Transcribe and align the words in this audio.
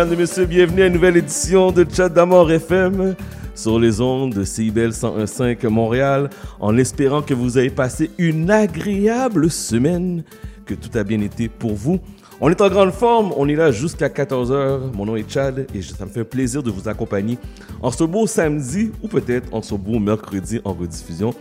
Mesdames 0.00 0.14
et 0.14 0.22
messieurs, 0.22 0.46
bienvenue 0.46 0.82
à 0.82 0.86
une 0.86 0.94
nouvelle 0.94 1.18
édition 1.18 1.72
de 1.72 1.84
Chat 1.86 2.08
d'Amour 2.08 2.50
FM 2.50 3.14
sur 3.54 3.78
les 3.78 4.00
ondes 4.00 4.32
de 4.32 4.44
CIBEL 4.44 4.92
101.5 4.92 5.68
Montréal, 5.68 6.30
en 6.58 6.78
espérant 6.78 7.20
que 7.20 7.34
vous 7.34 7.58
avez 7.58 7.68
passé 7.68 8.10
une 8.16 8.50
agréable 8.50 9.50
semaine, 9.50 10.24
que 10.64 10.72
tout 10.72 10.88
a 10.96 11.04
bien 11.04 11.20
été 11.20 11.50
pour 11.50 11.74
vous. 11.74 12.00
On 12.40 12.48
est 12.48 12.62
en 12.62 12.70
grande 12.70 12.92
forme, 12.92 13.34
on 13.36 13.46
est 13.46 13.56
là 13.56 13.72
jusqu'à 13.72 14.08
14h. 14.08 14.90
Mon 14.94 15.04
nom 15.04 15.16
est 15.16 15.30
Chad 15.30 15.66
et 15.74 15.82
ça 15.82 16.06
me 16.06 16.10
fait 16.10 16.24
plaisir 16.24 16.62
de 16.62 16.70
vous 16.70 16.88
accompagner 16.88 17.36
en 17.82 17.90
ce 17.90 18.04
beau 18.04 18.26
samedi 18.26 18.92
ou 19.02 19.08
peut-être 19.08 19.52
en 19.52 19.60
ce 19.60 19.74
beau 19.74 19.98
mercredi 19.98 20.62
en 20.64 20.72
rediffusion. 20.72 21.34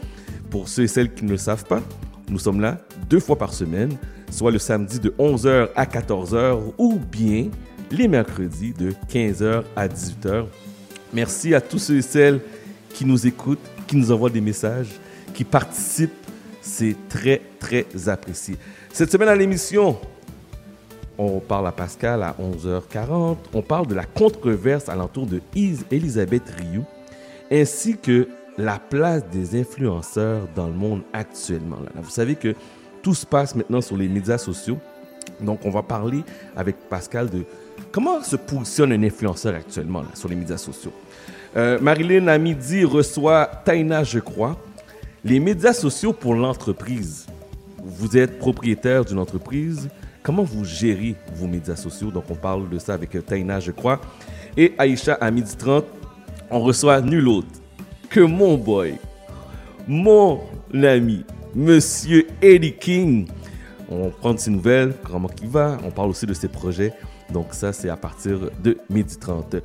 Pour 0.50 0.68
ceux 0.68 0.84
et 0.84 0.88
celles 0.88 1.14
qui 1.14 1.24
ne 1.24 1.30
le 1.30 1.38
savent 1.38 1.64
pas, 1.64 1.80
nous 2.28 2.40
sommes 2.40 2.60
là 2.60 2.80
deux 3.10 3.22
fois 3.22 3.38
par 3.38 3.54
semaine, 3.54 3.94
soit 4.30 4.52
le 4.52 4.60
samedi 4.60 5.00
de 5.00 5.12
11h 5.18 5.70
à 5.78 5.86
14h 5.86 6.60
ou 6.78 7.00
bien 7.10 7.46
les 7.92 8.08
mercredis 8.08 8.74
de 8.74 8.94
15h 9.10 9.64
à 9.76 9.88
18h. 9.88 10.46
Merci 11.14 11.54
à 11.54 11.62
tous 11.62 11.80
ceux 11.80 11.98
et 11.98 12.02
celles 12.02 12.42
qui 12.94 13.06
nous 13.06 13.26
écoutent, 13.26 13.60
qui 13.88 13.98
nous 13.98 14.12
envoient 14.12 14.30
des 14.30 14.42
messages, 14.42 15.00
qui 15.34 15.44
participent. 15.44 16.14
C'est 16.62 16.96
très, 17.08 17.42
très 17.60 17.86
apprécié. 18.08 18.56
Cette 18.94 19.12
semaine 19.12 19.30
à 19.30 19.36
l'émission, 19.36 19.98
on 21.18 21.40
parle 21.40 21.68
à 21.68 21.72
Pascal 21.72 22.22
à 22.22 22.36
11h40. 22.40 23.38
On 23.54 23.62
parle 23.62 23.88
de 23.88 23.96
la 23.96 24.06
controverse 24.06 24.88
alentour 24.88 25.26
de 25.26 25.42
Elisabeth 25.92 26.44
Rioux, 26.58 26.86
ainsi 27.52 27.98
que 27.98 28.28
la 28.58 28.78
place 28.78 29.24
des 29.32 29.60
influenceurs 29.60 30.48
dans 30.56 30.68
le 30.68 30.74
monde 30.74 31.02
actuellement. 31.14 31.78
Vous 31.96 32.10
savez 32.10 32.36
que 32.36 32.54
tout 33.02 33.16
se 33.16 33.26
passe 33.26 33.56
maintenant 33.56 33.82
sur 33.82 33.98
les 33.98 34.08
médias 34.08 34.38
sociaux. 34.38 34.78
Donc, 35.42 35.66
on 35.66 35.70
va 35.70 35.82
parler 35.82 36.24
avec 36.56 36.76
Pascal 36.90 37.30
de 37.30 37.46
comment 37.92 38.22
se 38.24 38.36
positionne 38.36 38.92
un 38.92 39.04
influenceur 39.04 39.56
actuellement 39.56 40.04
sur 40.14 40.30
les 40.30 40.36
médias 40.36 40.58
sociaux? 40.58 40.94
Euh, 41.56 41.80
Marilyn, 41.80 42.28
à 42.28 42.38
midi, 42.38 42.84
reçoit 42.84 43.46
Taina, 43.66 44.04
je 44.04 44.20
crois. 44.20 44.58
Les 45.24 45.40
médias 45.40 45.74
sociaux 45.74 46.14
pour 46.14 46.36
l'entreprise. 46.36 47.26
Vous 47.84 48.18
êtes 48.18 48.38
propriétaire 48.40 49.04
d'une 49.04 49.20
entreprise. 49.20 49.90
Comment 50.22 50.44
vous 50.44 50.64
gérez 50.64 51.16
vos 51.34 51.48
médias 51.48 51.76
sociaux? 51.76 52.12
Donc, 52.12 52.26
on 52.30 52.36
parle 52.36 52.70
de 52.70 52.78
ça 52.78 52.94
avec 52.94 53.26
Taina, 53.26 53.60
je 53.60 53.72
crois. 53.72 54.00
Et 54.56 54.74
Aïcha, 54.78 55.16
à 55.16 55.32
midi 55.32 55.56
30, 55.58 55.86
on 56.52 56.60
reçoit 56.60 57.02
nul 57.02 57.28
autre 57.28 57.48
que 58.10 58.20
mon 58.20 58.58
boy, 58.58 58.96
mon 59.88 60.42
ami, 60.74 61.24
Monsieur 61.56 62.28
Eddie 62.42 62.74
King. 62.74 63.28
On 63.90 64.10
prend 64.10 64.34
de 64.34 64.40
ses 64.40 64.52
nouvelles, 64.52 64.94
comment 65.04 65.30
il 65.42 65.50
va, 65.50 65.78
on 65.84 65.90
parle 65.90 66.10
aussi 66.10 66.26
de 66.26 66.34
ses 66.34 66.48
projets. 66.48 66.94
Donc 67.32 67.54
ça, 67.54 67.74
c'est 67.74 67.90
à 67.90 67.98
partir 67.98 68.50
de 68.64 68.78
midi 68.90 69.18
30. 69.18 69.58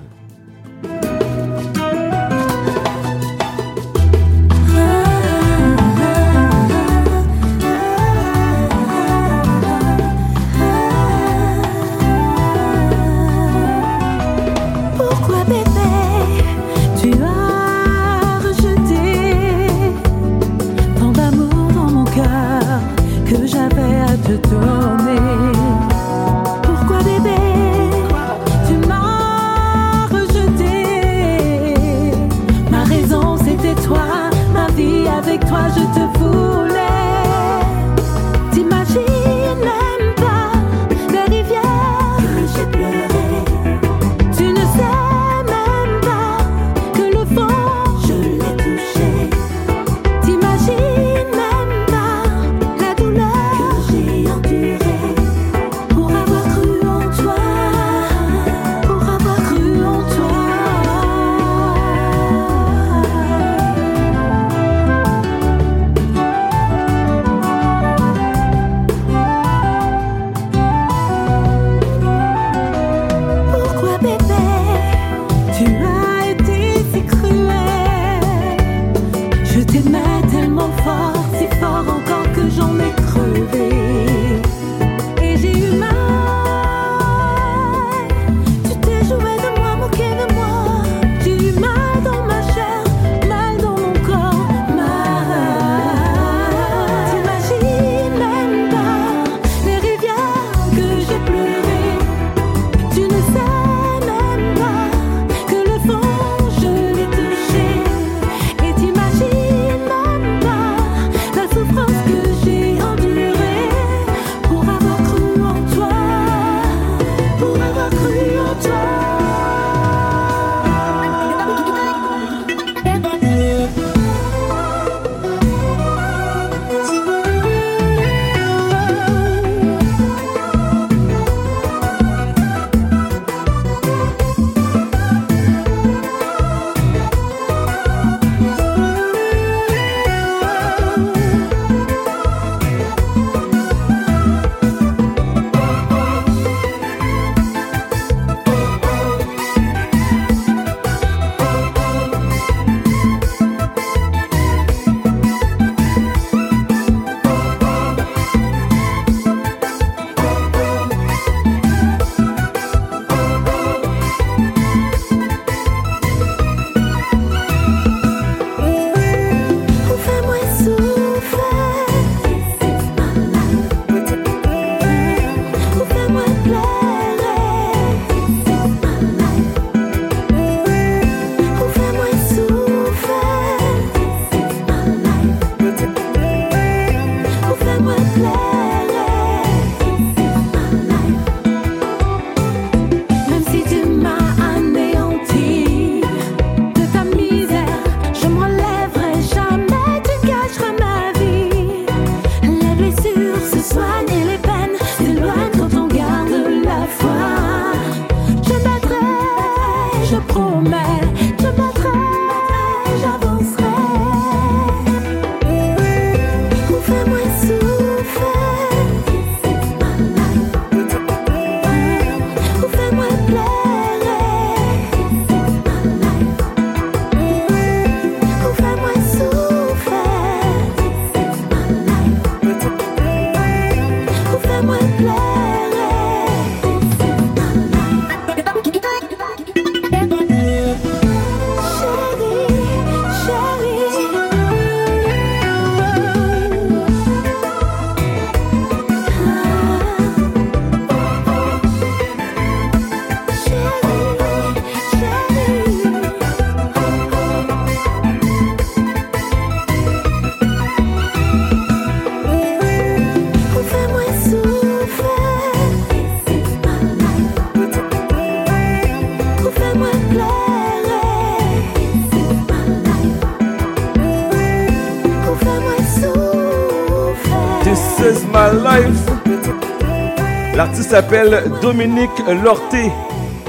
L'artiste 280.63 280.91
s'appelle 280.91 281.43
Dominique 281.61 282.23
Lorté 282.41 282.89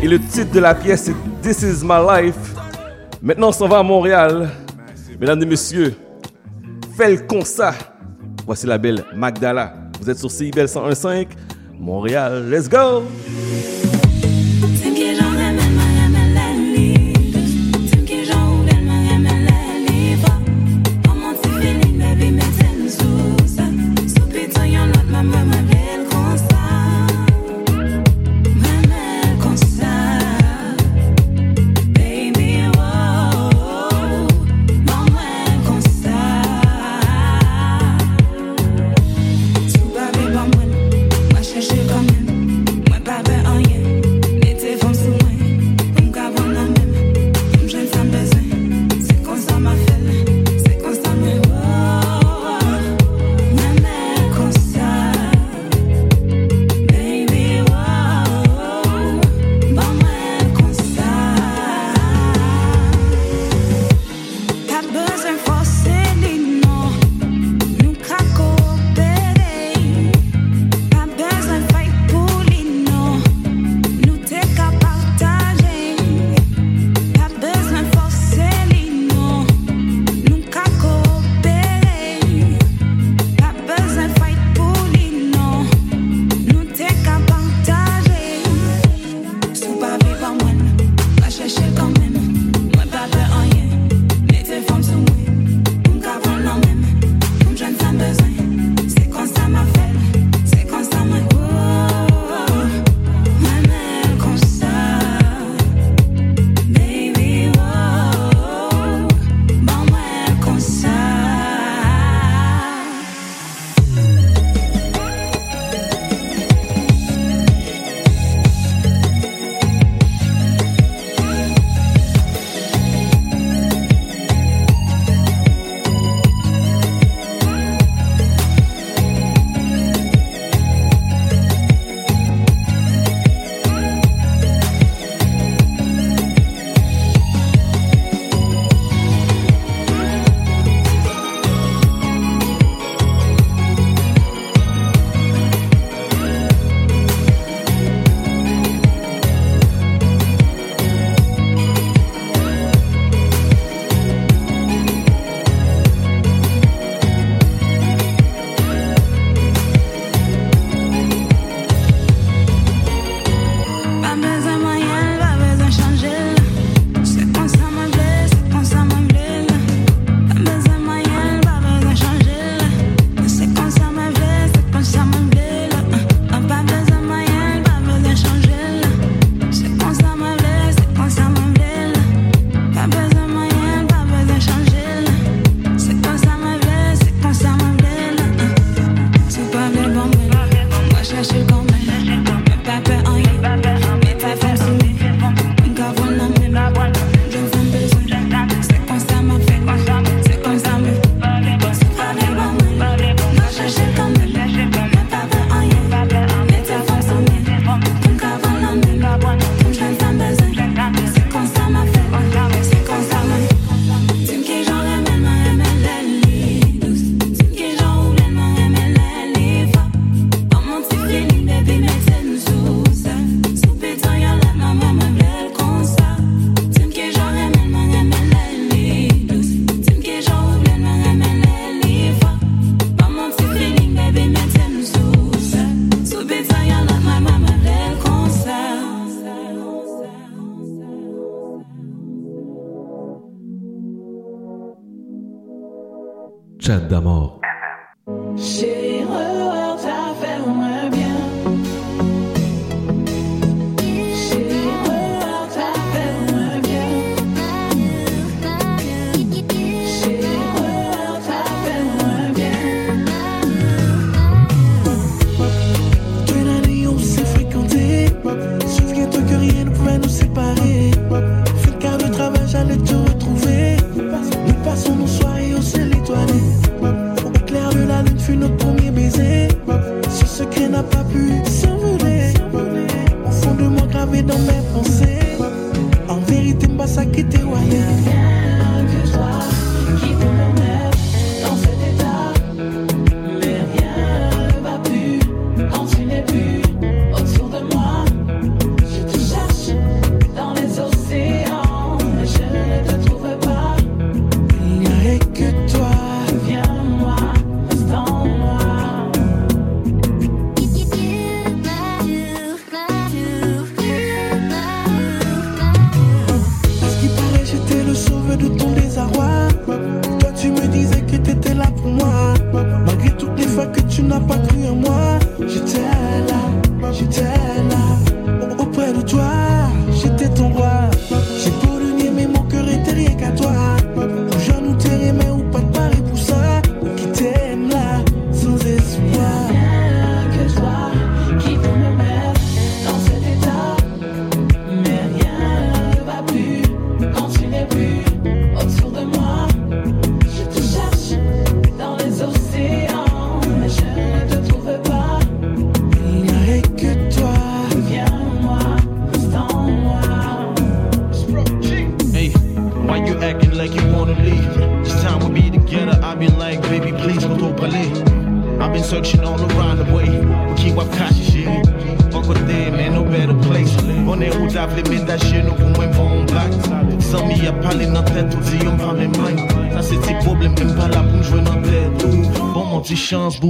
et 0.03 0.09
le 0.09 0.19
titre 0.19 0.51
de 0.51 0.59
la 0.59 0.75
pièce 0.75 1.09
est 1.09 1.15
This 1.43 1.63
Is 1.63 1.85
My 1.85 2.01
Life. 2.11 2.57
Maintenant, 3.23 3.51
on 3.51 3.53
s'en 3.53 3.69
va 3.69 3.79
à 3.79 3.83
Montréal. 3.85 4.51
Mesdames 5.21 5.41
et 5.41 5.47
messieurs, 5.47 5.95
comme 7.29 7.43
ça. 7.43 7.73
Voici 8.45 8.67
la 8.67 8.79
belle 8.79 9.05
Magdala. 9.15 9.75
Vous 10.01 10.11
êtes 10.11 10.19
sur 10.19 10.29
CIBEL 10.29 10.67
101.5, 10.67 11.29
Montréal. 11.79 12.51
Let's 12.51 12.69
go! 12.69 13.05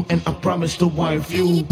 and 0.08 0.22
I 0.26 0.32
promise 0.32 0.76
to 0.78 0.86
wife 0.86 1.30
you. 1.30 1.66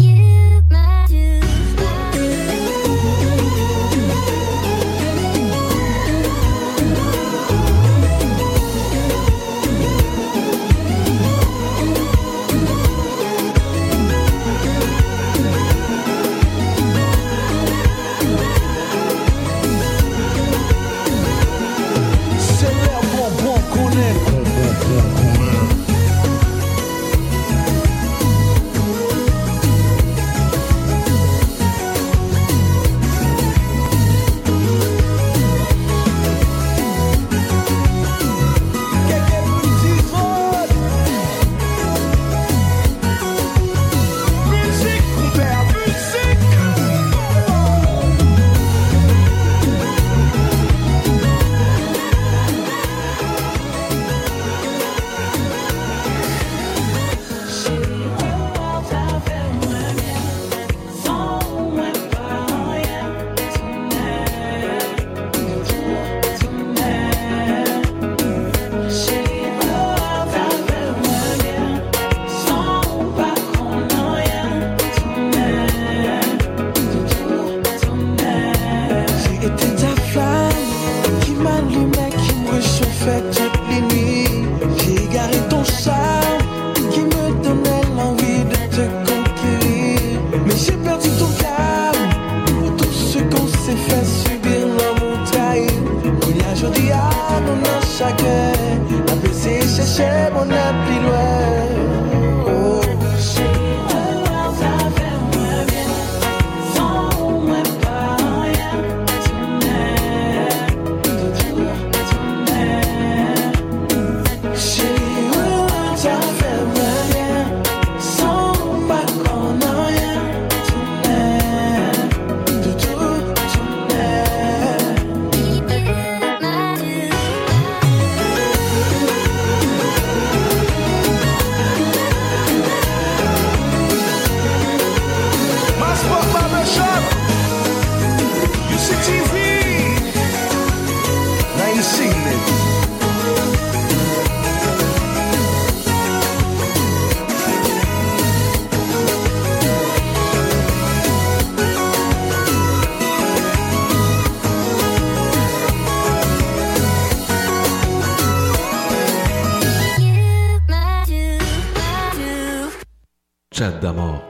D'amour. 163.71 164.21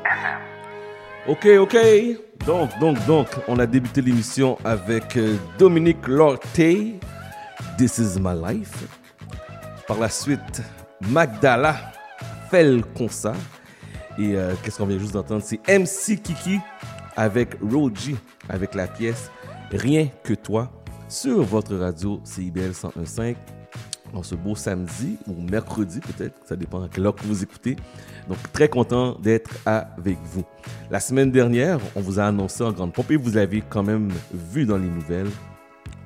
Ok, 1.28 1.48
ok. 1.60 1.78
Donc, 2.46 2.70
donc, 2.80 3.06
donc, 3.08 3.28
on 3.48 3.58
a 3.58 3.66
débuté 3.66 4.02
l'émission 4.02 4.60
avec 4.64 5.18
euh, 5.18 5.38
Dominique 5.58 6.08
Lorté, 6.08 7.00
This 7.78 7.98
is 7.98 8.20
my 8.20 8.36
life. 8.36 8.84
Par 9.88 9.98
la 9.98 10.10
suite, 10.10 10.62
Magdala 11.02 11.76
Fel 12.52 12.84
Consa. 12.96 13.34
Et 14.20 14.36
euh, 14.36 14.54
qu'est-ce 14.62 14.78
qu'on 14.78 14.86
vient 14.86 15.00
juste 15.00 15.14
d'entendre? 15.14 15.42
C'est 15.44 15.60
MC 15.68 16.22
Kiki 16.22 16.60
avec 17.16 17.58
Roji, 17.62 18.16
avec 18.50 18.76
la 18.76 18.86
pièce 18.86 19.32
Rien 19.72 20.10
que 20.24 20.36
toi 20.36 20.72
sur 21.10 21.42
votre 21.42 21.76
radio 21.76 22.22
CIBL 22.24 22.72
101.5 22.72 23.36
en 24.14 24.22
ce 24.22 24.36
beau 24.36 24.56
samedi 24.56 25.18
ou 25.28 25.34
mercredi 25.42 26.00
peut-être, 26.00 26.36
ça 26.46 26.56
dépend 26.56 26.84
à 26.84 26.88
quelle 26.88 27.06
heure 27.06 27.16
que 27.16 27.26
vous 27.26 27.44
écoutez. 27.44 27.76
Donc 28.28 28.38
très 28.54 28.70
content 28.70 29.18
d'être 29.20 29.52
avec 29.66 30.18
vous. 30.24 30.44
La 30.90 31.00
semaine 31.00 31.32
dernière, 31.32 31.80
on 31.96 32.02
vous 32.02 32.20
a 32.20 32.26
annoncé 32.26 32.64
en 32.64 32.72
grande 32.72 32.94
pompe 32.94 33.12
et 33.12 33.18
vous 33.18 33.38
avez 33.38 33.62
quand 33.62 33.84
même 33.84 34.12
vu 34.34 34.66
dans 34.66 34.78
les 34.78 34.88
nouvelles, 34.88 35.30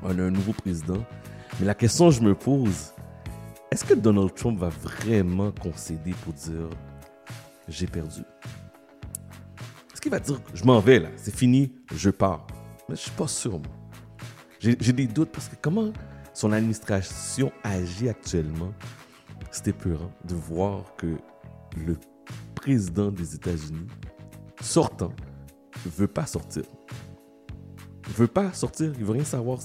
on 0.02 0.18
a 0.18 0.24
un 0.24 0.32
nouveau 0.32 0.54
président. 0.54 1.04
Mais 1.60 1.66
la 1.66 1.76
question 1.76 2.10
que 2.10 2.16
je 2.16 2.22
me 2.22 2.34
pose, 2.34 2.94
est-ce 3.72 3.86
que 3.86 3.94
Donald 3.94 4.34
Trump 4.34 4.60
va 4.60 4.70
vraiment 4.70 5.52
concéder 5.52 6.14
pour 6.24 6.34
dire 6.34 6.70
j'ai 7.68 7.88
perdu? 7.88 8.22
Est-ce 9.94 10.02
qu'il 10.02 10.12
va 10.12 10.20
dire 10.20 10.40
je 10.54 10.64
m'en 10.64 10.80
vais 10.80 11.00
là, 11.00 11.10
c'est 11.16 11.36
fini, 11.36 11.74
je 11.94 12.10
pars? 12.10 12.48
Mais 12.90 12.96
je 12.96 13.02
suis 13.02 13.12
pas 13.12 13.28
sûr. 13.28 13.60
J'ai 14.60 14.76
des 14.76 15.06
doutes 15.06 15.32
parce 15.32 15.50
que 15.50 15.56
comment 15.62 15.92
son 16.34 16.52
administration 16.52 17.52
agit 17.64 18.10
actuellement, 18.10 18.72
c'est 19.52 19.68
épeurant 19.68 20.12
de 20.26 20.36
voir 20.36 20.84
que 20.98 21.08
le 21.86 21.98
président 22.56 23.12
des 23.12 23.36
États-Unis 23.36 23.88
sortant 24.62 25.14
veut 25.86 26.08
pas 26.08 26.26
sortir. 26.26 26.64
Veut 28.16 28.28
pas 28.28 28.54
sortir, 28.54 28.94
il 28.98 29.06
veut 29.06 29.14
rien 29.14 29.24
savoir. 29.24 29.60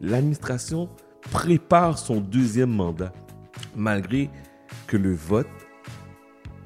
L'administration 0.00 0.88
prépare 1.30 1.98
son 1.98 2.20
deuxième 2.20 2.70
mandat, 2.70 3.12
malgré 3.74 4.30
que 4.86 4.96
le 4.96 5.14
vote 5.14 5.48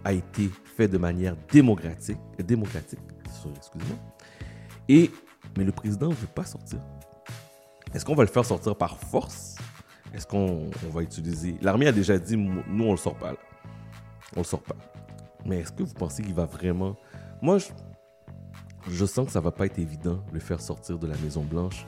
a 0.05 0.13
été 0.13 0.51
fait 0.77 0.89
de 0.89 0.99
manière 0.99 1.37
démocratique, 1.51 2.19
démocratique, 2.39 3.01
excusez-moi. 3.25 3.97
Et 4.89 5.11
mais 5.57 5.65
le 5.65 5.73
président 5.73 6.09
ne 6.09 6.15
veut 6.15 6.27
pas 6.27 6.45
sortir. 6.45 6.81
Est-ce 7.93 8.05
qu'on 8.05 8.15
va 8.15 8.25
le 8.25 8.29
faire 8.29 8.45
sortir 8.45 8.77
par 8.77 8.99
force? 8.99 9.55
Est-ce 10.13 10.27
qu'on 10.27 10.71
va 10.93 11.03
utiliser 11.03 11.57
L'armée 11.63 11.87
a 11.87 11.93
déjà 11.93 12.19
dit 12.19 12.37
nous 12.37 12.85
on 12.85 12.91
le 12.91 12.97
sort 12.97 13.17
pas. 13.17 13.33
Là. 13.33 13.39
On 14.37 14.41
le 14.41 14.45
sort 14.45 14.63
pas. 14.63 14.77
Mais 15.45 15.61
est-ce 15.61 15.73
que 15.73 15.83
vous 15.83 15.95
pensez 15.95 16.23
qu'il 16.23 16.35
va 16.35 16.47
vraiment? 16.47 16.97
Moi 17.43 17.59
je, 17.59 17.67
je 18.89 19.05
sens 19.05 19.27
que 19.27 19.33
ça 19.33 19.41
va 19.41 19.51
pas 19.51 19.67
être 19.67 19.79
évident 19.79 20.23
de 20.29 20.35
le 20.35 20.41
faire 20.41 20.61
sortir 20.61 20.99
de 20.99 21.07
la 21.07 21.17
Maison 21.19 21.43
Blanche, 21.43 21.87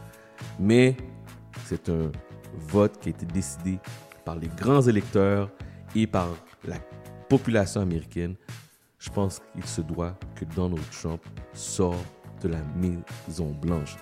mais 0.58 0.96
c'est 1.64 1.88
un 1.88 2.12
vote 2.54 2.98
qui 3.00 3.08
a 3.08 3.10
été 3.10 3.26
décidé 3.26 3.78
par 4.24 4.36
les 4.36 4.48
grands 4.48 4.82
électeurs 4.82 5.50
et 5.94 6.06
par 6.06 6.28
la 6.64 6.76
population 7.28 7.80
américaine. 7.80 8.36
Je 8.98 9.10
pense 9.10 9.40
qu'il 9.52 9.64
se 9.64 9.80
doit 9.80 10.18
que 10.34 10.44
Donald 10.44 10.82
Trump 10.90 11.22
sorte 11.52 11.98
de 12.42 12.48
la 12.48 12.58
Maison 12.76 13.52
Blanche. 13.52 13.96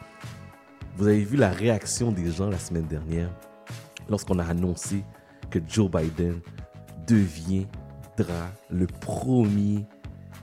Vous 0.96 1.07
avez 1.07 1.24
vu 1.24 1.37
la 1.37 1.50
réaction 1.50 2.12
des 2.12 2.30
gens 2.30 2.48
la 2.48 2.59
semaine 2.59 2.87
dernière 2.87 3.30
lorsqu'on 4.09 4.38
a 4.38 4.44
annoncé 4.44 5.04
que 5.50 5.59
Joe 5.66 5.90
Biden 5.90 6.40
le 8.70 8.87
premier 8.87 9.87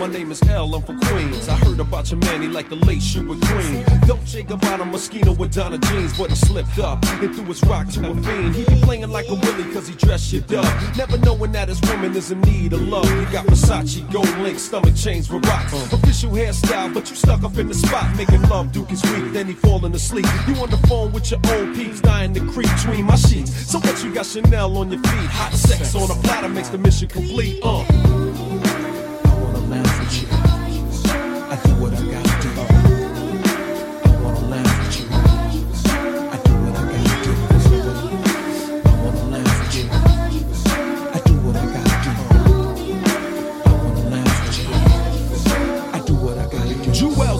My 0.00 0.06
name 0.06 0.30
is 0.30 0.40
L, 0.48 0.74
I'm 0.74 0.80
from 0.80 0.98
Queens. 0.98 1.46
I 1.46 1.56
heard 1.56 1.78
about 1.78 2.10
your 2.10 2.18
man, 2.20 2.40
he 2.40 2.48
like 2.48 2.70
the 2.70 2.76
late 2.76 3.04
with 3.16 3.38
green. 3.42 3.84
Dolce 4.06 4.42
Gabbana 4.42 4.90
Moschino 4.90 5.36
with 5.36 5.52
Donna 5.52 5.76
jeans, 5.76 6.16
but 6.16 6.30
he 6.30 6.36
slipped 6.36 6.78
up 6.78 7.04
and 7.04 7.36
threw 7.36 7.44
his 7.44 7.62
rock 7.64 7.86
to 7.88 8.10
a 8.10 8.14
fiend. 8.14 8.54
He 8.54 8.64
be 8.64 8.80
playing 8.80 9.10
like 9.10 9.28
a 9.28 9.34
willy 9.34 9.70
cause 9.74 9.88
he 9.88 9.94
dressed 9.94 10.32
you 10.32 10.40
up. 10.56 10.96
Never 10.96 11.18
knowing 11.18 11.52
that 11.52 11.68
his 11.68 11.82
woman 11.82 12.16
is 12.16 12.30
in 12.30 12.40
need 12.40 12.72
of 12.72 12.80
love. 12.80 13.04
He 13.04 13.26
got 13.30 13.44
Versace, 13.44 14.10
gold 14.10 14.38
link, 14.38 14.58
stomach 14.58 14.96
chains 14.96 15.30
with 15.30 15.44
rocks. 15.44 15.74
Official 15.92 16.30
hairstyle, 16.30 16.94
but 16.94 17.10
you 17.10 17.14
stuck 17.14 17.42
up 17.42 17.58
in 17.58 17.68
the 17.68 17.74
spot. 17.74 18.16
Making 18.16 18.40
love, 18.48 18.72
Duke 18.72 18.90
is 18.92 19.02
weak, 19.02 19.34
then 19.34 19.48
he 19.48 19.52
falling 19.52 19.94
asleep. 19.94 20.24
You 20.48 20.54
on 20.62 20.70
the 20.70 20.78
phone 20.88 21.12
with 21.12 21.30
your 21.30 21.40
old 21.52 21.74
peeps, 21.74 22.00
dying 22.00 22.32
to 22.32 22.40
creep 22.52 22.70
between 22.74 23.04
my 23.04 23.16
sheets. 23.16 23.70
So 23.70 23.78
what 23.80 24.02
you 24.02 24.14
got 24.14 24.24
Chanel 24.24 24.78
on 24.78 24.90
your 24.90 25.02
feet? 25.02 25.30
Hot 25.30 25.52
sex 25.52 25.94
on 25.94 26.10
a 26.10 26.14
platter 26.22 26.48
makes 26.48 26.70
the 26.70 26.78
mission 26.78 27.08
complete. 27.08 27.60
Uh. 27.62 28.19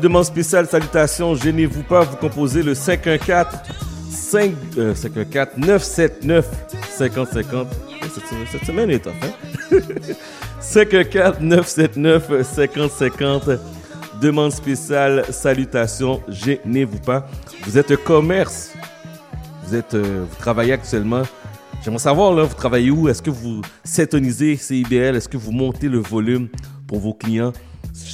Demande 0.00 0.24
spéciale, 0.24 0.66
salutations, 0.66 1.34
gênez-vous 1.34 1.82
pas, 1.82 2.02
vous 2.02 2.16
composez 2.16 2.62
le 2.62 2.74
514 2.74 3.46
5, 4.10 4.52
euh, 4.78 4.94
514 4.94 5.58
979 5.58 6.48
5050. 6.90 7.68
Cette, 8.02 8.50
cette 8.50 8.64
semaine 8.64 8.90
est 8.90 8.98
top, 9.00 9.14
hein? 9.22 9.78
514 10.60 11.40
979 11.40 12.42
5050. 12.42 13.50
Demande 14.20 14.52
spéciale, 14.52 15.24
salutations, 15.30 16.22
gênez-vous 16.28 17.00
pas. 17.00 17.26
Vous 17.64 17.78
êtes 17.78 17.96
commerce, 18.04 18.72
vous 19.64 19.74
êtes, 19.74 19.94
euh, 19.94 20.24
vous 20.28 20.36
travaillez 20.36 20.72
actuellement. 20.74 21.22
J'aimerais 21.82 21.98
savoir, 21.98 22.32
là, 22.32 22.44
vous 22.44 22.54
travaillez 22.54 22.90
où? 22.90 23.08
Est-ce 23.08 23.22
que 23.22 23.30
vous 23.30 23.60
sétonisez 23.82 24.56
CIBL? 24.56 25.16
Est-ce 25.16 25.28
que 25.28 25.36
vous 25.36 25.50
montez 25.50 25.88
le 25.88 25.98
volume 25.98 26.48
pour 26.86 27.00
vos 27.00 27.12
clients? 27.12 27.52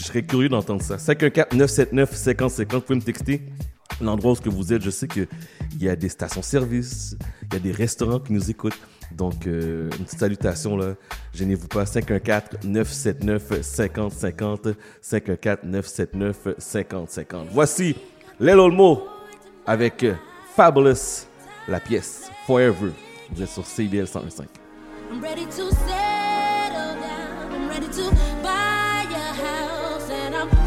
Je 0.08 0.12
serais 0.14 0.24
curieux 0.24 0.48
d'entendre 0.48 0.80
ça. 0.80 0.96
514-979-5050, 0.96 2.72
vous 2.72 2.80
pouvez 2.80 2.98
me 2.98 3.02
texter 3.02 3.42
l'endroit 4.00 4.32
où 4.32 4.36
vous 4.50 4.72
êtes. 4.72 4.80
Je 4.80 4.88
sais 4.88 5.06
qu'il 5.06 5.28
y 5.78 5.86
a 5.86 5.96
des 5.96 6.08
stations-service, 6.08 7.18
il 7.42 7.52
y 7.52 7.56
a 7.58 7.60
des 7.60 7.72
restaurants 7.72 8.18
qui 8.18 8.32
nous 8.32 8.50
écoutent. 8.50 8.80
Donc, 9.12 9.46
euh, 9.46 9.90
une 9.98 10.06
petite 10.06 10.18
salutation, 10.18 10.78
là. 10.78 10.94
Gênez-vous 11.34 11.68
pas. 11.68 11.84
514-979-5050. 11.84 14.76
514-979-5050. 15.02 17.48
Voici 17.52 17.94
Lel 18.40 18.60
Olmo 18.60 19.02
avec 19.66 20.06
Fabulous, 20.56 21.26
la 21.68 21.80
pièce 21.80 22.30
Forever. 22.46 22.92
Vous 23.30 23.42
êtes 23.42 23.50
sur 23.50 23.66
CBL 23.66 24.06
105. 24.06 24.48
I'm 25.12 25.20
ready 25.20 25.44
to 25.44 25.68
settle 25.68 26.96
down. 26.96 27.52
I'm 27.52 27.68
ready 27.68 27.88
to... 27.88 28.27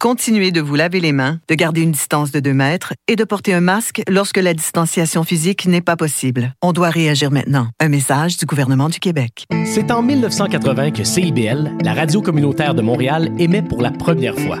Continuez 0.00 0.52
de 0.52 0.60
vous 0.60 0.76
laver 0.76 1.00
les 1.00 1.10
mains, 1.10 1.40
de 1.48 1.56
garder 1.56 1.80
une 1.80 1.90
distance 1.90 2.30
de 2.30 2.38
2 2.38 2.54
mètres 2.54 2.94
et 3.08 3.16
de 3.16 3.24
porter 3.24 3.52
un 3.52 3.60
masque 3.60 4.00
lorsque 4.08 4.36
la 4.36 4.54
distanciation 4.54 5.24
physique 5.24 5.66
n'est 5.66 5.80
pas 5.80 5.96
possible. 5.96 6.54
On 6.62 6.72
doit 6.72 6.90
réagir 6.90 7.32
maintenant. 7.32 7.66
Un 7.80 7.88
message 7.88 8.36
du 8.36 8.46
gouvernement 8.46 8.88
du 8.88 9.00
Québec. 9.00 9.44
C'est 9.64 9.90
en 9.90 10.02
1980 10.02 10.92
que 10.92 11.02
CIBL, 11.02 11.72
la 11.82 11.94
radio 11.94 12.22
communautaire 12.22 12.76
de 12.76 12.82
Montréal, 12.82 13.32
émet 13.40 13.62
pour 13.62 13.82
la 13.82 13.90
première 13.90 14.38
fois. 14.38 14.60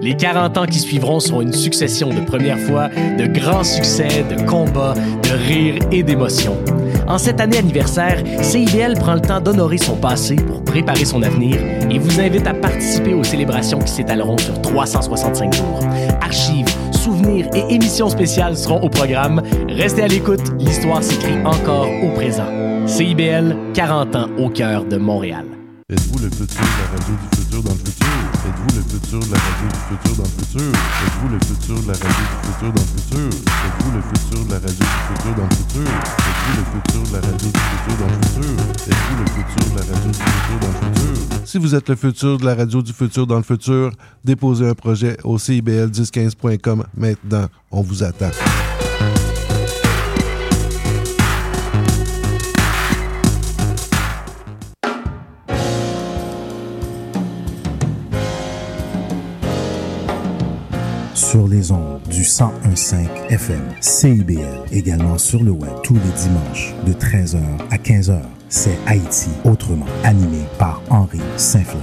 Les 0.00 0.16
40 0.16 0.56
ans 0.56 0.66
qui 0.66 0.78
suivront 0.78 1.18
seront 1.18 1.40
une 1.40 1.52
succession 1.52 2.10
de 2.10 2.20
premières 2.20 2.60
fois, 2.60 2.88
de 2.88 3.26
grands 3.26 3.64
succès, 3.64 4.24
de 4.30 4.40
combats, 4.46 4.94
de 4.94 5.30
rires 5.48 5.80
et 5.90 6.04
d'émotions. 6.04 6.62
En 7.08 7.18
cette 7.18 7.40
année 7.40 7.58
anniversaire, 7.58 8.22
CIBL 8.42 8.94
prend 8.98 9.14
le 9.14 9.20
temps 9.20 9.40
d'honorer 9.40 9.78
son 9.78 9.96
passé 9.96 10.36
pour 10.36 10.64
préparer 10.64 11.04
son 11.04 11.22
avenir 11.22 11.56
et 11.90 11.98
vous 11.98 12.20
invite 12.20 12.46
à 12.46 12.54
participer 12.54 13.14
aux 13.14 13.22
célébrations 13.22 13.78
qui 13.78 13.92
s'étaleront 13.92 14.38
sur 14.38 14.60
365 14.60 15.54
jours. 15.54 15.80
Archives, 16.20 16.68
souvenirs 16.92 17.48
et 17.54 17.74
émissions 17.74 18.08
spéciales 18.08 18.56
seront 18.56 18.80
au 18.80 18.88
programme. 18.88 19.42
Restez 19.68 20.02
à 20.02 20.08
l'écoute, 20.08 20.52
l'histoire 20.58 21.02
s'écrit 21.02 21.38
encore 21.44 21.88
au 22.02 22.12
présent. 22.14 22.48
CIBL, 22.86 23.56
40 23.74 24.16
ans 24.16 24.28
au 24.38 24.48
cœur 24.48 24.84
de 24.84 24.96
Montréal. 24.96 25.55
Êtes-vous 25.88 26.18
le 26.18 26.28
futur 26.30 26.48
de 26.48 26.82
la 26.82 26.98
radio 26.98 27.14
du 27.14 27.36
futur 27.36 27.62
dans 27.62 27.70
le 27.70 27.78
futur? 27.78 28.10
Êtes-vous 28.42 28.74
le 28.74 28.82
futur 28.90 29.20
de 29.20 29.30
la 29.30 29.38
radio 29.38 29.66
du 29.70 29.78
futur 29.86 30.16
dans 30.16 30.24
le 30.24 30.34
futur? 30.34 30.66
Êtes-vous 30.66 31.28
le 31.30 31.38
futur 31.38 31.78
de 31.78 31.86
la 31.86 31.94
radio 31.94 32.26
du 32.26 32.38
futur 32.42 32.72
dans 32.74 32.82
le 32.82 32.90
futur? 32.90 33.30
Êtes-vous 33.62 33.92
le 33.94 34.02
futur 34.02 34.42
de 34.42 34.50
la 34.50 34.58
radio 34.58 34.82
du 34.82 34.98
futur 35.06 35.34
dans 35.36 35.46
le 35.46 35.54
futur? 35.54 35.86
Êtes-vous 36.26 36.58
le 36.58 36.64
futur 36.74 37.02
de 37.06 37.12
la 37.14 37.20
radio 37.22 37.46
du 37.46 37.62
futur 37.70 37.94
dans 38.02 38.10
le 38.10 38.18
futur? 38.26 38.50
Êtes-vous 38.90 39.14
le 39.14 39.26
futur 39.30 39.62
de 39.62 39.78
la 39.78 39.84
radio 39.86 40.10
du 40.10 40.18
futur 40.26 40.58
dans 40.58 40.66
le 40.66 40.74
futur? 40.74 41.46
Si 41.46 41.58
vous 41.58 41.74
êtes 41.76 41.88
le 41.88 41.94
futur 41.94 42.38
de 42.38 42.44
la 42.44 42.54
radio 42.56 42.82
du 42.82 42.92
futur 42.92 43.26
dans 43.28 43.36
le 43.36 43.44
futur, 43.44 43.92
déposez 44.24 44.68
un 44.68 44.74
projet 44.74 45.16
au 45.22 45.38
CIBL1015.com 45.38 46.82
maintenant. 46.96 47.46
On 47.70 47.82
vous 47.82 48.02
attend. 48.02 48.32
Sur 61.30 61.48
les 61.48 61.72
ondes 61.72 62.00
du 62.08 62.20
1015 62.20 62.94
FM 63.30 63.62
CIBL, 63.80 64.62
également 64.70 65.18
sur 65.18 65.42
le 65.42 65.50
web 65.50 65.72
tous 65.82 65.94
les 65.94 66.12
dimanches 66.22 66.72
de 66.86 66.92
13h 66.92 67.40
à 67.70 67.76
15h. 67.76 68.20
C'est 68.48 68.78
Haïti 68.86 69.30
autrement, 69.44 69.86
animé 70.04 70.44
par 70.56 70.80
Henri 70.88 71.18
Saint-Fleur. 71.36 71.82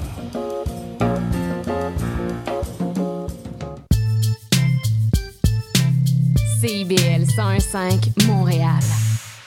CIBL 6.62 7.26
101.5 7.26 8.26
Montréal. 8.28 9.03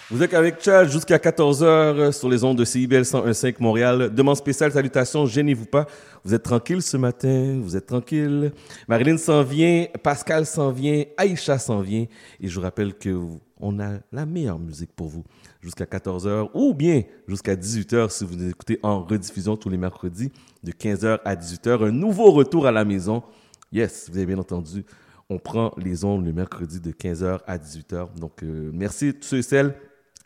Vous 0.08 0.22
êtes 0.22 0.34
avec 0.34 0.62
Chad 0.62 0.88
jusqu'à 0.88 1.16
14h 1.18 2.12
sur 2.12 2.28
les 2.28 2.44
ondes 2.44 2.56
de 2.56 2.64
CIBL 2.64 3.02
101.5 3.02 3.56
Montréal. 3.58 4.14
Demande 4.14 4.36
spéciale, 4.36 4.70
salutations, 4.70 5.26
gênez-vous 5.26 5.66
pas. 5.66 5.86
Vous 6.22 6.32
êtes 6.32 6.44
tranquille 6.44 6.80
ce 6.80 6.96
matin, 6.96 7.58
vous 7.60 7.76
êtes 7.76 7.86
tranquille. 7.86 8.52
Marilyn 8.86 9.18
s'en 9.18 9.42
vient, 9.42 9.86
Pascal 10.04 10.46
s'en 10.46 10.70
vient, 10.70 11.02
Aïcha 11.16 11.58
s'en 11.58 11.80
vient. 11.80 12.06
Et 12.38 12.46
je 12.46 12.54
vous 12.54 12.60
rappelle 12.60 12.94
que 12.94 13.18
on 13.58 13.80
a 13.80 13.98
la 14.12 14.26
meilleure 14.26 14.60
musique 14.60 14.92
pour 14.94 15.08
vous 15.08 15.24
jusqu'à 15.60 15.86
14h 15.86 16.50
ou 16.54 16.72
bien 16.72 17.02
jusqu'à 17.26 17.56
18h 17.56 18.08
si 18.10 18.24
vous 18.24 18.36
nous 18.36 18.48
écoutez 18.48 18.78
en 18.84 19.02
rediffusion 19.02 19.56
tous 19.56 19.70
les 19.70 19.76
mercredis 19.76 20.30
de 20.62 20.70
15h 20.70 21.18
à 21.24 21.34
18h. 21.34 21.84
Un 21.84 21.90
nouveau 21.90 22.30
retour 22.30 22.68
à 22.68 22.70
la 22.70 22.84
maison. 22.84 23.24
Yes, 23.72 24.08
vous 24.08 24.16
avez 24.18 24.26
bien 24.26 24.38
entendu. 24.38 24.84
On 25.28 25.40
prend 25.40 25.74
les 25.76 26.04
ondes 26.04 26.24
le 26.24 26.32
mercredi 26.32 26.78
de 26.78 26.92
15h 26.92 27.40
à 27.44 27.58
18h. 27.58 28.14
Donc, 28.20 28.44
euh, 28.44 28.70
merci 28.72 29.08
à 29.08 29.12
tous 29.12 29.26
ceux 29.26 29.38
et 29.38 29.42
celles 29.42 29.74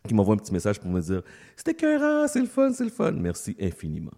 qui 0.07 0.15
m'envoient 0.15 0.35
un 0.35 0.39
petit 0.39 0.53
message 0.53 0.79
pour 0.81 0.91
me 0.91 1.01
dire 1.01 1.23
c'était 1.57 1.73
écœurant, 1.73 2.27
c'est 2.27 2.41
le 2.41 2.47
fun, 2.47 2.73
c'est 2.73 2.85
le 2.85 2.91
fun. 2.91 3.13
Merci 3.13 3.57
infiniment. 3.61 4.13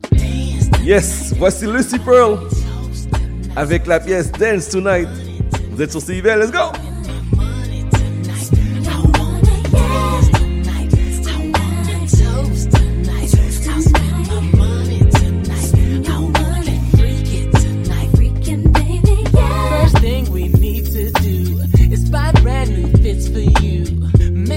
Yes, 0.83 1.35
voici 1.37 1.67
Lucy 1.67 1.99
Pearl 1.99 2.39
avec 3.57 3.87
la 3.87 4.01
pièce 4.01 4.31
Dance 4.33 4.69
Tonight. 4.69 5.09
Vous 5.71 5.83
êtes 5.83 5.91
sur 5.91 6.01
CIBL, 6.01 6.39
let's 6.39 6.51
go! 6.51 6.73
First 19.71 19.99
thing 19.99 20.31
we 20.31 20.49
need 20.49 20.87
to 20.87 21.11
do 21.21 21.61
is 21.93 22.09
buy 22.09 22.31
brand 22.43 22.71
new 22.71 22.89
fits 23.03 23.29
for 23.29 23.41
you. 23.63 23.82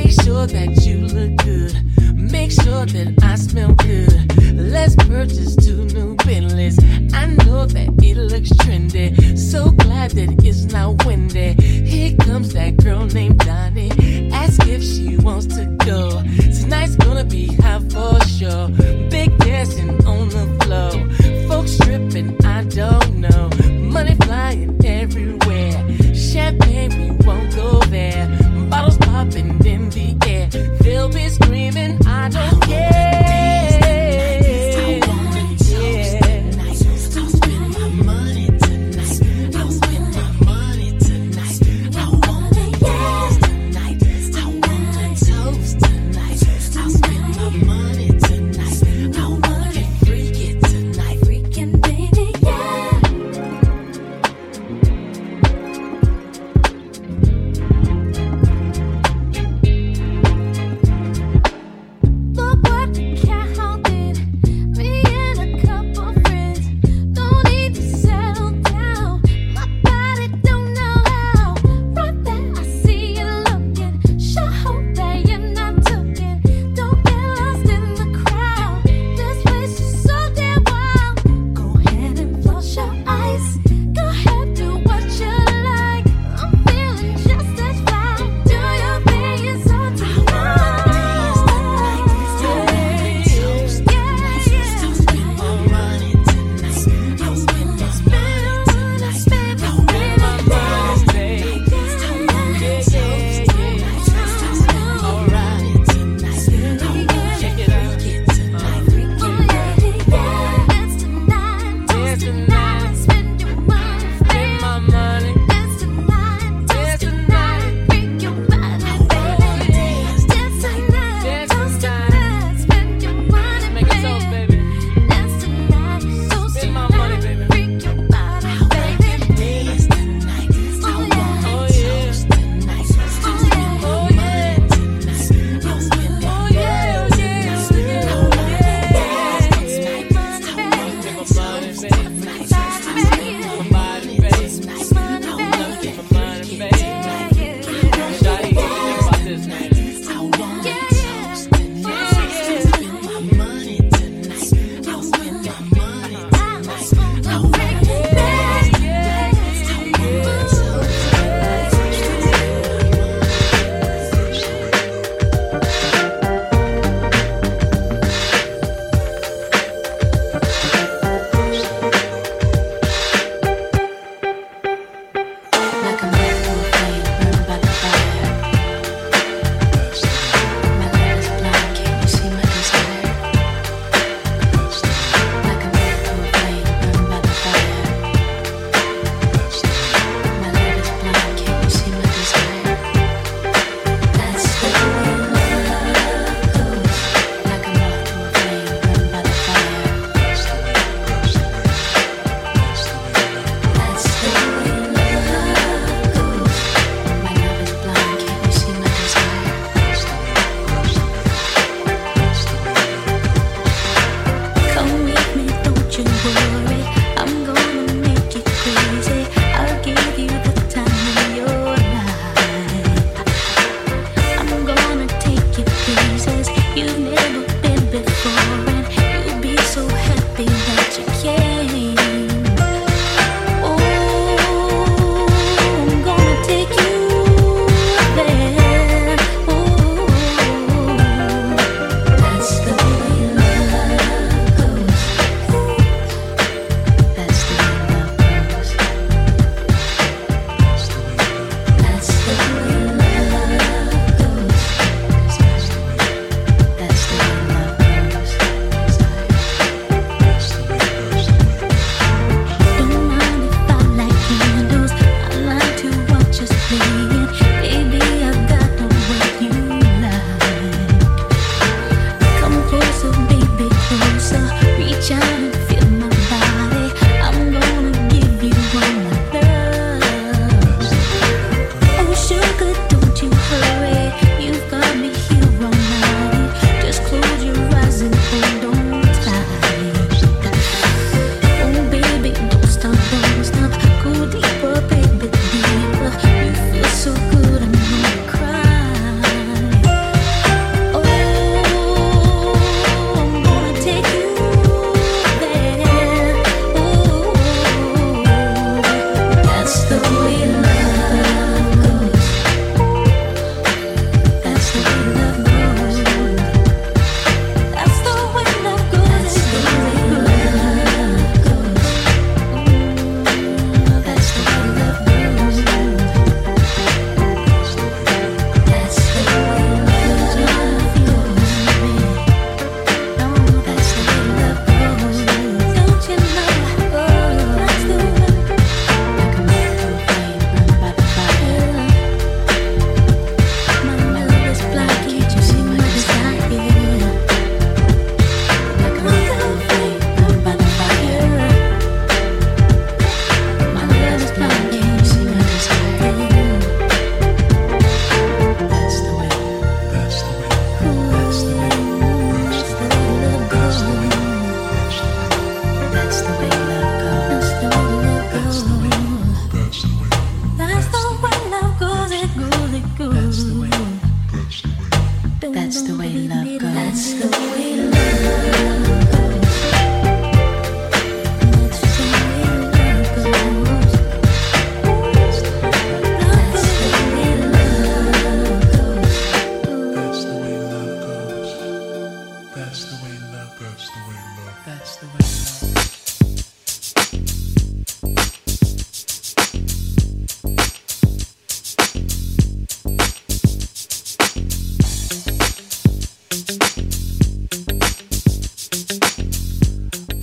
Make 0.06 0.22
sure 0.22 0.46
that 0.46 0.86
you 0.86 0.98
look 1.00 1.36
good. 1.38 1.95
Make 2.14 2.52
sure 2.52 2.86
that 2.86 3.20
I 3.24 3.36
smell 3.36 3.74
good. 3.76 4.36
Let's 4.56 4.96
purchase 4.96 5.56
two 5.56 5.86
new 5.86 6.16
Bentleys. 6.18 6.78
I 7.14 7.28
know 7.28 7.66
that 7.66 7.90
it 8.04 8.18
looks 8.18 8.50
trendy. 8.64 9.38
So 9.38 9.72
glad 9.72 10.12
that 10.12 10.44
it's 10.44 10.66
not 10.66 11.06
windy. 11.06 11.54
Here 11.62 12.16
comes 12.18 12.54
that 12.54 12.78
girl 12.78 13.06
named 13.06 13.40
Donnie. 13.40 14.30
Ask 14.32 14.68
if 14.68 14.84
she 14.84 15.18
wants 15.18 15.48
to 15.56 15.66
go. 15.86 16.22
Tonight's 16.60 16.96
gonna 16.96 17.24
be 17.24 17.48
hot 17.56 17.84
for 17.92 18.20
sure. 18.28 18.70
Big 19.10 19.38
dancing 19.40 19.90
on 20.06 20.30
the 20.30 20.46
floor. 20.62 20.92
Folks 21.48 21.78
tripping, 21.78 22.36
I 22.46 22.64
don't 22.64 23.16
know. 23.16 23.50
Money 23.70 24.16
flying 24.16 24.84
everywhere. 24.86 26.14
Champagne, 26.14 26.92
we 27.00 27.26
won't 27.26 27.56
go 27.56 27.80
there. 27.90 28.28
Bottles 28.70 28.98
popping 28.98 29.64
in 29.66 29.90
the 29.90 30.18
air. 30.28 30.48
They'll 30.82 31.10
be 31.10 31.30
screaming, 31.30 31.95
I 32.06 32.30
don't 32.30 32.62
care. 32.62 33.55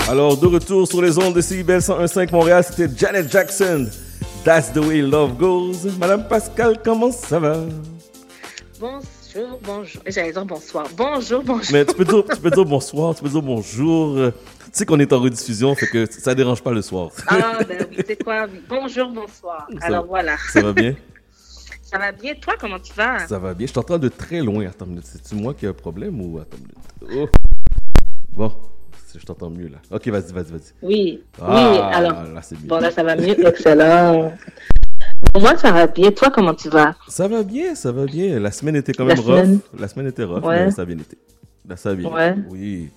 Alors, 0.08 0.36
de 0.36 0.46
retour 0.46 0.86
sur 0.86 1.00
les 1.00 1.16
ondes 1.16 1.34
de 1.34 1.40
CIBEL 1.40 1.80
101.5 1.80 2.32
Montréal, 2.32 2.62
c'était 2.68 2.86
Janet 2.94 3.32
Jackson. 3.32 3.88
That's 4.44 4.70
the 4.70 4.78
way 4.78 5.00
love 5.00 5.38
goes. 5.38 5.88
Madame 5.98 6.28
Pascal, 6.28 6.78
comment 6.84 7.10
ça 7.10 7.38
va? 7.38 7.56
Bonjour, 8.78 9.58
bonjour. 9.62 10.02
J'allais 10.06 10.32
dire 10.32 10.44
bonsoir. 10.44 10.86
Bonjour, 10.94 11.42
bonjour. 11.42 11.72
Mais 11.72 11.86
tu 11.86 11.94
peux 11.94 12.04
dire, 12.04 12.24
dire 12.24 12.64
bonsoir, 12.66 13.14
tu 13.14 13.22
peux 13.22 13.30
dire 13.30 13.40
bonjour. 13.40 14.32
Tu 14.32 14.70
sais 14.72 14.84
qu'on 14.84 14.98
est 15.00 15.12
en 15.12 15.20
rediffusion, 15.20 15.74
fait 15.74 15.86
que 15.86 16.04
ça 16.10 16.34
dérange 16.34 16.62
pas 16.62 16.72
le 16.72 16.82
soir. 16.82 17.10
Ah, 17.28 17.60
ben 17.66 17.86
oui, 17.90 17.98
c'est 18.06 18.22
quoi? 18.22 18.46
Bonjour, 18.68 19.08
bonsoir. 19.08 19.66
Alors 19.80 20.04
voilà. 20.04 20.36
Ça 20.52 20.60
va 20.60 20.74
bien? 20.74 20.94
Ça 21.92 21.98
va 21.98 22.10
bien? 22.12 22.34
Toi, 22.40 22.54
comment 22.58 22.78
tu 22.78 22.92
vas? 22.94 23.26
Ça 23.26 23.38
va 23.38 23.52
bien. 23.52 23.66
Je 23.66 23.72
t'entends 23.74 23.98
de 23.98 24.08
très 24.08 24.40
loin. 24.40 24.66
Attends 24.66 24.86
une 24.86 24.92
minute. 24.92 25.04
C'est-tu 25.06 25.34
moi 25.34 25.52
qui 25.52 25.66
ai 25.66 25.68
un 25.68 25.72
problème 25.74 26.20
ou. 26.22 26.38
Attends 26.38 26.56
une 26.56 27.08
minute. 27.12 27.28
Oh. 27.30 27.38
Bon, 28.34 28.50
je 29.14 29.24
t'entends 29.26 29.50
mieux 29.50 29.68
là. 29.68 29.76
Ok, 29.90 30.08
vas-y, 30.08 30.32
vas-y, 30.32 30.52
vas-y. 30.52 30.72
Oui. 30.80 31.22
Ah, 31.40 31.70
oui, 31.70 31.78
alors. 31.96 32.22
là, 32.32 32.40
c'est 32.40 32.58
mieux. 32.58 32.66
Bon, 32.66 32.78
là, 32.80 32.90
ça 32.90 33.02
va 33.02 33.14
mieux. 33.14 33.46
Excellent. 33.46 34.32
Moi, 35.38 35.56
ça 35.58 35.70
va 35.70 35.86
bien. 35.86 36.10
Toi, 36.12 36.30
comment 36.30 36.54
tu 36.54 36.70
vas? 36.70 36.94
Ça 37.08 37.28
va 37.28 37.42
bien, 37.42 37.74
ça 37.74 37.92
va 37.92 38.06
bien. 38.06 38.40
La 38.40 38.50
semaine 38.52 38.76
était 38.76 38.94
quand 38.94 39.04
La 39.04 39.14
même 39.14 39.22
rough. 39.24 39.36
semaine. 39.36 39.58
La 39.78 39.88
semaine 39.88 40.06
était 40.06 40.24
rough, 40.24 40.42
Ouais. 40.44 40.64
mais 40.64 40.70
ça 40.70 40.82
a 40.82 40.84
bien 40.86 40.96
été. 40.98 41.18
Là, 41.68 41.76
ça 41.76 41.90
a 41.90 41.94
bien 41.94 42.08
Ouais. 42.10 42.30
été. 42.30 42.40
Oui. 42.48 42.90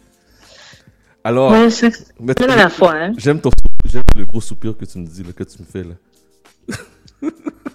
Alors. 1.24 1.52
Ouais, 1.52 1.70
c'est- 1.70 2.14
mais 2.22 2.34
à 2.42 2.56
la 2.56 2.70
fois, 2.70 2.94
hein. 2.96 3.14
J'aime 3.18 3.42
ton 3.42 3.50
j'aime 3.86 4.04
le 4.16 4.26
gros 4.26 4.40
soupir 4.42 4.78
que 4.78 4.86
tu 4.86 4.98
me 5.00 5.06
dis, 5.06 5.22
là, 5.24 5.34
que 5.34 5.44
tu 5.44 5.62
me 5.62 5.66
fais 5.68 5.84
là. 5.84 5.96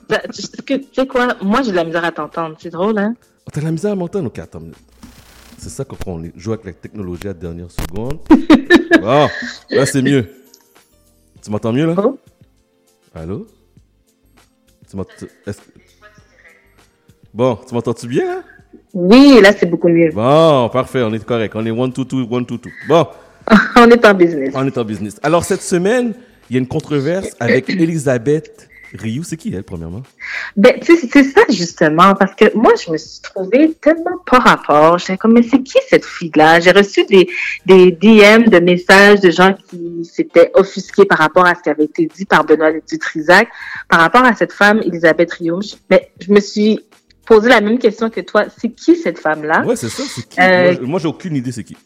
Ben, 0.09 0.20
Tu 0.32 0.42
sais 0.92 1.07
quoi? 1.07 1.36
Moi, 1.42 1.62
j'ai 1.62 1.70
de 1.70 1.76
la 1.76 1.84
misère 1.84 2.05
à 2.05 2.12
t'entendre. 2.12 2.57
C'est 2.59 2.70
drôle, 2.70 2.98
hein? 2.98 3.14
Oh, 3.46 3.51
T'as 3.53 3.61
de 3.61 3.66
la 3.66 3.72
misère 3.72 3.92
à 3.92 3.94
m'entendre? 3.94 4.26
Ok, 4.26 4.38
attends. 4.38 4.62
C'est 5.59 5.68
ça 5.68 5.84
quand 5.84 5.96
on 6.07 6.22
joue 6.36 6.53
avec 6.53 6.64
la 6.64 6.72
technologie 6.72 7.24
à 7.24 7.28
la 7.28 7.34
dernière 7.34 7.70
seconde. 7.70 8.18
bon, 9.01 9.28
là 9.70 9.84
c'est 9.86 10.01
mieux. 10.01 10.26
Tu 11.42 11.51
m'entends 11.51 11.72
mieux 11.72 11.86
là? 11.86 11.94
Oh. 11.98 12.18
Allô? 13.14 13.46
Tu 14.88 14.96
m'entends? 14.96 15.12
Bon, 17.34 17.59
tu 17.68 17.74
m'entends-tu 17.74 18.07
bien 18.07 18.24
là? 18.24 18.42
Oui, 18.92 19.38
là, 19.40 19.53
c'est 19.57 19.66
beaucoup 19.66 19.88
mieux. 19.88 20.11
Bon, 20.11 20.68
parfait, 20.70 21.03
on 21.03 21.12
est 21.12 21.24
correct. 21.24 21.55
On 21.55 21.64
est 21.64 21.70
1, 21.70 21.88
2, 21.88 22.05
2, 22.05 22.22
1, 22.22 22.40
2, 22.40 22.59
2. 22.59 22.59
Bon. 22.88 23.07
on 23.76 23.90
est 23.90 24.05
en 24.05 24.14
business. 24.14 24.53
On 24.55 24.66
est 24.66 24.78
en 24.78 24.84
business. 24.84 25.20
Alors, 25.22 25.44
cette 25.44 25.62
semaine, 25.62 26.14
il 26.48 26.55
y 26.55 26.57
a 26.57 26.61
une 26.61 26.66
controverse 26.66 27.36
avec 27.38 27.68
Elisabeth 27.68 28.69
Rioux. 28.95 29.22
C'est 29.22 29.36
qui 29.36 29.55
elle, 29.55 29.62
premièrement? 29.62 30.03
Ben, 30.57 30.78
tu 30.80 30.97
sais, 30.97 31.09
c'est 31.11 31.24
ça 31.24 31.43
justement, 31.49 32.14
parce 32.14 32.34
que 32.34 32.57
moi, 32.57 32.72
je 32.84 32.91
me 32.91 32.97
suis 32.97 33.20
trouvée 33.20 33.72
tellement 33.80 34.18
pas 34.26 34.38
rapport. 34.38 34.99
J'étais 34.99 35.16
comme, 35.16 35.32
mais 35.34 35.43
c'est 35.43 35.62
qui 35.62 35.78
cette 35.88 36.05
fille-là? 36.05 36.61
J'ai 36.61 36.72
reçu 36.72 37.05
des, 37.05 37.28
des 37.66 37.93
DM 37.93 38.49
de 38.49 38.59
messages 38.61 39.20
de 39.20 39.30
gens 39.30 39.55
qui 39.68 40.05
s'étaient 40.05 40.51
offusqués 40.55 41.05
par 41.05 41.18
rapport 41.18 41.47
à 41.47 41.55
ce 41.55 41.62
qui 41.62 41.70
avait 41.70 41.84
été 41.84 42.07
dit 42.07 42.24
par 42.24 42.45
Benoît 42.45 42.72
Dutrisac, 42.88 43.49
par 43.88 44.01
rapport 44.01 44.24
à 44.24 44.34
cette 44.34 44.53
femme, 44.53 44.80
Elisabeth 44.84 45.32
Rioux. 45.32 45.61
Mais 45.91 46.11
je 46.20 46.32
me 46.32 46.41
suis 46.41 46.80
posé 47.26 47.49
la 47.49 47.61
même 47.61 47.78
question 47.78 48.11
que 48.11 48.20
toi. 48.20 48.47
C'est 48.59 48.70
qui 48.70 48.97
cette 48.97 49.18
femme-là? 49.18 49.64
Ouais, 49.64 49.76
c'est 49.76 49.88
ça, 49.88 50.03
c'est 50.07 50.28
qui? 50.28 50.41
Euh, 50.41 50.74
Moi, 50.82 50.99
j'ai 50.99 51.09
aucune 51.09 51.36
idée 51.36 51.53
c'est 51.53 51.62
qui. 51.64 51.76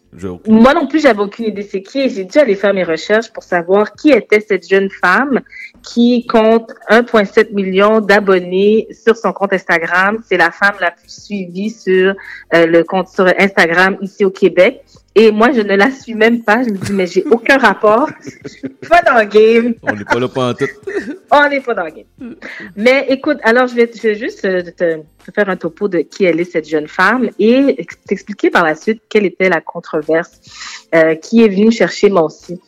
Moi 0.46 0.74
non 0.74 0.86
plus, 0.86 1.00
j'avais 1.00 1.20
aucune 1.20 1.46
idée 1.46 1.62
c'est 1.62 1.82
qui. 1.82 2.00
et 2.00 2.08
J'ai 2.08 2.24
dû 2.24 2.38
aller 2.38 2.54
faire 2.54 2.72
mes 2.74 2.84
recherches 2.84 3.32
pour 3.32 3.42
savoir 3.42 3.92
qui 3.94 4.10
était 4.10 4.40
cette 4.40 4.68
jeune 4.68 4.88
femme 4.90 5.40
qui 5.82 6.26
compte 6.26 6.70
1,7 6.88 7.52
million 7.52 8.00
d'abonnés 8.00 8.86
sur 8.92 9.16
son 9.16 9.32
compte 9.32 9.52
Instagram. 9.52 10.22
C'est 10.28 10.36
la 10.36 10.50
femme 10.50 10.76
la 10.80 10.92
plus 10.92 11.10
suivie 11.10 11.70
sur 11.70 12.14
euh, 12.54 12.66
le 12.66 12.84
compte 12.84 13.08
sur 13.08 13.26
Instagram 13.38 13.96
ici 14.00 14.24
au 14.24 14.30
Québec. 14.30 14.82
Et 15.16 15.30
moi, 15.30 15.52
je 15.52 15.60
ne 15.60 15.76
la 15.76 15.92
suis 15.92 16.14
même 16.14 16.42
pas. 16.42 16.64
Je 16.64 16.70
me 16.70 16.76
dis, 16.76 16.92
mais 16.92 17.06
j'ai 17.06 17.22
aucun 17.30 17.56
rapport. 17.56 18.08
Je 18.44 18.48
suis 18.48 18.68
pas 18.88 19.00
dans 19.02 19.14
le 19.18 19.26
game. 19.26 19.74
On 19.82 19.92
n'est 19.94 20.04
pas 20.04 20.18
là 20.18 20.26
pas 20.28 20.50
en 20.50 20.54
tête. 20.54 20.70
On 21.30 21.48
n'est 21.48 21.60
pas 21.60 21.74
dans 21.74 21.84
le 21.84 21.90
game. 21.90 22.34
Mais 22.76 23.06
écoute, 23.08 23.38
alors 23.44 23.66
je 23.68 23.74
vais, 23.76 23.90
je 23.94 24.02
vais 24.02 24.14
juste 24.16 24.44
euh, 24.44 24.62
te, 24.62 24.96
te 25.24 25.32
faire 25.32 25.48
un 25.48 25.56
topo 25.56 25.86
de 25.88 25.98
qui 25.98 26.24
elle 26.24 26.40
est, 26.40 26.44
cette 26.44 26.68
jeune 26.68 26.88
femme, 26.88 27.28
et 27.38 27.74
ex- 27.78 27.96
t'expliquer 28.06 28.50
par 28.50 28.64
la 28.64 28.74
suite 28.74 29.02
quelle 29.08 29.24
était 29.26 29.48
la 29.48 29.60
controverse 29.60 30.03
euh, 30.10 31.14
qui 31.14 31.42
est 31.42 31.48
venue 31.48 31.70
chercher 31.70 32.10
moi 32.10 32.24
aussi. 32.24 32.60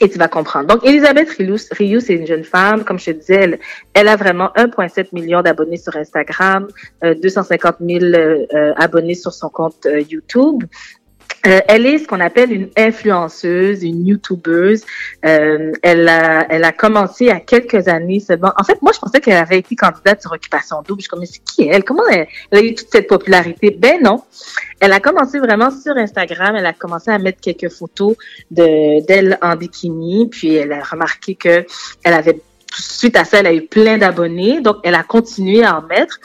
Et 0.00 0.10
tu 0.10 0.18
vas 0.18 0.28
comprendre. 0.28 0.66
Donc, 0.66 0.84
Elisabeth 0.84 1.30
Rioux, 1.30 2.00
c'est 2.00 2.14
une 2.14 2.26
jeune 2.26 2.44
femme. 2.44 2.84
Comme 2.84 2.98
je 2.98 3.06
te 3.06 3.10
disais, 3.12 3.34
elle, 3.34 3.58
elle 3.94 4.08
a 4.08 4.16
vraiment 4.16 4.50
1,7 4.54 5.08
million 5.12 5.40
d'abonnés 5.40 5.78
sur 5.78 5.96
Instagram, 5.96 6.68
euh, 7.02 7.14
250 7.14 7.76
000 7.80 8.04
euh, 8.04 8.46
euh, 8.52 8.74
abonnés 8.76 9.14
sur 9.14 9.32
son 9.32 9.48
compte 9.48 9.86
euh, 9.86 10.00
YouTube. 10.00 10.64
Euh, 11.46 11.60
elle 11.68 11.86
est 11.86 11.98
ce 11.98 12.08
qu'on 12.08 12.20
appelle 12.20 12.52
une 12.52 12.68
influenceuse, 12.76 13.84
une 13.84 14.04
youtubeuse. 14.06 14.82
Euh, 15.24 15.72
elle, 15.82 16.08
a, 16.08 16.46
elle 16.50 16.64
a 16.64 16.72
commencé 16.72 17.30
a 17.30 17.38
quelques 17.38 17.86
années 17.88 18.20
seulement. 18.20 18.52
En 18.56 18.64
fait, 18.64 18.80
moi, 18.82 18.92
je 18.92 18.98
pensais 18.98 19.20
qu'elle 19.20 19.36
avait 19.36 19.58
été 19.58 19.76
candidate 19.76 20.22
sur 20.22 20.32
Occupation 20.32 20.82
Double. 20.82 21.00
Je 21.00 21.02
suis 21.02 21.08
comme, 21.08 21.20
mais 21.20 21.26
c'est 21.26 21.44
qui 21.44 21.68
elle? 21.68 21.84
Comment 21.84 22.06
elle, 22.10 22.26
elle 22.50 22.58
a 22.58 22.62
eu 22.62 22.74
toute 22.74 22.88
cette 22.90 23.06
popularité? 23.06 23.70
Ben 23.70 24.02
non. 24.02 24.22
Elle 24.80 24.92
a 24.92 25.00
commencé 25.00 25.38
vraiment 25.38 25.70
sur 25.70 25.96
Instagram. 25.96 26.56
Elle 26.56 26.66
a 26.66 26.72
commencé 26.72 27.10
à 27.10 27.18
mettre 27.18 27.40
quelques 27.40 27.70
photos 27.70 28.16
de 28.50 29.06
d'elle 29.06 29.38
en 29.40 29.54
bikini. 29.56 30.28
Puis 30.28 30.54
elle 30.54 30.72
a 30.72 30.82
remarqué 30.82 31.36
que 31.36 31.64
elle 32.02 32.14
avait 32.14 32.40
suite 32.72 33.16
à 33.16 33.24
ça, 33.24 33.38
elle 33.40 33.46
a 33.46 33.54
eu 33.54 33.62
plein 33.66 33.98
d'abonnés, 33.98 34.60
donc 34.60 34.76
elle 34.82 34.94
a 34.94 35.02
continué 35.02 35.64
à 35.64 35.78
en 35.78 35.82
mettre. 35.82 36.18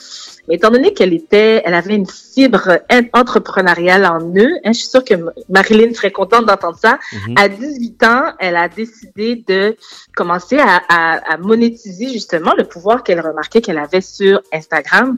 Mais 0.47 0.55
étant 0.55 0.69
donné 0.71 0.93
qu'elle 0.93 1.13
était, 1.13 1.61
elle 1.65 1.73
avait 1.75 1.95
une 1.95 2.07
fibre 2.07 2.79
en- 2.91 3.19
entrepreneuriale 3.19 4.05
en 4.05 4.19
eux, 4.35 4.49
hein, 4.65 4.71
je 4.73 4.79
suis 4.79 4.87
sûre 4.89 5.03
que 5.05 5.13
Marilyn 5.49 5.93
serait 5.93 6.11
contente 6.11 6.45
d'entendre 6.47 6.77
ça. 6.81 6.97
Mhm. 7.27 7.35
À 7.37 7.47
18 7.47 8.03
ans, 8.03 8.23
elle 8.39 8.55
a 8.57 8.67
décidé 8.67 9.43
de 9.47 9.75
commencer 10.15 10.57
à, 10.57 10.81
à- 10.89 11.33
à 11.33 11.37
monétiser 11.37 12.09
justement 12.09 12.53
le 12.57 12.63
pouvoir 12.65 13.03
qu'elle 13.03 13.21
remarquait 13.21 13.61
qu'elle 13.61 13.77
avait 13.77 14.01
sur 14.01 14.41
Instagram. 14.51 15.17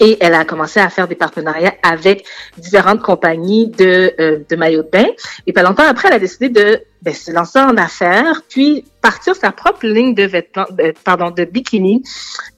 Et 0.00 0.16
elle 0.20 0.34
a 0.34 0.44
commencé 0.44 0.78
à 0.80 0.88
faire 0.90 1.08
des 1.08 1.14
partenariats 1.14 1.74
avec 1.82 2.24
différentes 2.56 3.00
compagnies 3.02 3.68
de, 3.68 4.12
euh, 4.20 4.38
de 4.48 4.56
maillots 4.56 4.82
de 4.82 4.88
bain. 4.90 5.06
Et 5.46 5.52
pas 5.52 5.62
longtemps 5.62 5.86
après, 5.88 6.08
elle 6.08 6.14
a 6.14 6.18
décidé 6.18 6.48
de 6.48 6.80
ben, 7.02 7.14
se 7.14 7.30
lancer 7.32 7.58
en 7.60 7.76
affaires, 7.76 8.42
puis 8.48 8.84
partir 9.02 9.34
sa 9.36 9.52
propre 9.52 9.86
ligne 9.86 10.14
de 10.14 10.24
vêtements, 10.24 10.66
euh, 10.80 10.92
pardon, 11.04 11.30
de 11.30 11.44
bikini 11.44 12.02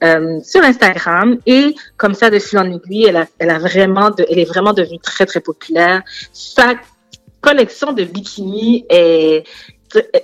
euh, 0.03 0.39
sur 0.43 0.63
Instagram. 0.63 1.37
Et 1.45 1.75
comme 1.97 2.13
ça, 2.13 2.29
de 2.29 2.39
fil 2.39 2.57
en 2.59 2.71
aiguille, 2.71 3.05
elle 3.07 3.17
a, 3.17 3.27
elle 3.39 3.49
a 3.51 3.59
vraiment, 3.59 4.09
de, 4.09 4.25
elle 4.29 4.39
est 4.39 4.45
vraiment 4.45 4.73
devenue 4.73 4.99
très 4.99 5.25
très 5.25 5.41
populaire. 5.41 6.01
Sa 6.33 6.75
collection 7.41 7.93
de 7.93 8.03
bikini 8.03 8.85
est 8.89 9.43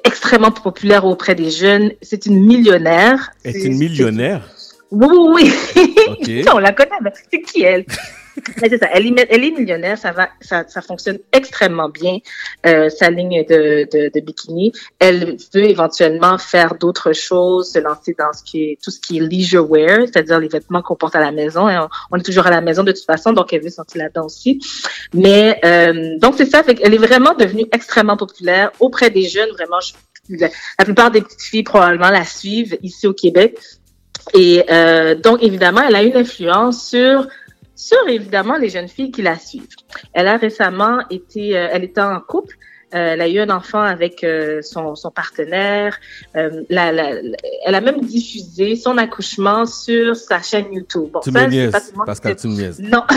extrêmement 0.04 0.52
populaire 0.52 1.06
auprès 1.06 1.36
des 1.36 1.50
jeunes. 1.52 1.92
C'est 2.02 2.26
une 2.26 2.46
millionnaire. 2.46 3.32
Est 3.44 3.52
C'est- 3.52 3.64
une 3.64 3.78
millionnaire? 3.78 4.50
Oui, 4.92 5.08
oui, 5.36 5.54
oui. 6.28 6.46
On 6.54 6.60
la 6.60 6.72
connaît, 6.72 6.90
mais 7.02 7.12
c'est 7.32 7.42
qui 7.42 7.64
elle? 7.64 7.86
Mais 8.62 8.70
c'est 8.70 8.78
ça, 8.78 8.88
elle 8.94 9.08
est, 9.08 9.28
elle 9.32 9.44
est 9.44 9.50
millionnaire, 9.50 9.98
ça 9.98 10.12
va, 10.12 10.30
ça, 10.42 10.64
ça 10.68 10.84
fonctionne 10.84 11.18
extrêmement 11.34 11.90
bien, 11.90 12.20
euh, 12.68 12.88
sa 12.88 13.10
ligne 13.10 13.44
de, 13.50 13.88
de, 13.92 14.12
de 14.14 14.20
bikini. 14.24 14.72
Elle 15.00 15.38
veut 15.56 15.64
éventuellement 15.64 16.38
faire 16.38 16.76
d'autres 16.76 17.14
choses, 17.14 17.72
se 17.72 17.80
lancer 17.80 18.16
dans 18.16 18.32
ce 18.34 18.44
qui 18.44 18.62
est, 18.64 18.80
tout 18.84 18.92
ce 18.92 19.00
qui 19.00 19.18
est 19.18 19.22
leisure 19.22 19.68
wear, 19.68 20.02
c'est-à-dire 20.06 20.40
les 20.40 20.50
vêtements 20.50 20.84
qu'on 20.84 20.96
porte 20.96 21.16
à 21.16 21.20
la 21.20 21.32
maison. 21.32 21.68
Et 21.68 21.80
on, 21.80 21.90
on 22.12 22.18
est 22.20 22.24
toujours 22.24 22.46
à 22.46 22.52
la 22.52 22.62
maison 22.62 22.84
de 22.84 22.92
toute 22.92 23.06
façon, 23.06 23.34
donc 23.34 23.52
elle 23.54 23.64
veut 23.64 23.72
sortir 23.72 24.04
là-dedans 24.04 24.26
aussi. 24.26 24.60
Mais, 25.16 25.60
euh, 25.66 26.20
donc 26.20 26.36
c'est 26.38 26.46
ça, 26.46 26.62
fait 26.62 26.78
elle 26.84 26.94
est 26.94 26.98
vraiment 27.00 27.34
devenue 27.34 27.66
extrêmement 27.72 28.18
populaire 28.18 28.70
auprès 28.80 29.10
des 29.10 29.28
jeunes, 29.28 29.50
vraiment. 29.50 29.80
je- 29.82 29.94
la, 30.30 30.50
la 30.78 30.86
plupart 30.86 31.10
des 31.10 31.22
petites 31.22 31.42
filles 31.42 31.64
probablement 31.64 32.12
la 32.12 32.24
suivent 32.24 32.78
ici 32.84 33.08
au 33.08 33.14
Québec. 33.14 33.58
Et 34.34 34.64
euh, 34.70 35.16
donc, 35.16 35.42
évidemment, 35.44 35.82
elle 35.88 35.96
a 35.96 36.04
une 36.04 36.16
influence 36.18 36.88
sur, 36.90 37.28
sur 37.76 37.98
évidemment 38.08 38.58
les 38.58 38.70
jeunes 38.70 38.88
filles 38.88 39.12
qui 39.12 39.22
la 39.22 39.38
suivent. 39.38 39.68
Elle 40.14 40.28
a 40.28 40.38
récemment 40.38 41.00
été, 41.10 41.58
euh, 41.58 41.68
elle 41.72 41.84
était 41.84 42.02
en 42.02 42.20
couple. 42.20 42.56
Euh, 42.96 43.12
elle 43.14 43.20
a 43.22 43.28
eu 43.28 43.40
un 43.40 43.50
enfant 43.50 43.82
avec 43.82 44.24
euh, 44.24 44.62
son, 44.62 44.96
son 44.96 45.12
partenaire. 45.12 45.98
Euh, 46.38 46.64
la- 46.70 46.94
la- 46.94 47.16
elle 47.66 47.76
a 47.76 47.82
même 47.82 48.00
diffusé 48.00 48.78
son 48.78 48.98
accouchement 48.98 49.66
sur 49.66 50.16
sa 50.16 50.42
chaîne 50.42 50.72
YouTube. 50.72 51.10
Bon, 51.12 51.20
Tu 51.20 51.32
ça, 51.32 51.42
me 51.46 51.52
niaises, 51.52 51.94
Pascal, 52.06 52.38
tu 52.38 52.48
me 52.48 52.54
niaises. 52.54 52.80
Non. 52.80 53.04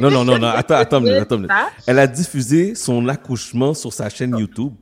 Non, 0.00 0.10
non, 0.10 0.24
non, 0.24 0.38
non, 0.38 0.48
attends, 0.48 0.74
attends, 0.76 1.00
minute, 1.00 1.18
attends, 1.20 1.36
minute. 1.36 1.50
Elle 1.86 1.98
a 2.00 2.06
diffusé 2.08 2.74
son 2.74 3.06
accouchement 3.08 3.74
sur 3.74 3.92
sa 3.92 4.08
chaîne 4.08 4.36
YouTube. 4.36 4.72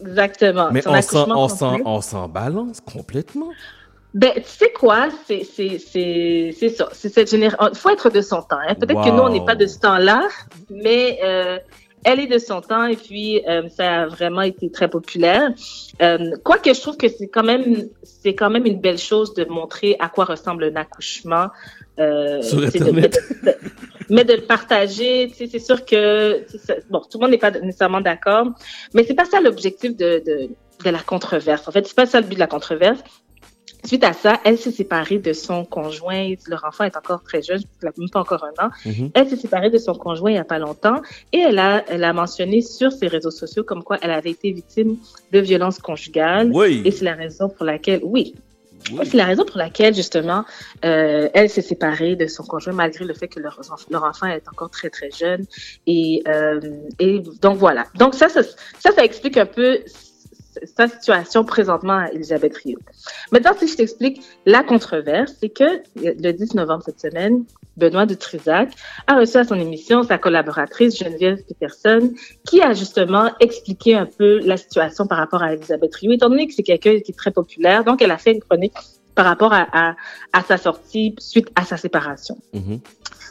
Exactement. 0.00 0.68
Mais 0.70 0.82
Son 0.82 0.90
on 0.90 0.92
s'en, 0.92 0.98
accouchement 1.22 1.44
on 1.44 1.48
s'en, 1.48 1.70
complet. 1.70 1.82
on 1.86 2.00
s'en 2.00 2.28
balance 2.28 2.80
complètement. 2.80 3.48
Ben, 4.20 4.32
tu 4.36 4.42
sais 4.60 4.72
quoi, 4.72 5.08
c'est 5.26 5.44
c'est 5.44 5.78
c'est 5.78 6.54
c'est 6.58 6.70
ça. 6.70 6.88
C'est 6.92 7.10
cette 7.16 7.30
génération. 7.30 7.68
Il 7.72 7.78
faut 7.78 7.90
être 7.90 8.08
de 8.10 8.22
son 8.22 8.40
temps. 8.50 8.58
Hein. 8.66 8.74
Peut-être 8.80 9.02
que 9.04 9.10
nous 9.10 9.22
on 9.22 9.28
n'est 9.28 9.44
pas 9.44 9.54
de 9.56 9.66
ce 9.66 9.78
temps-là, 9.80 10.20
mais 10.70 11.18
euh, 11.22 11.58
elle 12.08 12.20
est 12.20 12.26
de 12.26 12.38
son 12.38 12.60
temps 12.62 12.86
et 12.86 12.96
puis 12.96 13.42
euh, 13.46 13.68
ça 13.68 14.02
a 14.02 14.06
vraiment 14.06 14.40
été 14.42 14.70
très 14.70 14.88
populaire. 14.88 15.50
Euh, 16.00 16.30
Quoique 16.44 16.72
je 16.72 16.80
trouve 16.80 16.96
que 16.96 17.08
c'est 17.08 17.28
quand 17.28 17.42
même 17.52 17.88
c'est 18.04 18.34
quand 18.34 18.48
même 18.48 18.64
une 18.64 18.80
belle 18.80 18.96
chose 19.10 19.34
de 19.34 19.44
montrer 19.44 19.96
à 19.98 20.08
quoi 20.08 20.24
ressemble 20.24 20.64
un 20.64 20.76
accouchement. 20.76 21.48
Euh, 21.98 22.40
Sur 22.42 22.60
de- 22.60 22.66
Internet. 22.68 23.18
de- 23.42 23.50
de- 23.50 23.56
mais 24.08 24.24
de 24.24 24.34
le 24.34 24.42
partager, 24.42 25.28
tu 25.30 25.34
sais, 25.36 25.46
c'est 25.50 25.58
sûr 25.70 25.84
que 25.84 26.44
bon, 26.90 27.00
tout 27.00 27.18
le 27.18 27.20
monde 27.22 27.30
n'est 27.32 27.38
pas 27.38 27.50
nécessairement 27.50 28.00
d'accord, 28.00 28.46
mais 28.94 29.04
c'est 29.04 29.14
pas 29.14 29.24
ça 29.26 29.40
l'objectif 29.40 29.94
de, 29.96 30.22
de 30.24 30.48
de 30.84 30.90
la 30.90 30.98
controverse. 31.00 31.66
En 31.68 31.72
fait, 31.72 31.86
c'est 31.86 31.96
pas 31.96 32.04
ça 32.06 32.20
le 32.20 32.26
but 32.26 32.34
de 32.34 32.40
la 32.40 32.46
controverse. 32.46 33.00
Suite 33.86 34.04
à 34.04 34.12
ça, 34.12 34.40
elle 34.44 34.58
s'est 34.58 34.72
séparée 34.72 35.18
de 35.18 35.32
son 35.32 35.64
conjoint. 35.64 36.34
Leur 36.48 36.64
enfant 36.64 36.84
est 36.84 36.96
encore 36.96 37.22
très 37.22 37.40
jeune, 37.40 37.60
n'a 37.82 37.92
même 37.96 38.10
pas 38.10 38.20
encore 38.20 38.44
un 38.44 38.66
an. 38.66 38.70
Mhm. 38.84 39.10
Elle 39.14 39.28
s'est 39.28 39.36
séparée 39.36 39.70
de 39.70 39.78
son 39.78 39.94
conjoint 39.94 40.30
il 40.30 40.34
n'y 40.34 40.40
a 40.40 40.44
pas 40.44 40.58
longtemps 40.58 41.00
et 41.32 41.38
elle 41.38 41.58
a, 41.58 41.84
elle 41.88 42.02
a 42.02 42.12
mentionné 42.12 42.62
sur 42.62 42.90
ses 42.90 43.06
réseaux 43.06 43.30
sociaux 43.30 43.62
comme 43.62 43.84
quoi 43.84 43.98
elle 44.02 44.10
avait 44.10 44.30
été 44.30 44.50
victime 44.50 44.96
de 45.32 45.38
violences 45.38 45.78
conjugales. 45.78 46.50
Oui. 46.52 46.82
Et 46.84 46.90
c'est 46.90 47.04
la 47.04 47.14
raison 47.14 47.48
pour 47.48 47.64
laquelle, 47.64 48.00
oui. 48.02 48.34
C'est 49.04 49.14
la 49.14 49.24
raison 49.24 49.44
pour 49.44 49.58
laquelle, 49.58 49.94
justement, 49.94 50.44
euh, 50.84 51.28
elle 51.34 51.50
s'est 51.50 51.62
séparée 51.62 52.14
de 52.14 52.26
son 52.26 52.44
conjoint 52.44 52.72
malgré 52.72 53.04
le 53.04 53.14
fait 53.14 53.26
que 53.26 53.40
leur, 53.40 53.60
leur 53.90 54.04
enfant 54.04 54.26
est 54.26 54.46
encore 54.48 54.70
très, 54.70 54.90
très 54.90 55.10
jeune. 55.10 55.44
Et, 55.86 56.22
euh, 56.28 56.60
et 56.98 57.20
donc, 57.42 57.56
voilà. 57.56 57.86
Donc, 57.96 58.14
ça, 58.14 58.28
ça, 58.28 58.42
ça, 58.78 58.92
ça 58.92 59.04
explique 59.04 59.36
un 59.38 59.46
peu 59.46 59.80
sa 60.64 60.88
situation 60.88 61.44
présentement 61.44 61.98
à 61.98 62.08
Elisabeth 62.12 62.56
Rio. 62.56 62.78
Maintenant, 63.32 63.52
si 63.58 63.68
je 63.68 63.76
t'explique 63.76 64.22
la 64.44 64.62
controverse, 64.62 65.34
c'est 65.40 65.48
que 65.48 65.82
le 65.96 66.32
10 66.32 66.54
novembre 66.54 66.82
cette 66.84 67.00
semaine, 67.00 67.44
Benoît 67.76 68.06
de 68.06 68.14
Trisac 68.14 68.70
a 69.06 69.18
reçu 69.18 69.36
à 69.36 69.44
son 69.44 69.56
émission 69.56 70.02
sa 70.02 70.18
collaboratrice 70.18 70.98
Geneviève 70.98 71.42
Peterson, 71.44 72.12
qui 72.44 72.62
a 72.62 72.72
justement 72.72 73.30
expliqué 73.40 73.94
un 73.94 74.06
peu 74.06 74.38
la 74.40 74.56
situation 74.56 75.06
par 75.06 75.18
rapport 75.18 75.42
à 75.42 75.54
Elisabeth 75.54 75.94
Rio, 75.96 76.12
étant 76.12 76.30
donné 76.30 76.46
que 76.46 76.54
c'est 76.54 76.62
quelqu'un 76.62 76.98
qui 77.00 77.12
est 77.12 77.16
très 77.16 77.30
populaire. 77.30 77.84
Donc, 77.84 78.02
elle 78.02 78.10
a 78.10 78.18
fait 78.18 78.32
une 78.32 78.40
chronique 78.40 78.74
par 79.14 79.24
rapport 79.24 79.52
à, 79.52 79.96
sa 80.46 80.58
sortie 80.58 81.14
suite 81.18 81.48
à 81.56 81.64
sa 81.64 81.76
séparation. 81.76 82.36
Mhm. 82.52 82.80
Ce 83.18 83.25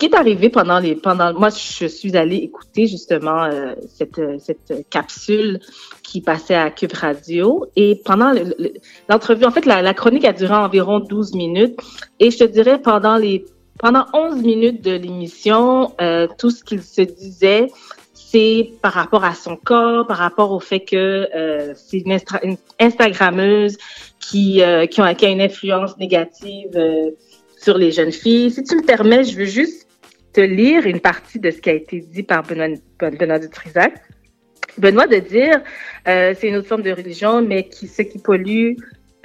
qui 0.00 0.06
est 0.06 0.14
arrivé 0.14 0.48
pendant 0.48 0.78
les 0.78 0.94
pendant 0.94 1.32
moi 1.34 1.50
je 1.50 1.86
suis 1.86 2.16
allée 2.16 2.36
écouter 2.36 2.86
justement 2.86 3.44
euh, 3.44 3.74
cette 3.86 4.18
euh, 4.18 4.38
cette 4.38 4.88
capsule 4.88 5.60
qui 6.02 6.22
passait 6.22 6.54
à 6.54 6.70
Cube 6.70 6.94
Radio 6.94 7.66
et 7.76 8.00
pendant 8.02 8.32
le- 8.32 8.54
le- 8.58 8.72
l'entrevue 9.10 9.44
en 9.44 9.50
fait 9.50 9.66
la, 9.66 9.92
chronique 9.92 10.24
a 10.24 10.32
duré 10.32 10.54
environ 10.54 11.00
12 11.00 11.34
minutes 11.34 11.78
et 12.18 12.30
je 12.30 12.38
te 12.38 12.44
dirais 12.44 12.80
pendant 12.80 13.16
les 13.16 13.44
pendant 13.78 14.06
11 14.14 14.42
minutes 14.42 14.82
de 14.82 14.92
l'émission 14.92 15.92
euh, 16.00 16.26
tout 16.38 16.50
ce 16.50 16.64
qu'il 16.64 16.82
se 16.82 17.02
disait 17.02 17.66
c'est 18.14 18.70
par 18.80 18.92
rapport 18.92 19.24
à 19.24 19.34
son 19.34 19.56
corps, 19.56 20.06
par 20.06 20.16
rapport 20.16 20.52
au 20.52 20.60
fait 20.60 20.80
que 20.80 21.28
c'est 21.74 21.98
une, 21.98 22.16
une 22.44 22.56
Instagrammeuse 22.78 23.76
qui, 24.20 24.62
qui, 24.90 25.00
a, 25.00 25.30
une 25.30 25.40
influence 25.40 25.98
négative 25.98 26.70
sur 27.60 27.76
les 27.76 27.90
jeunes 27.90 28.12
filles. 28.12 28.52
Si 28.52 28.62
tu 28.62 28.76
me 28.76 28.84
permets, 28.84 29.24
je 29.24 29.36
veux 29.36 29.46
juste 29.46 29.89
te 30.32 30.40
lire 30.40 30.86
une 30.86 31.00
partie 31.00 31.38
de 31.38 31.50
ce 31.50 31.60
qui 31.60 31.70
a 31.70 31.74
été 31.74 32.00
dit 32.00 32.22
par 32.22 32.42
Benoît, 32.42 32.68
Benoît 33.00 33.38
de 33.38 33.46
Trisac. 33.46 33.94
Benoît 34.78 35.06
de 35.06 35.16
dire, 35.16 35.60
euh, 36.06 36.34
c'est 36.38 36.48
une 36.48 36.56
autre 36.56 36.68
forme 36.68 36.82
de 36.82 36.92
religion, 36.92 37.42
mais 37.42 37.68
qui, 37.68 37.88
ce 37.88 38.02
qui 38.02 38.18
pollue, 38.18 38.74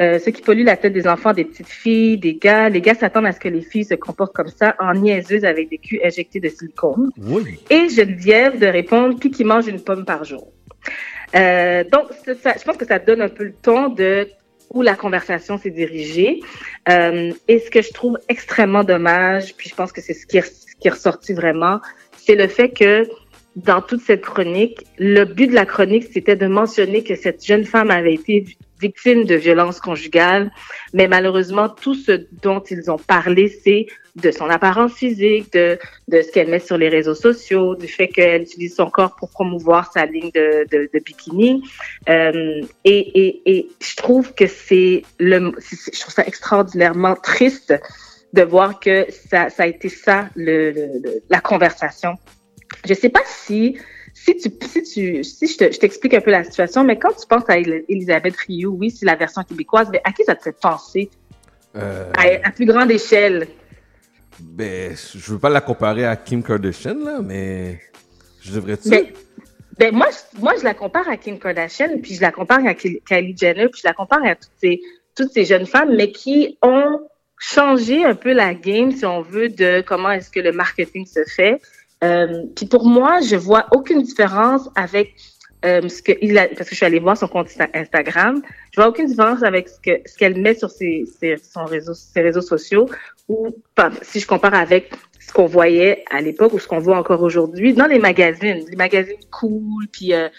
euh, 0.01 0.19
ce 0.19 0.29
qui 0.29 0.41
pollue 0.41 0.63
la 0.63 0.75
tête 0.75 0.93
des 0.93 1.07
enfants, 1.07 1.33
des 1.33 1.45
petites 1.45 1.67
filles, 1.67 2.17
des 2.17 2.35
gars. 2.35 2.69
Les 2.69 2.81
gars 2.81 2.95
s'attendent 2.95 3.27
à 3.27 3.31
ce 3.31 3.39
que 3.39 3.47
les 3.47 3.61
filles 3.61 3.85
se 3.85 3.93
comportent 3.93 4.33
comme 4.33 4.49
ça, 4.49 4.75
en 4.79 4.93
niaiseuses 4.93 5.45
avec 5.45 5.69
des 5.69 5.77
culs 5.77 6.01
injectés 6.03 6.39
de 6.39 6.49
silicone. 6.49 7.11
Oui. 7.17 7.59
Et 7.69 7.89
Geneviève 7.89 8.59
de 8.59 8.65
répondre, 8.65 9.17
puis 9.19 9.31
qui 9.31 9.43
mange 9.43 9.67
une 9.67 9.81
pomme 9.81 10.05
par 10.05 10.23
jour. 10.23 10.51
Euh, 11.35 11.83
donc, 11.83 12.07
ça, 12.41 12.53
je 12.57 12.63
pense 12.63 12.77
que 12.77 12.85
ça 12.85 12.99
donne 12.99 13.21
un 13.21 13.29
peu 13.29 13.45
le 13.45 13.53
ton 13.53 13.89
de 13.89 14.27
où 14.73 14.81
la 14.81 14.95
conversation 14.95 15.57
s'est 15.57 15.71
dirigée. 15.71 16.41
Euh, 16.89 17.31
et 17.47 17.59
ce 17.59 17.69
que 17.69 17.81
je 17.81 17.91
trouve 17.93 18.17
extrêmement 18.29 18.83
dommage, 18.83 19.55
puis 19.55 19.69
je 19.69 19.75
pense 19.75 19.91
que 19.91 20.01
c'est 20.01 20.13
ce 20.13 20.25
qui 20.25 20.37
qui 20.85 20.89
est 20.89 20.91
ressorti 20.91 21.33
vraiment, 21.33 21.79
c'est 22.15 22.35
le 22.35 22.47
fait 22.47 22.69
que 22.69 23.09
dans 23.55 23.81
toute 23.81 24.01
cette 24.01 24.21
chronique, 24.21 24.85
le 24.99 25.23
but 25.23 25.47
de 25.47 25.55
la 25.55 25.65
chronique, 25.65 26.05
c'était 26.13 26.35
de 26.35 26.45
mentionner 26.45 27.03
que 27.03 27.15
cette 27.15 27.43
jeune 27.43 27.65
femme 27.65 27.89
avait 27.89 28.13
été 28.13 28.45
victime 28.79 29.23
de 29.23 29.33
violences 29.33 29.79
conjugales, 29.79 30.51
mais 30.93 31.07
malheureusement, 31.07 31.69
tout 31.69 31.95
ce 31.95 32.27
dont 32.43 32.59
ils 32.59 32.91
ont 32.91 32.99
parlé, 32.99 33.47
c'est 33.47 33.87
de 34.15 34.29
son 34.29 34.47
apparence 34.47 34.93
physique, 34.93 35.51
de, 35.53 35.79
ce 36.11 36.31
qu'elle 36.31 36.49
met 36.49 36.59
sur 36.59 36.77
les 36.77 36.89
réseaux 36.89 37.15
sociaux, 37.15 37.73
du 37.73 37.87
fait 37.87 38.09
qu'elle 38.09 38.43
utilise 38.43 38.75
son 38.75 38.91
corps 38.91 39.15
pour 39.15 39.31
promouvoir 39.31 39.91
sa 39.91 40.05
ligne 40.05 40.29
de, 40.35 40.99
bikini. 40.99 41.63
Euh, 42.09 42.61
et, 42.83 43.67
je 43.81 43.95
trouve 43.95 44.35
que 44.35 44.45
c'est- 44.45 45.01
je 45.19 45.99
trouve 45.99 46.13
ça 46.13 46.25
extraordinairement 46.27 47.15
triste 47.15 47.73
de 48.35 48.43
voir 48.43 48.79
que 48.79 49.07
ça, 49.09 49.49
ça 49.49 49.63
a 49.63 49.67
été 49.67 49.89
ça 49.89 50.29
le, 50.35 50.91
la 51.29 51.39
conversation. 51.39 52.15
Je 52.85 52.93
sais 52.93 53.09
pas 53.09 53.21
si 53.25 53.77
si 54.13 54.35
tu 54.37 54.49
si 54.67 54.83
tu 54.83 55.23
si 55.23 55.47
je 55.47 55.57
te- 55.57 55.71
je 55.71 55.79
t'explique 55.79 56.13
un 56.13 56.21
peu 56.21 56.31
la 56.31 56.43
situation, 56.43 56.83
mais 56.83 56.97
quand 56.99 57.13
tu 57.13 57.25
penses 57.27 57.49
à 57.49 57.57
El- 57.57 57.83
Elisabeth 57.89 58.35
Rioux, 58.35 58.75
oui, 58.79 58.91
c'est 58.91 59.05
la 59.05 59.15
version 59.15 59.43
québécoise, 59.43 59.87
mais 59.91 60.01
à 60.03 60.11
qui 60.11 60.23
ça 60.23 60.35
te 60.35 60.43
fait 60.43 60.59
penser? 60.59 61.09
Euh, 61.75 62.11
à, 62.17 62.47
à 62.47 62.51
plus 62.51 62.65
grande 62.65 62.91
échelle? 62.91 63.47
ben, 64.39 64.93
je 64.95 65.31
veux 65.31 65.39
pas 65.39 65.49
la 65.49 65.61
comparer 65.61 66.05
à 66.05 66.15
Kim 66.17 66.43
Kardashian, 66.43 66.95
là, 67.05 67.19
mais 67.21 67.79
je 68.41 68.53
devrais-tu? 68.53 68.89
Ben, 68.89 69.05
ben 69.79 69.95
moi, 69.95 70.07
je- 70.11 70.39
moi, 70.41 70.53
je 70.59 70.63
la 70.65 70.73
compare 70.73 71.07
à 71.09 71.15
Kim 71.15 71.39
Kardashian, 71.39 71.99
puis 72.03 72.15
je 72.15 72.21
la 72.21 72.31
compare 72.33 72.65
à 72.65 72.73
Kylie 72.73 73.01
Kylie 73.07 73.35
Jenner, 73.37 73.69
puis 73.69 73.79
je 73.81 73.87
la 73.87 73.93
compare 73.93 74.23
à 74.25 74.35
toutes 74.35 74.51
ces, 74.61 74.81
toutes 75.15 75.31
ces 75.31 75.45
jeunes 75.45 75.65
femmes, 75.65 75.95
mais 75.95 76.11
qui 76.11 76.57
ont 76.61 76.99
changé 77.37 78.05
un 78.05 78.15
peu 78.15 78.33
la 78.33 78.53
game, 78.53 78.91
si 78.91 79.05
on 79.05 79.21
veut, 79.21 79.49
de 79.49 79.81
comment 79.81 80.11
est-ce 80.11 80.29
que 80.29 80.39
le 80.39 80.51
marketing 80.51 81.05
se 81.05 81.23
fait. 81.25 81.61
Euh, 82.03 82.43
puis 82.55 82.65
pour 82.65 82.85
moi, 82.85 83.19
je 83.21 83.35
vois 83.35 83.67
aucune 83.71 84.01
différence 84.01 84.69
avec 84.75 85.15
euh, 85.63 85.87
ce 85.89 86.01
que 86.01 86.11
il 86.21 86.37
a, 86.37 86.47
parce 86.47 86.69
que 86.69 86.71
je 86.71 86.75
suis 86.75 86.85
allée 86.85 86.99
voir 86.99 87.17
son 87.17 87.27
compte 87.27 87.47
Insta- 87.47 87.69
Instagram, 87.73 88.41
je 88.71 88.79
vois 88.79 88.89
aucune 88.89 89.07
différence 89.07 89.41
avec 89.43 89.67
ce 89.69 89.79
que 89.79 90.07
ce 90.07 90.15
qu'elle 90.15 90.39
met 90.39 90.53
sur 90.53 90.69
ses, 90.69 91.05
ses, 91.19 91.37
son 91.37 91.65
réseau, 91.65 91.93
ses 91.93 92.21
réseaux 92.21 92.41
sociaux 92.41 92.87
ou 93.27 93.49
si 94.01 94.19
je 94.19 94.27
compare 94.27 94.53
avec 94.53 94.93
ce 95.19 95.33
qu'on 95.33 95.47
voyait 95.47 96.03
à 96.11 96.21
l'époque 96.21 96.53
ou 96.53 96.59
ce 96.59 96.67
qu'on 96.67 96.79
voit 96.79 96.97
encore 96.97 97.21
aujourd'hui 97.23 97.73
dans 97.73 97.87
les 97.87 97.97
magazines, 97.97 98.63
les 98.69 98.75
magazines 98.75 99.17
cool, 99.31 99.87
puis 99.91 100.13
euh, 100.13 100.29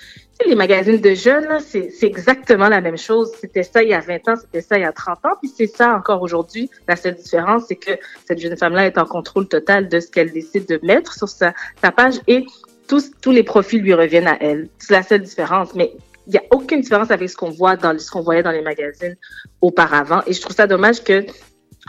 les 0.45 0.55
magazines 0.55 1.01
de 1.01 1.15
jeunes, 1.15 1.59
c'est 1.61 1.91
exactement 2.03 2.69
la 2.69 2.81
même 2.81 2.99
chose. 2.99 3.33
C'était 3.41 3.65
ça 3.65 3.83
il 3.83 3.89
y 3.89 3.95
a 3.95 4.01
20 4.01 4.29
ans, 4.29 4.37
c'était 4.37 4.61
ça 4.61 4.79
il 4.79 4.83
y 4.83 4.85
a 4.85 4.93
30 4.93 5.25
ans, 5.25 5.35
puis 5.41 5.51
c'est 5.55 5.67
ça 5.67 5.95
encore 5.95 6.23
aujourd'hui. 6.23 6.71
La 6.87 6.95
seule 6.95 7.15
différence, 7.15 7.65
c'est 7.69 7.77
que 7.77 7.93
cette 8.27 8.39
jeune 8.39 8.57
femme-là 8.57 8.87
est 8.87 8.99
en 8.99 9.07
contrôle 9.07 9.49
total 9.49 9.89
de 9.89 9.99
ce 9.99 10.09
qu'elle 10.09 10.33
décide 10.33 10.69
de 10.69 10.79
mettre 10.83 11.15
sur 11.15 11.29
sa, 11.29 11.55
sa 11.83 11.91
page 11.91 12.21
et 12.29 12.45
tous, 12.87 13.11
tous 13.21 13.33
les 13.33 13.43
profils 13.43 13.83
lui 13.83 13.95
reviennent 13.95 14.29
à 14.29 14.37
elle. 14.41 14.69
C'est 14.79 14.93
la 14.93 15.03
seule 15.03 15.23
différence, 15.23 15.75
mais 15.75 15.93
il 16.29 16.33
n'y 16.33 16.39
a 16.39 16.43
aucune 16.51 16.81
différence 16.81 17.11
avec 17.11 17.29
ce 17.31 17.37
qu'on 17.37 17.51
voit 17.51 17.77
dans 17.77 17.99
ce 17.99 18.11
qu'on 18.11 18.21
voyait 18.21 18.43
dans 18.43 18.53
les 18.53 18.63
magazines 18.63 19.17
auparavant. 19.61 20.23
Et 20.27 20.33
je 20.33 20.41
trouve 20.41 20.55
ça 20.55 20.67
dommage 20.67 21.03
que 21.03 21.25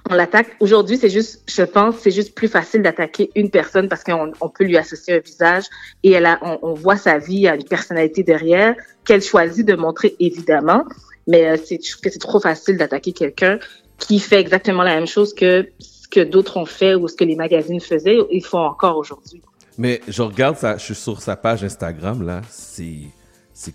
on 0.10 0.14
l'attaque. 0.16 0.55
Aujourd'hui, 0.60 0.97
c'est 0.97 1.10
juste, 1.10 1.43
je 1.47 1.64
pense, 1.64 1.95
c'est 1.97 2.12
juste 2.12 2.36
plus 2.36 2.47
facile 2.47 2.82
d'attaquer 2.82 3.30
une 3.36 3.49
personne 3.49 3.89
parce 3.89 4.03
qu'on 4.03 4.32
on 4.41 4.49
peut 4.49 4.64
lui 4.64 4.78
associer 4.78 5.16
un 5.16 5.20
visage 5.20 5.66
et 6.03 6.12
elle 6.12 6.26
a, 6.26 6.39
on, 6.41 6.74
voit 6.74 6.97
sa 6.97 7.18
vie, 7.18 7.47
a 7.47 7.55
une 7.55 7.64
personnalité 7.64 8.24
derrière 8.24 8.76
qu'elle 9.05 9.22
choisit 9.22 9.66
de 9.66 9.76
montrer 9.76 10.16
évidemment. 10.20 10.84
Mais 11.28 11.47
euh, 11.47 11.58
je 11.58 11.76
trouve 11.91 12.01
que 12.01 12.10
c'est 12.10 12.20
trop 12.20 12.39
facile 12.39 12.78
d'attaquer 12.78 13.12
quelqu'un 13.12 13.60
qui 13.97 14.20
fait 14.20 14.39
exactement 14.39 14.84
la 14.84 14.95
même 14.95 15.08
chose 15.08 15.34
que 15.34 15.68
ce 15.80 16.08
que 16.08 16.20
d'autres 16.22 16.58
ont 16.58 16.66
fait 16.66 16.95
ou 16.95 17.08
ce 17.08 17.16
que 17.16 17.24
les 17.24 17.36
magazines 17.36 17.82
faisaient 17.82 18.18
et 18.30 18.41
font 18.41 18.60
encore 18.60 18.97
aujourd'hui. 18.97 19.41
Mais 19.78 20.01
je 20.08 20.22
regarde, 20.22 20.58
ça, 20.58 20.78
je 20.78 20.86
suis 20.86 20.95
sur 20.95 21.22
sa 21.22 21.36
page 21.36 21.64
Instagram, 21.64 22.26
là, 22.26 22.41
c'est, 22.49 23.12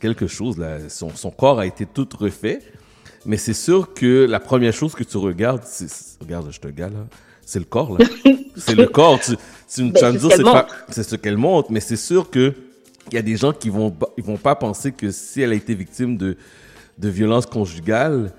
quelque 0.01 0.27
chose, 0.27 0.59
là. 0.59 0.79
Son 0.89 1.31
corps 1.31 1.61
a 1.61 1.67
été 1.67 1.87
tout 1.87 2.09
refait. 2.19 2.61
Mais 3.25 3.37
c'est 3.37 3.55
sûr 3.55 3.95
que 3.95 4.27
la 4.27 4.41
première 4.41 4.73
chose 4.73 4.95
que 4.95 5.05
tu 5.05 5.17
regardes, 5.17 5.63
c'est, 5.65 5.87
regarde, 6.21 6.49
je 6.51 6.59
te 6.61 6.69
gars, 6.69 6.89
là, 6.89 7.07
c'est 7.45 7.59
le 7.59 7.65
corps, 7.65 7.97
là. 7.99 8.05
c'est 8.57 8.75
le 8.75 8.87
corps. 8.87 9.21
Tu, 9.21 9.33
tu, 9.37 9.37
tu 9.69 9.93
Ben, 9.93 10.01
vas 10.01 10.13
me 10.13 10.19
c'est 10.19 10.27
dire, 10.27 10.31
ce 10.31 10.37
c'est, 10.39 10.43
pas- 10.43 10.67
ce 11.03 11.17
qu'elle 11.17 11.37
montre, 11.37 11.71
mais 11.71 11.81
c'est 11.81 11.97
sûr 11.97 12.31
que 12.31 12.53
il 13.11 13.15
y 13.15 13.19
a 13.19 13.23
des 13.23 13.37
gens 13.37 13.53
qui 13.53 13.69
vont, 13.69 13.95
ils 14.17 14.25
vont 14.25 14.37
pas 14.37 14.55
penser 14.55 14.93
que 14.93 15.11
si 15.11 15.41
elle 15.41 15.51
a 15.53 15.55
été 15.55 15.75
victime 15.75 16.17
de, 16.17 16.37
de 16.99 17.09
violences 17.09 17.47
conjugales, 17.47 18.33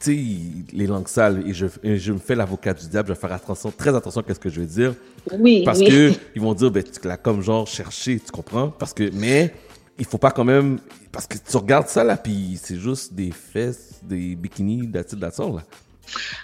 tu 0.00 0.14
sais, 0.16 0.72
les 0.72 0.86
langues 0.86 1.08
sales, 1.08 1.42
et 1.46 1.52
je, 1.52 1.66
et 1.82 1.98
je 1.98 2.12
me 2.12 2.18
fais 2.18 2.34
l'avocat 2.34 2.72
du 2.72 2.88
diable, 2.88 3.08
je 3.08 3.12
vais 3.14 3.18
faire 3.20 3.32
attention, 3.32 3.70
très 3.76 3.94
attention 3.94 4.22
à 4.26 4.34
ce 4.34 4.38
que 4.38 4.48
je 4.48 4.60
vais 4.60 4.66
dire. 4.66 4.94
Oui, 5.38 5.62
Parce 5.64 5.80
oui. 5.80 5.88
que 5.88 6.12
ils 6.34 6.40
vont 6.40 6.54
dire, 6.54 6.70
ben, 6.70 6.82
tu 6.82 7.06
l'as 7.06 7.16
comme 7.16 7.42
genre 7.42 7.66
cherché, 7.66 8.18
tu 8.24 8.30
comprends? 8.32 8.68
Parce 8.70 8.94
que, 8.94 9.10
mais, 9.12 9.52
il 10.00 10.06
faut 10.06 10.18
pas 10.18 10.30
quand 10.32 10.44
même, 10.44 10.80
parce 11.12 11.26
que 11.28 11.36
tu 11.38 11.56
regardes 11.56 11.86
ça, 11.86 12.02
là, 12.02 12.16
puis 12.16 12.58
c'est 12.60 12.76
juste 12.78 13.12
des 13.14 13.30
fesses, 13.30 14.00
des 14.02 14.34
bikinis, 14.34 14.90
that's 14.90 15.38
all, 15.38 15.54
là. 15.56 15.62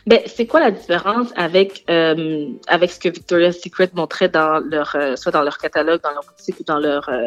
Ben, 0.07 0.21
c'est 0.27 0.47
quoi 0.47 0.61
la 0.61 0.71
différence 0.71 1.29
avec 1.35 1.85
euh, 1.91 2.47
avec 2.69 2.93
ce 2.93 3.01
que 3.01 3.09
Victoria's 3.09 3.59
Secret 3.61 3.91
montrait 3.95 4.29
dans 4.29 4.61
leur 4.61 4.95
euh, 4.95 5.17
soit 5.17 5.33
dans 5.33 5.43
leur 5.43 5.59
catalogue, 5.59 6.01
dans 6.03 6.13
leur 6.13 6.23
boutique 6.25 6.61
ou 6.61 6.63
dans 6.65 6.79
leur 6.79 7.09
euh, 7.09 7.27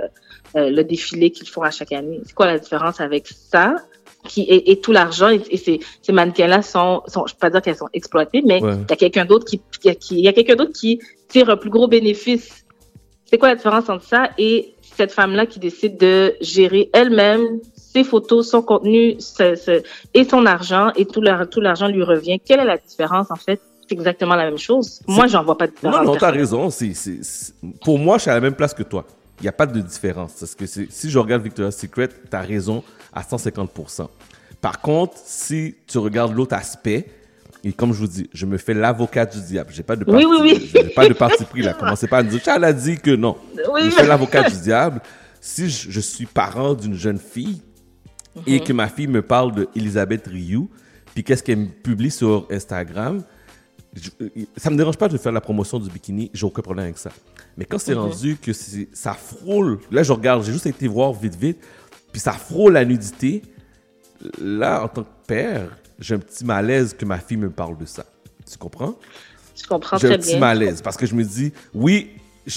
le 0.56 0.84
défilé 0.84 1.32
qu'ils 1.32 1.50
font 1.50 1.64
à 1.64 1.72
chaque 1.72 1.92
année? 1.92 2.22
C'est 2.26 2.34
quoi 2.34 2.46
la 2.46 2.58
différence 2.58 3.02
avec 3.02 3.28
ça 3.28 3.76
qui 4.26 4.44
et, 4.44 4.72
et 4.72 4.80
tout 4.80 4.94
l'argent 4.94 5.28
et, 5.30 5.42
et 5.50 5.58
ces, 5.58 5.82
ces 6.02 6.14
mannequins-là 6.14 6.62
sont, 6.62 7.02
sont 7.08 7.28
je 7.28 7.34
peux 7.34 7.40
pas 7.40 7.50
dire 7.50 7.62
qu'elles 7.62 7.76
sont 7.76 7.90
exploitées, 7.92 8.42
mais 8.46 8.60
il 8.60 8.64
Ouais. 8.66 8.76
y 8.90 8.94
a 8.94 8.96
quelqu'un 8.96 9.26
d'autre 9.26 9.44
qui 9.46 9.62
qui- 9.82 9.94
qui- 9.98 10.20
il 10.20 10.24
y 10.24 10.30
a 10.30 10.34
quelqu'un 10.34 10.56
d'autre 10.56 10.72
qui 10.74 11.02
tire 11.28 11.50
un 11.50 11.58
plus 11.58 11.70
gros 11.70 11.90
bénéfice. 11.90 12.64
C'est 13.26 13.38
quoi 13.38 13.50
la 13.50 13.56
différence 13.56 13.90
entre 13.90 14.06
ça 14.06 14.30
et 14.38 14.76
cette 15.00 15.14
femme-là 15.20 15.46
qui 15.46 15.60
décide 15.60 15.96
de 15.98 16.36
gérer 16.42 16.90
elle-même 16.94 17.44
ses 17.76 18.04
photos, 18.04 18.50
son 18.54 18.62
contenu 18.62 19.16
ce- 19.20 19.56
ce- 19.56 19.82
et 20.14 20.24
son 20.26 20.46
argent 20.46 20.92
et 20.96 21.06
tout 21.06 21.22
l'argent 21.22 21.88
lui 21.88 22.04
revient. 22.04 22.38
Quelle 22.46 22.60
est 22.60 22.66
la 22.76 22.78
différence 22.78 23.32
en 23.32 23.36
fait? 23.46 23.60
C'est 23.88 23.94
exactement 23.96 24.36
la 24.36 24.46
même 24.50 24.58
chose. 24.58 25.00
Moi, 25.08 25.26
j'en 25.28 25.44
vois 25.44 25.58
pas 25.58 25.68
de 25.68 25.72
différence. 25.72 25.96
Non, 25.98 26.04
non, 26.14 26.16
t'as 26.18 26.32
raison. 26.32 26.70
C'est- 26.70 26.94
Pour 27.86 27.98
moi, 27.98 28.18
je 28.18 28.24
suis 28.24 28.32
à 28.32 28.36
la 28.36 28.42
même 28.42 28.54
place 28.62 28.74
que 28.74 28.84
toi. 28.84 29.06
Il 29.40 29.44
n'y 29.44 29.50
a 29.50 29.54
pas 29.62 29.66
de 29.66 29.80
différence. 29.80 30.34
Parce 30.42 30.54
que 30.54 30.66
si 30.68 31.10
je 31.10 31.18
regarde 31.18 31.42
Victoria's 31.42 31.78
Secret, 31.78 32.10
t'as 32.30 32.42
raison 32.42 32.84
à 33.14 33.24
150%. 33.24 34.10
Par 34.62 34.82
contre, 34.82 35.14
si 35.16 35.76
tu 35.88 35.98
regardes 35.98 36.36
l'autre 36.36 36.56
aspect, 36.56 37.06
et 37.64 37.74
comme 37.74 37.94
je 37.94 38.00
vous 38.00 38.08
dis, 38.08 38.30
je 38.34 38.46
me 38.46 38.58
fais 38.58 38.74
l'avocat 38.74 39.26
du 39.26 39.40
diable. 39.42 39.72
J'ai 39.74 39.84
pas 39.84 39.96
de 39.96 40.06
Oui, 40.08 40.24
parti, 40.24 40.26
oui, 40.28 40.38
oui. 40.42 40.70
j'ai 40.74 40.84
pas 40.94 41.08
de 41.10 41.14
parti 41.14 41.44
pris 41.46 41.62
là. 41.62 41.74
Commencez 41.74 42.08
pas 42.08 42.20
à 42.20 42.24
me 42.24 42.30
dire, 42.30 42.42
Charles 42.44 42.64
a 42.64 42.74
dit 42.74 42.98
que 42.98 43.12
non. 43.16 43.38
Oui. 43.74 43.82
Je 43.86 43.90
fais 43.92 44.08
l'avocat 44.08 44.50
du 44.50 44.58
diable. 44.62 45.02
Si 45.42 45.70
je, 45.70 45.90
je 45.92 46.00
suis 46.00 46.26
parent 46.26 46.74
d'une 46.74 46.94
jeune 46.96 47.18
fille 47.20 47.62
et 48.48 48.60
Mhm. 48.60 48.66
que 48.66 48.74
ma 48.74 48.88
fille 48.88 49.08
me 49.08 49.22
parle 49.22 49.54
de 49.54 49.68
Elisabeth 49.76 50.28
Rioux, 50.28 50.70
puis 51.14 51.24
qu'est-ce 51.24 51.44
qu'elle 51.44 51.58
me 51.60 51.68
publie 51.68 52.12
sur 52.12 52.48
Instagram, 52.52 53.24
je- 53.96 54.10
euh, 54.22 54.30
ça 54.56 54.70
me 54.70 54.78
dérange 54.78 54.98
pas 54.98 55.08
de 55.10 55.18
faire 55.18 55.32
la 55.32 55.42
promotion 55.42 55.80
du 55.80 55.90
bikini, 55.90 56.30
j'ai 56.34 56.46
aucun 56.46 56.62
problème 56.62 56.86
avec 56.86 56.98
ça. 56.98 57.10
Mais 57.58 57.66
quand 57.66 57.80
c'est 57.80 57.94
Mhm. 57.96 58.00
rendu 58.02 58.38
que 58.42 58.52
ça 58.54 59.14
frôle, 59.14 59.80
là 59.92 60.04
je 60.04 60.14
regarde, 60.14 60.44
j'ai 60.46 60.54
juste 60.54 60.68
été 60.68 60.88
voir 60.88 61.12
vite 61.14 61.36
vite, 61.36 61.58
puis 62.14 62.22
ça 62.22 62.32
frôle 62.34 62.74
la 62.74 62.86
nudité, 62.86 63.42
là 64.42 64.84
en 64.84 64.88
tant 64.88 65.04
que 65.04 65.10
père, 65.28 65.78
j'ai 66.00 66.16
un 66.16 66.20
petit 66.20 66.46
malaise 66.46 66.96
que 66.98 67.06
ma 67.06 67.18
fille 67.20 67.38
me 67.38 67.50
parle 67.50 67.78
de 67.78 67.86
ça. 67.86 68.06
Tu 68.50 68.58
comprends? 68.58 68.96
Je 69.56 69.68
comprends 69.68 69.98
J'ai 69.98 70.08
un 70.08 70.12
très 70.12 70.20
petit 70.20 70.30
bien. 70.32 70.40
malaise 70.40 70.82
parce 70.82 70.98
que 70.98 71.06
je 71.06 71.14
me 71.14 71.24
dis, 71.24 71.52
oui, 71.74 72.12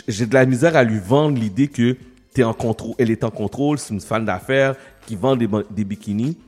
j'ai 0.09 0.27
de 0.27 0.35
la 0.35 0.47
misère 0.47 0.77
à 0.77 0.85
lui 0.85 0.99
vendre 1.01 1.39
l'idée 1.39 1.69
que 1.69 1.97
t'es 2.33 2.45
en 2.45 2.55
contrôle, 2.55 2.95
elle 2.99 3.11
est 3.11 3.25
en 3.25 3.31
contrôle, 3.31 3.79
c'est 3.79 3.93
une 3.93 4.01
fan 4.01 4.25
d'affaires 4.25 4.77
qui 5.07 5.17
vend 5.17 5.37
des 5.37 5.85
bikinis. 5.85 6.39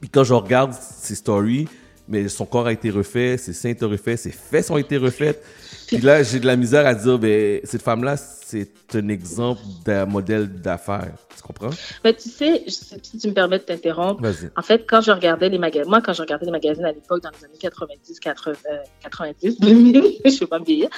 Puis 0.00 0.10
quand 0.10 0.22
je 0.24 0.34
regarde 0.34 0.72
ses 0.74 1.14
stories, 1.14 1.66
mais 2.06 2.28
son 2.28 2.44
corps 2.44 2.66
a 2.66 2.72
été 2.72 2.90
refait, 2.90 3.38
ses 3.38 3.52
seins 3.54 3.70
ont 3.70 3.72
été 3.72 3.84
refaits, 3.86 4.18
ses 4.18 4.30
fesses 4.30 4.70
ont 4.70 4.76
été 4.76 4.96
refaites. 4.98 5.42
Puis 5.86 5.98
là, 5.98 6.22
j'ai 6.22 6.40
de 6.40 6.46
la 6.46 6.56
misère 6.56 6.86
à 6.86 6.94
dire, 6.94 7.18
ben, 7.18 7.60
cette 7.64 7.82
femme-là, 7.82 8.16
c'est 8.16 8.68
un 8.94 9.08
exemple 9.08 9.60
d'un 9.84 10.06
modèle 10.06 10.48
d'affaires. 10.48 11.12
Tu 11.36 11.42
comprends? 11.42 11.70
Mais 12.04 12.14
tu 12.14 12.28
sais, 12.28 12.62
je- 12.66 12.72
si 13.02 13.18
tu 13.18 13.28
me 13.28 13.32
permets 13.34 13.58
de 13.58 13.64
t'interrompre, 13.64 14.22
en 14.56 14.62
fait, 14.62 14.84
quand 14.88 15.00
je 15.00 15.10
regardais 15.10 15.48
les 15.48 15.58
magazines, 15.58 15.90
moi, 15.90 16.00
quand 16.00 16.12
je 16.12 16.22
regardais 16.22 16.46
les 16.46 16.52
magazines 16.52 16.84
à 16.84 16.92
l'époque, 16.92 17.22
dans 17.22 17.30
les 17.30 17.44
années 17.44 17.58
90, 17.60 18.20
80, 18.20 18.52
euh, 18.70 18.76
90, 19.02 19.58
2000, 19.60 20.02
je 20.24 20.30
ne 20.30 20.38
vais 20.40 20.46
pas 20.46 20.58
me 20.58 20.64
vieillir, 20.64 20.88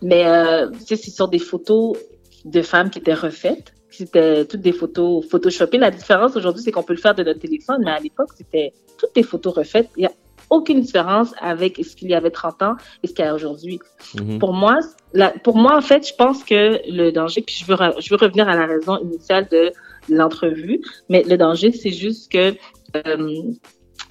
mais 0.00 0.24
euh, 0.26 0.70
tu 0.70 0.86
sais, 0.86 0.96
c'est 0.96 1.10
sur 1.10 1.28
des 1.28 1.38
photos 1.38 1.96
de 2.44 2.62
femmes 2.62 2.90
qui 2.90 2.98
étaient 2.98 3.14
refaites. 3.14 3.72
C'était 3.90 4.46
toutes 4.46 4.62
des 4.62 4.72
photos 4.72 5.28
photoshopées. 5.28 5.76
La 5.76 5.90
différence 5.90 6.34
aujourd'hui, 6.34 6.62
c'est 6.62 6.72
qu'on 6.72 6.82
peut 6.82 6.94
le 6.94 6.98
faire 6.98 7.14
de 7.14 7.22
notre 7.22 7.40
téléphone, 7.40 7.82
mais 7.84 7.90
à 7.90 7.98
l'époque, 7.98 8.30
c'était 8.36 8.72
toutes 8.98 9.14
des 9.14 9.22
photos 9.22 9.54
refaites. 9.54 9.90
Il 9.96 10.00
n'y 10.00 10.06
a 10.06 10.12
aucune 10.52 10.80
différence 10.80 11.34
avec 11.40 11.80
ce 11.82 11.96
qu'il 11.96 12.08
y 12.10 12.14
avait 12.14 12.30
30 12.30 12.62
ans 12.62 12.76
et 13.02 13.06
ce 13.06 13.14
qu'il 13.14 13.24
y 13.24 13.28
a 13.28 13.34
aujourd'hui. 13.34 13.80
Mhm. 14.20 14.38
Pour 14.38 14.52
moi, 14.52 14.80
la, 15.14 15.30
pour 15.30 15.56
moi, 15.56 15.76
en 15.76 15.80
fait, 15.80 16.06
je 16.06 16.14
pense 16.14 16.44
que 16.44 16.78
le 16.88 17.10
danger, 17.10 17.40
puis 17.40 17.56
je 17.58 17.64
veux, 17.64 17.76
je 17.98 18.10
veux 18.10 18.16
revenir 18.16 18.48
à 18.48 18.54
la 18.54 18.66
raison 18.66 18.98
initiale 18.98 19.48
de 19.50 19.72
l'entrevue, 20.10 20.80
mais 21.08 21.22
le 21.24 21.36
danger, 21.36 21.72
c'est 21.72 21.90
juste 21.90 22.30
que 22.30 22.54
euh, 22.96 23.52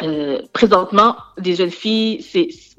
euh, 0.03 0.41
présentement, 0.53 1.15
les 1.37 1.55
jeunes 1.55 1.69
filles 1.71 2.21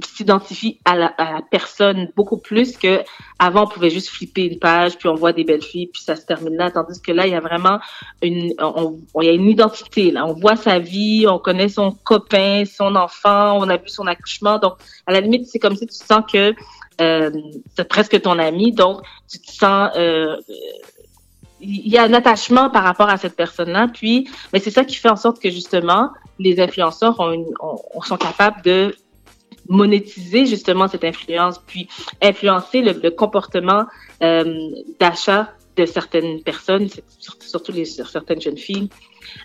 s'identifient 0.00 0.80
à 0.84 0.96
la, 0.96 1.14
personne 1.50 2.10
beaucoup 2.16 2.38
plus 2.38 2.76
que 2.76 3.02
avant 3.38 3.64
on 3.64 3.66
pouvait 3.68 3.90
juste 3.90 4.08
flipper 4.08 4.46
une 4.46 4.58
page, 4.58 4.98
puis 4.98 5.08
on 5.08 5.14
voit 5.14 5.32
des 5.32 5.44
belles 5.44 5.62
filles, 5.62 5.86
puis 5.86 6.02
ça 6.02 6.16
se 6.16 6.26
termine 6.26 6.56
là, 6.56 6.70
tandis 6.70 7.00
que 7.00 7.12
là, 7.12 7.26
il 7.26 7.32
y 7.32 7.36
a 7.36 7.40
vraiment 7.40 7.78
une, 8.22 8.52
on- 8.58 8.98
il 9.20 9.26
y 9.26 9.28
a 9.28 9.32
une 9.32 9.48
identité, 9.48 10.10
là. 10.10 10.26
On 10.26 10.34
voit 10.34 10.56
sa 10.56 10.78
vie, 10.78 11.26
on 11.28 11.38
connaît 11.38 11.68
son 11.68 11.92
copain, 11.92 12.64
son 12.64 12.96
enfant, 12.96 13.58
on 13.58 13.68
a 13.68 13.76
vu 13.76 13.88
son 13.88 14.06
accouchement, 14.06 14.58
donc 14.58 14.74
à 15.06 15.12
la 15.12 15.20
limite, 15.20 15.46
c'est 15.46 15.58
comme 15.58 15.76
si 15.76 15.86
tu 15.86 15.94
sens 15.94 16.22
que 16.30 16.54
euh, 17.00 17.30
c'est 17.76 17.88
presque 17.88 18.20
ton 18.20 18.38
ami, 18.38 18.72
donc 18.72 19.00
tu 19.30 19.38
te 19.40 19.50
sens 19.50 19.90
euh, 19.96 20.36
il 21.62 21.88
y 21.88 21.96
a 21.96 22.02
un 22.02 22.12
attachement 22.12 22.70
par 22.70 22.82
rapport 22.82 23.08
à 23.08 23.16
cette 23.16 23.36
personne-là. 23.36 23.88
Puis, 23.88 24.28
mais 24.52 24.58
c'est 24.58 24.70
ça 24.70 24.84
qui 24.84 24.96
fait 24.96 25.08
en 25.08 25.16
sorte 25.16 25.40
que 25.40 25.50
justement, 25.50 26.10
les 26.38 26.60
influenceurs 26.60 27.18
ont 27.20 27.46
sont 28.02 28.16
capables 28.16 28.62
de 28.62 28.94
monétiser 29.68 30.46
justement 30.46 30.88
cette 30.88 31.04
influence, 31.04 31.58
puis 31.66 31.88
influencer 32.20 32.82
le, 32.82 33.10
comportement 33.10 33.84
euh, 34.22 34.70
d'achat 34.98 35.52
de 35.76 35.86
certaines 35.86 36.42
personnes, 36.42 36.88
surtout, 37.18 37.72
les 37.72 37.86
certaines 37.86 38.40
jeunes 38.40 38.58
filles. 38.58 38.90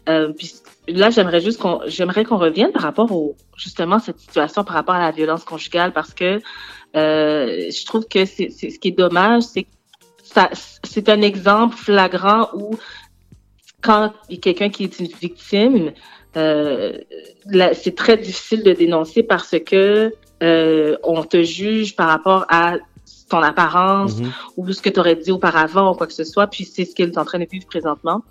Euh, 0.09 0.33
puis 0.33 0.51
là, 0.87 1.09
j'aimerais 1.09 1.39
juste 1.39 1.59
qu'on, 1.59 1.81
j'aimerais 1.85 2.25
qu'on 2.25 2.37
revienne 2.37 2.71
par 2.71 2.81
rapport 2.81 3.11
au 3.11 3.35
justement 3.55 3.99
cette 3.99 4.19
situation 4.19 4.63
par 4.63 4.75
rapport 4.75 4.95
à 4.95 4.99
la 4.99 5.11
violence 5.11 5.45
conjugale, 5.45 5.93
parce 5.93 6.13
que 6.13 6.41
euh, 6.95 7.69
je 7.69 7.85
trouve 7.85 8.07
que 8.07 8.25
c'est, 8.25 8.49
ce 8.49 8.79
qui 8.79 8.89
est 8.89 8.97
dommage, 8.97 9.43
c'est 9.43 9.63
que 9.63 9.69
c'est 10.83 11.09
un 11.09 11.21
exemple 11.21 11.75
flagrant 11.75 12.49
où 12.53 12.77
quand 13.81 14.13
il 14.29 14.35
y 14.35 14.37
a 14.37 14.41
quelqu'un 14.41 14.69
qui 14.69 14.83
est 14.83 14.99
une 14.99 15.07
victime, 15.07 15.91
euh, 16.35 16.97
c'est 17.73 17.95
très 17.95 18.17
difficile 18.17 18.63
de 18.63 18.73
dénoncer 18.73 19.23
parce 19.23 19.55
que 19.65 20.13
euh, 20.43 20.97
on 21.03 21.23
te 21.23 21.41
juge 21.41 21.95
par 21.95 22.07
rapport 22.09 22.45
à 22.49 22.75
ton 23.29 23.39
apparence 23.39 24.17
Mhm. 24.17 24.31
ou 24.57 24.71
ce 24.71 24.81
que 24.81 24.89
tu 24.89 24.99
aurais 24.99 25.15
dit 25.15 25.31
auparavant 25.31 25.91
ou 25.91 25.95
quoi 25.95 26.07
que 26.07 26.13
ce 26.13 26.23
soit, 26.23 26.47
puis 26.47 26.63
c'est 26.63 26.85
ce 26.85 26.95
qu'elle 26.95 27.09
est 27.09 27.17
en 27.17 27.25
train 27.25 27.39
de 27.39 27.47
vivre 27.49 27.65
présentement. 27.65 28.23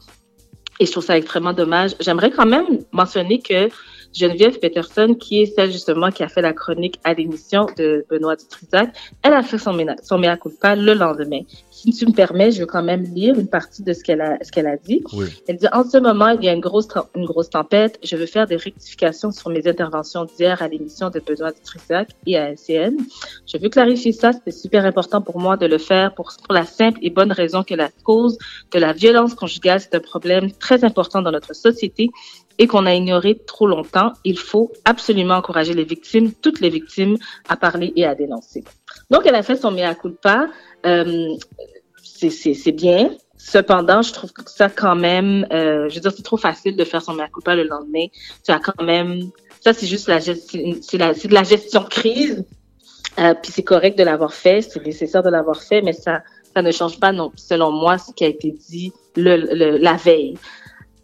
Et 0.79 0.87
je 0.87 0.93
trouve 0.93 1.05
ça 1.05 1.17
extrêmement 1.17 1.53
dommage. 1.53 1.97
J'aimerais 2.01 2.31
quand 2.31 2.47
même 2.47 2.67
mentionner 2.93 3.41
que 3.41 3.69
Geneviève 4.17 4.59
Peterson, 4.59 5.15
qui 5.15 5.43
est 5.43 5.47
celle 5.47 5.71
justement 5.71 6.11
qui 6.11 6.23
a 6.23 6.29
fait 6.29 6.41
la 6.43 6.53
chronique 6.53 6.99
à 7.05 7.13
l'émission 7.15 7.67
de 7.77 8.07
Benoît 8.09 8.37
Dutrisac, 8.37 8.97
elle 9.23 9.35
a 9.35 9.43
fait 9.43 9.59
son, 9.59 9.73
ména- 9.75 9.97
son 10.03 10.19
mea 10.19 10.37
culpa 10.37 10.75
le 10.75 10.95
lendemain. 10.95 11.41
Si 11.71 11.93
tu 11.93 12.07
me 12.07 12.13
permets, 12.13 12.51
je 12.51 12.61
veux 12.61 12.67
quand 12.67 12.83
même 12.83 13.03
lire 13.15 13.39
une 13.39 13.49
partie 13.49 13.83
de 13.83 13.93
ce 13.93 14.03
qu'elle 14.03 14.23
a, 14.23 14.39
ce 14.43 14.51
qu'elle 14.51 14.67
a 14.67 14.77
dit. 14.79 15.03
Oui. 15.13 15.27
Elle 15.47 15.57
dit, 15.57 15.67
en 15.73 15.85
ce 15.85 15.99
moment, 15.99 16.29
il 16.31 16.43
y 16.45 16.49
a 16.49 16.53
une 16.55 16.61
grosse, 16.61 16.89
une 17.15 17.27
grosse 17.27 17.51
tempête. 17.51 17.99
Je 18.03 18.17
veux 18.17 18.27
faire 18.27 18.47
des 18.47 18.57
rectifications 18.57 19.31
sur 19.33 19.51
mes 19.51 19.69
interventions 19.69 20.25
d'hier 20.25 20.63
à 20.63 20.69
l'émission 20.69 21.11
de 21.11 21.21
Benoît 21.21 21.53
Dutrisac 21.53 22.09
et 22.27 22.39
à 22.39 22.51
LCN. 22.53 22.97
Je 23.47 23.59
veux 23.59 23.69
clarifier 23.69 24.13
ça. 24.13 24.33
C'était 24.33 24.51
super 24.51 24.87
important 24.87 25.21
pour 25.21 25.39
moi 25.39 25.57
de 25.59 25.67
le 25.67 25.79
faire 25.79 26.15
pour, 26.15 26.33
pour 26.45 26.55
la 26.55 26.65
simple 26.65 26.99
et 27.03 27.11
bonne 27.11 27.33
raison 27.33 27.63
que 27.63 27.75
la 27.75 27.91
cause 28.05 28.39
de 28.73 28.79
la 28.79 28.93
violence 28.95 29.35
conjugale, 29.35 29.81
c'est 29.81 29.95
un 29.95 30.01
problème 30.01 30.51
très 30.53 30.85
important 30.85 31.21
dans 31.21 31.31
notre 31.33 31.55
société 31.55 32.09
et 32.59 32.67
qu'on 32.67 32.87
a 32.87 32.95
ignoré 32.95 33.39
trop 33.47 33.67
longtemps. 33.67 34.13
Il 34.25 34.39
faut 34.39 34.73
absolument 34.85 35.35
encourager 35.35 35.75
les 35.75 35.85
victimes, 35.85 36.33
toutes 36.33 36.61
les 36.61 36.71
victimes, 36.71 37.17
à 37.49 37.57
parler 37.57 37.93
et 37.97 38.05
à 38.05 38.15
dénoncer. 38.15 38.65
Donc, 39.11 39.23
elle 39.27 39.35
a 39.35 39.43
fait 39.43 39.57
son 39.57 39.71
mea 39.71 39.95
culpa. 39.95 40.49
Euh, 40.85 41.35
c'est- 42.03 42.73
bien. 42.73 43.11
Cependant, 43.37 44.03
je 44.03 44.13
trouve 44.13 44.33
que 44.33 44.43
ça 44.51 44.69
quand 44.69 44.97
même, 44.97 45.47
euh, 45.53 45.89
je 45.89 45.95
veux 45.95 46.01
dire, 46.01 46.13
c'est 46.13 46.23
trop 46.23 46.37
facile 46.37 46.77
de 46.77 46.85
faire 46.85 47.03
son 47.03 47.13
mea 47.13 47.29
culpa 47.29 47.55
le 47.55 47.65
lendemain. 47.65 48.07
Tu 48.45 48.51
as 48.51 48.59
quand 48.59 48.83
même, 48.83 49.31
ça 49.61 49.73
c'est 49.73 49.87
juste 49.87 50.09
la 50.09 50.19
gestion, 50.19 51.85
crise. 51.85 52.45
Puis 53.17 53.53
c'est 53.53 53.63
correct 53.63 53.99
de 53.99 54.05
l'avoir 54.05 54.35
fait, 54.35 54.63
c'est 54.63 54.85
nécessaire 54.85 55.23
de 55.23 55.31
l'avoir 55.31 55.63
fait, 55.63 55.81
mais 55.83 55.93
ça, 55.93 56.23
ne 56.57 56.73
change 56.73 56.99
pas, 56.99 57.13
non, 57.13 57.33
selon 57.37 57.71
moi, 57.71 57.99
ce 57.99 58.13
qui 58.13 58.25
a 58.25 58.29
été 58.29 58.51
dit 58.51 58.93
la 59.17 59.97
veille. 59.97 60.37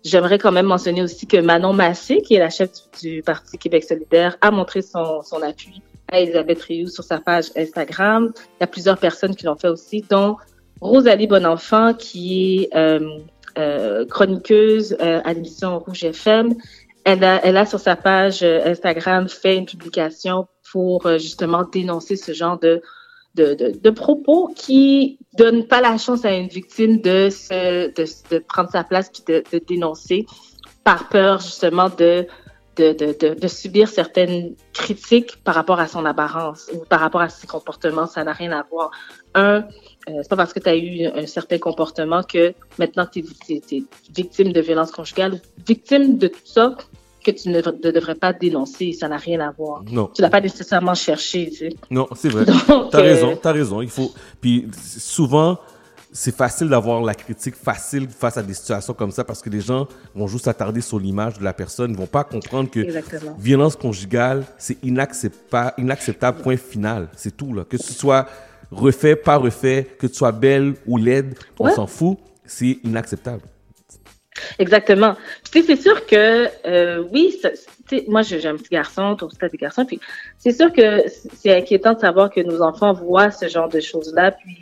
J'aimerais 0.05 0.39
quand 0.39 0.53
même 0.53 0.67
mentionner 0.67 1.03
aussi 1.03 1.27
que 1.27 1.37
Manon 1.37 1.73
Massé, 1.73 2.23
qui 2.23 2.35
est 2.35 2.39
la 2.39 2.51
chef 2.51 2.71
du, 3.01 3.23
Parti 3.23 3.59
Québec 3.59 3.85
solidaire, 3.85 4.37
a 4.41 4.51
montré 4.51 4.83
son, 4.83 5.23
son 5.23 5.43
appui 5.43 5.81
à 6.09 6.21
Elisabeth 6.21 6.63
Rioux 6.63 6.89
sur 6.89 7.05
sa 7.05 7.19
page 7.19 7.47
Instagram. 7.57 8.33
Il 8.37 8.63
y 8.63 8.65
a 8.65 8.67
plusieurs 8.67 8.99
personnes 8.99 9.35
qui 9.37 9.47
l'ont 9.47 9.57
fait 9.57 9.69
aussi, 9.69 10.05
dont 10.09 10.37
Rosalie 10.81 11.27
Bonenfant, 11.29 11.95
qui 11.95 12.69
est 12.71 12.77
euh, 12.77 13.19
euh, 13.59 14.05
chroniqueuse 14.07 14.97
euh, 15.01 15.21
à 15.25 15.33
l'émission 15.33 15.79
Rouge 15.79 16.05
FM. 16.05 16.55
Elle 17.05 17.25
a, 17.25 17.45
elle 17.45 17.57
a 17.57 17.67
sur 17.67 17.81
sa 17.81 17.97
page 17.97 18.43
euh, 18.43 18.65
Instagram 18.65 19.29
fait 19.29 19.57
une 19.57 19.67
publication 19.67 20.47
pour 20.71 21.07
euh, 21.07 21.19
justement 21.19 21.65
dénoncer 21.65 22.17
ce 22.17 22.33
genre 22.33 22.59
de, 22.59 22.81
de, 23.35 23.91
propos 23.91 24.53
qui 24.55 25.19
donnent 25.37 25.67
pas 25.67 25.81
la 25.81 25.97
chance 25.99 26.25
à 26.25 26.33
une 26.33 26.49
victime 26.49 27.01
de, 27.01 27.29
de, 27.29 28.39
prendre 28.39 28.71
sa 28.71 28.85
place 28.85 29.11
puis 29.11 29.23
de, 29.27 29.59
dénoncer 29.67 30.27
par 30.85 31.09
peur 31.09 31.41
justement 31.41 31.89
de 31.89 32.27
de, 32.77 32.93
de, 32.93 33.15
de, 33.19 33.35
de 33.35 33.49
subir 33.49 33.87
certaines 33.89 34.55
critiques 34.73 35.37
par 35.45 35.55
rapport 35.55 35.79
à 35.79 35.87
son 35.87 36.07
apparence 36.07 36.71
ou 36.73 36.79
par 36.87 37.01
rapport 37.01 37.21
à 37.21 37.29
ses 37.29 37.47
comportements. 37.47 38.07
Ça 38.07 38.25
n'a 38.25 38.33
rien 38.33 38.51
à 38.53 38.63
voir. 38.71 38.91
Un, 39.35 39.67
euh, 40.09 40.21
c'est 40.23 40.29
pas 40.31 40.37
parce 40.37 40.53
que 40.53 40.61
tu 40.61 40.69
as 40.69 40.77
eu 40.77 41.05
un 41.05 41.27
certain 41.27 41.59
comportement 41.59 42.23
que 42.23 42.55
maintenant 42.79 43.07
tu 43.07 43.21
es, 43.21 43.85
victime 44.15 44.53
de 44.53 44.61
violence 44.63 44.91
conjugale 44.91 45.35
ou 45.35 45.39
victime 45.67 46.17
de 46.17 46.29
tout 46.29 46.39
ça 46.45 46.75
que 47.23 47.31
tu 47.31 47.49
ne, 47.49 47.59
ne 47.59 47.91
devrais 47.91 48.15
pas 48.15 48.33
dénoncer. 48.33 48.93
Ça 48.93 49.09
n'a 49.09 49.17
rien 49.17 49.41
à 49.41 49.51
voir. 49.51 49.83
Non. 49.91 50.11
Tu 50.15 50.23
l'as 50.23 50.31
pas 50.31 50.41
nécessairement 50.41 50.95
cherché. 50.95 51.51
Tu 51.51 51.57
sais. 51.57 51.77
Non, 51.91 52.09
c'est 52.15 52.29
vrai. 52.29 52.45
T'as 52.91 52.99
euh, 52.99 53.03
raison, 53.03 53.39
t'as 53.41 53.53
raison. 53.53 53.83
Il 53.83 53.89
faut. 53.91 54.13
Puis 54.41 54.69
souvent, 54.97 55.59
c'est 56.13 56.35
facile 56.35 56.69
d'avoir 56.69 57.03
la 57.03 57.15
critique 57.15 57.57
facile 57.57 58.09
face 58.09 58.37
à 58.37 58.43
des 58.43 58.55
situations 58.55 58.93
comme 58.93 59.11
ça 59.11 59.25
parce 59.25 59.41
que 59.41 59.49
les 59.49 59.61
gens 59.61 59.89
vont 60.15 60.27
juste 60.27 60.45
s'attarder 60.45 60.83
sur 60.83 60.99
l'image 60.99 61.39
de 61.39 61.45
la 61.45 61.55
personne, 61.55 61.93
ils 61.93 61.97
vont 61.97 62.07
pas 62.07 62.25
comprendre 62.25 62.71
que 62.71 62.81
Exactement. 62.81 63.35
violence 63.39 63.77
conjugale, 63.77 64.45
c'est 64.59 64.77
inacceptable, 64.85 65.73
inacceptable 65.79 66.43
point 66.43 66.59
final. 66.59 67.09
C'est 67.17 67.35
tout 67.35 67.55
là. 67.55 67.65
Que 67.65 67.79
ce 67.79 67.95
soit 67.95 68.27
refait, 68.71 69.17
pas 69.17 69.37
refait, 69.37 69.89
que 69.99 70.07
tu 70.07 70.15
sois 70.15 70.33
belle 70.33 70.75
ou 70.87 70.99
laide, 70.99 71.35
on 71.59 71.71
s'en 71.71 71.87
fout. 71.87 72.19
C'est 72.45 72.79
inacceptable. 72.85 73.43
Exactement. 74.59 75.15
Puis, 75.51 75.63
c'est 75.63 75.77
sûr 75.77 76.07
que, 76.07 76.49
euh, 76.67 77.05
oui, 77.13 77.41
moi, 78.09 78.23
j'ai 78.23 78.47
un 78.47 78.57
petit 78.57 78.71
garçon, 78.71 79.17
aussi, 79.21 79.37
t'as 79.39 79.49
des 79.49 79.59
garçons, 79.59 79.85
puis 79.85 80.01
c'est 80.39 80.53
sûr 80.53 80.73
que 80.73 81.05
c'est 81.37 81.55
inquiétant 81.55 81.93
de 81.93 81.99
savoir 81.99 82.31
que 82.31 82.41
nos 82.41 82.63
enfants 82.63 82.93
voient 82.93 83.31
ce 83.31 83.49
genre 83.49 83.69
de 83.69 83.81
choses-là, 83.81 84.33
puis 84.33 84.57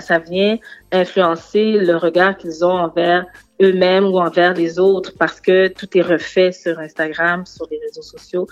ça, 0.00 0.18
vient 0.18 0.58
influencer 0.92 1.72
le 1.72 1.96
regard 1.96 2.36
qu'ils 2.36 2.64
ont 2.64 2.70
envers 2.70 3.26
eux-mêmes 3.62 4.06
ou 4.06 4.18
envers 4.18 4.54
les 4.54 4.78
autres 4.78 5.12
parce 5.18 5.40
que 5.40 5.68
tout 5.68 5.86
est 5.96 6.02
refait 6.02 6.52
sur 6.52 6.78
Instagram, 6.78 7.44
sur 7.46 7.68
les 7.70 7.78
réseaux 7.78 8.02
sociaux. 8.02 8.46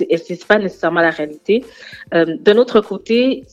Et 0.00 0.16
c'est 0.16 0.44
pas 0.46 0.58
nécessairement 0.58 1.00
la 1.00 1.10
réalité. 1.10 1.64
Euh, 2.14 2.24
de 2.38 2.52
notre 2.52 2.80
côté, 2.80 3.44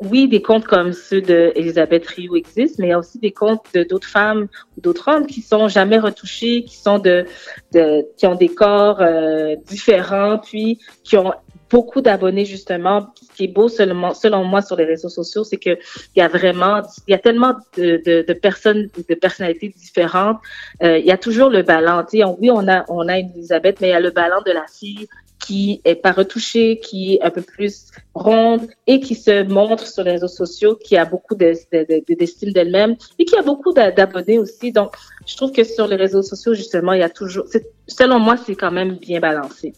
oui, 0.00 0.28
des 0.28 0.42
comptes 0.42 0.64
comme 0.64 0.92
ceux 0.92 1.20
d'Elisabeth 1.20 2.06
Rioux 2.06 2.36
existent, 2.36 2.76
mais 2.78 2.88
il 2.88 2.90
y 2.90 2.92
a 2.92 2.98
aussi 2.98 3.18
des 3.18 3.32
comptes 3.32 3.66
d'autres 3.90 4.08
femmes 4.08 4.46
ou 4.76 4.80
d'autres 4.80 5.08
hommes 5.08 5.26
qui 5.26 5.42
sont 5.42 5.68
jamais 5.68 5.98
retouchés, 5.98 6.62
qui 6.64 6.76
sont 6.76 6.98
de, 6.98 7.26
de 7.72 8.06
qui 8.16 8.26
ont 8.26 8.36
des 8.36 8.48
corps 8.48 9.00
euh, 9.00 9.56
différents, 9.66 10.38
puis 10.38 10.78
qui 11.02 11.16
ont 11.16 11.32
beaucoup 11.68 12.00
d'abonnés 12.00 12.44
justement. 12.44 13.12
Ce 13.20 13.36
qui 13.36 13.44
est 13.44 13.48
beau 13.48 13.68
seulement, 13.68 14.14
selon 14.14 14.44
moi 14.44 14.62
sur 14.62 14.76
les 14.76 14.84
réseaux 14.84 15.08
sociaux, 15.08 15.42
c'est 15.42 15.56
que 15.56 15.76
il 16.14 16.20
y 16.20 16.22
a 16.22 16.28
vraiment, 16.28 16.82
il 17.08 17.10
y 17.10 17.14
a 17.14 17.18
tellement 17.18 17.54
de, 17.76 18.00
de, 18.06 18.24
de 18.26 18.32
personnes, 18.34 18.88
de 19.08 19.14
personnalités 19.14 19.68
différentes. 19.68 20.38
Euh, 20.82 20.98
il 20.98 21.06
y 21.06 21.12
a 21.12 21.18
toujours 21.18 21.50
le 21.50 21.62
ballon. 21.62 22.04
Tu 22.08 22.18
sais, 22.18 22.24
oui, 22.24 22.50
on 22.52 22.68
a 22.68 22.84
on 22.88 23.08
a 23.08 23.18
une 23.18 23.30
Elisabeth, 23.30 23.80
mais 23.80 23.88
il 23.88 23.90
y 23.90 23.94
a 23.94 24.00
le 24.00 24.10
ballon 24.10 24.42
de 24.46 24.52
la 24.52 24.64
fille 24.66 25.08
qui 25.48 25.80
est 25.86 25.94
pas 25.94 26.12
retouchée, 26.12 26.78
qui 26.78 27.14
est 27.14 27.22
un 27.22 27.30
peu 27.30 27.40
plus 27.40 27.86
ronde 28.14 28.68
et 28.86 29.00
qui 29.00 29.14
se 29.14 29.44
montre 29.44 29.86
sur 29.86 30.02
les 30.04 30.10
réseaux 30.10 30.28
sociaux, 30.28 30.74
qui 30.76 30.94
a 30.98 31.06
beaucoup 31.06 31.34
de- 31.34 31.54
de- 31.72 31.86
de- 32.06 32.14
d'estime 32.14 32.52
d'elle-même 32.52 32.96
et 33.18 33.24
qui 33.24 33.34
a 33.34 33.40
beaucoup 33.40 33.72
d'a- 33.72 33.90
d'abonnés 33.90 34.38
aussi. 34.38 34.72
Donc, 34.72 34.90
je 35.26 35.34
trouve 35.38 35.50
que 35.52 35.64
sur 35.64 35.86
les 35.86 35.96
réseaux 35.96 36.20
sociaux, 36.22 36.52
justement, 36.52 36.92
il 36.92 37.00
y 37.00 37.02
a 37.02 37.08
toujours, 37.08 37.46
selon 37.86 38.18
moi, 38.18 38.36
c'est 38.44 38.56
quand 38.56 38.70
même 38.70 38.96
bien 38.96 39.20
balancé. 39.20 39.72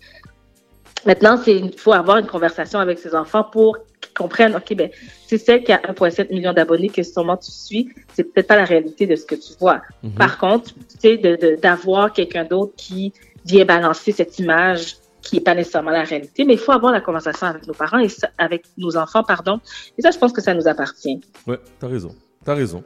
Maintenant, 1.07 1.37
c'est, 1.43 1.55
il 1.57 1.79
faut 1.79 1.93
avoir 1.93 2.17
une 2.19 2.27
conversation 2.27 2.79
avec 2.81 2.99
ses 2.99 3.15
enfants 3.15 3.45
pour 3.45 3.79
qu'ils 4.01 4.13
comprennent, 4.13 4.57
OK, 4.57 4.75
ben, 4.75 4.91
c'est 5.29 5.39
celle 5.39 5.63
qui 5.63 5.71
a 5.73 5.81
1,7 5.89 6.31
million 6.31 6.53
d'abonnés 6.53 6.89
que 6.89 7.03
sûrement 7.05 7.37
tu 7.37 7.53
suis, 7.53 7.91
c'est 8.15 8.25
peut-être 8.25 8.49
pas 8.49 8.57
la 8.57 8.65
réalité 8.65 9.07
de 9.07 9.15
ce 9.15 9.25
que 9.25 9.37
tu 9.37 9.53
vois. 9.61 9.83
Mhm. 10.03 10.11
Par 10.15 10.37
contre, 10.39 10.75
tu 10.75 10.97
sais, 10.99 11.17
de, 11.17 11.37
de- 11.37 11.57
d'avoir 11.61 12.13
quelqu'un 12.13 12.45
d'autre 12.45 12.73
qui 12.77 13.13
vient 13.47 13.65
balancer 13.65 14.11
cette 14.13 14.39
image 14.41 14.97
qui 15.23 15.37
est 15.39 15.41
pas 15.41 15.55
nécessairement 15.55 15.91
la 15.91 16.03
réalité, 16.05 16.45
mais 16.45 16.55
il 16.55 16.59
faut 16.59 16.73
avoir 16.73 16.93
la 16.93 17.01
conversation 17.01 17.47
avec 17.47 17.67
nos 17.67 17.75
parents 17.75 17.99
et 17.99 18.09
ça- 18.09 18.31
avec 18.39 18.65
nos 18.79 18.97
enfants, 18.97 19.23
pardon. 19.23 19.61
Et 19.99 20.03
ça, 20.03 20.11
je 20.11 20.19
pense 20.19 20.33
que 20.33 20.41
ça 20.41 20.55
nous 20.55 20.67
appartient. 20.67 21.21
Ouais, 21.47 21.59
t'as 21.79 21.89
raison. 21.89 22.15
T'as 22.45 22.55
raison. 22.55 22.83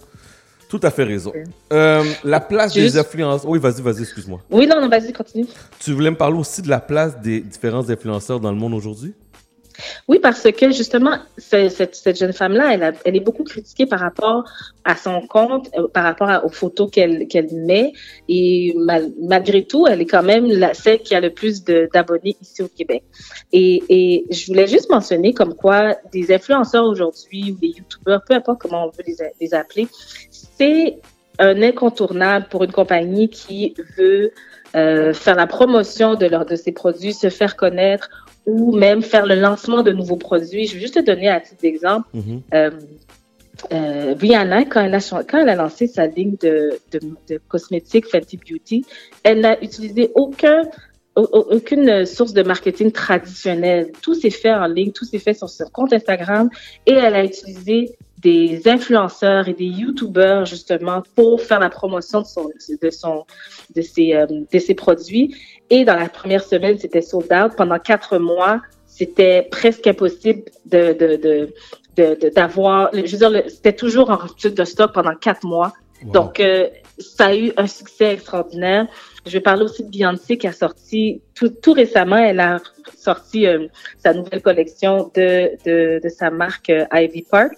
Tout 0.68 0.80
à 0.82 0.90
fait 0.90 1.04
raison. 1.04 1.32
Euh, 1.72 2.02
la 2.24 2.40
place 2.40 2.74
Juste- 2.74 2.94
des 2.94 2.98
influenceurs. 2.98 3.48
Oui, 3.48 3.60
vas-y, 3.60 3.80
vas-y, 3.80 4.00
excuse-moi. 4.02 4.40
Oui, 4.50 4.66
non, 4.66 4.80
non, 4.80 4.88
vas-y, 4.88 5.12
continue. 5.12 5.46
Tu 5.78 5.92
voulais 5.92 6.10
me 6.10 6.16
parler 6.16 6.36
aussi 6.36 6.62
de 6.62 6.68
la 6.68 6.80
place 6.80 7.20
des 7.20 7.40
différents 7.40 7.88
influenceurs 7.88 8.40
dans 8.40 8.50
le 8.50 8.58
monde 8.58 8.74
aujourd'hui? 8.74 9.14
Oui, 10.06 10.18
parce 10.18 10.42
que 10.52 10.70
justement, 10.70 11.16
ce- 11.38 11.70
cette, 11.70 11.94
cette 11.94 12.18
jeune 12.18 12.34
femme-là, 12.34 12.74
elle, 12.74 12.94
elle 13.06 13.16
est 13.16 13.20
beaucoup 13.20 13.44
critiquée 13.44 13.86
par 13.86 14.00
rapport 14.00 14.44
à 14.84 14.96
son 14.96 15.22
compte, 15.26 15.70
euh, 15.78 15.88
par 15.88 16.04
rapport 16.04 16.44
aux 16.44 16.50
photos 16.50 16.90
qu'elle 16.90 17.26
qu'elle 17.26 17.48
met. 17.52 17.92
Et 18.28 18.74
mal- 18.76 19.12
malgré 19.22 19.64
tout, 19.64 19.86
elle 19.86 20.02
est 20.02 20.06
quand 20.06 20.22
même 20.22 20.46
la, 20.46 20.74
celle 20.74 20.98
qui 21.00 21.14
a 21.14 21.20
le 21.20 21.30
plus 21.30 21.64
d'abonnés 21.64 22.36
ici 22.42 22.62
au 22.62 22.68
Québec. 22.68 23.02
Et, 23.52 23.82
et 23.88 24.26
je 24.30 24.46
voulais 24.48 24.66
juste 24.66 24.90
mentionner 24.90 25.32
comme 25.32 25.54
quoi 25.54 25.96
des 26.12 26.32
influenceurs 26.34 26.84
aujourd'hui 26.84 27.52
ou 27.52 27.58
des 27.58 27.68
youtubeurs, 27.68 28.22
peu 28.28 28.34
importe 28.34 28.60
comment 28.60 28.84
on 28.84 28.88
veut 28.90 29.04
les, 29.06 29.16
les 29.40 29.54
appeler, 29.54 29.88
c'est 30.30 30.98
un 31.38 31.62
incontournable 31.62 32.46
pour 32.50 32.62
une 32.64 32.72
compagnie 32.72 33.28
qui 33.28 33.74
veut 33.96 34.32
euh, 34.76 35.12
faire 35.14 35.34
la 35.36 35.46
promotion 35.46 36.14
de, 36.14 36.26
leur, 36.26 36.44
de 36.44 36.56
ses 36.56 36.72
produits, 36.72 37.12
se 37.12 37.28
faire 37.30 37.56
connaître 37.56 38.08
ou 38.46 38.76
même 38.76 39.02
faire 39.02 39.26
le 39.26 39.34
lancement 39.36 39.82
de 39.82 39.92
nouveaux 39.92 40.16
produits. 40.16 40.66
Je 40.66 40.74
vais 40.74 40.80
juste 40.80 40.94
te 40.94 41.00
donner 41.00 41.28
à 41.28 41.40
titre 41.40 41.60
d'exemple. 41.62 42.06
Euh, 42.54 42.70
euh, 43.72 44.14
Rihanna, 44.18 44.64
quand 44.64 44.80
elle, 44.82 44.94
a, 44.94 45.00
chan- 45.00 45.22
quand 45.28 45.38
elle 45.38 45.48
a 45.48 45.54
lancé 45.54 45.86
sa 45.86 46.06
ligne 46.06 46.34
de, 46.40 46.78
de, 46.92 47.00
de 47.28 47.40
cosmétiques 47.48 48.06
Fenty 48.06 48.36
Beauty, 48.36 48.84
elle 49.22 49.40
n'a 49.40 49.62
utilisé 49.62 50.10
aucun, 50.14 50.62
au- 51.14 51.22
au- 51.22 51.54
aucune 51.54 52.04
source 52.04 52.32
de 52.32 52.42
marketing 52.42 52.90
traditionnelle. 52.90 53.92
Tout 54.02 54.14
s'est 54.14 54.30
fait 54.30 54.52
en 54.52 54.66
ligne, 54.66 54.90
tout 54.92 55.04
s'est 55.04 55.20
fait 55.20 55.34
sur 55.34 55.48
son 55.48 55.64
compte 55.66 55.92
Instagram 55.92 56.50
et 56.86 56.92
elle 56.92 57.14
a 57.14 57.24
utilisé 57.24 57.94
des 58.20 58.66
influenceurs 58.68 59.48
et 59.48 59.52
des 59.52 59.66
youtubeurs 59.66 60.46
justement 60.46 61.02
pour 61.14 61.42
faire 61.42 61.60
la 61.60 61.68
promotion 61.68 62.22
de 62.22 62.26
son 62.26 62.48
de 62.82 62.90
son 62.90 63.24
de 63.76 63.82
ses 63.82 64.14
euh, 64.14 64.26
de 64.26 64.58
ses 64.58 64.72
produits 64.74 65.36
et 65.70 65.84
dans 65.84 65.96
la 65.96 66.08
première 66.08 66.42
semaine 66.42 66.78
c'était 66.78 67.02
sold 67.02 67.32
out. 67.32 67.52
Pendant 67.56 67.78
quatre 67.78 68.18
mois 68.18 68.60
c'était 68.86 69.48
presque 69.50 69.86
impossible 69.86 70.42
de 70.66 70.92
de 70.92 71.52
de 71.96 72.30
d'avoir 72.30 72.90
je 72.92 73.16
veux 73.16 73.28
dire 73.28 73.42
c'était 73.48 73.72
toujours 73.72 74.10
en 74.10 74.16
rupture 74.16 74.52
de 74.52 74.64
stock 74.64 74.92
pendant 74.92 75.14
quatre 75.14 75.44
mois. 75.44 75.72
Donc 76.12 76.38
euh, 76.38 76.68
ça 76.98 77.26
a 77.26 77.34
eu 77.34 77.52
un 77.56 77.66
succès 77.66 78.12
extraordinaire. 78.12 78.86
Je 79.24 79.32
vais 79.32 79.40
parler 79.40 79.62
aussi 79.62 79.84
de 79.84 79.90
Beyoncé 79.90 80.36
qui 80.36 80.46
a 80.46 80.52
sorti 80.52 81.22
tout, 81.34 81.48
tout 81.48 81.72
récemment 81.72 82.18
elle 82.18 82.40
a 82.40 82.58
sorti 82.94 83.46
euh, 83.46 83.68
sa 83.96 84.12
nouvelle 84.12 84.42
collection 84.42 85.10
de 85.14 85.52
de, 85.64 86.00
de 86.02 86.08
sa 86.10 86.30
marque 86.30 86.68
euh, 86.68 86.84
Ivy 86.92 87.22
Park 87.22 87.54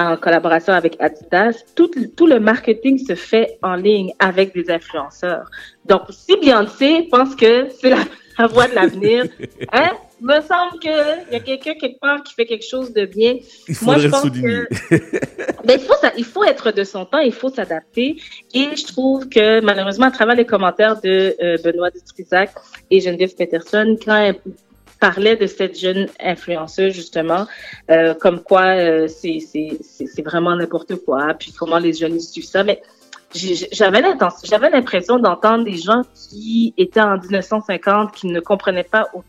en 0.00 0.16
collaboration 0.16 0.72
avec 0.72 0.96
Adidas. 1.00 1.62
Tout, 1.74 1.90
tout 2.16 2.26
le 2.26 2.40
marketing 2.40 2.98
se 2.98 3.14
fait 3.14 3.58
en 3.62 3.74
ligne 3.74 4.12
avec 4.18 4.54
des 4.54 4.70
influenceurs. 4.70 5.50
Donc, 5.84 6.02
si 6.10 6.36
Beyoncé 6.36 7.08
pense 7.10 7.34
que 7.34 7.68
c'est 7.80 7.90
la, 7.90 7.98
la 8.38 8.46
voie 8.46 8.66
de 8.68 8.74
l'avenir, 8.74 9.24
hein, 9.72 9.90
me 10.22 10.40
semble 10.40 10.78
qu'il 10.80 10.92
y 11.32 11.34
a 11.34 11.40
quelqu'un 11.40 11.74
quelque 11.74 11.98
part 11.98 12.22
qui 12.22 12.34
fait 12.34 12.44
quelque 12.46 12.66
chose 12.66 12.92
de 12.92 13.04
bien. 13.06 13.36
Il 13.68 13.74
Moi, 13.82 13.98
je 13.98 14.08
pense 14.08 14.22
souligner. 14.22 14.64
que 14.88 14.96
ben, 15.66 15.78
il, 15.78 15.80
faut, 15.80 15.94
ça- 16.00 16.12
il 16.16 16.24
faut 16.24 16.44
être 16.44 16.72
de 16.72 16.84
son 16.84 17.04
temps, 17.06 17.18
il 17.20 17.32
faut 17.32 17.48
s'adapter. 17.48 18.16
Et 18.54 18.68
je 18.76 18.86
trouve 18.86 19.28
que 19.28 19.60
malheureusement, 19.60 20.06
à 20.06 20.10
travers 20.10 20.36
les 20.36 20.44
commentaires 20.46 21.00
de 21.00 21.34
euh, 21.42 21.56
Benoît 21.64 21.90
Dutrisac 21.90 22.50
et 22.90 23.00
Geneviève 23.00 23.34
Peterson, 23.34 23.96
quand 24.04 24.16
elle 24.16 24.36
parlait 25.00 25.36
de 25.36 25.46
cette 25.46 25.78
jeune 25.78 26.06
influenceuse 26.20 26.92
justement, 26.94 27.46
euh, 27.90 28.14
comme 28.14 28.40
quoi 28.42 28.66
euh, 28.76 29.08
c'est 29.08 30.22
vraiment 30.24 30.54
n'importe 30.54 30.94
quoi, 30.96 31.34
puis 31.38 31.52
comment 31.52 31.78
les 31.78 31.92
jeunes 31.94 32.20
suivent 32.20 32.44
ça. 32.44 32.62
Mais 32.62 32.82
j'avais 33.72 34.00
l'impression 34.70 35.18
d'entendre 35.18 35.64
des 35.64 35.76
gens 35.76 36.02
qui 36.14 36.74
étaient 36.76 37.00
en 37.00 37.16
1950, 37.18 38.12
qui 38.14 38.26
ne 38.26 38.40
comprenaient 38.40 38.84
pas 38.84 39.08
au- 39.14 39.22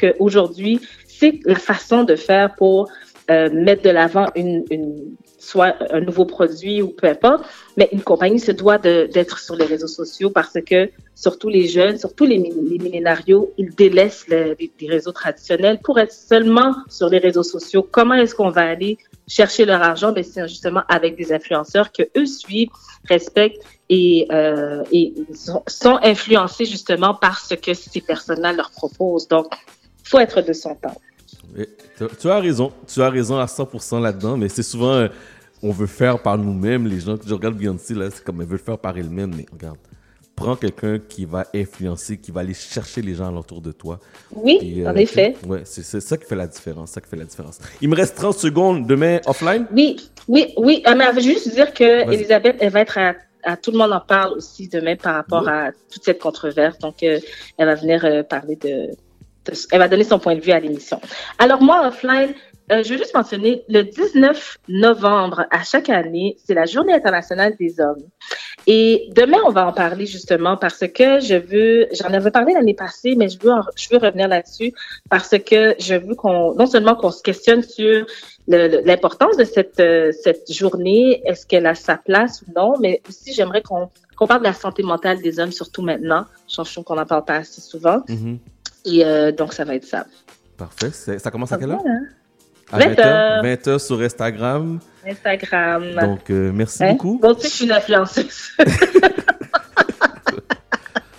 qu'aujourd'hui, 0.00 0.80
c'est 1.06 1.40
la 1.44 1.56
façon 1.56 2.04
de 2.04 2.16
faire 2.16 2.54
pour 2.54 2.88
euh, 3.30 3.50
mettre 3.52 3.82
de 3.82 3.90
l'avant 3.90 4.26
une, 4.34 4.64
une 4.70 5.14
soit 5.40 5.74
un 5.90 6.00
nouveau 6.00 6.26
produit 6.26 6.82
ou 6.82 6.88
peu 6.88 7.08
importe, 7.08 7.44
mais 7.76 7.88
une 7.92 8.02
compagnie 8.02 8.38
se 8.38 8.52
doit 8.52 8.78
d'être 8.78 9.38
sur 9.38 9.56
les 9.56 9.64
réseaux 9.64 9.88
sociaux 9.88 10.30
parce 10.30 10.58
que 10.64 10.90
surtout 11.14 11.48
les 11.48 11.66
jeunes, 11.66 11.98
surtout 11.98 12.26
les, 12.26 12.36
les 12.38 12.78
millénarios, 12.78 13.52
ils 13.58 13.74
délaissent 13.74 14.26
le- 14.28 14.56
les, 14.58 14.88
réseaux 14.88 15.12
traditionnels 15.12 15.80
pour 15.82 15.98
être 15.98 16.12
seulement 16.12 16.74
sur 16.88 17.08
les 17.08 17.18
réseaux 17.18 17.42
sociaux. 17.42 17.86
Comment 17.90 18.14
est-ce 18.14 18.34
qu'on 18.34 18.50
va 18.50 18.68
aller 18.68 18.98
chercher 19.26 19.64
leur 19.64 19.82
argent? 19.82 20.12
Ben, 20.12 20.22
c'est 20.24 20.46
justement 20.46 20.82
avec 20.88 21.16
des 21.16 21.32
influenceurs 21.32 21.90
que 21.92 22.02
eux 22.16 22.26
suivent, 22.26 22.70
respectent 23.08 23.62
et, 23.88 24.26
euh, 24.30 24.82
et 24.92 25.14
sont, 25.34 25.62
sont 25.66 25.98
influencés 26.02 26.64
justement 26.64 27.14
par 27.14 27.40
ce 27.40 27.54
que 27.54 27.74
ces 27.74 28.00
personnes-là 28.00 28.52
leur 28.52 28.70
proposent. 28.70 29.28
Donc, 29.28 29.46
faut 30.04 30.18
être 30.18 30.42
de 30.42 30.52
son 30.52 30.74
temps. 30.74 30.96
Tu 32.18 32.28
as 32.30 32.38
raison, 32.38 32.72
tu 32.86 33.00
as 33.02 33.10
raison 33.10 33.38
à 33.38 33.46
100% 33.46 34.00
là-dedans, 34.00 34.36
mais 34.36 34.48
c'est 34.48 34.62
souvent, 34.62 34.92
euh, 34.92 35.08
on 35.62 35.70
veut 35.72 35.86
faire 35.86 36.18
par 36.20 36.38
nous-mêmes, 36.38 36.86
les 36.86 37.00
gens, 37.00 37.16
je 37.26 37.34
regarde 37.34 37.56
Beyoncé, 37.56 37.94
là, 37.94 38.08
c'est 38.10 38.24
comme 38.24 38.40
elle 38.40 38.46
veut 38.46 38.52
le 38.52 38.58
faire 38.58 38.78
par 38.78 38.96
elle-même, 38.96 39.34
mais 39.36 39.46
regarde, 39.52 39.76
prends 40.36 40.56
quelqu'un 40.56 40.98
qui 41.06 41.26
va 41.26 41.44
influencer, 41.54 42.16
qui 42.16 42.30
va 42.30 42.40
aller 42.40 42.54
chercher 42.54 43.02
les 43.02 43.14
gens 43.14 43.34
autour 43.36 43.60
de 43.60 43.72
toi. 43.72 44.00
Oui, 44.34 44.56
Puis, 44.58 44.86
en 44.86 44.90
euh, 44.90 44.94
effet. 44.94 45.36
Ouais, 45.46 45.62
c'est 45.64 45.82
c'est 45.82 46.00
ça 46.00 46.16
qui 46.16 46.24
fait 46.24 46.34
la 46.36 46.46
différence. 46.46 46.92
Ça 46.92 47.00
qui 47.02 47.08
fait 47.10 47.16
la 47.16 47.24
différence. 47.26 47.58
Il 47.82 47.90
me 47.90 47.94
reste 47.96 48.16
30 48.16 48.34
secondes 48.38 48.86
demain 48.86 49.18
offline? 49.26 49.66
Oui, 49.70 49.96
oui, 50.28 50.54
oui. 50.56 50.82
Euh, 50.86 50.94
mais 50.96 51.08
je 51.10 51.16
veux 51.16 51.20
juste 51.34 51.52
dire 51.52 51.74
que 51.74 52.06
Vas-y. 52.06 52.14
Elisabeth, 52.14 52.56
elle 52.60 52.72
va 52.72 52.80
être 52.80 52.96
à, 52.96 53.14
à 53.42 53.56
tout 53.58 53.70
le 53.70 53.76
monde 53.76 53.92
en 53.92 54.00
parle 54.00 54.32
aussi 54.38 54.66
demain 54.68 54.96
par 54.96 55.14
rapport 55.16 55.46
à 55.46 55.72
toute 55.92 56.04
cette 56.04 56.20
controverse. 56.20 56.78
Donc, 56.78 57.02
euh, 57.02 57.18
elle 57.58 57.66
va 57.66 57.74
venir 57.74 58.02
euh, 58.06 58.22
parler 58.22 58.56
de- 58.56 58.92
Elle 59.70 59.78
va 59.78 59.88
donner 59.88 60.04
son 60.04 60.18
point 60.18 60.34
de 60.34 60.40
vue 60.40 60.52
à 60.52 60.60
l'émission. 60.60 61.00
Alors, 61.38 61.62
moi, 61.62 61.86
offline, 61.86 62.34
euh, 62.70 62.84
je 62.84 62.90
veux 62.90 62.98
juste 62.98 63.14
mentionner 63.14 63.64
le 63.68 63.82
19 63.82 64.58
novembre 64.68 65.46
à 65.50 65.64
chaque 65.64 65.88
année, 65.88 66.36
c'est 66.44 66.54
la 66.54 66.66
Journée 66.66 66.92
internationale 66.92 67.54
des 67.58 67.80
hommes. 67.80 68.02
Et 68.66 69.08
demain, 69.16 69.38
on 69.44 69.50
va 69.50 69.66
en 69.66 69.72
parler 69.72 70.06
justement 70.06 70.56
parce 70.56 70.86
que 70.86 71.18
je 71.18 71.34
veux, 71.34 71.88
j'en 71.92 72.12
avais 72.12 72.30
parlé 72.30 72.52
l'année 72.52 72.74
passée, 72.74 73.16
mais 73.16 73.28
je 73.28 73.38
veux, 73.40 73.52
je 73.74 73.88
veux 73.90 73.98
revenir 73.98 74.28
là-dessus 74.28 74.72
parce 75.08 75.36
que 75.38 75.74
je 75.80 75.94
veux 75.94 76.14
qu'on, 76.14 76.54
non 76.54 76.66
seulement 76.66 76.94
qu'on 76.94 77.10
se 77.10 77.22
questionne 77.22 77.62
sur 77.62 78.06
l'importance 78.46 79.36
de 79.36 79.44
cette, 79.44 79.80
euh, 79.80 80.12
cette 80.12 80.52
journée, 80.52 81.22
est-ce 81.24 81.46
qu'elle 81.46 81.66
a 81.66 81.74
sa 81.74 81.96
place 81.96 82.42
ou 82.42 82.52
non, 82.54 82.74
mais 82.80 83.00
aussi 83.08 83.32
j'aimerais 83.32 83.62
qu'on 83.62 83.88
qu'on 84.16 84.26
parle 84.26 84.40
de 84.40 84.48
la 84.48 84.52
santé 84.52 84.82
mentale 84.82 85.22
des 85.22 85.40
hommes, 85.40 85.50
surtout 85.50 85.80
maintenant. 85.80 86.26
Trouve 86.46 86.84
qu'on 86.84 86.94
n'en 86.94 87.06
parle 87.06 87.24
pas 87.24 87.36
assez 87.36 87.62
souvent. 87.62 88.02
Mhm. 88.06 88.38
Et 88.84 89.04
euh, 89.04 89.32
donc, 89.32 89.52
ça 89.52 89.64
va 89.64 89.74
être 89.74 89.84
ça. 89.84 90.06
Parfait. 90.56 90.90
Ça 90.90 91.30
commence 91.30 91.52
à 91.52 91.58
quelle 91.58 91.70
heure? 91.70 91.82
Voilà. 91.82 91.98
À 92.72 92.78
20 92.78 92.94
20h. 92.94 93.06
heures. 93.06 93.44
20h 93.44 93.78
sur 93.86 94.00
Instagram. 94.00 94.78
Instagram. 95.06 95.84
Donc, 96.00 96.30
euh, 96.30 96.52
merci 96.54 96.84
Hein? 96.84 96.92
beaucoup. 96.92 97.18
Bon, 97.20 97.34
tu 97.34 97.40
sais 97.42 97.46
que 97.46 97.50
je 97.52 97.56
suis 97.56 97.64
une 97.66 97.72
influenceuse. 97.72 98.50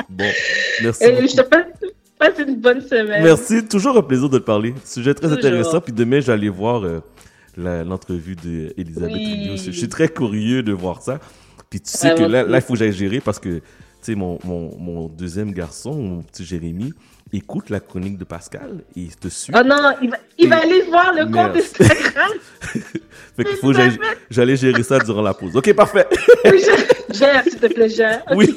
Bon, 0.09 0.26
merci 0.84 1.03
Et 1.05 1.12
beaucoup. 1.14 1.28
je 1.28 1.36
te 1.38 1.41
passe, 1.41 1.66
passe 2.20 2.39
une 2.45 2.55
bonne 2.57 2.82
semaine. 2.82 3.24
Merci, 3.24 3.66
toujours 3.68 3.97
un 3.97 4.01
plaisir 4.03 4.30
de 4.30 4.39
te 4.39 4.43
parler. 4.43 4.74
Sujet 4.86 5.14
très 5.14 5.24
Toujours. 5.28 5.38
intéressant. 5.39 5.82
Puis 5.82 5.93
demain, 5.93 6.20
j'allais 6.20 6.49
voir 6.49 6.84
euh, 6.84 6.99
l'entrevue 7.57 8.36
d'Elisabeth 8.36 9.14
Oui. 9.16 9.57
Je, 9.66 9.72
suis 9.72 9.88
très 9.89 10.09
curieux 10.09 10.64
de 10.64 10.74
voir 10.74 11.01
ça. 11.01 11.20
Puis 11.70 11.80
tu 11.82 11.91
sais 11.91 12.12
Ah, 12.12 12.16
que 12.16 12.24
là, 12.24 12.43
il 12.49 12.62
faut 12.62 12.74
que 12.74 12.80
j'aille 12.80 12.91
gérer 12.91 13.22
parce 13.22 13.39
que, 13.39 13.62
sais, 14.06 14.16
mon, 14.16 14.39
mon, 14.43 14.78
mon 14.78 15.08
deuxième 15.08 15.52
garçon, 15.52 15.93
mon 15.93 16.22
petit 16.22 16.45
Jérémy, 16.45 16.93
écoute 17.34 17.70
la 17.70 17.80
chronique 17.80 18.18
de 18.18 18.24
Pascal 18.24 18.84
et 18.95 19.02
il 19.02 19.16
te 19.16 19.28
suit. 19.28 19.54
Oh 19.56 19.64
non, 19.66 19.93
il 20.02 20.10
va, 20.10 20.18
il 20.38 20.49
va 20.49 20.58
aller 20.58 20.82
voir 20.84 21.14
le 21.14 21.26
compte. 21.26 21.56
Instagram. 21.56 22.32
Fait 23.36 23.45
qu'il 23.45 23.56
faut 23.58 23.72
que 23.72 23.80
j'allais 24.30 24.58
gérer 24.58 24.84
ça 24.84 24.99
durant 24.99 25.22
la 25.22 25.34
pause. 25.34 25.56
OK, 25.56 25.74
parfait. 25.74 26.08
Oui, 26.45 26.62
Gère, 27.14 27.43
s'il 27.43 27.60
te 27.60 27.68
plaît, 27.68 27.89
gère. 27.89 28.24
oui. 28.36 28.56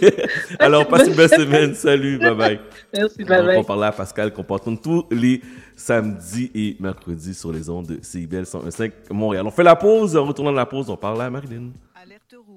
Alors, 0.58 0.86
passe 0.86 1.08
une 1.08 1.14
belle 1.14 1.28
semaine. 1.28 1.74
Salut. 1.74 2.18
Bye 2.18 2.34
bye. 2.34 2.60
Merci, 2.92 3.24
bye 3.24 3.44
bye. 3.44 3.58
on 3.58 3.64
parlait 3.64 3.86
à 3.86 3.92
Pascal 3.92 4.32
qu'on 4.32 4.44
tous 4.76 5.06
les 5.10 5.40
samedis 5.76 6.50
et 6.54 6.76
mercredis 6.80 7.34
sur 7.34 7.52
les 7.52 7.68
ondes 7.68 7.86
de 7.86 7.98
CIBL 8.00 8.42
101.5 8.42 8.92
Montréal. 9.10 9.44
On 9.46 9.50
fait 9.50 9.64
la 9.64 9.76
pause. 9.76 10.16
En 10.16 10.24
retournant 10.24 10.52
de 10.52 10.56
la 10.56 10.66
pause, 10.66 10.88
on 10.88 10.96
parle 10.96 11.20
à 11.22 11.30
Marilyn. 11.30 11.70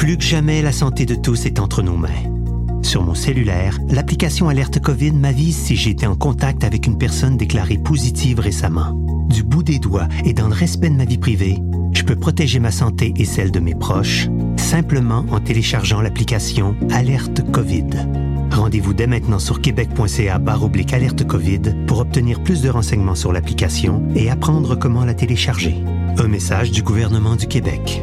Plus 0.00 0.16
que 0.16 0.24
jamais, 0.24 0.62
la 0.62 0.72
santé 0.72 1.04
de 1.04 1.14
tous 1.14 1.44
est 1.44 1.60
entre 1.60 1.82
nos 1.82 1.98
mains. 1.98 2.08
Sur 2.80 3.04
mon 3.04 3.14
cellulaire, 3.14 3.78
l'application 3.90 4.48
Alerte 4.48 4.80
COVID 4.80 5.12
m'avise 5.12 5.58
si 5.58 5.76
j'ai 5.76 5.90
été 5.90 6.06
en 6.06 6.16
contact 6.16 6.64
avec 6.64 6.86
une 6.86 6.96
personne 6.96 7.36
déclarée 7.36 7.76
positive 7.76 8.40
récemment. 8.40 8.94
Du 9.28 9.42
bout 9.42 9.62
des 9.62 9.78
doigts 9.78 10.08
et 10.24 10.32
dans 10.32 10.48
le 10.48 10.54
respect 10.54 10.88
de 10.88 10.96
ma 10.96 11.04
vie 11.04 11.18
privée, 11.18 11.58
je 11.92 12.02
peux 12.02 12.16
protéger 12.16 12.60
ma 12.60 12.70
santé 12.70 13.12
et 13.16 13.26
celle 13.26 13.50
de 13.50 13.60
mes 13.60 13.74
proches 13.74 14.28
simplement 14.56 15.26
en 15.30 15.38
téléchargeant 15.38 16.00
l'application 16.00 16.74
Alerte 16.90 17.42
COVID. 17.52 17.90
Rendez-vous 18.52 18.94
dès 18.94 19.06
maintenant 19.06 19.38
sur 19.38 19.60
québec.ca 19.60 20.38
barre 20.38 20.64
oblique 20.64 20.94
alerte 20.94 21.26
COVID 21.26 21.74
pour 21.86 21.98
obtenir 21.98 22.42
plus 22.42 22.62
de 22.62 22.70
renseignements 22.70 23.14
sur 23.14 23.34
l'application 23.34 24.02
et 24.14 24.30
apprendre 24.30 24.76
comment 24.76 25.04
la 25.04 25.12
télécharger. 25.12 25.76
Un 26.16 26.28
message 26.28 26.70
du 26.70 26.82
gouvernement 26.82 27.36
du 27.36 27.46
Québec. 27.46 28.02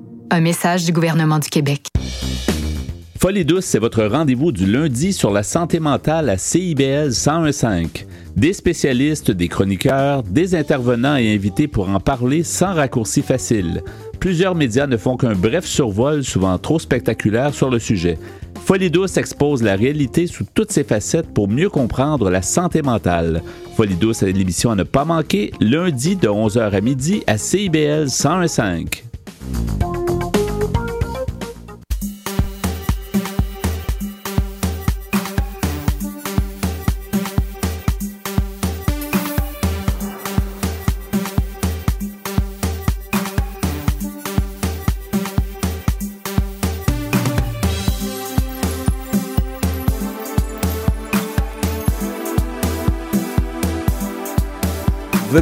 Un 0.33 0.39
message 0.39 0.85
du 0.85 0.93
gouvernement 0.93 1.39
du 1.39 1.49
Québec. 1.49 1.87
Folie 3.19 3.43
douce, 3.43 3.65
c'est 3.65 3.79
votre 3.79 4.05
rendez-vous 4.05 4.53
du 4.53 4.65
lundi 4.65 5.11
sur 5.11 5.29
la 5.29 5.43
santé 5.43 5.81
mentale 5.81 6.29
à 6.29 6.37
CIBL 6.37 7.09
1015. 7.09 7.87
Des 8.37 8.53
spécialistes, 8.53 9.29
des 9.29 9.49
chroniqueurs, 9.49 10.23
des 10.23 10.55
intervenants 10.55 11.17
et 11.17 11.33
invités 11.33 11.67
pour 11.67 11.89
en 11.89 11.99
parler 11.99 12.43
sans 12.43 12.73
raccourci 12.73 13.21
facile. 13.21 13.83
Plusieurs 14.21 14.55
médias 14.55 14.87
ne 14.87 14.95
font 14.95 15.17
qu'un 15.17 15.33
bref 15.33 15.65
survol, 15.65 16.23
souvent 16.23 16.57
trop 16.57 16.79
spectaculaire, 16.79 17.53
sur 17.53 17.69
le 17.69 17.79
sujet. 17.79 18.17
Folie 18.63 18.89
douce 18.89 19.17
expose 19.17 19.61
la 19.61 19.75
réalité 19.75 20.27
sous 20.27 20.45
toutes 20.45 20.71
ses 20.71 20.85
facettes 20.85 21.33
pour 21.33 21.49
mieux 21.49 21.69
comprendre 21.69 22.29
la 22.29 22.41
santé 22.41 22.81
mentale. 22.81 23.43
Folie 23.75 23.95
douce 23.95 24.23
est 24.23 24.31
l'émission 24.31 24.71
à 24.71 24.75
ne 24.75 24.83
pas 24.83 25.03
manquer, 25.03 25.51
lundi 25.59 26.15
de 26.15 26.29
11h 26.29 26.71
à 26.71 26.79
midi 26.79 27.21
à 27.27 27.37
CIBL 27.37 28.05
1015. 28.05 28.85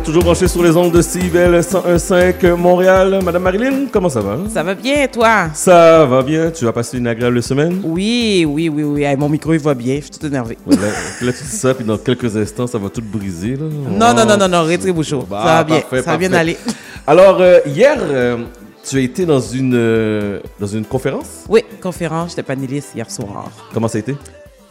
Toujours 0.09 0.23
branchés 0.23 0.47
sur 0.47 0.63
les 0.63 0.75
ondes 0.75 0.91
de 0.91 1.03
CIBL 1.03 1.59
101.5 1.59 2.55
Montréal. 2.55 3.19
Madame 3.23 3.43
Marilyn, 3.43 3.85
comment 3.91 4.09
ça 4.09 4.21
va? 4.21 4.39
Ça 4.51 4.63
va 4.63 4.73
bien, 4.73 5.05
toi? 5.05 5.49
Ça 5.53 6.03
va 6.07 6.23
bien. 6.23 6.49
Tu 6.49 6.65
vas 6.65 6.73
passer 6.73 6.97
une 6.97 7.05
agréable 7.05 7.43
semaine? 7.43 7.79
Oui, 7.83 8.43
oui, 8.47 8.69
oui, 8.69 8.81
oui. 8.81 9.03
Hey, 9.03 9.15
mon 9.15 9.29
micro, 9.29 9.53
il 9.53 9.59
va 9.59 9.75
bien. 9.75 9.97
Je 9.97 10.01
suis 10.01 10.09
tout 10.09 10.25
énervé. 10.25 10.57
Ouais, 10.65 10.75
là, 10.75 10.87
là, 11.21 11.31
tu 11.31 11.43
dis 11.43 11.49
ça, 11.51 11.75
puis 11.75 11.85
dans 11.85 11.99
quelques 11.99 12.35
instants, 12.35 12.65
ça 12.65 12.79
va 12.79 12.89
tout 12.89 13.03
briser. 13.03 13.55
Là. 13.55 13.65
Non, 13.87 14.15
non, 14.15 14.25
non, 14.25 14.35
non, 14.35 14.47
non, 14.47 14.63
Rétri 14.63 14.91
Bouchot. 14.91 15.27
Bah, 15.29 15.41
ça 15.45 15.53
va 15.57 15.63
bien, 15.63 15.79
parfait, 15.81 16.01
ça 16.01 16.11
va 16.11 16.17
bien 16.17 16.33
aller. 16.33 16.57
Alors, 17.05 17.37
euh, 17.39 17.59
hier, 17.67 17.97
euh, 18.01 18.37
tu 18.83 18.97
as 18.97 19.01
été 19.01 19.27
dans 19.27 19.39
une, 19.41 19.75
euh, 19.75 20.39
dans 20.59 20.65
une 20.65 20.85
conférence? 20.85 21.43
Oui, 21.47 21.61
conférence, 21.79 22.31
j'étais 22.31 22.41
panéliste 22.41 22.95
hier 22.95 23.11
soir. 23.11 23.51
Comment 23.75 23.87
ça 23.87 23.99
a 23.99 24.01
été? 24.01 24.15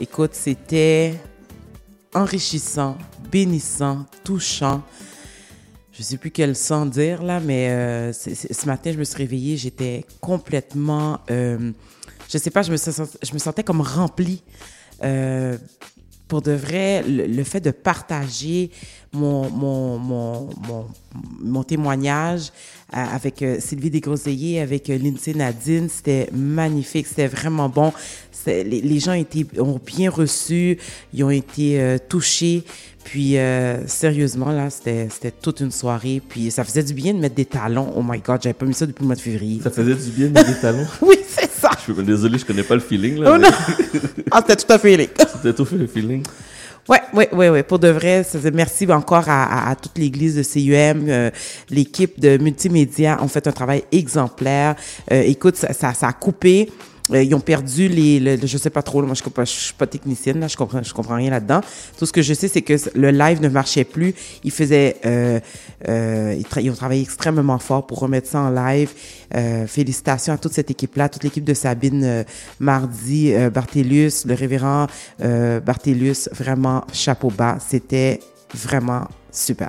Écoute, 0.01 0.30
c'était 0.32 1.14
enrichissant, 2.12 2.97
bénissant, 3.30 3.99
touchant. 4.24 4.82
Je 5.99 6.05
sais 6.05 6.16
plus 6.16 6.30
quel 6.30 6.55
sang 6.55 6.86
dire 6.86 7.24
là, 7.24 7.40
mais 7.40 7.70
euh, 7.70 8.12
ce 8.12 8.66
matin, 8.66 8.92
je 8.92 8.99
me 8.99 9.03
suis 9.03 9.16
réveillée, 9.16 9.57
j'étais 9.57 10.05
complètement, 10.20 11.18
euh, 11.28 11.72
je 12.28 12.38
sais 12.38 12.53
pas, 12.53 12.62
je 12.62 12.70
me, 12.70 12.76
sentais 13.38 13.64
comme 13.64 13.80
remplie. 13.80 14.44
Euh, 15.03 15.59
pour 16.28 16.40
de 16.40 16.53
vrai, 16.53 17.03
le, 17.03 17.42
fait 17.42 17.61
de 17.61 17.72
partager 17.72 18.70
mon, 19.12 19.51
mon, 19.51 19.99
mon, 19.99 20.49
mon, 21.40 21.64
témoignage 21.64 22.53
euh, 22.94 22.99
avec 22.99 23.44
Sylvie 23.59 23.90
Desgroseilliers, 23.90 24.61
avec 24.61 24.86
Lindsay 24.86 25.34
Nadine, 25.34 25.88
c'était 25.88 26.28
magnifique, 26.32 27.09
c'était 27.09 27.26
vraiment 27.26 27.68
bon. 27.68 27.92
Les, 28.46 29.01
gens 29.01 29.14
étaient, 29.14 29.46
ont 29.59 29.80
bien 29.84 30.11
reçu, 30.11 30.78
ils 31.12 31.24
ont 31.24 31.30
été 31.30 31.96
touchés. 32.09 32.62
Puis, 33.11 33.38
euh, 33.38 33.86
sérieusement, 33.86 34.52
là, 34.52 34.68
c'était 34.68 35.09
toute 35.40 35.61
une 35.61 35.70
soirée. 35.70 36.20
Puis, 36.28 36.50
ça 36.50 36.62
faisait 36.62 36.82
du 36.82 36.92
bien 36.92 37.14
de 37.14 37.18
mettre 37.18 37.34
des 37.36 37.46
talons. 37.46 37.90
Oh 37.96 38.02
my 38.06 38.18
God, 38.18 38.40
j'avais 38.42 38.52
pas 38.52 38.66
mis 38.66 38.74
ça 38.74 38.84
depuis 38.84 39.00
le 39.00 39.06
mois 39.06 39.16
de 39.16 39.20
février. 39.22 39.61
Ça 39.64 39.70
faisait 39.70 39.94
du 39.94 40.11
bien 40.11 40.26
de 40.26 40.32
mettre 40.34 40.54
des 40.54 40.61
talons? 40.61 40.86
oui, 41.00 41.16
c'est 41.26 41.50
ça. 41.50 41.70
Je 41.78 41.90
suis 41.94 42.02
désolé, 42.04 42.36
je 42.38 42.44
connais 42.44 42.62
pas 42.64 42.74
le 42.74 42.82
feeling, 42.82 43.16
là. 43.20 43.30
Oh 43.34 43.38
mais- 43.38 43.48
non! 43.48 44.00
ah, 44.30 44.44
c'était 44.46 44.56
tout 44.62 44.70
à 44.70 44.78
fait 44.78 44.90
feeling. 44.90 45.09
C'était 45.36 45.54
tout 45.54 45.64
fait 45.64 45.76
le 45.76 45.86
feeling. 45.86 46.22
Ouais, 46.86 47.00
ouais, 47.14 47.34
ouais, 47.34 47.48
ouais. 47.48 47.62
Pour 47.62 47.78
de 47.78 47.88
vrai, 47.88 48.24
ça 48.24 48.38
merci 48.52 48.86
encore 48.92 49.26
à, 49.26 49.44
à- 49.68 49.70
à 49.70 49.74
toute 49.74 49.96
l'église 49.96 50.36
de 50.36 50.42
CUM, 50.42 51.06
euh, 51.09 51.30
l'équipe 51.70 52.20
de 52.20 52.36
multimédia 52.36 53.16
ont 53.22 53.28
fait 53.28 53.46
un 53.46 53.52
travail 53.52 53.84
exemplaire. 53.90 54.76
Euh, 55.11 55.22
écoute, 55.22 55.56
ça, 55.56 55.72
ça, 55.72 55.94
ça 55.94 56.09
a 56.09 56.12
coupé. 56.12 56.70
Euh, 57.11 57.22
ils 57.22 57.34
ont 57.34 57.40
perdu 57.40 57.88
les, 57.88 58.20
le, 58.20 58.38
je 58.46 58.59
sais 58.59 58.70
pas 58.70 58.82
trop, 58.82 59.02
moi 59.02 59.14
je, 59.14 59.22
je 59.22 59.44
suis 59.44 59.74
pas 59.74 59.86
technicienne, 59.86 60.40
là, 60.40 60.48
je 60.48 60.56
comprends, 60.56 60.82
je 60.82 60.92
comprends 60.92 61.16
rien 61.16 61.30
là-dedans. 61.30 61.61
Tout 61.98 62.06
ce 62.06 62.12
que 62.12 62.22
je 62.22 62.34
sais, 62.34 62.48
c'est 62.48 62.62
que 62.62 62.74
le 62.94 63.11
live 63.11 63.40
ne 63.40 63.48
marchait 63.48 63.84
plus. 63.84 64.14
Ils 64.44 64.50
faisaient, 64.50 64.96
euh, 65.06 65.40
euh, 65.88 66.40
ils, 66.61 66.70
ont 66.70 66.74
travaillé 66.74 67.02
extrêmement 67.02 67.59
fort 67.59 67.86
pour 67.86 68.00
remettre 68.00 68.28
ça 68.28 68.40
en 68.40 68.50
live. 68.50 68.90
Félicitations 69.66 70.32
à 70.32 70.38
toute 70.38 70.52
cette 70.52 70.70
équipe-là, 70.70 71.09
toute 71.09 71.22
l'équipe 71.22 71.44
de 71.44 71.54
Sabine 71.54 72.24
Mardi, 72.61 73.34
Barthélius, 73.52 74.24
le 74.24 74.34
révérend 74.34 74.86
Barthélius, 75.18 76.30
vraiment 76.32 76.84
chapeau 76.92 77.30
bas. 77.30 77.59
C'était 77.61 78.20
vraiment 78.54 79.06
super. 79.30 79.68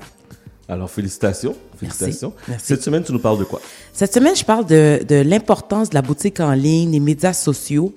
Alors, 0.67 0.89
félicitations. 0.89 1.55
Félicitations. 1.79 2.33
Merci. 2.47 2.65
Cette 2.67 2.83
semaine, 2.83 3.03
tu 3.03 3.11
nous 3.13 3.19
parles 3.19 3.39
de 3.39 3.43
quoi? 3.45 3.61
Cette 3.93 4.13
semaine, 4.13 4.35
je 4.35 4.43
parle 4.43 4.65
de, 4.65 4.99
de 5.07 5.15
l'importance 5.15 5.89
de 5.89 5.95
la 5.95 6.01
boutique 6.01 6.39
en 6.39 6.51
ligne, 6.51 6.91
des 6.91 6.99
médias 6.99 7.33
sociaux. 7.33 7.93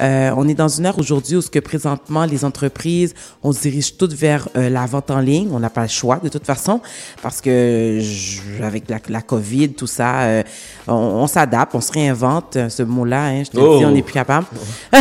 Euh, 0.00 0.30
on 0.36 0.46
est 0.48 0.54
dans 0.54 0.68
une 0.68 0.86
heure 0.86 0.98
aujourd'hui 0.98 1.36
où 1.36 1.40
ce 1.42 1.50
que 1.50 1.58
présentement 1.58 2.24
les 2.24 2.44
entreprises, 2.44 3.14
on 3.42 3.52
se 3.52 3.62
dirige 3.62 3.96
toutes 3.96 4.12
vers 4.14 4.48
euh, 4.56 4.68
la 4.68 4.86
vente 4.86 5.10
en 5.10 5.18
ligne. 5.20 5.48
On 5.52 5.58
n'a 5.60 5.70
pas 5.70 5.82
le 5.82 5.88
choix 5.88 6.20
de 6.22 6.28
toute 6.28 6.46
façon 6.46 6.80
parce 7.22 7.40
que 7.40 7.98
je- 8.00 8.62
avec 8.62 8.88
la, 8.88 8.98
la 9.08 9.20
COVID, 9.22 9.70
tout 9.70 9.86
ça, 9.86 10.20
euh, 10.22 10.42
on, 10.86 10.92
on 10.94 11.26
s'adapte, 11.26 11.74
on 11.74 11.80
se 11.80 11.92
réinvente. 11.92 12.56
euh, 12.56 12.68
Ce 12.68 12.82
mot-là, 12.82 13.24
hein, 13.26 13.42
je 13.44 13.50
te 13.50 13.58
Oh. 13.58 13.78
dis, 13.78 13.84
on 13.84 13.90
n'est 13.90 14.02
plus 14.02 14.14
capable. 14.14 14.46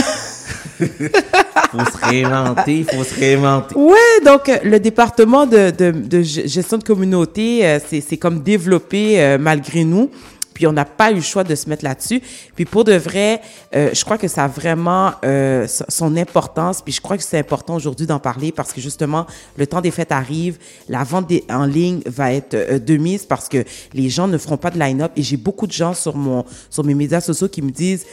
faut 0.80 1.80
se 1.80 2.06
réinventer, 2.10 2.84
faut 2.92 3.04
se 3.04 3.16
réinventer. 3.20 3.76
Ouais, 3.76 3.96
donc 4.26 4.50
euh, 4.50 4.58
le 4.64 4.80
département 4.80 5.46
de, 5.46 5.72
de, 5.72 5.92
de 5.92 6.22
ge- 6.24 6.48
gestion 6.48 6.78
de 6.78 6.84
communauté, 6.84 7.66
euh, 7.66 7.80
c'est 7.88 8.02
c'est 8.02 8.18
comme 8.18 8.42
développé 8.42 9.22
euh, 9.22 9.38
malgré 9.40 9.84
nous. 9.84 10.10
Puis 10.58 10.66
on 10.66 10.72
n'a 10.72 10.86
pas 10.86 11.12
eu 11.12 11.16
le 11.16 11.22
choix 11.22 11.44
de 11.44 11.54
se 11.54 11.70
mettre 11.70 11.84
là-dessus. 11.84 12.20
Puis 12.56 12.66
pour 12.66 12.84
de 12.84 12.94
vrai, 12.94 13.42
euh, 13.76 13.92
je 13.94 14.04
crois 14.04 14.18
que 14.18 14.28
ça 14.28 14.46
a 14.46 14.48
vraiment 14.48 15.12
euh, 15.24 15.68
so- 15.68 15.86
son 15.88 16.18
importance. 16.18 16.82
Puis 16.82 16.94
je 16.94 17.00
crois 17.00 17.16
que 17.16 17.22
c'est 17.22 17.38
important 17.38 17.76
aujourd'hui 17.76 18.08
d'en 18.08 18.18
parler 18.18 18.52
parce 18.52 18.74
que 18.74 18.82
justement, 18.82 19.28
le 19.56 19.68
temps 19.68 19.82
des 19.82 19.92
fêtes 19.92 20.12
arrive. 20.12 20.58
La 20.90 21.04
vente 21.04 21.32
en 21.52 21.66
ligne 21.66 22.02
va 22.08 22.34
être 22.34 22.56
euh, 22.56 22.80
de 22.80 22.98
mise 22.98 23.24
parce 23.24 23.48
que 23.48 23.64
les 23.94 24.10
gens 24.10 24.28
ne 24.28 24.36
feront 24.40 24.58
pas 24.58 24.72
de 24.72 24.80
line-up. 24.80 25.12
Et 25.16 25.22
j'ai 25.22 25.38
beaucoup 25.38 25.68
de 25.68 25.72
gens 25.74 25.94
sur, 25.94 26.16
mon, 26.16 26.44
sur 26.72 26.84
mes 26.84 26.96
médias 26.96 27.22
sociaux 27.22 27.50
qui 27.50 27.62
me 27.62 27.70
disent 27.70 28.08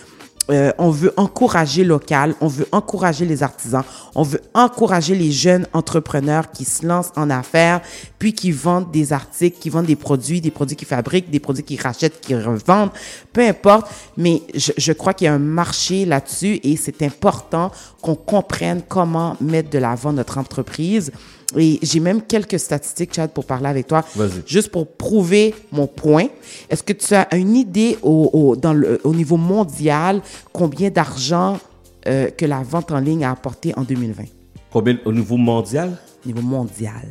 euh, 0.51 0.73
on 0.79 0.91
veut 0.91 1.13
encourager 1.17 1.85
local, 1.85 2.35
on 2.41 2.49
veut 2.49 2.67
encourager 2.71 3.25
les 3.25 3.43
artisans, 3.43 3.83
on 4.15 4.23
veut 4.23 4.43
encourager 4.53 5.15
les 5.15 5.33
jeunes 5.33 5.67
entrepreneurs 5.73 6.51
qui 6.51 6.65
se 6.65 6.87
lancent 6.87 7.13
en 7.17 7.31
affaires, 7.31 7.81
puis 8.19 8.35
qui 8.35 8.51
vendent 8.51 8.91
des 8.91 9.13
articles, 9.13 9.59
qui 9.59 9.71
vendent 9.71 9.87
des 9.87 9.97
produits, 9.97 10.41
des 10.41 10.51
produits 10.51 10.77
qu'ils 10.77 10.89
fabriquent, 10.89 11.31
des 11.31 11.41
produits 11.41 11.65
qu'ils 11.65 11.81
rachètent, 11.81 12.21
qu'ils 12.21 12.37
revendent, 12.37 12.91
peu 13.33 13.47
importe. 13.47 13.89
Mais 14.17 14.43
je, 14.55 14.73
je 14.77 14.93
crois 14.93 15.15
qu'il 15.15 15.25
y 15.25 15.29
a 15.29 15.35
un 15.35 15.39
marché 15.39 16.05
là-dessus 16.05 16.61
et 16.63 16.77
c'est 16.77 17.03
important 17.03 17.71
qu'on 18.03 18.15
comprenne 18.15 18.83
comment 18.87 19.37
mettre 19.41 19.71
de 19.71 19.79
l'avant 19.79 20.13
notre 20.13 20.37
entreprise. 20.37 21.11
Et 21.57 21.79
j'ai 21.83 22.01
même 22.01 22.23
quelques 22.23 22.59
statistiques, 22.59 23.15
Chad, 23.15 23.31
pour 23.31 23.45
parler 23.45 23.67
avec 23.69 23.87
toi. 23.87 24.05
Vas-y. 24.17 24.43
Juste 24.47 24.71
pour 24.71 24.87
prouver 24.87 25.55
mon 25.73 25.87
point. 25.87 26.27
Est-ce 26.69 26.83
que 26.83 26.93
tu 26.93 27.15
as 27.15 27.35
une 27.37 27.55
idée 27.57 27.97
au, 28.03 28.31
au- 28.33 28.57
dans 28.57 28.73
le, 28.73 29.01
au 29.05 29.15
niveau 29.15 29.37
mondial 29.37 30.21
combien 30.53 30.91
d'argent 30.91 31.59
euh, 32.07 32.29
que 32.31 32.45
la 32.45 32.63
vente 32.63 32.91
en 32.93 32.99
ligne 32.99 33.25
a 33.25 33.31
apporté 33.31 33.73
en 33.77 33.83
2020? 33.83 34.25
Combien 34.73 34.99
au 35.05 35.13
niveau 35.13 35.37
mondial? 35.37 35.97
Niveau 36.27 36.43
mondial. 36.43 37.07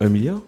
Un 0.00 0.08
milliard? 0.08 0.40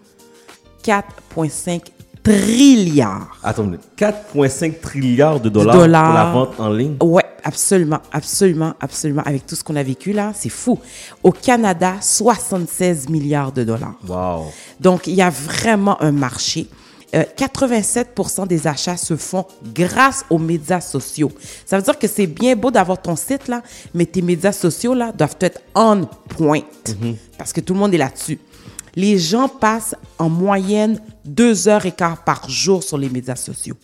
4,5 0.83 1.81
trilliards. 2.23 3.37
Attends, 3.43 3.71
4,5 3.97 4.79
trilliards 4.79 5.39
de 5.39 5.49
dollars, 5.49 5.75
dollars. 5.75 6.05
pour 6.05 6.13
la 6.13 6.31
vente 6.31 6.59
en 6.59 6.69
ligne? 6.73 6.95
Ouais, 7.01 7.23
absolument, 7.45 8.01
absolument, 8.11 8.73
absolument. 8.81 9.21
Avec 9.23 9.45
tout 9.45 9.55
ce 9.55 9.63
qu'on 9.63 9.75
a 9.77 9.83
vécu 9.83 10.11
là, 10.11 10.33
c'est 10.35 10.49
fou. 10.49 10.77
Au 11.23 11.31
Canada, 11.31 11.95
76 12.01 13.07
milliards 13.07 13.53
de 13.53 13.63
dollars. 13.63 13.95
Wow. 14.05 14.51
Donc, 14.79 15.07
il 15.07 15.13
y 15.13 15.21
a 15.21 15.29
vraiment 15.29 16.01
un 16.01 16.11
marché. 16.11 16.67
Euh, 17.13 17.23
87% 17.37 18.47
des 18.47 18.67
achats 18.67 18.97
se 18.97 19.15
font 19.15 19.45
grâce 19.73 20.25
aux 20.29 20.39
médias 20.39 20.81
sociaux. 20.81 21.31
Ça 21.65 21.77
veut 21.77 21.83
dire 21.83 21.97
que 21.97 22.07
c'est 22.07 22.27
bien 22.27 22.55
beau 22.55 22.71
d'avoir 22.71 23.01
ton 23.01 23.15
site 23.15 23.47
là, 23.47 23.61
mais 23.93 24.05
tes 24.05 24.21
médias 24.21 24.51
sociaux 24.51 24.93
là 24.93 25.13
doivent 25.13 25.37
être 25.39 25.61
on 25.75 26.05
point 26.27 26.61
parce 27.37 27.53
que 27.53 27.61
tout 27.61 27.73
le 27.73 27.79
monde 27.79 27.93
est 27.93 27.99
là-dessus. 27.99 28.39
Les 28.95 29.17
gens 29.17 29.47
passent 29.47 29.95
en 30.17 30.29
moyenne 30.29 30.99
deux 31.23 31.67
heures 31.67 31.85
et 31.85 31.91
quart 31.91 32.23
par 32.23 32.49
jour 32.49 32.83
sur 32.83 32.97
les 32.97 33.09
médias 33.09 33.35
sociaux. 33.35 33.75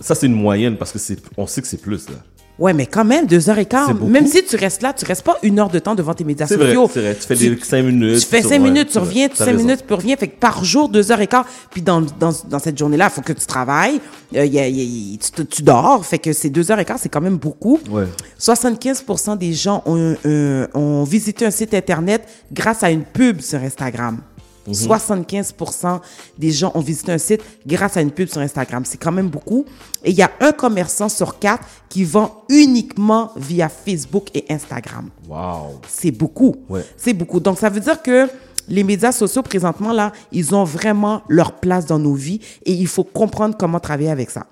Ça, 0.00 0.14
c'est 0.14 0.26
une 0.26 0.34
moyenne 0.34 0.76
parce 0.78 0.92
que 0.92 0.98
on 1.36 1.46
sait 1.46 1.60
que 1.60 1.68
c'est 1.68 1.80
plus, 1.80 2.08
là. 2.08 2.16
Ouais, 2.58 2.72
mais 2.72 2.86
quand 2.86 3.04
même, 3.04 3.26
deux 3.26 3.50
heures 3.50 3.58
et 3.58 3.66
quart. 3.66 3.94
Même 3.94 4.26
si 4.26 4.42
tu 4.42 4.56
restes 4.56 4.80
là, 4.82 4.94
tu 4.94 5.04
restes 5.04 5.22
pas 5.22 5.36
une 5.42 5.58
heure 5.58 5.68
de 5.68 5.78
temps 5.78 5.94
devant 5.94 6.14
tes 6.14 6.24
médias 6.24 6.46
sociaux. 6.46 6.90
c'est 6.92 7.00
vrai. 7.02 7.14
Tu 7.14 7.26
fais 7.26 7.34
des 7.36 7.58
cinq 7.62 7.82
minutes, 7.82 8.20
Tu 8.20 8.26
fais 8.26 8.40
cinq 8.42 8.58
minutes, 8.60 8.88
tu 8.90 8.98
reviens, 8.98 9.28
tu 9.28 9.36
cinq 9.36 9.44
raison. 9.44 9.58
minutes, 9.58 9.84
tu 9.86 9.92
reviens. 9.92 10.16
Fait 10.16 10.28
que 10.28 10.38
par 10.40 10.64
jour, 10.64 10.88
deux 10.88 11.12
heures 11.12 11.20
et 11.20 11.26
quart. 11.26 11.44
Puis 11.70 11.82
dans, 11.82 12.00
dans, 12.00 12.32
dans 12.48 12.58
cette 12.58 12.78
journée-là, 12.78 13.08
il 13.10 13.14
faut 13.14 13.20
que 13.20 13.34
tu 13.34 13.44
travailles. 13.46 14.00
Euh, 14.34 14.46
y 14.46 14.58
a- 14.58 14.68
y 14.68 14.80
a- 14.80 14.84
y- 14.84 15.18
tu, 15.18 15.44
tu 15.44 15.62
dors. 15.62 16.04
Fait 16.06 16.18
que 16.18 16.32
ces 16.32 16.48
deux 16.48 16.70
heures 16.70 16.78
et 16.80 16.84
quart, 16.86 16.98
c'est 16.98 17.10
quand 17.10 17.20
même 17.20 17.36
beaucoup. 17.36 17.78
Ouais. 17.90 18.04
75% 18.38 19.36
des 19.36 19.52
gens 19.52 19.82
ont, 19.84 20.16
euh, 20.24 20.66
ont 20.74 21.04
visité 21.04 21.44
un 21.44 21.50
site 21.50 21.74
Internet 21.74 22.22
grâce 22.52 22.82
à 22.82 22.90
une 22.90 23.02
pub 23.04 23.40
sur 23.42 23.58
Instagram. 23.62 24.18
Mhm. 24.66 24.74
75% 24.74 26.00
des 26.38 26.50
gens 26.50 26.72
ont 26.74 26.80
visité 26.80 27.12
un 27.12 27.18
site 27.18 27.40
grâce 27.66 27.96
à 27.96 28.00
une 28.00 28.10
pub 28.10 28.28
sur 28.28 28.40
Instagram. 28.40 28.84
C'est 28.84 28.98
quand 28.98 29.12
même 29.12 29.28
beaucoup. 29.28 29.64
Et 30.04 30.10
il 30.10 30.16
y 30.16 30.22
a 30.22 30.30
un 30.40 30.52
commerçant 30.52 31.08
sur 31.08 31.38
quatre 31.38 31.64
qui 31.88 32.04
vend 32.04 32.42
uniquement 32.48 33.32
via 33.36 33.68
Facebook 33.68 34.28
et 34.34 34.44
Instagram. 34.50 35.10
Wow. 35.28 35.80
C'est 35.88 36.10
beaucoup. 36.10 36.56
Ouais. 36.68 36.84
C'est 36.96 37.14
beaucoup. 37.14 37.40
Donc, 37.40 37.58
ça 37.58 37.68
veut 37.68 37.80
dire 37.80 38.02
que 38.02 38.28
les 38.68 38.82
médias 38.82 39.12
sociaux, 39.12 39.42
présentement, 39.42 39.92
là, 39.92 40.12
ils 40.32 40.54
ont 40.54 40.64
vraiment 40.64 41.22
leur 41.28 41.52
place 41.52 41.86
dans 41.86 41.98
nos 41.98 42.14
vies 42.14 42.40
et 42.64 42.72
il 42.72 42.86
faut 42.86 43.04
comprendre 43.04 43.56
comment 43.56 43.80
travailler 43.80 44.10
avec 44.10 44.30
ça. 44.30 44.46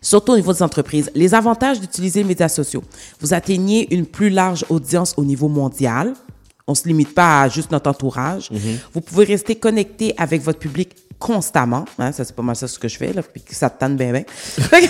Surtout 0.00 0.32
au 0.32 0.36
niveau 0.36 0.52
des 0.52 0.62
entreprises. 0.62 1.10
Les 1.14 1.34
avantages 1.34 1.80
d'utiliser 1.80 2.22
les 2.22 2.28
médias 2.28 2.48
sociaux. 2.48 2.82
Vous 3.20 3.34
atteignez 3.34 3.92
une 3.94 4.06
plus 4.06 4.30
large 4.30 4.64
audience 4.68 5.14
au 5.16 5.24
niveau 5.24 5.48
mondial. 5.48 6.14
On 6.70 6.74
se 6.76 6.86
limite 6.86 7.16
pas 7.16 7.42
à 7.42 7.48
juste 7.48 7.72
notre 7.72 7.90
entourage. 7.90 8.48
Vous 8.94 9.00
pouvez 9.00 9.24
rester 9.24 9.56
connecté 9.56 10.14
avec 10.16 10.40
votre 10.40 10.60
public 10.60 10.94
constamment. 11.18 11.84
Hein, 11.98 12.12
ça, 12.12 12.24
c'est 12.24 12.36
pas 12.36 12.44
mal 12.44 12.54
ça 12.54 12.68
ce 12.68 12.78
que 12.78 12.86
je 12.86 12.96
fais, 12.96 13.12
là, 13.12 13.22
puis 13.24 13.42
que 13.42 13.56
ça 13.56 13.68
te 13.68 13.80
tanne 13.80 13.96
bien, 13.96 14.12
bien. 14.12 14.22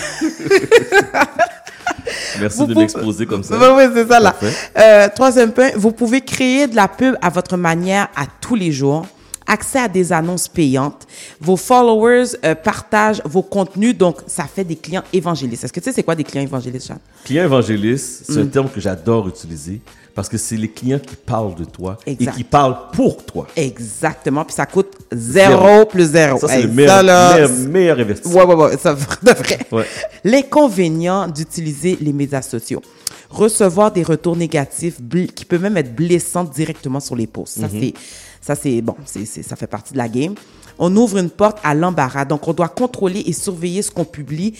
Merci 2.39 2.57
Vous 2.59 2.67
de 2.67 2.75
m'exposer 2.75 3.25
comme 3.25 3.43
ça. 3.43 3.55
Oui, 3.73 3.83
c'est 3.95 4.07
ça, 4.07 4.19
là. 4.19 4.35
Euh, 4.77 5.09
troisième 5.15 5.53
point, 5.53 5.71
vous 5.75 5.91
pouvez 5.91 6.21
créer 6.21 6.67
de 6.67 6.75
la 6.75 6.87
pub 6.87 7.15
à 7.19 7.29
votre 7.29 7.57
manière 7.57 8.09
à 8.15 8.25
tous 8.39 8.53
les 8.53 8.71
jours. 8.71 9.07
Accès 9.53 9.79
à 9.79 9.87
des 9.89 10.13
annonces 10.13 10.47
payantes. 10.47 11.05
Vos 11.41 11.57
followers 11.57 12.27
euh, 12.45 12.55
partagent 12.55 13.21
vos 13.25 13.41
contenus, 13.41 13.97
donc 13.97 14.17
ça 14.25 14.45
fait 14.45 14.63
des 14.63 14.77
clients 14.77 15.03
évangélistes. 15.11 15.65
Est-ce 15.65 15.73
que 15.73 15.81
tu 15.81 15.89
sais 15.89 15.93
c'est 15.93 16.03
quoi 16.03 16.15
des 16.15 16.23
clients 16.23 16.43
évangélistes, 16.43 16.87
Charles? 16.87 17.01
Client 17.25 17.43
évangéliste, 17.43 18.23
c'est 18.27 18.37
un 18.39 18.43
Mm. 18.45 18.49
terme 18.49 18.69
que 18.69 18.79
j'adore 18.79 19.27
utiliser 19.27 19.81
parce 20.15 20.29
que 20.29 20.37
c'est 20.37 20.55
les 20.55 20.69
clients 20.69 20.99
qui 20.99 21.15
parlent 21.17 21.55
de 21.55 21.65
toi 21.65 21.97
Exact. 22.05 22.31
et 22.33 22.37
qui 22.37 22.43
parlent 22.45 22.77
pour 22.93 23.25
toi. 23.25 23.47
Exactement, 23.57 24.45
puis 24.45 24.53
ça 24.55 24.65
coûte 24.65 24.93
zéro, 25.11 25.61
Zéro. 25.65 25.85
plus 25.85 26.05
zéro. 26.11 26.39
Ça, 26.39 26.47
c'est 26.47 26.55
Hey, 26.59 26.63
le 26.63 26.69
meilleur, 26.69 27.49
meilleur, 27.67 27.99
investissement. 27.99 28.45
Ouais, 28.45 28.55
ouais, 28.55 28.63
ouais, 28.71 28.77
ça 28.77 28.93
de 29.23 29.31
vrai. 29.31 29.59
Ouais. 29.71 29.85
L'inconvénient 30.23 31.27
d'utiliser 31.27 31.97
les 32.01 32.13
médias 32.13 32.41
sociaux. 32.41 32.81
Recevoir 33.29 33.91
des 33.91 34.03
retours 34.03 34.35
négatifs 34.35 34.97
qui 35.35 35.45
peuvent 35.45 35.61
même 35.61 35.77
être 35.77 35.95
blessants 35.95 36.43
directement 36.43 36.99
sur 36.99 37.15
les 37.15 37.27
posts. 37.27 37.59
Ça, 37.59 37.67
Mhm. 37.67 37.79
c'est, 37.81 37.93
ça, 38.41 38.55
c'est, 38.55 38.81
bon, 38.81 38.95
c'est, 39.05 39.25
ça 39.25 39.55
fait 39.55 39.67
partie 39.67 39.93
de 39.93 39.97
la 39.99 40.09
game. 40.09 40.33
On 40.79 40.95
ouvre 40.95 41.17
une 41.19 41.29
porte 41.29 41.59
à 41.63 41.73
l'embarras. 41.75 42.25
Donc, 42.25 42.47
on 42.47 42.53
doit 42.53 42.69
contrôler 42.69 43.19
et 43.27 43.33
surveiller 43.33 43.81
ce 43.83 43.91
qu'on 43.91 44.05
publie. 44.05 44.57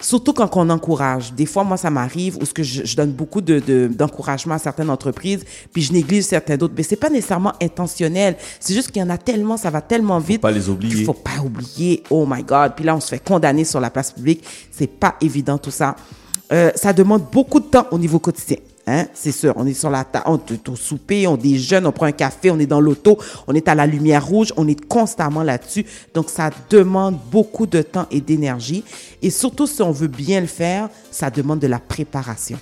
Surtout 0.00 0.32
quand 0.32 0.50
on 0.56 0.68
encourage. 0.70 1.32
Des 1.32 1.46
fois, 1.46 1.62
moi, 1.62 1.76
ça 1.76 1.88
m'arrive 1.88 2.36
où 2.40 2.44
ce 2.44 2.52
que 2.52 2.64
je, 2.64 2.84
je 2.84 2.96
donne 2.96 3.12
beaucoup 3.12 3.40
de, 3.40 3.60
de- 3.60 3.86
d'encouragement 3.86 4.54
à 4.54 4.58
certaines 4.58 4.90
entreprises, 4.90 5.44
puis 5.72 5.80
je 5.82 5.92
néglige 5.92 6.24
certaines 6.24 6.56
d'autres. 6.56 6.74
Mais 6.76 6.82
c'est 6.82 6.96
pas 6.96 7.08
nécessairement 7.10 7.52
intentionnel. 7.62 8.36
C'est 8.58 8.74
juste 8.74 8.90
qu'il 8.90 9.00
y 9.00 9.04
en 9.04 9.10
a 9.10 9.18
tellement, 9.18 9.56
ça 9.56 9.70
va 9.70 9.80
tellement 9.80 10.18
vite. 10.18 10.40
pas 10.40 10.50
les 10.50 10.68
oublier. 10.68 10.96
qu'il 10.96 11.04
faut 11.04 11.12
pas 11.12 11.38
oublier. 11.44 12.02
Oh 12.10 12.26
my 12.28 12.42
God. 12.42 12.72
Puis 12.74 12.84
là, 12.84 12.96
on 12.96 13.00
se 13.00 13.10
fait 13.10 13.22
condamner 13.22 13.62
sur 13.64 13.78
la 13.78 13.90
place 13.90 14.10
publique. 14.10 14.42
C'est 14.72 14.88
pas 14.88 15.14
évident 15.20 15.58
tout 15.58 15.70
ça. 15.70 15.94
Euh, 16.52 16.72
ça 16.74 16.92
demande 16.92 17.22
beaucoup 17.30 17.60
de 17.60 17.66
temps 17.66 17.86
au 17.92 17.98
niveau 17.98 18.18
quotidien. 18.18 18.56
Hein, 18.86 19.06
c'est 19.14 19.30
sûr, 19.30 19.52
on 19.56 19.64
est 19.64 19.74
sur 19.74 19.90
la 19.90 20.02
table, 20.02 20.24
on 20.26 20.40
est 20.52 20.68
au 20.68 20.74
souper, 20.74 21.28
on 21.28 21.36
déjeune, 21.36 21.86
on 21.86 21.92
prend 21.92 22.06
un 22.06 22.12
café, 22.12 22.50
on 22.50 22.58
est 22.58 22.66
dans 22.66 22.80
l'auto, 22.80 23.16
on 23.46 23.54
est 23.54 23.68
à 23.68 23.76
la 23.76 23.86
lumière 23.86 24.26
rouge, 24.26 24.52
on 24.56 24.66
est 24.66 24.88
constamment 24.88 25.44
là-dessus. 25.44 25.86
Donc, 26.14 26.30
ça 26.30 26.50
demande 26.68 27.16
beaucoup 27.30 27.66
de 27.66 27.80
temps 27.82 28.06
et 28.10 28.20
d'énergie. 28.20 28.82
Et 29.22 29.30
surtout, 29.30 29.68
si 29.68 29.82
on 29.82 29.92
veut 29.92 30.08
bien 30.08 30.40
le 30.40 30.48
faire, 30.48 30.88
ça 31.12 31.30
demande 31.30 31.60
de 31.60 31.68
la 31.68 31.78
préparation. 31.78 32.58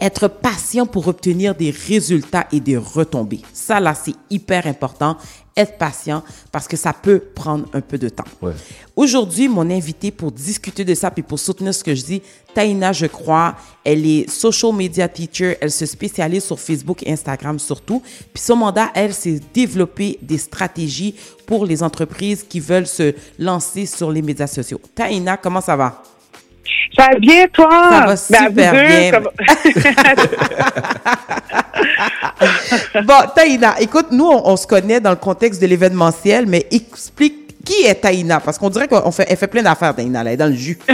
Être 0.00 0.26
patient 0.26 0.86
pour 0.86 1.06
obtenir 1.06 1.54
des 1.54 1.70
résultats 1.70 2.46
et 2.50 2.58
des 2.58 2.76
retombées. 2.76 3.42
Ça, 3.52 3.78
là, 3.78 3.94
c'est 3.94 4.14
hyper 4.28 4.66
important. 4.66 5.16
Être 5.60 5.76
patient 5.76 6.22
parce 6.50 6.66
que 6.66 6.76
ça 6.78 6.94
peut 6.94 7.18
prendre 7.18 7.66
un 7.74 7.82
peu 7.82 7.98
de 7.98 8.08
temps. 8.08 8.24
Ouais. 8.40 8.52
Aujourd'hui, 8.96 9.46
mon 9.46 9.68
invité 9.70 10.10
pour 10.10 10.32
discuter 10.32 10.86
de 10.86 10.94
ça 10.94 11.10
puis 11.10 11.22
pour 11.22 11.38
soutenir 11.38 11.74
ce 11.74 11.84
que 11.84 11.94
je 11.94 12.02
dis, 12.02 12.22
Taïna, 12.54 12.92
je 12.92 13.04
crois, 13.04 13.56
elle 13.84 14.06
est 14.06 14.30
social 14.30 14.72
media 14.72 15.06
teacher, 15.06 15.58
elle 15.60 15.70
se 15.70 15.84
spécialise 15.84 16.44
sur 16.44 16.58
Facebook 16.58 17.02
et 17.02 17.12
Instagram 17.12 17.58
surtout. 17.58 18.02
Puis 18.32 18.42
son 18.42 18.56
mandat, 18.56 18.90
elle, 18.94 19.12
c'est 19.12 19.38
développer 19.52 20.18
des 20.22 20.38
stratégies 20.38 21.14
pour 21.46 21.66
les 21.66 21.82
entreprises 21.82 22.42
qui 22.42 22.58
veulent 22.58 22.86
se 22.86 23.14
lancer 23.38 23.84
sur 23.84 24.10
les 24.10 24.22
médias 24.22 24.46
sociaux. 24.46 24.80
Taïna, 24.94 25.36
comment 25.36 25.60
ça 25.60 25.76
va? 25.76 26.02
Ça 26.96 27.08
va 27.12 27.18
bien, 27.18 27.46
toi? 27.52 27.68
Ça 27.70 28.00
va 28.00 28.06
Ben, 28.06 28.16
super 28.16 28.72
deux, 28.72 28.86
bien. 28.86 29.10
Bon, 33.04 33.14
Taïna, 33.34 33.74
écoute, 33.80 34.06
nous, 34.10 34.24
on, 34.26 34.48
on 34.48 34.56
se 34.56 34.66
connaît 34.66 35.00
dans 35.00 35.10
le 35.10 35.16
contexte 35.16 35.60
de 35.60 35.66
l'événementiel, 35.66 36.46
mais 36.46 36.66
explique 36.70 37.34
qui 37.64 37.84
est 37.86 37.94
Taïna, 37.94 38.40
parce 38.40 38.58
qu'on 38.58 38.70
dirait 38.70 38.88
qu'elle 38.88 39.00
fait, 39.12 39.26
elle 39.28 39.36
fait 39.36 39.46
plein 39.46 39.62
d'affaires, 39.62 39.94
Taïna, 39.94 40.24
là, 40.24 40.30
elle 40.30 40.34
est 40.34 40.38
dans 40.38 40.46
le 40.46 40.54
jus. 40.54 40.78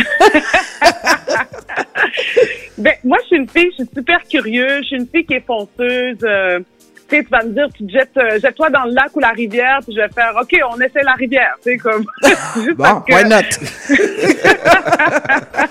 Ben, 2.79 2.93
moi, 3.05 3.17
je 3.23 3.27
suis 3.29 3.37
une 3.37 3.49
fille, 3.49 3.69
je 3.71 3.85
suis 3.85 3.91
super 3.97 4.19
curieuse, 4.31 4.81
je 4.83 4.87
suis 4.89 4.97
une 4.97 5.07
fille 5.09 5.25
qui 5.25 5.33
est 5.33 5.45
fonceuse. 5.47 6.19
euh, 6.25 6.61
tu 7.09 7.17
sais, 7.17 7.23
tu 7.23 7.29
vas 7.31 7.43
me 7.45 7.51
dire, 7.53 7.69
tu 7.77 7.87
te 7.87 7.93
jettes, 7.93 8.17
euh, 8.17 8.39
jette-toi 8.41 8.71
dans 8.71 8.85
le 8.85 8.93
lac 8.93 9.15
ou 9.15 9.21
la 9.21 9.31
rivière, 9.31 9.79
puis 9.85 9.95
je 9.95 10.01
vais 10.01 10.09
faire, 10.09 10.33
OK, 10.41 10.53
on 10.73 10.81
essaie 10.81 11.03
la 11.05 11.13
rivière, 11.13 11.55
tu 11.63 11.71
sais, 11.73 11.77
comme. 11.79 12.05
Juste 12.57 12.77
Bon, 12.77 13.01
que- 13.01 13.13
why 13.15 13.25
not? 13.29 13.43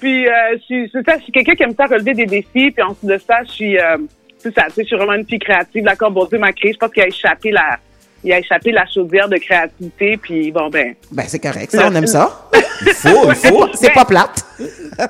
Puis, 0.00 0.26
euh, 0.26 0.32
je 0.56 0.62
suis, 0.64 0.90
ça, 1.06 1.18
je 1.18 1.22
suis 1.24 1.32
quelqu'un 1.32 1.54
qui 1.54 1.62
aime 1.62 1.74
ça 1.76 1.84
relever 1.84 2.14
des 2.14 2.24
défis, 2.26 2.70
puis 2.70 2.82
ensuite 2.82 3.04
de 3.04 3.18
ça, 3.18 3.42
je 3.44 3.50
suis, 3.50 3.78
euh, 3.78 3.98
c'est 4.38 4.54
ça, 4.54 4.64
tu 4.68 4.72
sais, 4.72 4.82
je 4.82 4.86
suis 4.86 4.96
vraiment 4.96 5.12
une 5.12 5.26
fille 5.26 5.38
créative. 5.38 5.84
D'accord, 5.84 6.10
bon 6.10 6.24
Dieu 6.24 6.38
m'a 6.38 6.52
créé, 6.52 6.72
je 6.72 6.78
pense 6.78 6.90
qu'il 6.90 7.02
a 7.02 7.06
échappé 7.06 7.50
la, 7.50 7.76
il 8.24 8.32
a 8.32 8.38
échappé 8.38 8.72
la 8.72 8.86
chaudière 8.86 9.28
de 9.28 9.36
créativité, 9.36 10.16
puis 10.16 10.50
bon, 10.52 10.70
ben. 10.70 10.94
Ben, 11.12 11.24
c'est 11.26 11.38
correct, 11.38 11.70
ça, 11.70 11.86
on 11.86 11.94
aime 11.94 12.06
ça. 12.06 12.48
Il 12.82 12.94
faut, 12.94 13.28
il 13.30 13.34
faut. 13.34 13.68
C'est 13.74 13.92
pas 13.92 14.06
plate. 14.06 14.42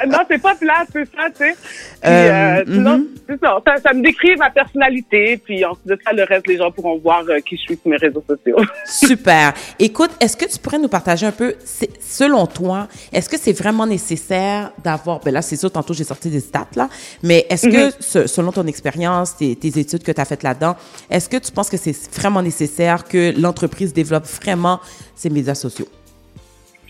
Non, 0.06 0.18
c'est 0.28 0.40
pas 0.40 0.54
plat, 0.54 0.84
c'est 0.92 1.04
ça, 1.04 1.28
tu 1.30 1.36
sais. 1.38 1.52
Puis, 1.54 2.10
Euh, 2.10 2.30
euh, 2.60 2.64
sinon, 2.66 2.98
mhm. 2.98 3.06
c'est 3.28 3.40
ça, 3.40 3.58
ça, 3.66 3.76
ça 3.78 3.92
me 3.92 4.02
décrit 4.02 4.36
ma 4.36 4.50
personnalité, 4.50 5.36
puis 5.36 5.64
ensuite 5.64 5.86
de 5.86 5.98
ça, 6.04 6.12
le 6.12 6.24
reste, 6.24 6.46
les 6.46 6.56
gens 6.58 6.70
pourront 6.70 6.98
voir 6.98 7.24
euh, 7.28 7.40
qui 7.40 7.56
je 7.56 7.62
suis 7.62 7.76
sur 7.76 7.88
mes 7.90 7.96
réseaux 7.96 8.24
sociaux. 8.28 8.56
Super. 8.86 9.52
Écoute, 9.78 10.10
est-ce 10.20 10.36
que 10.36 10.44
tu 10.46 10.58
pourrais 10.58 10.78
nous 10.78 10.88
partager 10.88 11.26
un 11.26 11.32
peu, 11.32 11.54
selon 12.00 12.46
toi, 12.46 12.88
est-ce 13.12 13.28
que 13.28 13.36
c'est 13.38 13.52
vraiment 13.58 13.86
nécessaire 13.86 14.72
d'avoir, 14.82 15.20
ben 15.20 15.32
là, 15.34 15.42
c'est 15.42 15.56
sûr, 15.56 15.70
tantôt 15.70 15.94
j'ai 15.94 16.04
sorti 16.04 16.30
des 16.30 16.40
stats, 16.40 16.66
là, 16.76 16.88
mais 17.22 17.46
est-ce 17.50 17.68
que, 17.68 17.86
Mhm. 17.86 17.92
ce- 18.00 18.26
selon 18.26 18.52
ton 18.52 18.66
expérience, 18.66 19.36
tes, 19.36 19.56
tes 19.56 19.78
études 19.78 20.02
que 20.02 20.12
tu 20.12 20.20
as 20.20 20.24
faites 20.24 20.42
là-dedans, 20.42 20.76
est-ce 21.10 21.28
que 21.28 21.36
tu 21.36 21.52
penses 21.52 21.70
que 21.70 21.76
c'est 21.76 21.94
vraiment 22.16 22.42
nécessaire 22.42 23.04
que 23.04 23.38
l'entreprise 23.40 23.92
développe 23.92 24.24
vraiment 24.26 24.80
ses 25.14 25.30
médias 25.30 25.54
sociaux? 25.54 25.86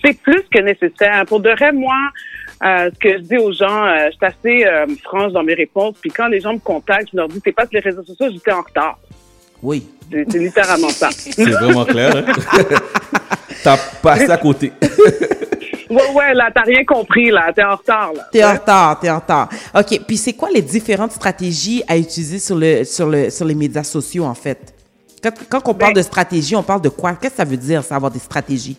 c'est 0.02 0.18
plus 0.22 0.42
que 0.50 0.60
nécessaire. 0.62 1.26
Pour 1.26 1.40
de 1.40 1.50
vrai, 1.50 1.72
moi, 1.72 1.94
euh, 2.62 2.90
ce 2.92 2.98
que 2.98 3.12
je 3.18 3.22
dis 3.22 3.38
aux 3.38 3.52
gens, 3.52 3.86
euh, 3.86 4.10
je 4.10 4.16
suis 4.16 4.26
assez 4.26 4.66
euh, 4.66 4.86
franche 5.02 5.32
dans 5.32 5.42
mes 5.42 5.54
réponses. 5.54 5.96
Puis 6.00 6.10
quand 6.10 6.28
les 6.28 6.40
gens 6.40 6.52
me 6.52 6.58
contactent, 6.58 7.08
je 7.12 7.16
leur 7.16 7.28
dis, 7.28 7.40
t'es 7.40 7.52
pas 7.52 7.62
sur 7.62 7.72
les 7.74 7.80
réseaux 7.80 8.04
sociaux, 8.04 8.26
j'étais 8.30 8.52
en 8.52 8.60
retard. 8.60 8.98
Oui. 9.62 9.86
C'est 10.10 10.26
c'est 10.30 10.38
littéralement 10.38 10.88
ça. 10.90 11.08
C'est 11.12 11.44
vraiment 11.50 11.84
clair. 11.84 12.16
hein? 12.16 12.32
T'as 13.64 13.76
passé 14.02 14.30
à 14.30 14.36
côté. 14.36 14.72
Ouais, 15.90 16.08
ouais, 16.14 16.34
là, 16.34 16.50
t'as 16.54 16.62
rien 16.62 16.84
compris, 16.84 17.32
là. 17.32 17.52
T'es 17.52 17.64
en 17.64 17.74
retard, 17.74 18.12
là. 18.12 18.28
T'es 18.30 18.44
en 18.44 18.52
retard, 18.52 19.00
t'es 19.00 19.10
en 19.10 19.16
retard. 19.16 19.48
OK. 19.74 20.00
Puis 20.06 20.16
c'est 20.18 20.34
quoi 20.34 20.48
les 20.54 20.62
différentes 20.62 21.10
stratégies 21.10 21.82
à 21.88 21.96
utiliser 21.98 22.38
sur, 22.38 22.54
le, 22.54 22.84
sur, 22.84 23.08
le, 23.08 23.28
sur 23.28 23.44
les 23.44 23.56
médias 23.56 23.82
sociaux, 23.82 24.24
en 24.24 24.34
fait? 24.34 24.72
Quand, 25.20 25.32
quand 25.48 25.60
on 25.68 25.74
parle 25.74 25.94
de 25.94 26.02
stratégie, 26.02 26.54
on 26.54 26.62
parle 26.62 26.80
de 26.80 26.90
quoi? 26.90 27.14
Qu'est-ce 27.14 27.32
que 27.32 27.36
ça 27.38 27.44
veut 27.44 27.56
dire, 27.56 27.82
ça, 27.82 27.96
avoir 27.96 28.12
des 28.12 28.20
stratégies? 28.20 28.78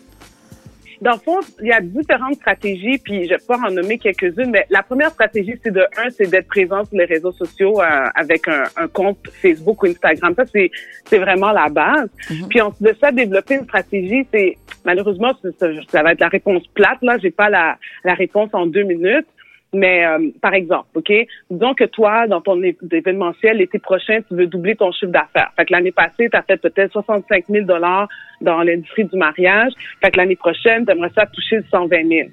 Dans 1.02 1.14
le 1.14 1.18
fond, 1.18 1.40
il 1.60 1.68
y 1.68 1.72
a 1.72 1.82
différentes 1.82 2.36
stratégies, 2.36 3.00
puis 3.00 3.26
je 3.26 3.30
vais 3.30 3.38
pouvoir 3.40 3.66
en 3.66 3.72
nommer 3.72 3.98
quelques-unes, 3.98 4.52
mais 4.52 4.66
la 4.70 4.84
première 4.84 5.10
stratégie, 5.10 5.56
c'est 5.64 5.72
de 5.72 5.82
un, 5.98 6.10
c'est 6.12 6.30
d'être 6.30 6.48
présent 6.48 6.86
sur 6.86 6.96
les 6.96 7.06
réseaux 7.06 7.32
sociaux 7.32 7.82
euh, 7.82 8.06
avec 8.14 8.48
un, 8.48 8.64
un 8.78 8.88
compte 8.88 9.18
Facebook 9.42 9.82
ou 9.82 9.88
Instagram. 9.88 10.34
Ça, 10.36 10.46
c'est 10.46 10.70
c'est 11.06 11.18
vraiment 11.18 11.52
la 11.52 11.70
base. 11.70 12.10
Puis 12.50 12.62
ensuite 12.62 12.84
de 12.84 12.96
ça, 13.02 13.12
développer 13.12 13.56
une 13.56 13.64
stratégie, 13.64 14.28
c'est 14.32 14.58
malheureusement, 14.86 15.34
ça, 15.60 15.68
ça 15.90 16.04
va 16.04 16.12
être 16.12 16.20
la 16.20 16.28
réponse 16.28 16.68
plate. 16.68 17.00
Là, 17.02 17.18
j'ai 17.18 17.32
pas 17.32 17.50
la, 17.50 17.78
la 18.04 18.14
réponse 18.14 18.50
en 18.54 18.68
deux 18.68 18.84
minutes. 18.84 19.28
Mais 19.74 20.06
euh, 20.06 20.32
par 20.42 20.54
exemple, 20.54 20.88
OK, 20.96 21.12
disons 21.50 21.74
que 21.74 21.86
toi, 21.86 22.28
dans 22.28 22.42
ton 22.42 22.62
événementiel, 22.62 23.58
l'été 23.58 23.80
prochain, 23.80 24.20
tu 24.28 24.36
veux 24.36 24.48
doubler 24.48 24.76
ton 24.76 24.92
chiffre 24.92 25.12
d'affaires. 25.12 25.52
Fait 25.56 25.66
que 25.66 25.72
l'année 25.72 25.94
passée, 25.94 26.30
tu 26.30 26.36
as 26.36 26.42
fait 26.42 26.58
peut-être 26.58 26.92
65 26.92 27.46
000 27.50 27.66
dollars 27.66 28.10
dans 28.42 28.62
l'industrie 28.64 29.06
du 29.06 29.18
mariage. 29.18 29.72
Fait 30.02 30.12
que 30.12 30.18
l'année 30.18 30.36
prochaine, 30.36 30.86
tu 30.86 30.92
aimerais 30.92 31.12
ça 31.16 31.26
toucher 31.26 31.58
le 31.58 31.66
120 31.72 32.08
000. 32.08 32.30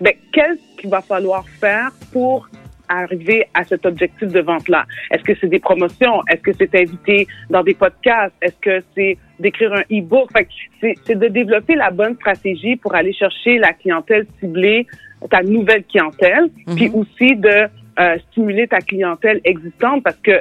Ben, 0.00 0.12
qu'est-ce 0.32 0.76
qu'il 0.80 0.90
va 0.90 1.00
falloir 1.00 1.48
faire 1.60 1.90
pour 2.12 2.48
arriver 2.88 3.46
à 3.54 3.64
cet 3.64 3.86
objectif 3.86 4.28
de 4.28 4.40
vente-là? 4.40 4.84
Est-ce 5.10 5.22
que 5.22 5.32
c'est 5.40 5.48
des 5.48 5.60
promotions? 5.60 6.22
Est-ce 6.30 6.42
que 6.42 6.52
c'est 6.52 6.74
invité 6.74 7.26
dans 7.48 7.62
des 7.62 7.74
podcasts? 7.74 8.34
Est-ce 8.42 8.56
que 8.60 8.84
c'est 8.94 9.16
d'écrire 9.38 9.72
un 9.72 9.82
e-book? 9.90 10.30
Fait 10.32 10.44
que 10.44 11.00
c'est 11.06 11.14
de 11.14 11.28
développer 11.28 11.74
la 11.74 11.90
bonne 11.90 12.16
stratégie 12.16 12.76
pour 12.76 12.94
aller 12.94 13.12
chercher 13.14 13.58
la 13.58 13.72
clientèle 13.72 14.26
ciblée, 14.40 14.86
ta 15.30 15.42
nouvelle 15.42 15.84
clientèle, 15.84 16.48
puis 16.74 16.90
aussi 16.94 17.36
de 17.36 17.68
euh, 17.98 18.18
stimuler 18.30 18.66
ta 18.66 18.78
clientèle 18.78 19.40
existante 19.44 20.02
parce 20.02 20.16
que 20.16 20.40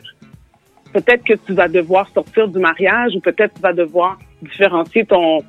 peut-être 0.94 1.24
que 1.24 1.34
tu 1.34 1.54
vas 1.54 1.68
devoir 1.68 2.10
sortir 2.10 2.48
du 2.48 2.60
mariage 2.60 3.16
ou 3.16 3.20
peut-être 3.20 3.54
tu 3.56 3.62
vas 3.62 3.74
devoir 3.74 4.18
différencier 4.42 5.06
ton 5.06 5.40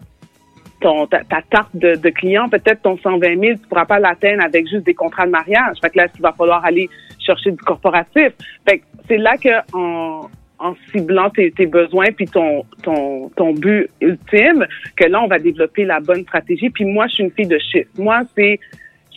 ton, 0.81 1.07
ta, 1.07 1.23
ta 1.23 1.41
tarte 1.49 1.75
de, 1.75 1.95
de 1.95 2.11
clients, 2.11 2.49
peut-être 2.49 2.83
ton 2.83 2.99
120 2.99 3.41
000, 3.41 3.53
tu 3.53 3.69
pourras 3.69 3.85
pas 3.85 4.01
l'atteindre 4.01 4.45
avec 4.45 4.67
juste 4.69 4.85
des 4.85 4.95
contrats 4.95 5.27
de 5.27 5.31
mariage. 5.31 5.77
Fait 5.81 5.91
que 5.91 5.99
là, 5.99 6.09
il 6.13 6.21
va 6.21 6.33
falloir 6.33 6.65
aller 6.65 6.91
chercher 7.25 7.53
du 7.53 7.59
corporatif. 7.59 8.33
Fait 8.69 8.79
que 8.79 8.85
c'est 9.07 9.17
là 9.17 9.37
que 9.37 9.49
en, 9.73 10.29
en 10.59 10.75
ciblant 10.91 11.31
tes, 11.31 11.51
tes 11.53 11.67
besoins 11.67 12.07
puis 12.17 12.27
ton, 12.27 12.65
ton, 12.83 13.29
ton 13.31 13.53
but 13.53 13.89
ultime, 14.01 14.67
que 14.97 15.05
là, 15.05 15.23
on 15.23 15.29
va 15.29 15.39
développer 15.39 15.85
la 15.85 16.01
bonne 16.01 16.23
stratégie. 16.23 16.71
Puis 16.71 16.85
moi, 16.85 17.07
je 17.07 17.15
suis 17.15 17.25
une 17.25 17.31
fille 17.31 17.47
de 17.47 17.59
chiffres. 17.59 17.91
Moi, 17.99 18.23
c'est 18.37 18.59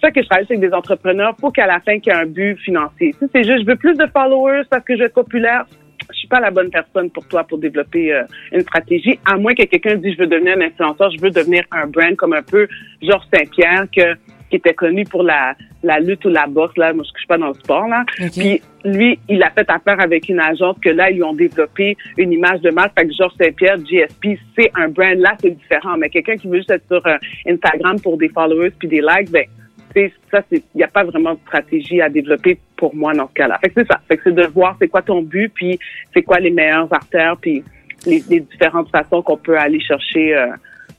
ça 0.02 0.12
que 0.12 0.22
je 0.22 0.28
travaille 0.28 0.46
avec 0.50 0.60
des 0.60 0.74
entrepreneurs 0.74 1.36
pour 1.36 1.54
qu'à 1.54 1.68
la 1.68 1.80
fin, 1.80 2.00
qu'il 2.00 2.14
y 2.14 2.16
ait 2.16 2.20
un 2.20 2.26
but 2.26 2.58
financier. 2.60 3.14
Si 3.20 3.26
c'est 3.34 3.44
juste, 3.44 3.62
je 3.62 3.66
veux 3.66 3.76
plus 3.76 3.96
de 3.96 4.06
followers 4.08 4.64
parce 4.70 4.84
que 4.84 4.94
je 4.96 5.00
veux 5.00 5.06
être 5.06 5.14
populaire, 5.14 5.66
je 6.12 6.18
suis 6.18 6.28
pas 6.28 6.40
la 6.40 6.52
bonne 6.52 6.70
personne 6.70 7.10
pour 7.10 7.28
toi 7.28 7.44
pour 7.44 7.58
développer 7.58 8.14
euh, 8.14 8.24
une 8.52 8.62
stratégie, 8.62 9.20
à 9.26 9.38
moins 9.38 9.54
que 9.54 9.64
quelqu'un 9.64 9.96
dise 9.96 10.14
je 10.14 10.20
veux 10.20 10.28
devenir 10.28 10.58
un 10.58 10.62
influenceur, 10.62 11.12
je 11.12 11.22
veux 11.22 11.32
devenir 11.32 11.64
un 11.72 11.88
brand 11.88 12.16
comme 12.16 12.34
un 12.34 12.44
peu 12.44 12.68
Georges 13.02 13.26
Saint-Pierre 13.34 13.86
que 13.96 14.16
qui 14.50 14.58
était 14.58 14.76
connu 14.76 15.06
pour 15.06 15.24
la, 15.24 15.56
la 15.82 16.00
lutte 16.00 16.24
ou 16.26 16.30
la 16.30 16.46
boxe 16.46 16.78
là, 16.78 16.94
moi 16.94 17.04
je 17.04 17.18
suis 17.18 17.28
pas 17.28 17.38
dans 17.38 17.48
le 17.48 17.56
sport 17.56 17.88
là. 17.88 18.06
Puis 18.32 18.62
lui, 18.84 19.18
il 19.28 19.42
a 19.42 19.50
fait 19.50 19.68
affaire 19.70 20.00
avec 20.00 20.30
une 20.30 20.40
agence 20.40 20.78
que 20.84 20.90
là 20.90 21.10
ils 21.10 21.16
lui 21.16 21.24
ont 21.24 21.34
développé 21.34 21.98
une 22.18 22.32
image 22.32 22.62
de 22.62 22.70
marque. 22.70 22.92
Fait 22.98 23.08
que 23.08 23.14
Georges 23.14 23.34
Saint-Pierre, 23.42 23.78
GSP, 23.80 24.40
c'est 24.56 24.72
un 24.76 24.90
brand 24.90 25.18
là, 25.18 25.36
c'est 25.40 25.50
différent. 25.50 25.98
Mais 25.98 26.10
quelqu'un 26.10 26.38
qui 26.38 26.48
veut 26.48 26.58
juste 26.58 26.70
être 26.70 26.86
sur 26.88 27.06
euh, 27.08 27.18
Instagram 27.48 28.00
pour 28.00 28.18
des 28.18 28.30
followers 28.30 28.72
puis 28.78 28.88
des 28.88 29.02
likes, 29.02 29.32
ben 29.32 29.46
ça, 30.32 30.42
il 30.52 30.62
n'y 30.76 30.84
a 30.84 30.88
pas 30.88 31.04
vraiment 31.04 31.34
de 31.34 31.40
stratégie 31.40 32.02
à 32.02 32.10
développer 32.10 32.60
pour 32.76 32.96
moi 32.96 33.14
dans 33.14 33.28
ce 33.28 33.34
cas-là. 33.34 33.58
Fait 33.60 33.70
que 33.70 33.82
c'est 33.82 33.88
ça. 33.88 34.02
Fait 34.08 34.18
que 34.18 34.24
c'est 34.26 34.36
de 34.36 34.46
voir 34.48 34.76
c'est 34.80 34.88
quoi 34.88 35.02
ton 35.02 35.22
but, 35.22 35.52
puis 35.54 35.80
c'est 36.14 36.24
quoi 36.24 36.40
les 36.40 36.52
meilleures 36.52 36.92
artères, 36.94 37.38
puis 37.38 37.64
les, 38.06 38.24
les 38.30 38.42
différentes 38.42 38.90
façons 38.90 39.22
qu'on 39.22 39.38
peut 39.38 39.58
aller 39.58 39.80
chercher 39.80 40.36
euh, 40.36 40.48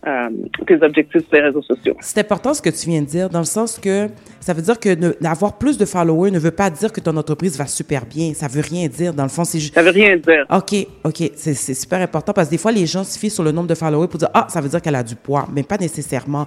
euh, 0.07 0.28
tes 0.66 0.81
objectifs 0.83 1.23
sur 1.23 1.33
les 1.33 1.41
réseaux 1.41 1.62
sociaux. 1.62 1.97
C'est 2.01 2.20
important 2.20 2.55
ce 2.55 2.62
que 2.62 2.70
tu 2.70 2.89
viens 2.89 3.01
de 3.03 3.07
dire, 3.07 3.28
dans 3.28 3.41
le 3.41 3.45
sens 3.45 3.78
que 3.78 4.09
ça 4.41 4.53
veut 4.53 4.62
dire 4.62 4.78
que 4.78 4.91
ne- 4.95 5.12
d'avoir 5.20 5.59
plus 5.59 5.77
de 5.78 5.85
followers 5.85 6.31
ne 6.31 6.39
veut 6.39 6.53
pas 6.53 6.70
dire 6.70 6.93
que 6.93 7.01
ton 7.01 7.16
entreprise 7.16 7.59
va 7.59 7.66
super 7.66 8.07
bien. 8.07 8.33
Ça 8.35 8.47
veut 8.47 8.61
rien 8.62 8.87
dire. 8.89 9.12
Dans 9.15 9.24
le 9.24 9.28
fond, 9.28 9.45
c'est 9.45 9.59
juste. 9.59 9.74
Ça 9.74 9.83
veut 9.83 9.91
rien 9.91 10.16
dire. 10.16 10.47
OK, 10.51 10.87
OK. 11.05 11.31
C'est 11.35 11.55
super 11.74 12.01
important 12.01 12.33
parce 12.33 12.49
que 12.49 12.53
des 12.53 12.59
fois, 12.59 12.70
les 12.73 12.87
gens 12.87 13.03
se 13.05 13.19
fient 13.19 13.31
sur 13.31 13.43
le 13.43 13.51
nombre 13.53 13.69
de 13.69 13.74
followers 13.74 14.07
pour 14.09 14.19
dire 14.19 14.31
Ah, 14.33 14.47
ça 14.49 14.61
veut 14.61 14.69
dire 14.69 14.81
qu'elle 14.81 14.95
a 14.95 15.03
du 15.03 15.16
poids. 15.16 15.49
Mais 15.53 15.62
pas 15.65 15.77
nécessairement. 15.78 16.47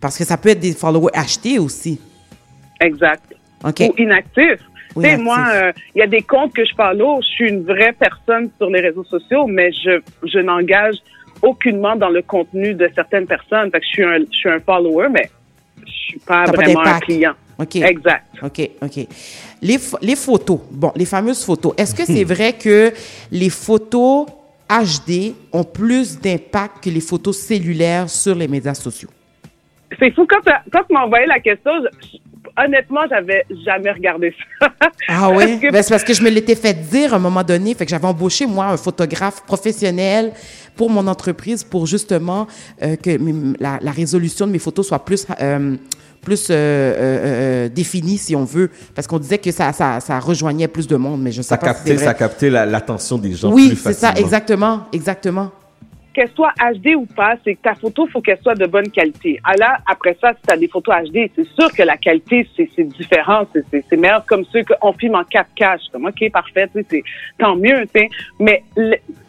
Parce 0.00 0.16
que 0.16 0.24
ça 0.24 0.36
peut 0.36 0.50
être 0.50 0.60
des 0.60 0.72
followers 0.72 1.10
achetés 1.14 1.58
aussi. 1.58 2.00
Exact. 2.80 3.24
OK. 3.64 3.80
Ou 3.80 4.00
inactif. 4.00 4.60
Ou 4.96 5.02
Tu 5.02 5.08
sais, 5.08 5.16
moi, 5.18 5.46
euh, 5.52 5.72
il 5.94 5.98
y 6.00 6.02
a 6.02 6.06
des 6.06 6.22
comptes 6.22 6.52
que 6.54 6.64
je 6.64 6.74
follow. 6.74 7.20
Je 7.22 7.26
suis 7.28 7.48
une 7.48 7.64
vraie 7.64 7.92
personne 7.98 8.50
sur 8.58 8.70
les 8.70 8.80
réseaux 8.80 9.04
sociaux, 9.04 9.46
mais 9.46 9.70
je, 9.72 10.00
je 10.24 10.38
n'engage 10.38 10.96
aucunement 11.42 11.96
dans 11.96 12.08
le 12.08 12.22
contenu 12.22 12.74
de 12.74 12.90
certaines 12.94 13.26
personnes. 13.26 13.70
Fait 13.70 13.80
que 13.80 13.84
je 13.86 13.90
suis 13.90 14.04
un, 14.04 14.18
je 14.18 14.36
suis 14.36 14.48
un 14.50 14.60
follower, 14.60 15.08
mais 15.10 15.30
je 15.86 15.92
suis 15.92 16.18
pas 16.18 16.44
vraiment 16.44 16.80
un 16.80 17.00
client. 17.00 17.34
OK. 17.58 17.76
Exact. 17.76 18.24
OK, 18.42 18.70
OK. 18.82 19.06
Les, 19.62 19.78
les 20.00 20.16
photos, 20.16 20.60
bon, 20.70 20.92
les 20.96 21.04
fameuses 21.04 21.44
photos, 21.44 21.74
est-ce 21.76 21.94
que 21.94 22.04
c'est 22.04 22.24
vrai 22.34 22.54
que 22.54 22.92
les 23.30 23.50
photos 23.50 24.26
HD 24.68 25.34
ont 25.52 25.64
plus 25.64 26.18
d'impact 26.18 26.84
que 26.84 26.90
les 26.90 27.00
photos 27.00 27.36
cellulaires 27.36 28.08
sur 28.08 28.34
les 28.34 28.48
médias 28.48 28.74
sociaux? 28.74 29.10
C'est 29.98 30.10
fou, 30.12 30.26
quand, 30.26 30.40
tu 30.42 30.92
m'as 30.92 31.04
envoyé 31.04 31.26
la 31.26 31.40
question, 31.40 31.72
je- 32.02 32.18
honnêtement, 32.56 33.00
j'avais 33.08 33.44
jamais 33.64 33.90
regardé 33.92 34.34
ça. 34.60 34.68
Ah 35.08 35.30
que- 35.60 35.70
Ben, 35.70 35.82
c'est 35.82 35.90
parce 35.90 36.04
que 36.04 36.14
je 36.14 36.22
me 36.22 36.30
l'étais 36.30 36.54
fait 36.54 36.74
dire 36.74 37.12
à 37.12 37.16
un 37.16 37.20
moment 37.20 37.42
donné. 37.42 37.74
Fait 37.74 37.84
que 37.84 37.90
j'avais 37.90 38.06
embauché, 38.06 38.46
moi, 38.46 38.66
un 38.66 38.76
photographe 38.76 39.42
professionnel 39.46 40.32
pour 40.76 40.90
mon 40.90 41.06
entreprise 41.06 41.64
pour 41.64 41.86
justement 41.86 42.46
euh, 42.82 42.96
que 42.96 43.10
la, 43.60 43.78
la 43.80 43.90
résolution 43.90 44.46
de 44.46 44.52
mes 44.52 44.58
photos 44.58 44.88
soit 44.88 45.04
plus, 45.04 45.26
euh, 45.40 45.76
plus 46.22 46.48
euh, 46.50 46.54
euh, 46.54 46.96
euh, 46.96 47.68
définie, 47.68 48.18
si 48.18 48.34
on 48.36 48.44
veut. 48.44 48.70
Parce 48.94 49.06
qu'on 49.06 49.18
disait 49.18 49.38
que 49.38 49.50
ça, 49.50 49.72
ça, 49.72 50.00
ça 50.00 50.18
rejoignait 50.18 50.68
plus 50.68 50.86
de 50.86 50.96
monde, 50.96 51.20
mais 51.22 51.32
je 51.32 51.42
sais 51.42 51.48
Ça 51.48 51.58
pas 51.58 51.68
si 51.68 51.72
c'est 51.72 51.76
captait, 51.78 51.94
vrai. 51.96 52.04
ça 52.04 52.14
captait 52.14 52.50
la- 52.50 52.66
l'attention 52.66 53.18
des 53.18 53.32
gens 53.32 53.52
Oui, 53.52 53.68
plus 53.68 53.76
c'est 53.76 53.92
ça, 53.92 54.08
facilement. 54.08 54.26
exactement, 54.26 54.80
exactement. 54.92 55.50
Qu'elle 56.20 56.34
soit 56.34 56.52
HD 56.60 56.94
ou 56.96 57.06
pas, 57.06 57.36
c'est 57.42 57.54
que 57.54 57.62
ta 57.62 57.74
photo, 57.74 58.06
faut 58.06 58.20
qu'elle 58.20 58.38
soit 58.42 58.54
de 58.54 58.66
bonne 58.66 58.90
qualité. 58.90 59.40
Ah 59.42 59.54
là, 59.58 59.78
après 59.86 60.14
ça, 60.20 60.32
si 60.34 60.42
tu 60.46 60.52
as 60.52 60.56
des 60.58 60.68
photos 60.68 60.94
HD, 61.04 61.30
c'est 61.34 61.46
sûr 61.58 61.72
que 61.72 61.82
la 61.82 61.96
qualité, 61.96 62.46
c'est 62.56 62.84
différent. 62.84 63.46
C'est- 63.54 63.96
meilleur 63.96 64.24
comme 64.26 64.44
ceux 64.52 64.62
qu'on 64.64 64.92
filme 64.92 65.14
en 65.14 65.24
4K. 65.24 65.78
Je 65.84 65.90
comme, 65.92 66.06
OK, 66.06 66.30
parfait, 66.30 66.68
c'est 66.90 67.02
tant 67.38 67.56
mieux. 67.56 67.86
tu 67.94 68.00
sais. 68.00 68.08
Mais 68.38 68.62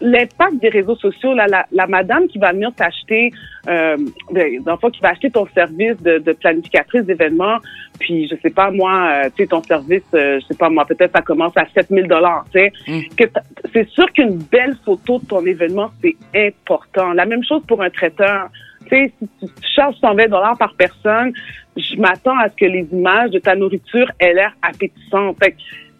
l'impact 0.02 0.56
des 0.62 0.70
réseaux 0.70 0.96
sociaux, 0.98 1.34
là, 1.34 1.46
la, 1.48 1.66
la 1.72 1.88
madame 1.88 2.28
qui 2.28 2.40
va 2.40 2.52
venir 2.52 2.72
t'acheter, 2.76 3.32
euh, 3.68 3.98
ben, 4.32 4.62
dans 4.64 4.74
le 4.74 4.78
fond, 4.78 4.90
qui 4.90 5.00
va 5.02 5.10
acheter 5.10 5.30
ton 5.30 5.48
service 5.54 6.02
de, 6.02 6.18
de 6.20 6.32
planificatrice 6.34 7.04
d'événements, 7.04 7.58
puis 8.00 8.28
je 8.28 8.36
sais 8.42 8.50
pas 8.50 8.72
moi, 8.72 9.10
euh, 9.26 9.30
tu 9.36 9.44
sais, 9.44 9.48
ton 9.48 9.62
service, 9.64 10.02
euh, 10.14 10.40
je 10.42 10.46
sais 10.48 10.58
pas 10.58 10.70
moi, 10.70 10.86
peut-être 10.86 11.12
ça 11.16 11.22
commence 11.22 11.54
à 11.58 11.66
7000 11.74 12.08
dollars, 12.08 12.46
tu 12.54 12.60
sais. 12.60 12.72
Que 13.18 13.26
t'a- 13.26 13.44
C'est 13.74 13.88
sûr 13.90 14.12
qu'une 14.14 14.38
belle 14.52 14.76
photo 14.84 15.20
de 15.20 15.26
ton 15.26 15.46
événement, 15.46 15.92
c'est 16.02 16.16
important. 16.36 17.14
La 17.14 17.26
même 17.26 17.44
chose 17.44 17.62
pour 17.68 17.82
un 17.82 17.90
traiteur. 17.90 18.50
Tu 18.84 18.90
sais, 18.90 19.14
si 19.20 19.28
tu 19.48 19.48
charges 19.76 19.96
120 20.02 20.28
dollars 20.28 20.58
par 20.58 20.74
personne, 20.74 21.32
je 21.78 21.96
m'attends 21.98 22.38
à 22.38 22.50
ce 22.50 22.56
que 22.56 22.66
les 22.66 22.88
images 22.92 23.30
de 23.30 23.40
ta 23.40 23.56
nourriture 23.56 24.12
aient 24.20 24.34
l'air 24.34 24.54
appétissantes. 24.62 25.38
Fait 25.42 25.52
que, 25.52 25.58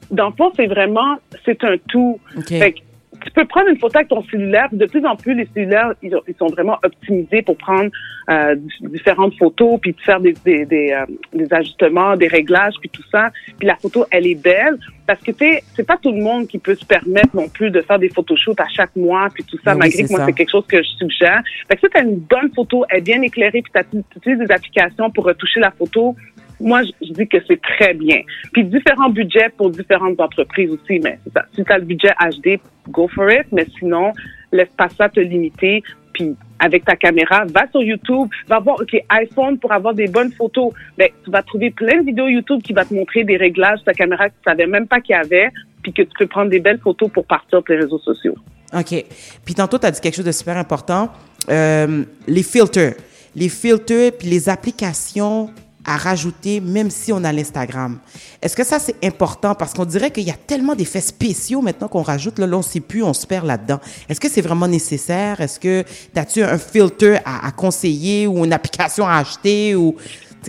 dans 0.10 0.30
le 0.30 0.36
fond, 0.36 0.52
c'est 0.56 0.66
vraiment, 0.68 1.18
c'est 1.46 1.64
un 1.64 1.76
tout. 1.88 2.20
Fait 2.60 2.72
que, 2.74 2.80
tu 3.24 3.32
peux 3.32 3.46
prendre 3.46 3.70
une 3.70 3.78
photo 3.78 3.98
avec 3.98 4.10
ton 4.10 4.24
cellulaire. 4.24 4.68
De 4.72 4.86
plus 4.86 5.06
en 5.06 5.16
plus, 5.16 5.34
les 5.34 5.48
cellulaires, 5.54 5.94
ils, 6.02 6.16
ils 6.28 6.36
sont 6.36 6.48
vraiment 6.48 6.78
optimisés 6.84 7.42
pour 7.42 7.58
prendre 7.58 7.90
euh, 8.30 8.56
différentes 8.82 9.36
photos, 9.38 9.80
puis 9.82 9.94
de 9.94 10.02
faire 10.02 10.20
des, 10.20 10.34
des, 10.46 10.66
des, 10.66 10.92
euh, 10.92 11.06
des 11.34 11.52
ajustements, 11.54 12.16
des 12.16 12.28
réglages, 12.28 12.76
puis 12.80 12.90
tout 12.90 13.04
ça. 13.12 13.32
Puis 13.58 13.68
la 13.68 13.76
photo, 13.76 14.06
elle 14.12 14.28
est 14.28 14.42
belle. 14.42 14.78
Parce 15.08 15.22
que, 15.22 15.32
tu 15.32 15.46
sais, 15.46 15.64
c'est 15.76 15.86
pas 15.86 15.98
tout 15.98 16.12
le 16.12 16.22
monde 16.22 16.48
qui 16.48 16.58
peut 16.58 16.76
se 16.76 16.86
permettre 16.86 17.36
non 17.36 17.50
plus 17.50 17.70
de 17.70 17.82
faire 17.82 18.00
des 18.00 18.10
photoshoots 18.10 18.60
à 18.60 18.68
chaque 18.70 18.96
mois, 18.96 19.28
puis 19.34 19.44
tout 19.44 19.58
ça, 19.64 19.74
oui, 19.74 19.80
malgré 19.80 20.04
que 20.04 20.12
moi, 20.12 20.26
c'est 20.26 20.34
quelque 20.34 20.52
chose 20.52 20.66
que 20.68 20.78
je 20.78 20.90
suggère. 21.00 21.42
Fait 21.68 21.76
que 21.76 21.82
si 21.82 21.90
tu 21.90 21.98
as 21.98 22.04
une 22.04 22.20
bonne 22.20 22.52
photo, 22.56 22.86
elle 22.90 23.00
est 23.00 23.02
bien 23.02 23.22
éclairée, 23.22 23.62
puis 23.62 23.84
tu 23.92 24.18
utilises 24.18 24.40
des 24.40 24.54
applications 24.54 25.10
pour 25.10 25.26
retoucher 25.26 25.60
la 25.60 25.72
photo, 25.72 26.16
moi, 26.62 26.84
je, 26.84 27.14
dis 27.14 27.28
que 27.28 27.38
c'est 27.48 27.62
très 27.62 27.94
bien. 27.94 28.22
Puis 28.54 28.64
différents 28.64 29.10
budgets 29.10 29.50
pour 29.58 29.70
différentes 29.70 30.20
entreprises 30.20 30.72
aussi, 30.72 31.00
mais. 31.00 31.20
Si 31.56 31.64
tu 31.64 31.72
as 31.72 31.78
le 31.78 31.86
budget 31.86 32.12
HD, 32.20 32.60
go 32.90 33.08
for 33.08 33.30
it, 33.32 33.46
mais 33.52 33.66
sinon, 33.80 34.14
laisse 34.52 34.70
pas 34.78 34.90
ça 34.90 35.10
te 35.10 35.20
limiter. 35.20 35.84
Puis 36.14 36.36
avec 36.60 36.86
ta 36.86 36.96
caméra, 36.96 37.46
va 37.46 37.68
sur 37.72 37.82
YouTube, 37.82 38.30
va 38.48 38.60
voir, 38.60 38.78
OK, 38.80 38.96
iPhone 39.10 39.58
pour 39.58 39.72
avoir 39.72 39.94
des 39.94 40.08
bonnes 40.08 40.32
photos. 40.32 40.72
Ben, 40.98 41.10
tu 41.24 41.32
vas 41.32 41.42
trouver 41.42 41.72
plein 41.72 42.02
de 42.02 42.06
vidéos 42.06 42.28
YouTube 42.28 42.62
qui 42.62 42.74
va 42.74 42.86
te 42.86 42.94
montrer 42.94 43.24
des 43.24 43.38
réglages 43.38 43.80
de 43.80 43.86
ta 43.86 43.94
caméra 43.94 44.30
que 44.30 44.36
tu 44.36 44.50
savais 44.50 44.68
même 44.68 44.88
pas 44.88 45.02
qu'il 45.02 45.16
y 45.16 45.20
avait, 45.20 45.50
puis 45.82 45.92
que 45.92 46.04
tu 46.04 46.12
peux 46.20 46.28
prendre 46.28 46.50
des 46.50 46.60
belles 46.60 46.80
photos 46.80 47.10
pour 47.12 47.26
partir 47.26 47.50
sur 47.50 47.64
les 47.70 47.78
réseaux 47.78 48.00
sociaux. 48.00 48.36
OK. 48.74 49.06
Puis 49.44 49.56
tantôt, 49.56 49.80
tu 49.80 49.86
as 49.86 49.92
dit 49.92 50.00
quelque 50.00 50.16
chose 50.16 50.26
de 50.26 50.32
super 50.32 50.58
important. 50.58 51.10
Euh, 51.50 52.04
les 52.28 52.44
filtres. 52.44 52.96
Les 53.36 53.50
filtres, 53.50 54.12
puis 54.18 54.28
les 54.28 54.50
applications 54.50 55.50
à 55.86 55.98
rajouter, 55.98 56.62
même 56.62 56.90
si 56.90 57.12
on 57.12 57.24
a 57.24 57.32
l'Instagram. 57.32 58.00
Est-ce 58.42 58.56
que 58.56 58.64
ça, 58.64 58.80
c'est 58.80 59.04
important? 59.04 59.56
Parce 59.56 59.74
qu'on 59.74 59.86
dirait 59.86 60.12
qu'il 60.12 60.24
y 60.24 60.30
a 60.32 60.36
tellement 60.48 60.76
d'effets 60.76 61.02
spéciaux 61.02 61.62
maintenant 61.62 61.88
qu'on 61.88 62.02
rajoute. 62.02 62.40
Là, 62.40 62.48
là 62.48 62.56
on 62.56 62.60
ne 62.60 62.64
sait 62.64 62.80
plus, 62.80 63.04
on 63.04 63.14
se 63.14 63.26
perd 63.26 63.46
là-dedans. 63.46 63.80
Est-ce 64.10 64.20
que 64.20 64.30
c'est 64.30 64.42
vraiment 64.42 64.68
nécessaire? 64.68 65.42
Est-ce 65.42 65.60
que 65.60 65.84
as-tu 66.16 66.44
un 66.44 66.58
filtre 66.58 67.20
à, 67.26 67.48
à 67.48 67.52
conseiller 67.52 68.28
ou 68.28 68.46
une 68.46 68.54
application 68.54 69.08
à 69.08 69.18
acheter? 69.18 69.76
ou 69.76 69.96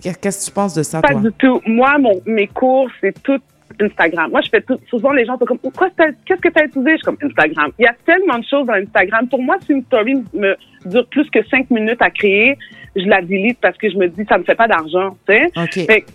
Qu'est-ce 0.00 0.44
que 0.46 0.50
tu 0.50 0.54
penses 0.54 0.74
de 0.74 0.82
ça, 0.82 1.00
Pas 1.00 1.08
toi? 1.12 1.20
du 1.20 1.32
tout. 1.38 1.60
Moi, 1.66 1.98
mon, 1.98 2.20
mes 2.26 2.46
cours, 2.46 2.88
c'est 3.00 3.20
tout 3.22 3.40
Instagram. 3.80 4.30
Moi, 4.30 4.40
je 4.42 4.48
fais 4.48 4.60
tout. 4.60 4.78
Souvent, 4.88 5.12
les 5.12 5.24
gens 5.24 5.38
sont 5.38 5.44
comme, 5.44 5.58
Pourquoi 5.58 5.88
qu'est-ce 5.96 6.40
que 6.40 6.48
tu 6.48 6.60
as 6.60 6.64
utilisé? 6.64 6.92
Je 6.92 6.96
suis 6.96 7.04
comme 7.04 7.18
Instagram. 7.22 7.70
Il 7.78 7.82
y 7.82 7.86
a 7.86 7.94
tellement 8.06 8.38
de 8.38 8.44
choses 8.44 8.66
dans 8.66 8.74
Instagram. 8.74 9.28
Pour 9.28 9.42
moi, 9.42 9.56
si 9.64 9.72
une 9.72 9.82
story 9.84 10.22
me 10.34 10.56
dure 10.86 11.06
plus 11.08 11.28
que 11.30 11.44
cinq 11.48 11.70
minutes 11.70 12.00
à 12.00 12.10
créer, 12.10 12.56
je 12.96 13.04
la 13.06 13.22
delete 13.22 13.58
parce 13.60 13.76
que 13.78 13.90
je 13.90 13.96
me 13.96 14.08
dis, 14.08 14.24
ça 14.28 14.38
me 14.38 14.44
fait 14.44 14.54
pas 14.54 14.68
d'argent, 14.68 15.16
tu 15.28 15.34
sais. 15.34 15.46
OK. 15.56 15.86
Fait 15.86 16.00
que- 16.02 16.06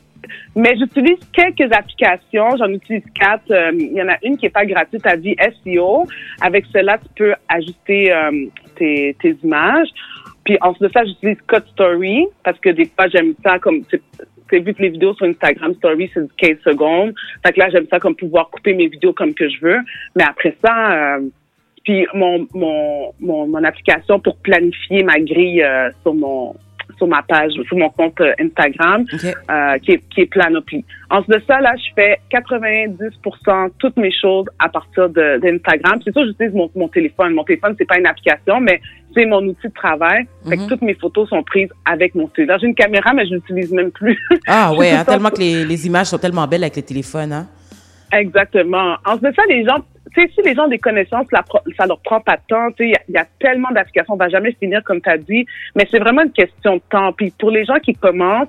mais 0.56 0.76
j'utilise 0.78 1.20
quelques 1.32 1.72
applications. 1.72 2.58
J'en 2.58 2.70
utilise 2.70 3.04
quatre. 3.20 3.50
Euh, 3.52 3.72
Il 3.74 3.94
y 3.94 4.02
en 4.02 4.10
a 4.10 4.18
une 4.24 4.36
qui 4.38 4.48
est 4.48 4.50
pas 4.50 4.66
gratuite 4.66 5.06
à 5.06 5.16
vie 5.16 5.36
SEO. 5.64 6.06
Avec 6.42 6.66
cela, 6.74 6.98
tu 6.98 7.08
peux 7.16 7.34
ajuster 7.48 8.12
euh, 8.12 8.32
tes, 8.76 9.16
tes 9.22 9.38
images. 9.44 9.88
Puis 10.44 10.58
ensuite 10.62 10.84
de 10.84 10.90
ça, 10.94 11.06
j'utilise 11.06 11.38
Cut 11.48 11.62
Story 11.72 12.26
parce 12.44 12.60
que 12.60 12.70
des 12.70 12.86
fois, 12.86 13.08
j'aime 13.08 13.34
ça 13.44 13.60
comme... 13.60 13.86
tu 13.86 14.02
sais, 14.50 14.60
vu 14.60 14.74
que 14.74 14.82
les 14.82 14.90
vidéos 14.90 15.14
sur 15.14 15.28
Instagram 15.28 15.74
Story, 15.76 16.10
c'est 16.14 16.22
du 16.22 16.34
15 16.38 16.58
secondes. 16.66 17.14
Fait 17.46 17.54
que 17.54 17.60
là, 17.60 17.70
j'aime 17.70 17.86
ça 17.90 18.00
comme 18.00 18.16
pouvoir 18.16 18.50
couper 18.50 18.74
mes 18.74 18.88
vidéos 18.88 19.14
comme 19.14 19.34
que 19.34 19.48
je 19.48 19.60
veux. 19.62 19.80
Mais 20.16 20.24
après 20.24 20.56
ça... 20.66 21.16
euh, 21.18 21.30
puis 21.86 22.06
mon, 22.14 22.46
mon, 22.54 23.14
mon, 23.22 23.48
mon 23.48 23.64
application 23.64 24.20
pour 24.20 24.36
planifier 24.40 25.04
ma 25.04 25.20
grille 25.20 25.64
euh, 25.64 25.90
sur 26.02 26.14
mon 26.16 26.54
sur 26.98 27.08
ma 27.08 27.22
page, 27.24 27.54
sur 27.68 27.78
mon 27.78 27.90
compte 27.90 28.20
euh, 28.22 28.34
Instagram, 28.40 29.06
euh, 29.14 29.78
qui, 29.80 29.92
est, 29.94 30.02
qui 30.10 30.22
est 30.22 30.26
Planoply. 30.26 30.84
Ensuite 31.10 31.30
de 31.38 31.42
ça, 31.48 31.60
là, 31.62 31.74
je 31.78 31.94
fais 31.96 32.20
90% 32.32 33.70
toutes 33.80 33.98
mes 33.98 34.12
choses 34.12 34.46
à 34.60 34.70
partir 34.70 35.10
d'Instagram. 35.10 36.00
C'est 36.04 36.12
sûr, 36.12 36.26
j'utilise 36.26 36.54
mon, 36.54 36.70
mon 36.76 36.88
téléphone. 36.88 37.34
Mon 37.34 37.44
téléphone, 37.44 37.76
c'est 37.78 37.86
pas 37.88 37.98
une 38.00 38.08
application, 38.08 38.60
mais 38.60 38.82
c'est 39.14 39.26
mon 39.26 39.42
outil 39.44 39.68
de 39.68 39.74
travail. 39.74 40.26
Fait 40.48 40.58
que 40.58 40.62
Mhm. 40.64 40.68
toutes 40.68 40.82
mes 40.82 40.94
photos 40.96 41.30
sont 41.30 41.44
prises 41.44 41.70
avec 41.86 42.14
mon 42.16 42.30
cellulaire. 42.36 42.58
J'ai 42.60 42.68
une 42.68 42.76
caméra, 42.76 43.14
mais 43.14 43.26
je 43.26 43.36
l'utilise 43.36 43.72
même 43.72 43.92
plus. 43.92 44.18
Ah 44.48 44.74
ouais, 44.74 44.92
hein, 44.92 45.06
tellement 45.06 45.30
que 45.30 45.40
les, 45.40 45.66
les 45.66 45.88
images 45.88 46.08
sont 46.08 46.18
tellement 46.18 46.48
belles 46.48 46.64
avec 46.64 46.76
les 46.76 46.84
téléphones. 46.84 47.32
Hein? 47.34 47.48
Exactement. 48.12 48.96
En 49.06 49.18
fait, 49.18 49.34
ça, 49.36 49.42
les 49.50 49.66
gens, 49.66 49.78
tu 50.16 50.22
sais, 50.22 50.30
si 50.34 50.42
les 50.44 50.54
gens 50.56 50.66
ont 50.66 50.70
des 50.70 50.80
connaissances, 50.80 51.28
la 51.32 51.44
pro- 51.44 51.60
ça 51.78 51.86
leur 51.86 52.00
prend 52.00 52.20
pas 52.22 52.36
de 52.38 52.42
temps. 52.48 52.68
Tu 52.78 52.84
sais, 52.84 52.90
il 52.90 52.92
y 52.92 52.96
a- 52.96 53.02
il 53.10 53.14
y, 53.16 53.18
a 53.18 53.26
tellement 53.40 53.70
d'applications, 53.72 54.14
on 54.14 54.18
va 54.18 54.30
jamais 54.30 54.54
finir 54.60 54.84
comme 54.84 55.02
tu 55.02 55.10
as 55.10 55.18
dit, 55.18 55.46
mais 55.76 55.88
c'est 55.92 56.00
vraiment 56.00 56.24
une 56.24 56.32
question 56.32 56.76
de 56.76 56.82
temps. 56.90 57.12
Puis 57.14 57.34
pour 57.38 57.52
les 57.52 57.66
gens 57.66 57.80
qui 57.80 57.94
commencent, 57.94 58.48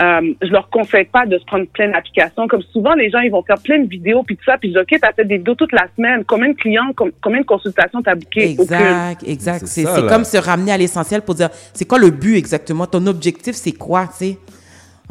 euh, 0.00 0.32
je 0.40 0.48
leur 0.48 0.70
conseille 0.70 1.04
pas 1.04 1.26
de 1.26 1.38
se 1.38 1.44
prendre 1.44 1.66
plein 1.66 1.90
d'applications. 1.90 2.48
Comme 2.48 2.62
souvent, 2.62 2.94
les 2.94 3.10
gens, 3.10 3.20
ils 3.20 3.30
vont 3.30 3.42
faire 3.42 3.58
plein 3.62 3.78
de 3.78 3.88
vidéos, 3.88 4.22
puis 4.22 4.36
tout 4.36 4.44
ça, 4.44 4.56
puis 4.58 4.68
je 4.72 4.78
dis, 4.78 4.94
OK, 4.94 5.00
t'as 5.00 5.12
fait 5.12 5.24
des 5.26 5.36
vidéos 5.36 5.54
toute 5.54 5.72
la 5.72 5.86
semaine. 5.96 6.24
Combien 6.26 6.48
de 6.48 6.54
clients, 6.56 6.92
com- 6.96 7.12
combien 7.22 7.40
de 7.40 7.46
consultations 7.46 8.00
t'as 8.02 8.14
booké? 8.14 8.40
Exact, 8.52 9.22
exact. 9.28 9.66
C'est 9.66 9.82
ça, 9.84 10.00
comme 10.08 10.24
se 10.24 10.38
ramener 10.38 10.72
à 10.72 10.78
l'essentiel 10.78 11.20
pour 11.22 11.34
dire 11.34 11.50
c'est 11.74 11.84
quoi 11.86 11.98
le 11.98 12.10
but 12.10 12.36
exactement, 12.36 12.86
ton 12.86 13.06
objectif 13.06 13.54
c'est 13.54 13.72
quoi, 13.72 14.06
tu 14.06 14.12
sais? 14.14 14.38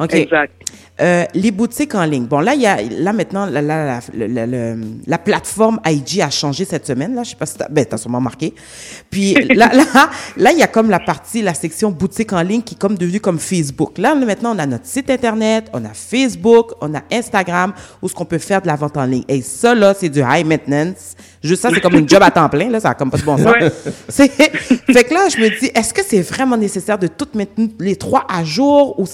OK. 0.01 0.13
Exact. 0.13 0.51
Euh, 0.99 1.25
les 1.33 1.51
boutiques 1.51 1.95
en 1.95 2.03
ligne. 2.03 2.25
Bon, 2.25 2.41
là, 2.41 2.53
il 2.53 2.61
y 2.61 2.67
a, 2.67 2.79
là 2.81 3.11
maintenant, 3.11 3.47
la, 3.47 3.61
la, 3.61 3.99
la, 4.13 4.45
la 5.07 5.17
plateforme 5.17 5.79
IG 5.85 6.21
a 6.21 6.29
changé 6.29 6.63
cette 6.63 6.85
semaine. 6.85 7.15
Là, 7.15 7.23
je 7.23 7.31
sais 7.31 7.35
pas 7.35 7.47
si 7.47 7.57
t'as, 7.57 7.67
ben, 7.69 7.85
t'as 7.85 7.97
sûrement 7.97 8.21
marqué. 8.21 8.53
Puis 9.09 9.33
là, 9.55 9.71
là, 9.73 10.09
là, 10.37 10.51
il 10.51 10.59
y 10.59 10.63
a 10.63 10.67
comme 10.67 10.91
la 10.91 10.99
partie, 10.99 11.41
la 11.41 11.55
section 11.55 11.89
boutique 11.89 12.33
en 12.33 12.41
ligne 12.41 12.61
qui 12.61 12.75
est 12.75 12.77
comme 12.77 12.97
devenue 12.97 13.19
comme 13.19 13.39
Facebook. 13.39 13.97
Là, 13.97 14.13
maintenant, 14.13 14.55
on 14.55 14.59
a 14.59 14.65
notre 14.67 14.85
site 14.85 15.09
internet, 15.09 15.69
on 15.73 15.83
a 15.85 15.93
Facebook, 15.93 16.73
on 16.81 16.93
a 16.93 17.01
Instagram, 17.11 17.73
où 18.01 18.07
ce 18.07 18.13
qu'on 18.13 18.25
peut 18.25 18.37
faire 18.37 18.61
de 18.61 18.67
la 18.67 18.75
vente 18.75 18.97
en 18.97 19.05
ligne. 19.05 19.23
Et 19.27 19.41
ça, 19.41 19.73
là, 19.73 19.95
c'est 19.97 20.09
du 20.09 20.19
high 20.19 20.45
maintenance. 20.45 21.15
Juste 21.43 21.63
ça, 21.63 21.69
c'est 21.73 21.81
comme 21.81 21.95
une 21.95 22.07
job 22.07 22.21
à 22.21 22.29
temps 22.29 22.47
plein. 22.49 22.69
Là, 22.69 22.79
ça 22.79 22.91
a 22.91 22.93
comme 22.93 23.09
pas 23.09 23.17
de 23.17 23.23
bon 23.23 23.37
sens. 23.37 23.47
Ouais. 23.47 23.71
C'est, 24.09 24.29
fait 24.29 25.03
que 25.03 25.13
là, 25.13 25.27
je 25.27 25.37
me 25.37 25.59
dis, 25.59 25.71
est-ce 25.73 25.91
que 25.91 26.01
c'est 26.05 26.21
vraiment 26.21 26.55
nécessaire 26.55 26.99
de 26.99 27.07
toutes 27.07 27.33
mettre 27.33 27.53
les 27.79 27.95
trois 27.95 28.25
à 28.29 28.43
jour 28.43 28.99
ou 28.99 29.05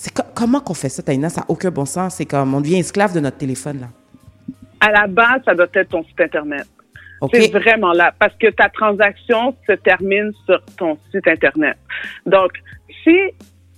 c'est, 0.00 0.04
c'est 0.04 0.14
co- 0.14 0.28
comment 0.34 0.60
qu'on 0.60 0.74
fait 0.74 0.88
ça, 0.88 1.02
Taïna? 1.02 1.28
Ça 1.28 1.40
n'a 1.42 1.46
aucun 1.50 1.70
bon 1.70 1.84
sens. 1.84 2.14
C'est 2.14 2.26
comme, 2.26 2.54
on 2.54 2.60
devient 2.60 2.78
esclave 2.78 3.14
de 3.14 3.20
notre 3.20 3.38
téléphone, 3.38 3.80
là. 3.80 3.86
À 4.80 4.90
la 4.90 5.06
base, 5.06 5.42
ça 5.44 5.54
doit 5.54 5.66
être 5.74 5.90
ton 5.90 6.02
site 6.04 6.20
Internet. 6.20 6.66
C'est 7.34 7.52
vraiment 7.52 7.92
là. 7.92 8.14
Parce 8.18 8.34
que 8.36 8.48
ta 8.50 8.70
transaction 8.70 9.54
se 9.66 9.72
termine 9.72 10.32
sur 10.46 10.58
ton 10.78 10.96
site 11.10 11.28
Internet. 11.28 11.76
Donc, 12.24 12.52
si 13.04 13.14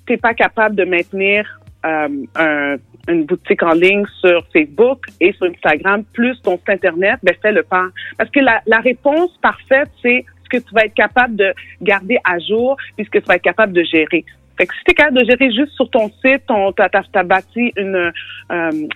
tu 0.06 0.12
n'es 0.12 0.16
pas 0.16 0.32
capable 0.34 0.76
de 0.76 0.84
maintenir 0.84 1.60
euh, 1.84 2.08
un- 2.36 2.76
une 3.08 3.24
boutique 3.24 3.60
en 3.64 3.72
ligne 3.72 4.04
sur 4.20 4.46
Facebook 4.52 5.06
et 5.20 5.32
sur 5.32 5.46
Instagram, 5.46 6.04
plus 6.12 6.40
ton 6.42 6.56
site 6.58 6.68
Internet, 6.70 7.18
ben 7.24 7.34
fais 7.42 7.50
le 7.50 7.64
pas. 7.64 7.86
Parce 8.16 8.30
que 8.30 8.38
la, 8.38 8.62
la 8.68 8.78
réponse 8.78 9.36
parfaite, 9.42 9.88
c'est 10.00 10.24
ce 10.44 10.48
que 10.48 10.62
tu 10.64 10.72
vas 10.72 10.84
être 10.84 10.94
capable 10.94 11.34
de 11.34 11.52
garder 11.80 12.18
à 12.22 12.38
jour 12.38 12.76
puis 12.96 13.04
ce 13.04 13.10
que 13.10 13.18
tu 13.18 13.24
vas 13.26 13.34
être 13.34 13.42
capable 13.42 13.72
de 13.72 13.82
gérer. 13.82 14.24
Fait 14.58 14.66
que 14.66 14.74
si 14.74 14.80
tu 14.84 14.90
es 14.90 14.94
capable 14.94 15.18
de 15.18 15.24
gérer 15.24 15.50
juste 15.50 15.72
sur 15.72 15.88
ton 15.90 16.08
site, 16.24 16.44
ton, 16.46 16.72
t'as, 16.72 16.88
t'as- 16.88 17.04
t'as 17.10 17.22
bâti 17.22 17.72
une, 17.76 17.94
euh, 17.96 18.10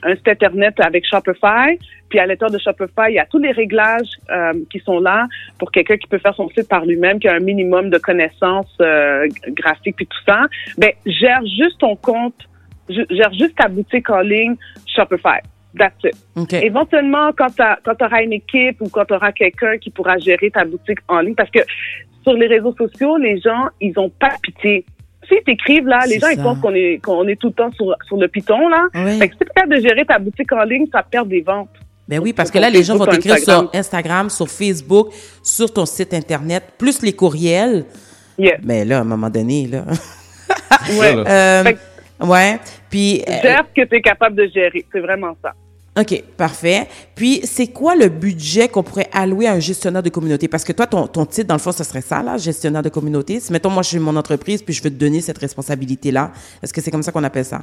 un 0.03 0.15
site 0.17 0.29
Internet 0.29 0.75
avec 0.81 1.07
Shopify, 1.07 1.79
puis 2.09 2.19
à 2.19 2.27
l'intérieur 2.27 2.53
de 2.53 2.59
Shopify, 2.59 3.09
il 3.09 3.15
y 3.15 3.19
a 3.19 3.27
tous 3.27 3.39
les 3.39 3.53
réglages 3.53 4.11
euh, 4.31 4.53
qui 4.71 4.79
sont 4.81 5.01
là 5.01 5.27
pour 5.59 5.71
quelqu'un 5.73 5.97
qui 5.97 6.07
peut 6.07 6.19
faire 6.19 6.35
son 6.35 6.49
site 6.51 6.69
par 6.69 6.85
lui-même, 6.85 7.19
qui 7.19 7.27
a 7.29 7.35
un 7.35 7.41
minimum 7.41 7.89
de 7.91 7.99
connaissances 7.99 8.77
euh, 8.81 9.27
graphiques 9.49 9.97
puis 9.97 10.07
tout 10.07 10.23
ça. 10.27 10.43
Ben, 10.79 10.91
gère 11.07 11.41
juste 11.47 11.79
ton 11.81 11.97
compte, 11.97 12.37
gère 12.89 13.33
juste 13.33 13.57
ta 13.57 13.69
boutique 13.69 14.11
en 14.11 14.21
ligne 14.21 14.57
Shopify. 14.95 15.39
That's 15.79 15.95
it. 16.05 16.15
Éventuellement, 16.65 17.33
quand 17.37 17.49
tu 17.55 18.05
auras 18.05 18.23
une 18.23 18.33
équipe 18.33 18.81
ou 18.81 18.89
quand 18.89 19.05
tu 19.05 19.15
auras 19.15 19.33
quelqu'un 19.33 19.77
qui 19.79 19.91
pourra 19.91 20.17
gérer 20.19 20.51
ta 20.51 20.65
boutique 20.65 20.99
en 21.09 21.21
ligne, 21.21 21.35
parce 21.35 21.51
que 21.51 21.61
sur 22.23 22.33
les 22.33 22.47
réseaux 22.47 22.75
sociaux, 22.77 23.17
les 23.19 23.39
gens, 23.41 23.69
ils 23.81 23.99
ont 23.99 24.09
pas 24.11 24.31
pitié. 24.43 24.85
S'ils 25.29 25.43
t'écrivent, 25.45 25.87
là, 25.87 26.01
les 26.07 26.19
gens, 26.19 26.29
ils 26.29 26.41
pensent 26.43 26.59
qu'on 26.61 26.75
est, 26.75 27.01
qu'on 27.03 27.27
est 27.29 27.37
tout 27.37 27.49
le 27.49 27.53
temps 27.55 27.71
sur, 27.73 27.95
sur 28.07 28.17
le 28.17 28.29
piton, 28.29 28.69
là. 28.69 28.87
Oui. 28.95 29.19
Fait 29.19 29.29
que 29.29 29.35
si 29.35 29.39
tu 29.41 29.45
es 29.45 29.55
capable 29.55 29.77
de 29.77 29.81
gérer 29.81 30.05
ta 30.05 30.19
boutique 30.19 30.53
en 30.53 30.63
ligne, 30.65 30.87
ça 30.93 31.03
perd 31.03 31.29
des 31.29 31.41
ventes. 31.41 31.69
Ben 32.09 32.21
oui, 32.21 32.33
parce 32.33 32.51
que 32.53 32.59
là, 32.59 32.71
les 32.71 32.85
gens 32.85 32.97
vont 32.97 33.07
t'écrire 33.07 33.39
sur 33.39 33.69
Instagram, 33.75 34.31
sur 34.31 34.49
Facebook, 34.49 35.09
sur 35.43 35.73
ton 35.73 35.87
site 35.87 36.15
Internet, 36.15 36.63
plus 36.79 37.03
les 37.03 37.13
courriels. 37.13 37.85
Mais 38.63 38.85
là, 38.85 38.99
à 38.99 39.01
un 39.01 39.05
moment 39.05 39.31
donné, 39.31 39.67
là. 39.67 39.85
Ouais. 40.99 41.15
Euh, 41.29 41.65
ouais. 42.21 42.59
Puis. 42.89 43.23
euh, 43.29 43.33
Gère 43.43 43.65
ce 43.69 43.83
que 43.83 43.89
tu 43.89 43.97
es 43.97 44.01
capable 44.01 44.37
de 44.37 44.47
gérer. 44.55 44.85
C'est 44.93 45.01
vraiment 45.01 45.37
ça. 45.43 45.53
OK, 45.99 46.25
parfait. 46.37 46.89
Puis, 47.15 47.41
c'est 47.45 47.69
quoi 47.69 47.97
le 47.97 48.09
budget 48.09 48.69
qu'on 48.69 48.83
pourrait 48.83 49.09
allouer 49.13 49.47
à 49.47 49.53
un 49.53 49.61
gestionnaire 49.61 50.03
de 50.03 50.11
communauté? 50.11 50.47
Parce 50.47 50.63
que 50.63 50.73
toi, 50.73 50.87
ton, 50.87 51.07
ton 51.07 51.25
titre, 51.25 51.49
dans 51.49 51.55
le 51.55 51.61
fond, 51.61 51.73
ce 51.73 51.85
serait 51.85 52.03
ça, 52.03 52.23
là, 52.23 52.37
gestionnaire 52.37 52.83
de 52.83 52.91
communauté. 52.91 53.41
Mettons, 53.51 53.71
moi, 53.71 53.83
je 53.83 53.89
suis 53.89 53.99
mon 53.99 54.15
entreprise, 54.17 54.63
puis 54.63 54.75
je 54.75 54.83
veux 54.83 54.91
te 54.91 54.97
donner 54.97 55.23
cette 55.23 55.39
responsabilité-là, 55.39 56.33
est-ce 56.63 56.75
que 56.75 56.83
c'est 56.83 56.91
comme 56.91 57.03
ça 57.03 57.13
qu'on 57.13 57.25
appelle 57.25 57.47
ça? 57.47 57.63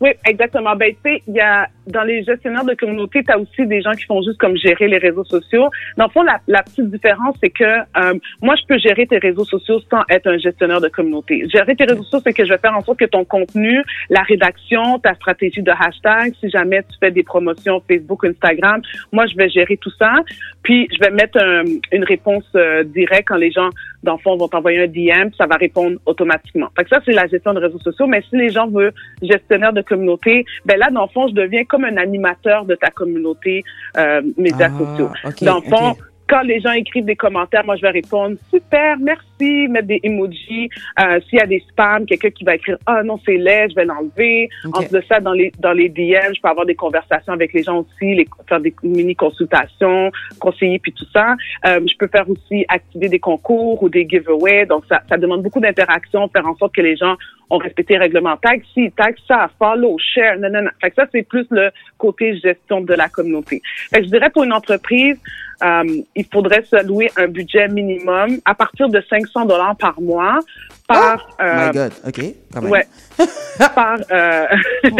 Oui, 0.00 0.10
exactement. 0.26 0.76
Ben, 0.76 0.92
tu 0.92 1.10
sais, 1.10 1.22
il 1.26 1.34
y 1.34 1.40
a, 1.40 1.66
dans 1.86 2.02
les 2.02 2.22
gestionnaires 2.24 2.64
de 2.64 2.74
communauté, 2.74 3.22
tu 3.24 3.32
as 3.32 3.38
aussi 3.38 3.66
des 3.66 3.80
gens 3.80 3.92
qui 3.92 4.04
font 4.04 4.22
juste 4.22 4.38
comme 4.38 4.56
gérer 4.56 4.88
les 4.88 4.98
réseaux 4.98 5.24
sociaux. 5.24 5.68
Dans 5.96 6.04
le 6.06 6.10
fond, 6.10 6.22
la, 6.22 6.38
la 6.48 6.62
petite 6.62 6.90
différence, 6.90 7.36
c'est 7.42 7.50
que 7.50 7.64
euh, 7.64 8.14
moi, 8.42 8.54
je 8.56 8.66
peux 8.66 8.78
gérer 8.78 9.06
tes 9.06 9.18
réseaux 9.18 9.44
sociaux 9.44 9.80
sans 9.90 10.02
être 10.10 10.26
un 10.26 10.38
gestionnaire 10.38 10.80
de 10.80 10.88
communauté. 10.88 11.46
Gérer 11.48 11.74
tes 11.76 11.84
réseaux 11.84 12.02
sociaux, 12.04 12.20
c'est 12.24 12.32
que 12.32 12.44
je 12.44 12.50
vais 12.50 12.58
faire 12.58 12.76
en 12.76 12.82
sorte 12.82 12.98
que 12.98 13.04
ton 13.06 13.24
contenu, 13.24 13.82
la 14.10 14.22
rédaction, 14.22 14.98
ta 14.98 15.14
stratégie 15.14 15.62
de 15.62 15.72
hashtag, 15.72 16.34
si 16.40 16.50
jamais 16.50 16.82
tu 16.82 16.96
fais 17.00 17.10
des 17.10 17.22
promotions 17.22 17.82
Facebook, 17.88 18.24
Instagram, 18.24 18.82
moi, 19.12 19.26
je 19.26 19.36
vais 19.36 19.48
gérer 19.48 19.76
tout 19.78 19.90
ça. 19.98 20.12
Puis, 20.62 20.88
je 20.92 20.98
vais 21.04 21.10
mettre 21.10 21.38
un- 21.42 21.64
une 21.92 22.04
réponse 22.04 22.44
euh, 22.54 22.84
directe 22.84 23.28
quand 23.28 23.36
les 23.36 23.50
gens, 23.50 23.70
dans 24.02 24.12
le 24.14 24.18
fond, 24.18 24.36
vont 24.36 24.48
t'envoyer 24.48 24.82
un 24.82 24.86
DM, 24.86 25.30
ça 25.36 25.46
va 25.46 25.56
répondre 25.56 25.98
automatiquement. 26.06 26.68
Fait 26.76 26.84
que 26.84 26.90
ça, 26.90 27.00
c'est 27.04 27.12
la 27.12 27.26
gestion 27.26 27.54
de 27.54 27.60
réseaux 27.60 27.78
sociaux. 27.78 28.06
Mais 28.06 28.22
si 28.28 28.36
les 28.36 28.50
gens 28.50 28.66
veulent 28.68 28.92
gestionnaire 29.22 29.69
de 29.72 29.82
communauté, 29.82 30.44
ben 30.64 30.78
là, 30.78 30.88
dans 30.90 31.02
le 31.02 31.08
fond, 31.08 31.28
je 31.28 31.34
deviens 31.34 31.64
comme 31.64 31.84
un 31.84 31.96
animateur 31.96 32.64
de 32.64 32.74
ta 32.74 32.90
communauté 32.90 33.62
euh, 33.96 34.22
médias 34.36 34.70
Ah, 34.74 34.78
sociaux. 34.78 35.10
dans 35.42 35.56
le 35.56 35.62
fond, 35.62 35.96
quand 36.28 36.42
les 36.42 36.60
gens 36.60 36.72
écrivent 36.72 37.04
des 37.04 37.16
commentaires, 37.16 37.64
moi, 37.64 37.76
je 37.76 37.82
vais 37.82 37.90
répondre 37.90 38.36
super, 38.50 38.96
merci, 38.98 39.26
mettre 39.68 39.86
des 39.86 40.00
emojis. 40.02 40.68
Euh, 41.00 41.20
S'il 41.28 41.38
y 41.38 41.42
a 41.42 41.46
des 41.46 41.62
spams, 41.68 42.06
quelqu'un 42.06 42.30
qui 42.30 42.44
va 42.44 42.54
écrire 42.54 42.78
ah 42.86 43.02
non 43.02 43.18
c'est 43.24 43.36
laid, 43.36 43.70
je 43.70 43.74
vais 43.74 43.84
l'enlever. 43.84 44.48
Ok. 44.64 44.76
En 44.76 44.78
plus 44.80 44.92
de 44.92 45.02
ça, 45.08 45.20
dans 45.20 45.32
les 45.32 45.52
dans 45.58 45.72
les 45.72 45.88
DM, 45.88 46.34
je 46.34 46.40
peux 46.40 46.48
avoir 46.48 46.66
des 46.66 46.74
conversations 46.74 47.32
avec 47.32 47.52
les 47.52 47.62
gens 47.62 47.78
aussi, 47.78 48.14
les, 48.14 48.28
faire 48.48 48.60
des 48.60 48.74
mini 48.82 49.14
consultations, 49.14 50.10
conseiller 50.38 50.78
puis 50.78 50.92
tout 50.92 51.06
ça. 51.12 51.36
Euh, 51.66 51.80
je 51.86 51.96
peux 51.96 52.08
faire 52.08 52.28
aussi 52.28 52.64
activer 52.68 53.08
des 53.08 53.18
concours 53.18 53.82
ou 53.82 53.88
des 53.88 54.06
giveaways. 54.08 54.66
Donc 54.66 54.84
ça, 54.88 55.02
ça 55.08 55.16
demande 55.16 55.42
beaucoup 55.42 55.60
d'interaction, 55.60 56.28
faire 56.28 56.46
en 56.46 56.56
sorte 56.56 56.74
que 56.74 56.82
les 56.82 56.96
gens 56.96 57.16
ont 57.50 57.58
respecté 57.58 57.94
les 57.94 58.00
règlements 58.00 58.36
tag. 58.36 58.62
Si 58.74 58.90
tag 58.92 59.16
ça, 59.26 59.50
follow, 59.58 59.96
share, 59.98 60.38
non 60.38 60.50
non 60.50 60.62
non. 60.62 60.70
Fait 60.80 60.90
que 60.90 60.96
ça 60.96 61.06
c'est 61.12 61.22
plus 61.22 61.46
le 61.50 61.70
côté 61.98 62.36
gestion 62.38 62.80
de 62.80 62.94
la 62.94 63.08
communauté. 63.08 63.60
Fait 63.90 63.98
que 63.98 64.04
je 64.04 64.10
dirais 64.10 64.30
pour 64.30 64.44
une 64.44 64.52
entreprise, 64.52 65.18
euh, 65.62 65.84
il 66.14 66.24
faudrait 66.32 66.64
se 66.64 66.86
louer 66.86 67.10
un 67.16 67.28
budget 67.28 67.68
minimum 67.68 68.38
à 68.44 68.54
partir 68.54 68.88
de 68.88 69.00
500 69.08 69.29
dollars 69.46 69.76
par 69.76 70.00
mois 70.00 70.38
par 70.88 71.28
Oh 71.38 71.42
euh, 71.42 71.66
my 71.66 71.72
God, 71.72 71.92
OK, 72.06 72.20
quand 72.52 72.62
même. 72.62 72.70
Ouais. 72.70 72.86
par 73.74 73.98
euh, 74.10 74.46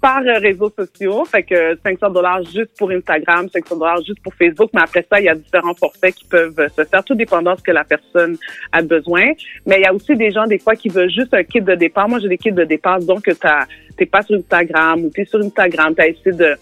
par 0.00 0.20
euh, 0.22 0.38
réseaux 0.38 0.72
sociaux. 0.76 1.24
Fait 1.24 1.42
que 1.42 1.78
500 1.84 2.10
dollars 2.10 2.42
juste 2.44 2.70
pour 2.78 2.90
Instagram, 2.90 3.48
500 3.48 3.76
dollars 3.76 4.02
juste 4.04 4.22
pour 4.22 4.34
Facebook. 4.34 4.70
Mais 4.74 4.82
après 4.82 5.06
ça, 5.10 5.20
il 5.20 5.24
y 5.24 5.28
a 5.28 5.34
différents 5.34 5.74
forfaits 5.74 6.14
qui 6.14 6.24
peuvent 6.24 6.58
euh, 6.58 6.68
se 6.76 6.84
faire, 6.84 7.02
tout 7.04 7.14
dépendant 7.14 7.54
de 7.54 7.58
ce 7.58 7.62
que 7.62 7.70
la 7.72 7.84
personne 7.84 8.36
a 8.72 8.82
besoin. 8.82 9.32
Mais 9.66 9.76
il 9.78 9.82
y 9.82 9.86
a 9.86 9.94
aussi 9.94 10.14
des 10.16 10.30
gens, 10.30 10.46
des 10.46 10.58
fois, 10.58 10.74
qui 10.76 10.88
veulent 10.88 11.10
juste 11.10 11.32
un 11.34 11.44
kit 11.44 11.60
de 11.60 11.74
départ. 11.74 12.08
Moi, 12.08 12.18
j'ai 12.20 12.28
des 12.28 12.38
kits 12.38 12.52
de 12.52 12.64
départ, 12.64 12.98
donc 13.00 13.28
t'as- 13.40 13.66
t'es 13.96 14.06
pas 14.06 14.22
sur 14.22 14.36
Instagram 14.36 15.04
ou 15.04 15.10
t'es 15.10 15.24
sur 15.24 15.40
Instagram, 15.40 15.94
t'as 15.94 16.08
essayé 16.08 16.32
de 16.32 16.56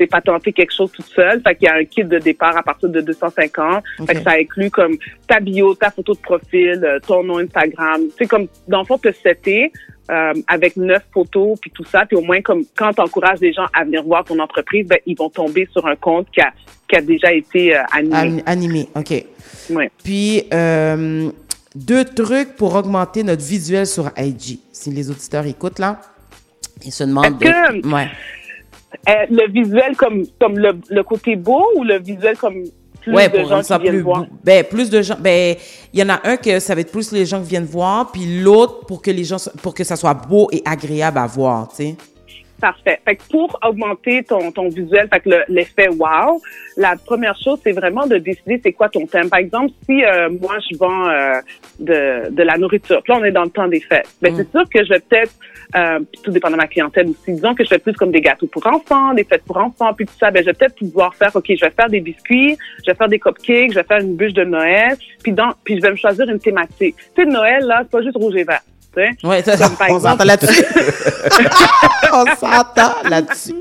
c'est 0.00 0.06
pas 0.06 0.22
tenter 0.22 0.52
quelque 0.52 0.72
chose 0.74 0.90
toute 0.92 1.04
seule. 1.14 1.42
Fait 1.42 1.54
qu'il 1.54 1.66
y 1.66 1.68
a 1.68 1.74
un 1.74 1.84
kit 1.84 2.02
de 2.04 2.18
départ 2.18 2.56
à 2.56 2.62
partir 2.62 2.88
de 2.88 3.02
250. 3.02 3.84
Fait 4.06 4.14
que 4.14 4.22
ça 4.22 4.30
inclut 4.32 4.70
comme 4.70 4.96
ta 5.28 5.40
bio, 5.40 5.74
ta 5.74 5.90
photo 5.90 6.14
de 6.14 6.18
profil, 6.20 6.80
euh, 6.82 6.98
ton 7.06 7.22
nom 7.22 7.38
Instagram. 7.38 8.00
Tu 8.08 8.16
sais, 8.18 8.26
comme, 8.26 8.46
dans 8.66 8.80
le 8.80 8.86
fond, 8.86 8.96
te 8.96 9.12
setter, 9.12 9.70
euh, 10.10 10.32
avec 10.48 10.76
neuf 10.76 11.02
photos 11.12 11.58
puis 11.60 11.70
tout 11.70 11.84
ça. 11.84 12.06
Puis 12.06 12.16
au 12.16 12.22
moins, 12.22 12.40
comme, 12.40 12.64
quand 12.74 12.94
tu 12.94 13.02
encourages 13.02 13.40
les 13.40 13.52
gens 13.52 13.66
à 13.74 13.84
venir 13.84 14.02
voir 14.02 14.24
ton 14.24 14.38
entreprise, 14.38 14.86
ben, 14.88 14.98
ils 15.04 15.16
vont 15.18 15.28
tomber 15.28 15.68
sur 15.70 15.86
un 15.86 15.96
compte 15.96 16.28
qui 16.32 16.40
a, 16.40 16.50
qui 16.88 16.96
a 16.96 17.02
déjà 17.02 17.30
été 17.32 17.76
euh, 17.76 17.82
animé. 17.92 18.16
An- 18.16 18.42
Animé, 18.46 18.88
OK. 18.96 19.24
Ouais. 19.70 19.90
Puis, 20.02 20.44
euh, 20.54 21.30
deux 21.74 22.04
trucs 22.04 22.56
pour 22.56 22.74
augmenter 22.74 23.22
notre 23.22 23.44
visuel 23.44 23.86
sur 23.86 24.10
IG. 24.16 24.58
Si 24.72 24.90
les 24.90 25.10
auditeurs 25.10 25.46
écoutent, 25.46 25.78
là, 25.78 26.00
ils 26.84 26.90
se 26.90 27.04
demandent... 27.04 27.36
Ouais. 27.84 28.08
Euh, 29.08 29.12
le 29.30 29.48
visuel 29.50 29.96
comme, 29.96 30.24
comme 30.40 30.58
le, 30.58 30.72
le 30.88 31.02
côté 31.02 31.36
beau 31.36 31.64
ou 31.76 31.84
le 31.84 31.98
visuel 31.98 32.36
comme 32.36 32.64
plus 33.00 33.14
ouais, 33.14 33.28
de 33.28 33.38
pour 33.38 33.48
gens 33.48 33.60
qui 33.62 33.82
viennent 33.82 33.94
plus 33.94 34.00
voir? 34.02 34.26
Ben, 34.44 34.64
plus 34.64 34.90
de 34.90 35.00
gens. 35.00 35.16
Ben, 35.18 35.54
il 35.92 36.00
y 36.00 36.02
en 36.02 36.08
a 36.10 36.20
un 36.24 36.36
que 36.36 36.58
ça 36.58 36.74
va 36.74 36.80
être 36.82 36.92
plus 36.92 37.12
les 37.12 37.24
gens 37.24 37.40
qui 37.42 37.50
viennent 37.50 37.64
voir, 37.64 38.10
puis 38.12 38.42
l'autre 38.42 38.84
pour 38.86 39.00
que 39.00 39.10
les 39.10 39.24
gens, 39.24 39.36
pour 39.62 39.74
que 39.74 39.84
ça 39.84 39.96
soit 39.96 40.14
beau 40.14 40.48
et 40.52 40.60
agréable 40.64 41.18
à 41.18 41.26
voir, 41.26 41.68
tu 41.68 41.76
sais. 41.76 41.96
Parfait. 42.60 43.00
Fait 43.06 43.16
que 43.16 43.22
pour 43.30 43.58
augmenter 43.66 44.22
ton, 44.22 44.52
ton 44.52 44.68
visuel, 44.68 45.08
fait 45.10 45.20
que 45.20 45.30
le- 45.30 45.44
l'effet 45.48 45.88
wow, 45.88 46.42
la 46.76 46.94
première 46.96 47.34
chose, 47.42 47.58
c'est 47.64 47.72
vraiment 47.72 48.06
de 48.06 48.18
décider 48.18 48.60
c'est 48.62 48.72
quoi 48.74 48.90
ton 48.90 49.06
thème. 49.06 49.30
Par 49.30 49.38
exemple, 49.38 49.72
si 49.86 50.04
euh, 50.04 50.28
moi 50.42 50.56
je 50.70 50.76
vends 50.76 51.08
euh, 51.08 51.40
de, 51.78 52.30
de 52.30 52.42
la 52.42 52.58
nourriture, 52.58 53.02
là 53.08 53.16
on 53.18 53.24
est 53.24 53.32
dans 53.32 53.44
le 53.44 53.50
temps 53.50 53.66
des 53.66 53.80
fêtes, 53.80 54.10
ben 54.20 54.34
c'est 54.36 54.50
sûr 54.50 54.68
que 54.68 54.84
je 54.84 54.90
vais 54.90 55.00
peut-être, 55.00 55.32
euh, 55.74 56.00
puis 56.00 56.22
tout 56.22 56.30
dépend 56.30 56.50
de 56.50 56.56
ma 56.56 56.66
clientèle 56.66 57.08
aussi, 57.08 57.32
disons 57.32 57.54
que 57.54 57.64
je 57.64 57.68
fais 57.68 57.78
plus 57.78 57.92
comme 57.92 58.10
des 58.10 58.20
gâteaux 58.20 58.46
pour 58.46 58.66
enfants, 58.66 59.14
des 59.14 59.24
fêtes 59.24 59.44
pour 59.44 59.56
enfants, 59.56 59.92
puis 59.94 60.06
tout 60.06 60.14
ça, 60.18 60.30
ben 60.30 60.40
je 60.40 60.46
vais 60.46 60.52
peut-être 60.54 60.76
pouvoir 60.76 61.14
faire, 61.14 61.30
ok, 61.34 61.46
je 61.48 61.64
vais 61.64 61.70
faire 61.70 61.88
des 61.88 62.00
biscuits, 62.00 62.56
je 62.84 62.90
vais 62.90 62.96
faire 62.96 63.08
des 63.08 63.18
cupcakes, 63.18 63.70
je 63.72 63.78
vais 63.78 63.84
faire 63.84 63.98
une 63.98 64.16
bûche 64.16 64.32
de 64.32 64.44
Noël, 64.44 64.96
puis 65.22 65.32
dans, 65.32 65.52
puis 65.64 65.76
je 65.76 65.82
vais 65.82 65.90
me 65.90 65.96
choisir 65.96 66.28
une 66.28 66.40
thématique. 66.40 66.96
Tu 67.14 67.22
sais, 67.22 67.28
Noël 67.28 67.64
là, 67.64 67.80
c'est 67.82 67.90
pas 67.90 68.02
juste 68.02 68.16
rouge 68.16 68.34
et 68.36 68.44
vert. 68.44 68.62
tu 68.94 69.00
sais. 69.00 69.26
Ouais, 69.26 69.42
ça, 69.42 69.56
Comme, 69.56 69.76
on 69.90 70.00
s'entend 70.00 70.24
là-dessus. 70.24 70.64
on 72.12 72.26
s'entend 72.36 73.08
là-dessus. 73.08 73.54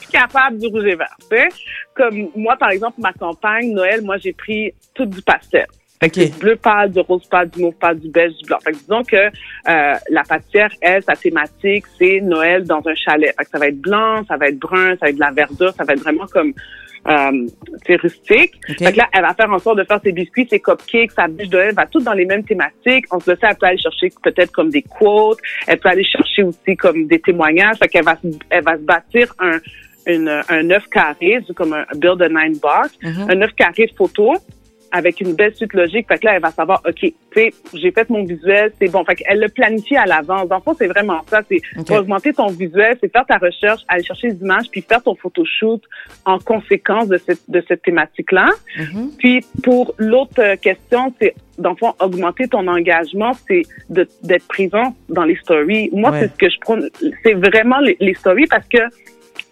suis 0.00 0.10
capable 0.10 0.58
du 0.58 0.66
rouge 0.66 0.86
et 0.86 0.96
vert. 0.96 1.16
tu 1.30 1.36
sais. 1.36 1.48
Comme 1.94 2.28
moi, 2.36 2.56
par 2.58 2.70
exemple, 2.70 3.00
ma 3.00 3.12
campagne, 3.12 3.72
Noël, 3.72 4.02
moi, 4.02 4.16
j'ai 4.18 4.32
pris 4.32 4.72
tout 4.94 5.06
du 5.06 5.22
pastel. 5.22 5.66
Fait 6.00 6.10
que 6.10 6.16
c'est 6.16 6.28
du 6.34 6.38
bleu 6.38 6.56
pâle, 6.56 6.90
du 6.92 7.00
rose 7.00 7.26
pâle, 7.28 7.48
du 7.48 7.62
mauve 7.62 7.74
pâle, 7.74 7.98
du 7.98 8.08
beige, 8.10 8.34
du 8.36 8.44
blanc. 8.46 8.58
Fait 8.62 8.72
que 8.72 8.76
disons 8.78 9.02
que 9.02 9.16
euh, 9.16 9.94
la 10.10 10.22
pâtissière, 10.28 10.70
elle, 10.82 11.02
sa 11.02 11.14
thématique, 11.14 11.84
c'est 11.98 12.20
Noël 12.20 12.64
dans 12.64 12.82
un 12.86 12.94
chalet. 12.94 13.34
Fait 13.36 13.44
que 13.44 13.50
ça 13.50 13.58
va 13.58 13.68
être 13.68 13.80
blanc, 13.80 14.22
ça 14.28 14.36
va 14.36 14.48
être 14.48 14.58
brun, 14.58 14.90
ça 14.96 15.06
va 15.06 15.08
être 15.08 15.14
de 15.16 15.20
la 15.20 15.30
verdure, 15.30 15.72
ça 15.72 15.84
va 15.84 15.94
être 15.94 16.00
vraiment 16.02 16.26
comme 16.26 16.52
euh, 17.08 17.46
c'est 17.86 17.96
rustique. 17.96 18.54
Fait 18.66 18.92
que 18.92 18.98
là, 18.98 19.06
elle 19.12 19.22
va 19.22 19.32
faire 19.32 19.50
en 19.50 19.58
sorte 19.58 19.78
de 19.78 19.84
faire 19.84 20.00
ses 20.02 20.12
biscuits, 20.12 20.46
ses 20.50 20.60
cupcakes, 20.60 21.12
sa 21.12 21.28
bûche 21.28 21.48
de 21.48 21.56
Noël, 21.56 21.74
va 21.74 21.86
tout 21.86 22.00
dans 22.00 22.12
les 22.14 22.26
mêmes 22.26 22.44
thématiques. 22.44 23.06
On 23.12 23.20
se 23.20 23.30
le 23.30 23.36
sait, 23.36 23.46
elle 23.48 23.56
peut 23.56 23.66
aller 23.66 23.78
chercher 23.78 24.08
peut-être 24.22 24.50
comme 24.52 24.70
des 24.70 24.82
quotes, 24.82 25.38
elle 25.66 25.78
peut 25.78 25.88
aller 25.88 26.04
chercher 26.04 26.42
aussi 26.42 26.76
comme 26.76 27.06
des 27.06 27.20
témoignages. 27.20 27.76
Fait 27.78 27.88
qu'elle 27.88 28.04
va, 28.04 28.16
elle 28.50 28.64
va 28.64 28.76
se 28.76 28.82
bâtir 28.82 29.32
un 29.38 29.58
une, 30.08 30.28
un 30.48 30.70
œuf 30.70 30.86
carré, 30.88 31.38
comme 31.56 31.72
un 31.72 31.84
build 31.96 32.22
a 32.22 32.28
nine 32.28 32.58
box, 32.62 32.96
Mhm. 33.02 33.26
un 33.28 33.42
œuf 33.42 33.52
carré 33.54 33.86
de 33.86 33.92
photos 33.96 34.38
avec 34.92 35.20
une 35.20 35.34
belle 35.34 35.54
suite 35.54 35.72
logique. 35.74 36.06
Fait 36.08 36.18
que 36.18 36.26
là, 36.26 36.34
elle 36.36 36.42
va 36.42 36.50
savoir, 36.50 36.80
OK, 36.86 36.94
tu 37.00 37.14
sais, 37.34 37.52
j'ai 37.74 37.90
fait 37.90 38.08
mon 38.10 38.24
visuel, 38.24 38.72
c'est 38.80 38.90
bon. 38.90 39.04
Fait 39.04 39.14
qu'elle 39.16 39.40
le 39.40 39.48
planifie 39.48 39.96
à 39.96 40.06
l'avance. 40.06 40.48
Le 40.50 40.56
fond, 40.64 40.74
c'est 40.78 40.86
vraiment 40.86 41.20
ça. 41.28 41.40
C'est 41.50 41.60
augmenter 41.90 42.32
ton 42.32 42.46
visuel, 42.48 42.96
c'est 43.00 43.10
faire 43.12 43.26
ta 43.26 43.38
recherche, 43.38 43.82
aller 43.88 44.02
chercher 44.04 44.32
des 44.32 44.42
images, 44.42 44.66
puis 44.70 44.82
faire 44.82 45.02
ton 45.02 45.14
photoshoot 45.14 45.82
en 46.24 46.38
conséquence 46.38 47.08
de 47.08 47.18
cette, 47.18 47.40
de 47.48 47.62
cette 47.66 47.82
thématique-là. 47.82 48.50
Puis 49.18 49.44
pour 49.62 49.94
l'autre 49.98 50.40
euh, 50.40 50.56
question, 50.56 51.12
c'est 51.20 51.34
dans 51.58 51.70
le 51.70 51.76
fond, 51.76 51.94
augmenter 52.00 52.48
ton 52.48 52.66
engagement, 52.68 53.32
c'est 53.48 53.62
d'être 53.88 54.46
présent 54.48 54.94
dans 55.08 55.24
les 55.24 55.36
stories. 55.36 55.88
Moi, 55.92 56.10
Ouais. 56.10 56.20
c'est 56.20 56.28
ce 56.28 56.36
que 56.36 56.50
je 56.50 56.56
prends, 56.60 56.76
c'est 57.22 57.32
vraiment 57.32 57.78
les, 57.80 57.96
les 57.98 58.12
stories 58.14 58.46
parce 58.46 58.66
que 58.68 58.78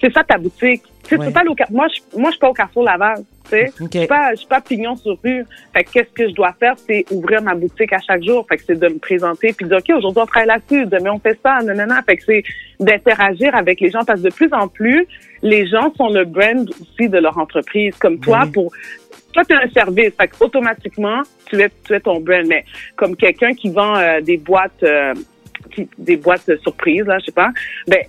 c'est 0.01 0.13
ça 0.13 0.23
ta 0.23 0.37
boutique. 0.39 0.83
Tu 1.05 1.11
sais, 1.11 1.17
peux 1.19 1.31
pas 1.33 1.43
Car- 1.57 1.71
moi, 1.73 1.87
je, 1.89 2.19
moi, 2.19 2.29
je 2.31 2.33
suis 2.33 2.41
pas 2.41 2.51
au 2.51 2.53
Carrefour 2.53 2.83
Laval. 2.85 3.19
Tu 3.45 3.51
sais, 3.51 3.73
je 3.79 3.99
suis 3.99 4.07
pas, 4.09 4.31
je 4.33 4.37
suis 4.37 4.47
pas 4.49 4.61
pignon 4.61 4.97
sur 4.97 5.19
rue. 5.23 5.45
Fait 5.75 5.85
que 5.85 5.91
qu'est-ce 5.93 6.11
que 6.15 6.29
je 6.29 6.35
dois 6.35 6.53
faire, 6.59 6.75
c'est 6.87 7.05
ouvrir 7.11 7.43
ma 7.43 7.55
boutique 7.55 7.93
à 7.93 7.99
chaque 7.99 8.23
jour. 8.25 8.47
Fait 8.49 8.57
que 8.57 8.63
c'est 8.67 8.79
de 8.79 8.89
me 8.89 8.99
présenter 8.99 9.53
puis 9.53 9.67
de 9.67 9.71
dire, 9.71 9.79
OK, 9.79 9.99
aujourd'hui, 9.99 10.23
on 10.23 10.27
travaille 10.27 10.49
là-dessus. 10.49 10.87
Demain, 10.87 11.11
on 11.13 11.19
fait 11.19 11.39
ça. 11.43 11.59
Nanana. 11.63 12.03
Fait 12.03 12.17
que 12.17 12.23
c'est 12.25 12.43
d'interagir 12.81 13.55
avec 13.55 13.81
les 13.81 13.91
gens 13.91 14.03
parce 14.05 14.21
que 14.23 14.29
de 14.29 14.35
plus 14.35 14.53
en 14.53 14.69
plus, 14.69 15.07
les 15.43 15.67
gens 15.67 15.93
sont 15.95 16.09
le 16.09 16.25
brand 16.25 16.69
aussi 16.81 17.09
de 17.09 17.19
leur 17.19 17.37
entreprise. 17.39 17.95
Comme 17.97 18.19
toi, 18.19 18.45
pour, 18.53 18.73
toi, 19.33 19.45
tu 19.45 19.53
es 19.55 19.57
un 19.57 19.69
service. 19.71 20.13
Fait 20.19 20.29
que 20.29 20.37
automatiquement, 20.43 21.23
tu 21.47 21.61
es, 21.61 21.69
tu 21.85 21.93
es 21.95 22.01
ton 22.01 22.21
brand. 22.21 22.47
Mais 22.47 22.65
comme 22.97 23.15
quelqu'un 23.17 23.53
qui 23.53 23.69
vend 23.71 23.97
euh, 23.97 24.21
des 24.21 24.39
boîtes, 24.39 24.83
euh, 24.83 25.13
qui- 25.71 25.89
des 25.99 26.17
boîtes 26.17 26.51
surprises, 26.63 27.05
là, 27.05 27.19
je 27.19 27.27
sais 27.27 27.33
pas, 27.33 27.51
ben, 27.89 28.01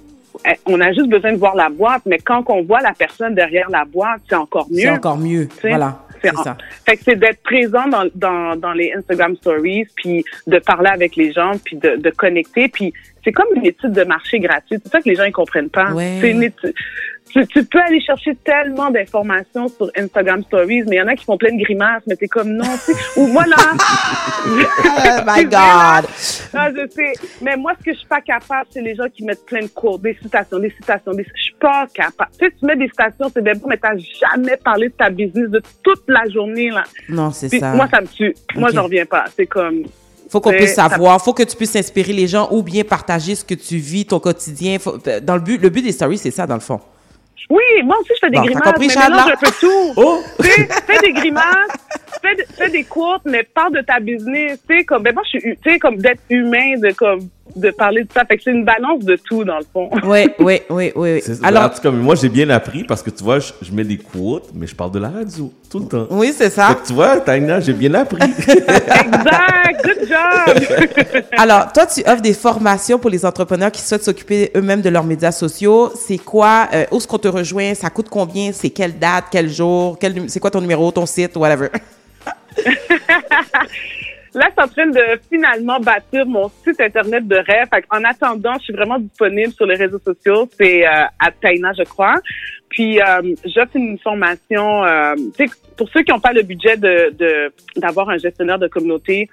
on 0.66 0.80
a 0.82 0.92
juste 0.94 1.10
besoin 1.10 1.34
de 1.34 1.38
voir 1.38 1.56
la 1.56 1.70
boîte, 1.70 2.02
mais 2.06 2.18
quand 2.20 2.44
on 2.50 2.62
voit 2.64 2.82
la 2.82 2.94
personne 2.94 3.36
derrière 3.36 3.70
la 3.70 3.86
boîte, 3.86 4.22
c'est 4.30 4.36
encore 4.36 4.68
mieux. 4.70 4.82
C'est 4.82 4.90
encore 4.90 5.18
mieux. 5.18 5.48
Tu 5.48 5.56
sais, 5.62 5.70
Voilà. 5.70 6.00
c'est 6.24 6.36
ça. 6.38 6.58
Fait 6.86 6.98
que 6.98 7.04
c'est 7.04 7.16
d'être 7.16 7.42
présent 7.44 7.88
dans, 7.88 8.06
dans, 8.16 8.56
dans 8.56 8.74
les 8.74 8.92
Instagram 8.98 9.36
Stories, 9.38 9.86
puis 9.96 10.24
de 10.48 10.60
parler 10.60 10.90
avec 10.90 11.16
les 11.16 11.32
gens, 11.32 11.52
puis 11.64 11.76
de, 11.78 11.96
de 11.98 12.10
connecter, 12.12 12.68
puis 12.68 12.94
c'est 13.24 13.32
comme 13.32 13.48
une 13.56 13.66
étude 13.66 13.92
de 13.92 14.04
marché 14.04 14.40
gratuite. 14.40 14.82
C'est 14.86 14.92
ça 14.92 15.02
que 15.02 15.10
les 15.10 15.16
gens 15.16 15.24
ils 15.24 15.32
comprennent 15.32 15.70
pas. 15.70 15.92
Ouais. 15.92 16.18
C'est 16.22 16.30
une 16.32 16.44
étude. 16.44 16.74
Tu, 17.32 17.46
tu 17.48 17.64
peux 17.66 17.80
aller 17.82 18.00
chercher 18.00 18.36
tellement 18.46 18.92
d'informations 18.92 19.68
sur 19.68 19.90
Instagram 19.98 20.44
Stories, 20.44 20.84
mais 20.84 20.98
il 20.98 21.00
y 21.00 21.02
en 21.02 21.08
a 21.08 21.16
qui 21.16 21.26
font 21.26 21.38
plein 21.38 21.54
de 21.54 21.62
grimaces, 21.62 22.04
mais 22.08 22.16
t'es 22.16 22.28
comme 22.28 22.50
non. 22.52 22.64
tu 22.86 22.94
sais. 22.94 23.20
Ou 23.20 23.28
moi 23.28 23.44
là. 23.48 23.56
Oh 24.48 25.22
my 25.26 25.44
God. 25.50 26.06
Ah, 26.56 26.70
je 26.72 26.88
sais. 26.90 27.14
Mais 27.42 27.56
moi, 27.58 27.74
ce 27.80 27.84
que 27.86 27.94
je 27.94 27.98
suis 28.00 28.08
pas 28.08 28.22
capable, 28.22 28.68
c'est 28.72 28.82
les 28.82 28.96
gens 28.96 29.08
qui 29.14 29.24
mettent 29.24 29.46
plein 29.46 29.62
de 29.62 29.68
cours, 29.68 30.00
des 30.00 30.18
citations, 30.22 30.60
des 30.60 30.70
citations. 30.72 31.12
Des... 31.14 31.24
Je 31.36 31.42
suis 31.44 31.56
pas 31.60 31.88
capable. 31.94 32.32
Tu 32.40 32.46
sais, 32.46 32.54
tu 32.60 32.66
mets 32.66 32.76
des 32.76 32.88
citations, 32.88 33.30
c'est 33.34 33.44
bien 33.44 33.54
bon, 33.54 33.68
mais 33.70 33.78
t'as 33.78 33.96
jamais 33.98 34.58
parlé 34.58 34.88
de 34.90 34.94
ta 34.94 35.10
business 35.10 35.50
de 35.50 35.62
toute 35.84 36.04
la 36.08 36.28
journée, 36.30 36.70
là. 36.70 36.84
Non, 37.10 37.32
c'est 37.32 37.50
ça. 37.60 37.74
Moi, 37.74 37.88
ça 37.90 38.02
me 38.02 38.08
tue. 38.08 38.34
Moi, 38.56 38.70
Ok. 38.70 38.76
j'en 38.76 38.84
reviens 38.84 39.06
pas. 39.06 39.26
C'est 39.36 39.46
comme. 39.48 39.84
Faut 40.30 40.42
qu'on 40.42 40.52
puisse 40.52 40.74
savoir, 40.74 41.22
faut 41.22 41.34
que 41.34 41.44
tu 41.44 41.56
puisses 41.56 41.76
inspirer 41.76 42.12
les 42.12 42.28
gens 42.28 42.48
ou 42.52 42.64
bien 42.64 42.84
partager 42.84 43.36
ce 43.36 43.46
que 43.46 43.54
tu 43.54 43.78
vis, 43.78 44.06
ton 44.06 44.20
quotidien. 44.20 44.80
Faut- 44.80 44.98
dans 45.22 45.36
le 45.36 45.42
but, 45.42 45.62
le 45.62 45.70
but 45.70 45.84
des 45.84 45.92
stories, 45.92 46.18
c'est 46.18 46.32
ça 46.32 46.48
dans 46.48 46.56
le 46.56 46.62
fond. 46.62 46.80
Oui, 47.48 47.62
moi 47.84 47.96
aussi, 48.02 48.10
je 48.16 48.20
fais 48.26 48.32
des 48.32 48.38
Bon, 48.38 48.44
grimaces, 48.44 48.64
compris, 48.64 48.88
mais 48.88 48.96
là? 48.96 49.28
un 49.32 49.36
peu 49.38 49.52
tout. 49.60 49.94
Oh! 49.98 50.20
Fais, 50.42 50.68
fais 50.88 50.98
des 51.00 51.14
grimaces, 51.14 51.46
fais, 52.22 52.36
de- 52.36 52.46
fais 52.56 52.70
des 52.70 52.84
courtes, 52.84 53.24
mais 53.26 53.44
parle 53.44 53.74
de 53.76 53.82
ta 53.82 54.00
business. 54.00 54.60
Tu 54.70 54.78
sais, 54.80 54.84
comme, 54.86 55.04
ben 55.04 55.14
moi, 55.14 55.24
je 55.32 55.40
suis, 55.40 55.42
tu 55.64 55.72
sais, 55.72 55.80
comme 55.80 55.98
d'être 55.98 56.22
humain, 56.30 56.78
de, 56.82 56.92
comme, 56.94 57.28
de 57.56 57.70
parler 57.72 58.04
de 58.04 58.10
ça. 58.14 58.26
Fait 58.26 58.38
que 58.38 58.44
c'est 58.44 58.52
une 58.52 58.66
balance 58.66 59.04
de 59.04 59.16
tout, 59.16 59.44
dans 59.44 59.58
le 59.60 59.66
fond. 59.72 59.90
Oui, 60.04 60.28
oui, 60.40 60.62
oui, 60.70 60.92
oui. 60.96 61.22
C'est- 61.24 61.42
En 61.44 61.48
Alors, 61.48 61.74
tout 61.74 61.82
cas, 61.82 61.92
moi, 61.92 62.16
j'ai 62.16 62.30
bien 62.30 62.50
appris 62.50 62.84
parce 62.84 63.02
que 63.04 63.10
tu 63.10 63.24
vois, 63.24 63.40
je, 63.40 63.52
je 63.62 63.72
mets 63.72 63.84
des 63.84 63.98
quotes, 63.98 64.50
mais 64.54 64.68
je 64.68 64.76
parle 64.76 64.92
de 64.92 65.00
la 65.00 65.10
radio 65.10 65.52
tout 65.70 65.80
le 65.80 65.86
temps. 65.86 66.08
Oui, 66.10 66.34
c'est 66.36 66.50
ça. 66.50 66.68
Fait 66.70 66.76
que 66.82 66.88
tu 66.88 66.94
vois, 66.94 67.18
Taina, 67.20 67.60
j'ai 67.60 67.74
bien 67.74 67.94
appris. 67.94 68.22
exact, 68.90 69.84
good 69.84 70.08
job. 70.08 71.24
alors, 71.38 71.72
toi, 71.72 71.86
tu 71.86 72.02
offres 72.02 72.22
des 72.22 72.34
formations 72.34 72.98
pour 73.00 73.10
les 73.10 73.26
entrepreneurs 73.26 73.72
qui 73.72 73.82
souhaitent 73.82 74.04
s'occuper 74.04 74.52
eux-mêmes 74.56 74.82
de 74.82 74.90
leurs 74.90 75.04
médias 75.04 75.32
sociaux. 75.32 75.92
C'est 75.96 76.18
quoi? 76.18 76.68
euh, 76.74 76.86
où 76.92 76.98
est-ce 76.98 77.08
qu'on 77.08 77.18
te 77.18 77.28
rejoint? 77.28 77.74
Ça 77.74 77.90
coûte 77.90 78.08
combien? 78.10 78.52
C'est 78.54 78.70
quelle 78.70 78.98
date? 78.98 79.26
Quel 79.32 79.50
jour? 79.50 79.98
Quel, 80.00 80.30
c'est 80.30 80.40
quoi 80.40 80.52
ton 80.52 80.62
numéro, 80.62 80.92
ton 80.92 81.06
site, 81.06 81.36
whatever? 81.36 81.68
Là, 84.36 84.50
je 84.58 84.64
en 84.64 84.68
train 84.68 84.88
de 84.88 85.20
finalement 85.32 85.80
bâtir 85.80 86.26
mon 86.26 86.50
site 86.50 86.82
internet 86.82 87.26
de 87.26 87.38
rêve. 87.38 87.68
En 87.90 88.04
attendant, 88.04 88.54
je 88.60 88.66
suis 88.66 88.74
vraiment 88.74 89.00
disponible 89.00 89.54
sur 89.54 89.66
les 89.66 89.76
réseaux 89.76 90.00
sociaux. 90.00 90.50
C'est 90.60 90.86
euh, 90.86 91.06
à 91.20 91.32
Taina, 91.32 91.72
je 91.72 91.84
crois. 91.84 92.16
Puis 92.68 93.00
euh, 93.00 93.34
j'offre 93.46 93.76
une 93.78 93.98
formation. 93.98 94.84
Euh, 94.84 95.16
pour 95.78 95.88
ceux 95.90 96.04
qui 96.04 96.12
n'ont 96.12 96.20
pas 96.20 96.34
le 96.34 96.42
budget 96.44 96.76
de 96.76 97.16
d'avoir 97.78 98.10
un 98.10 98.18
gestionnaire 98.18 98.60
de 98.60 98.68
communauté, 98.68 99.30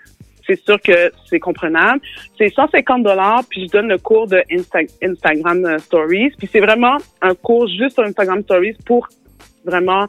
c'est 0.47 0.61
sûr 0.61 0.81
que 0.81 1.11
c'est 1.29 1.41
comprenable. 1.41 2.01
C'est 2.39 2.49
150 2.49 3.03
dollars, 3.03 3.43
puis 3.49 3.67
je 3.67 3.73
donne 3.73 3.89
le 3.89 3.99
cours 3.99 4.27
de 4.29 4.39
Insta- 4.51 4.89
Instagram 5.03 5.65
euh, 5.65 5.79
Stories. 5.79 6.31
Puis 6.39 6.49
c'est 6.51 6.61
vraiment 6.61 6.99
un 7.21 7.35
cours 7.35 7.67
juste 7.69 7.95
sur 7.95 8.05
Instagram 8.05 8.43
Stories 8.43 8.77
pour 8.87 9.09
vraiment 9.65 10.07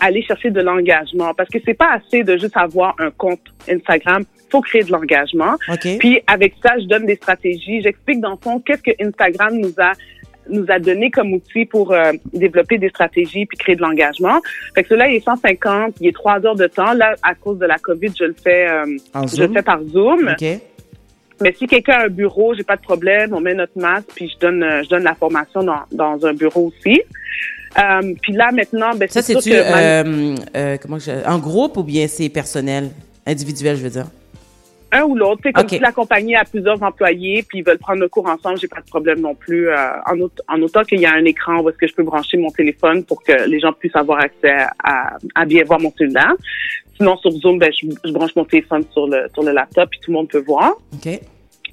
aller 0.00 0.22
chercher 0.22 0.50
de 0.50 0.60
l'engagement 0.60 1.34
parce 1.34 1.48
que 1.48 1.58
c'est 1.64 1.74
pas 1.74 1.92
assez 1.94 2.24
de 2.24 2.36
juste 2.36 2.56
avoir 2.56 2.94
un 2.98 3.10
compte 3.10 3.40
Instagram, 3.68 4.24
faut 4.50 4.60
créer 4.60 4.82
de 4.82 4.92
l'engagement. 4.92 5.54
OK. 5.68 5.98
Puis 5.98 6.20
avec 6.26 6.54
ça, 6.62 6.78
je 6.78 6.86
donne 6.86 7.06
des 7.06 7.16
stratégies, 7.16 7.82
j'explique 7.82 8.20
dans 8.20 8.32
le 8.32 8.38
fond 8.42 8.60
qu'est-ce 8.60 8.82
que 8.82 8.90
Instagram 9.02 9.56
nous 9.56 9.74
a 9.78 9.92
nous 10.48 10.66
a 10.68 10.78
donné 10.78 11.10
comme 11.10 11.32
outil 11.32 11.64
pour 11.64 11.92
euh, 11.92 12.12
développer 12.32 12.78
des 12.78 12.88
stratégies 12.88 13.46
puis 13.46 13.56
créer 13.56 13.76
de 13.76 13.82
l'engagement. 13.82 14.40
Fait 14.74 14.82
que 14.82 14.88
cela 14.88 15.08
il 15.08 15.16
est 15.16 15.24
150, 15.24 15.94
il 16.00 16.08
est 16.08 16.12
trois 16.12 16.44
heures 16.44 16.56
de 16.56 16.66
temps. 16.66 16.92
Là, 16.92 17.14
à 17.22 17.34
cause 17.34 17.58
de 17.58 17.66
la 17.66 17.76
COVID, 17.76 18.12
je 18.18 18.24
le 18.24 18.34
fais, 18.34 18.68
euh, 18.68 18.96
je 19.32 19.42
le 19.42 19.52
fais 19.52 19.62
par 19.62 19.80
Zoom. 19.84 20.28
OK. 20.28 20.46
Mais 21.42 21.54
si 21.54 21.66
quelqu'un 21.66 21.94
a 21.94 22.04
un 22.04 22.08
bureau, 22.08 22.54
j'ai 22.54 22.64
pas 22.64 22.76
de 22.76 22.82
problème, 22.82 23.32
on 23.32 23.40
met 23.40 23.54
notre 23.54 23.78
masque 23.78 24.10
puis 24.14 24.28
je 24.28 24.38
donne 24.38 24.62
euh, 24.62 24.82
je 24.82 24.88
donne 24.90 25.04
la 25.04 25.14
formation 25.14 25.62
dans, 25.62 25.82
dans 25.92 26.26
un 26.26 26.34
bureau 26.34 26.72
aussi. 26.72 27.00
Euh, 27.78 28.14
puis 28.20 28.32
là 28.32 28.50
maintenant, 28.52 28.90
ben 28.96 29.08
Ça, 29.08 29.22
c'est 29.22 29.32
sûr 29.34 29.42
c'est-tu 29.42 29.56
euh, 29.56 30.34
euh, 30.56 30.76
comment 30.82 30.98
je- 30.98 31.26
en 31.26 31.38
groupe 31.38 31.76
ou 31.76 31.82
bien 31.84 32.08
c'est 32.08 32.28
personnel? 32.28 32.90
Individuel, 33.26 33.76
je 33.76 33.82
veux 33.82 33.90
dire? 33.90 34.06
un 34.92 35.02
ou 35.04 35.14
l'autre. 35.14 35.40
C'est 35.44 35.52
comme 35.52 35.66
Ok. 35.66 35.70
si 35.70 35.78
la 35.78 35.92
compagnie 35.92 36.34
a 36.34 36.42
plusieurs 36.44 36.82
employés, 36.82 37.44
puis 37.46 37.58
ils 37.58 37.64
veulent 37.64 37.78
prendre 37.78 38.00
le 38.00 38.08
cours 38.08 38.26
ensemble, 38.28 38.58
j'ai 38.58 38.66
pas 38.66 38.80
de 38.80 38.86
problème 38.90 39.20
non 39.20 39.36
plus. 39.36 39.68
euh, 39.68 39.76
en, 40.04 40.18
aut- 40.18 40.32
en 40.48 40.60
autant 40.62 40.82
qu'il 40.82 40.98
y 41.00 41.06
a 41.06 41.12
un 41.12 41.24
écran 41.26 41.60
où 41.60 41.68
est-ce 41.68 41.78
que 41.78 41.86
je 41.86 41.94
peux 41.94 42.02
brancher 42.02 42.38
mon 42.38 42.50
téléphone 42.50 43.04
pour 43.04 43.22
que 43.22 43.48
les 43.48 43.60
gens 43.60 43.72
puissent 43.72 43.94
avoir 43.94 44.18
accès 44.18 44.52
à, 44.82 45.16
à 45.36 45.44
bien 45.44 45.62
voir 45.62 45.78
mon 45.78 45.92
cellulaire. 45.96 46.32
Sinon, 46.96 47.16
sur 47.18 47.30
Zoom, 47.30 47.60
ben, 47.60 47.70
je, 47.72 47.86
je 48.04 48.12
branche 48.12 48.34
mon 48.34 48.44
téléphone 48.44 48.82
sur 48.92 49.06
le, 49.06 49.28
sur 49.32 49.44
le 49.44 49.52
laptop, 49.52 49.90
puis 49.90 50.00
tout 50.00 50.10
le 50.10 50.16
monde 50.16 50.28
peut 50.28 50.42
voir. 50.44 50.72
OK. 50.92 51.20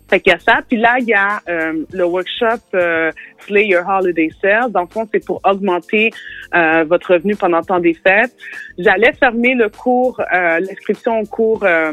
Fait 0.10 0.20
qu'il 0.20 0.32
y 0.32 0.36
a 0.36 0.40
ça. 0.40 0.60
Puis 0.68 0.78
là, 0.78 0.96
il 1.00 1.08
y 1.08 1.14
a 1.14 1.42
euh, 1.50 1.84
le 1.92 2.06
workshop 2.06 2.62
euh, 2.74 3.12
Slay 3.46 3.68
Your 3.68 3.84
Holiday 3.88 4.30
Sales. 4.42 4.72
Dans 4.72 4.82
le 4.82 4.88
fond, 4.88 5.08
c'est 5.12 5.26
pour 5.26 5.42
augmenter 5.44 6.12
euh, 6.56 6.86
votre 6.88 7.14
revenu 7.14 7.36
pendant 7.36 7.60
le 7.60 7.66
temps 7.66 7.80
des 7.80 7.94
fêtes. 7.94 8.36
J'allais 8.78 9.14
fermer 9.14 9.54
le 9.54 9.70
cours, 9.70 10.20
euh, 10.34 10.60
l'inscription 10.60 11.20
au 11.20 11.26
cours 11.26 11.64
euh, 11.64 11.92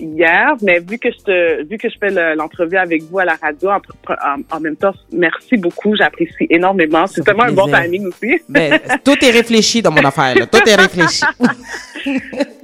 hier, 0.00 0.54
mais 0.62 0.80
vu 0.80 0.98
que 0.98 1.10
je 1.10 1.18
te, 1.18 1.64
vu 1.68 1.76
que 1.78 1.88
je 1.88 1.96
fais 1.98 2.10
le- 2.10 2.34
l'entrevue 2.34 2.76
avec 2.76 3.02
vous 3.04 3.18
à 3.18 3.24
la 3.24 3.34
radio, 3.34 3.70
en, 3.70 3.76
en- 4.08 4.56
en 4.56 4.60
même 4.60 4.76
temps, 4.76 4.92
merci 5.12 5.56
beaucoup, 5.56 5.94
j'apprécie 5.96 6.46
énormément. 6.50 7.06
C'est 7.06 7.22
tellement 7.22 7.44
un 7.44 7.52
bon 7.52 7.66
timing 7.70 8.06
aussi. 8.08 8.40
Ben, 8.48 8.78
tout 9.04 9.16
est 9.24 9.30
réfléchi 9.30 9.82
dans 9.82 9.90
mon 9.92 10.04
affaire. 10.04 10.34
là. 10.34 10.46
Tout 10.46 10.66
est 10.68 10.74
réfléchi. 10.74 11.22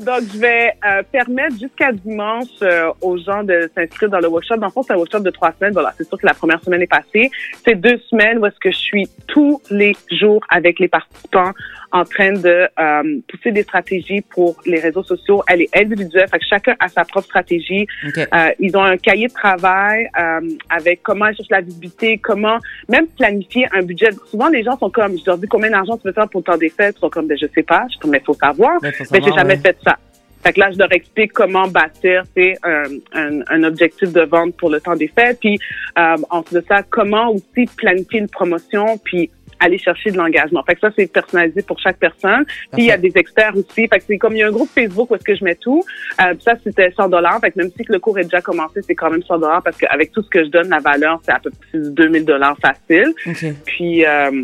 Donc, 0.01 0.21
je 0.33 0.39
vais 0.39 0.73
euh, 0.87 1.03
permettre 1.13 1.59
jusqu'à 1.61 1.93
dimanche 1.93 2.47
euh, 2.63 2.91
aux 3.01 3.19
gens 3.19 3.43
de 3.43 3.69
s'inscrire 3.75 4.09
dans 4.09 4.21
le 4.21 4.29
workshop. 4.29 4.57
Dans 4.57 4.67
le 4.67 4.73
fond, 4.73 4.83
c'est 4.83 4.93
un 4.93 4.97
workshop 4.97 5.21
de 5.21 5.31
trois 5.31 5.53
semaines. 5.59 5.73
Voilà, 5.75 5.93
c'est 5.99 6.07
sûr 6.09 6.19
que 6.19 6.27
la 6.27 6.35
première 6.35 6.63
semaine 6.63 6.81
est 6.83 6.87
passée. 6.87 7.31
C'est 7.65 7.75
deux 7.75 7.99
semaines 8.11 8.39
où 8.39 8.47
est-ce 8.47 8.59
que 8.61 8.71
je 8.71 8.77
suis 8.79 9.09
tous 9.27 9.61
les 9.71 9.95
jours 10.11 10.41
avec 10.49 10.79
les 10.79 10.89
participants 10.89 11.51
en 11.93 12.05
train 12.05 12.33
de 12.33 12.69
euh, 12.79 13.21
pousser 13.29 13.53
des 13.53 13.63
stratégies 13.63 14.21
pour 14.21 14.57
les 14.67 14.81
réseaux 14.81 15.03
sociaux. 15.03 15.43
Elle 15.49 15.63
est 15.63 15.77
individuelle, 15.77 16.29
fait 16.29 16.39
que 16.39 16.45
chacun 16.49 16.75
a 16.81 16.89
sa 16.89 17.05
propre 17.05 17.27
stratégie. 17.27 17.87
Euh, 18.17 18.51
ils 18.59 18.77
ont 18.77 18.83
un 18.83 18.97
cahier 18.97 19.29
de 19.29 19.33
travail 19.33 20.09
euh, 20.19 20.41
avec 20.71 21.03
comment 21.03 21.27
chercher 21.27 21.47
la 21.51 21.61
visibilité, 21.61 22.19
comment 22.19 22.59
même 22.89 23.07
planifier 23.09 23.67
un 23.73 23.83
budget. 23.83 24.11
Souvent, 24.31 24.49
les 24.49 24.63
gens 24.63 24.79
sont 24.79 24.91
comme, 24.91 25.17
je 25.19 25.25
leur 25.27 25.39
dis 25.39 25.47
combien 25.47 25.71
d'argent 25.71 25.97
tu 25.97 26.07
veux 26.07 26.13
faire 26.13 26.29
pour 26.29 26.41
le 26.41 26.45
temps 26.45 26.59
des 26.59 26.71
fêtes. 26.71 26.97
Ils 26.99 27.01
sont 27.01 27.11
comme, 27.11 27.27
ben, 27.27 27.39
je 27.41 27.47
sais 27.55 27.63
pas. 27.63 27.85
Je 27.87 27.93
suis 27.93 28.01
comme, 28.01 28.11
mais 28.11 28.23
faut 28.25 28.35
savoir. 28.35 28.79
Mais 28.83 28.93
j'ai 29.13 29.33
jamais 29.33 29.55
ouais. 29.55 29.61
fait 29.61 29.77
ça. 29.85 29.99
Fait 30.43 30.53
que 30.53 30.61
là, 30.61 30.71
je 30.71 30.79
leur 30.79 30.93
explique 30.93 31.33
comment 31.33 31.67
bâtir 31.67 32.23
un, 32.63 32.85
un, 33.13 33.41
un 33.49 33.65
objectif 33.65 34.13
de 34.13 34.21
vente 34.21 34.57
pour 34.57 34.71
le 34.71 34.81
temps 34.81 34.95
des 34.95 35.09
fêtes. 35.09 35.41
Puis, 35.41 35.59
euh, 35.99 36.17
ensuite 36.31 36.55
de 36.55 36.65
ça, 36.69 36.83
comment 36.89 37.31
aussi 37.31 37.67
planifier 37.77 38.21
une 38.21 38.29
promotion, 38.29 38.99
puis 38.99 39.31
aller 39.61 39.79
chercher 39.79 40.11
de 40.11 40.17
l'engagement. 40.17 40.63
Fait 40.65 40.75
que 40.75 40.81
ça, 40.81 40.91
c'est 40.97 41.11
personnalisé 41.11 41.63
pour 41.63 41.79
chaque 41.79 41.97
personne. 41.99 42.45
Puis, 42.73 42.83
il 42.83 42.87
y 42.87 42.93
a 42.93 42.97
des 42.99 43.13
experts 43.17 43.57
aussi. 43.57 43.87
Fait 43.89 43.99
que 43.99 44.05
c'est 44.07 44.19
comme 44.19 44.35
il 44.35 44.41
y 44.41 44.43
a 44.43 44.49
un 44.49 44.53
groupe 44.53 44.69
Facebook 44.75 45.11
où 45.11 45.15
est-ce 45.15 45.25
que 45.25 45.35
je 45.35 45.45
mets 45.45 45.55
tout. 45.55 45.83
Euh, 46.21 46.35
ça, 46.45 46.53
c'était 46.63 46.91
100 46.97 47.09
dollars. 47.09 47.41
Fait 47.41 47.51
que 47.51 47.59
même 47.59 47.71
si 47.77 47.85
le 47.89 47.99
cours 47.99 48.19
est 48.19 48.25
déjà 48.25 48.41
commencé, 48.41 48.81
c'est 48.87 48.95
quand 48.95 49.11
même 49.11 49.23
100 49.23 49.39
dollars 49.39 49.63
parce 49.63 49.77
qu'avec 49.77 50.13
tout 50.13 50.23
ce 50.23 50.29
que 50.29 50.45
je 50.45 50.51
donne, 50.51 50.69
la 50.69 50.79
valeur, 50.81 51.21
c'est 51.25 51.33
à 51.33 51.39
peu 51.39 51.51
près 51.51 51.79
2000 51.79 52.25
dollars 52.25 52.57
facile. 52.61 53.13
OK. 53.27 53.45
Puis, 53.65 54.05
euh, 54.05 54.43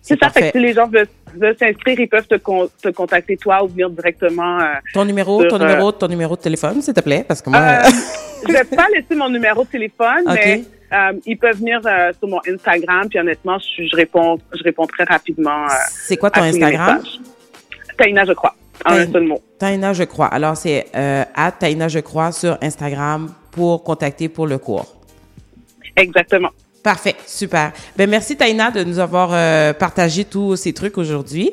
C'est 0.00 0.18
ça. 0.22 0.30
Fait 0.30 0.50
que 0.52 0.58
si 0.58 0.60
les 0.64 0.72
gens 0.72 0.86
veulent, 0.88 1.06
veulent 1.36 1.56
s'inscrire, 1.58 2.00
ils 2.00 2.08
peuvent 2.08 2.26
te, 2.26 2.36
con- 2.36 2.68
te 2.82 2.88
contacter 2.88 3.36
toi 3.36 3.62
ou 3.62 3.68
venir 3.68 3.90
directement. 3.90 4.60
euh, 4.60 4.64
Ton 4.94 5.04
numéro, 5.04 5.40
sur, 5.42 5.50
ton 5.50 5.56
euh, 5.56 5.66
numéro, 5.66 5.92
ton 5.92 6.08
numéro 6.08 6.36
de 6.36 6.40
téléphone, 6.40 6.80
s'il 6.80 6.94
te 6.94 7.00
plaît, 7.00 7.24
parce 7.28 7.42
que 7.42 7.50
moi. 7.50 7.58
euh, 7.60 7.82
je 8.48 8.52
vais 8.52 8.64
pas 8.64 8.86
laisser 8.94 9.14
mon 9.14 9.28
numéro 9.28 9.64
de 9.64 9.68
téléphone, 9.68 10.24
mais 10.26 10.62
euh, 10.92 11.12
ils 11.26 11.36
peuvent 11.38 11.56
venir 11.58 11.80
euh, 11.84 12.12
sur 12.18 12.28
mon 12.28 12.40
Instagram. 12.48 13.08
Puis 13.08 13.18
honnêtement, 13.18 13.58
je, 13.58 13.84
je 13.86 13.96
réponds, 13.96 14.38
je 14.56 14.62
réponds 14.62 14.86
très 14.86 15.04
rapidement. 15.04 15.64
euh, 15.64 15.74
c'est 15.90 16.16
quoi 16.16 16.30
ton 16.30 16.42
Instagram? 16.42 17.02
Taina, 17.96 18.24
je 18.24 18.32
crois. 18.32 18.54
En 18.84 18.92
un 18.92 18.96
Taina- 19.04 19.12
seul 19.12 19.22
mot. 19.24 19.42
Taina, 19.58 19.92
je 19.92 20.04
crois. 20.04 20.26
Alors, 20.26 20.56
c'est 20.56 20.86
euh, 20.94 21.24
à 21.34 21.50
Taina, 21.52 21.88
je 21.88 21.98
crois, 21.98 22.30
sur 22.32 22.56
Instagram 22.62 23.32
pour 23.50 23.82
contacter 23.82 24.28
pour 24.28 24.46
le 24.46 24.58
cours. 24.58 24.86
Exactement. 25.96 26.50
Parfait, 26.82 27.16
super. 27.26 27.72
Ben 27.96 28.08
merci 28.08 28.36
Taina 28.36 28.70
de 28.70 28.84
nous 28.84 29.00
avoir 29.00 29.30
euh, 29.32 29.72
partagé 29.72 30.24
tous 30.24 30.54
ces 30.56 30.72
trucs 30.72 30.96
aujourd'hui. 30.96 31.50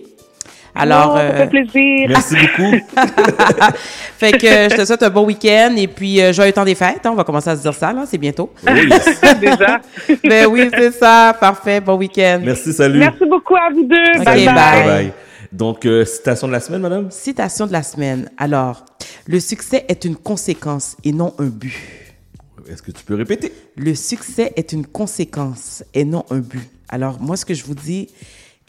Alors, 0.75 1.13
Oh, 1.15 1.17
ça 1.17 1.33
fait 1.33 1.47
plaisir. 1.47 2.09
Merci 2.09 2.35
beaucoup. 2.35 2.75
fait 4.17 4.31
que 4.33 4.45
euh, 4.45 4.69
je 4.69 4.75
te 4.75 4.85
souhaite 4.85 5.03
un 5.03 5.09
bon 5.09 5.25
week-end 5.25 5.73
et 5.77 5.87
puis 5.87 6.21
euh, 6.21 6.33
joyeux 6.33 6.51
temps 6.51 6.65
des 6.65 6.75
fêtes. 6.75 7.05
hein. 7.05 7.11
On 7.11 7.15
va 7.15 7.23
commencer 7.23 7.49
à 7.49 7.55
se 7.55 7.61
dire 7.61 7.73
ça, 7.73 7.93
là. 7.93 8.03
C'est 8.05 8.17
bientôt. 8.17 8.51
Oui. 8.67 8.89
Déjà. 9.39 9.79
ben 10.23 10.45
oui, 10.47 10.69
c'est 10.73 10.91
ça. 10.91 11.35
Parfait. 11.39 11.79
Bon 11.79 11.95
week-end. 11.95 12.41
Merci, 12.43 12.73
salut. 12.73 12.99
Merci 12.99 13.25
beaucoup 13.25 13.55
à 13.55 13.69
vous 13.73 13.83
deux. 13.85 14.19
Ok, 14.19 14.25
bye 14.25 14.45
bye. 14.45 14.53
bye. 14.53 14.85
Bye. 14.85 15.11
Donc, 15.51 15.85
euh, 15.85 16.03
citation 16.03 16.47
de 16.47 16.51
la 16.51 16.59
semaine, 16.59 16.81
madame? 16.81 17.09
Citation 17.11 17.65
de 17.67 17.71
la 17.71 17.83
semaine. 17.83 18.29
Alors, 18.37 18.83
le 19.27 19.39
succès 19.39 19.85
est 19.87 20.03
une 20.03 20.17
conséquence 20.17 20.97
et 21.05 21.13
non 21.13 21.33
un 21.39 21.45
but. 21.45 21.73
Est-ce 22.69 22.81
que 22.81 22.91
tu 22.91 23.03
peux 23.05 23.15
répéter? 23.15 23.53
Le 23.77 23.95
succès 23.95 24.51
est 24.57 24.73
une 24.73 24.85
conséquence 24.85 25.83
et 25.93 26.03
non 26.03 26.25
un 26.31 26.39
but. 26.39 26.67
Alors, 26.89 27.21
moi, 27.21 27.37
ce 27.37 27.45
que 27.45 27.53
je 27.53 27.63
vous 27.63 27.75
dis, 27.75 28.09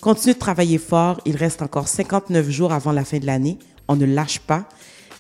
continuez 0.01 0.35
de 0.35 0.39
travailler 0.39 0.79
fort. 0.79 1.21
Il 1.25 1.37
reste 1.37 1.63
encore 1.63 1.89
59 1.89 2.49
jours 2.51 2.73
avant 2.73 2.93
la 2.93 3.05
fin 3.05 3.19
de 3.19 3.27
l'année. 3.27 3.59
On 3.89 3.97
ne 3.97 4.07
lâche 4.07 4.41
pas. 4.41 4.65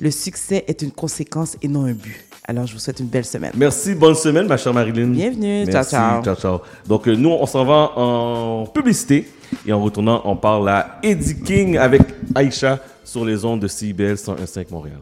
Le 0.00 0.10
succès 0.10 0.64
est 0.68 0.82
une 0.82 0.90
conséquence 0.90 1.56
et 1.62 1.68
non 1.68 1.84
un 1.84 1.92
but. 1.92 2.24
Alors, 2.48 2.66
je 2.66 2.74
vous 2.74 2.78
souhaite 2.78 3.00
une 3.00 3.06
belle 3.08 3.24
semaine. 3.24 3.50
Merci, 3.56 3.94
bonne 3.94 4.14
semaine, 4.14 4.46
ma 4.46 4.56
chère 4.56 4.72
Marilyn. 4.72 5.08
Bienvenue. 5.08 5.64
Ciao, 5.64 5.74
Merci, 5.74 5.90
ciao. 5.90 6.22
ciao, 6.22 6.36
ciao. 6.36 6.58
Donc, 6.86 7.08
euh, 7.08 7.16
nous, 7.16 7.30
on 7.30 7.46
s'en 7.46 7.64
va 7.64 7.92
en 7.96 8.66
publicité. 8.66 9.28
Et 9.66 9.72
en 9.72 9.82
retournant, 9.82 10.22
on 10.24 10.36
parle 10.36 10.68
à 10.68 10.98
Eddie 11.02 11.42
King 11.42 11.76
avec 11.76 12.02
Aïcha 12.34 12.78
sur 13.04 13.24
les 13.24 13.44
ondes 13.44 13.60
de 13.60 13.68
CIBL 13.68 14.14
101.5 14.14 14.66
Montréal. 14.70 14.98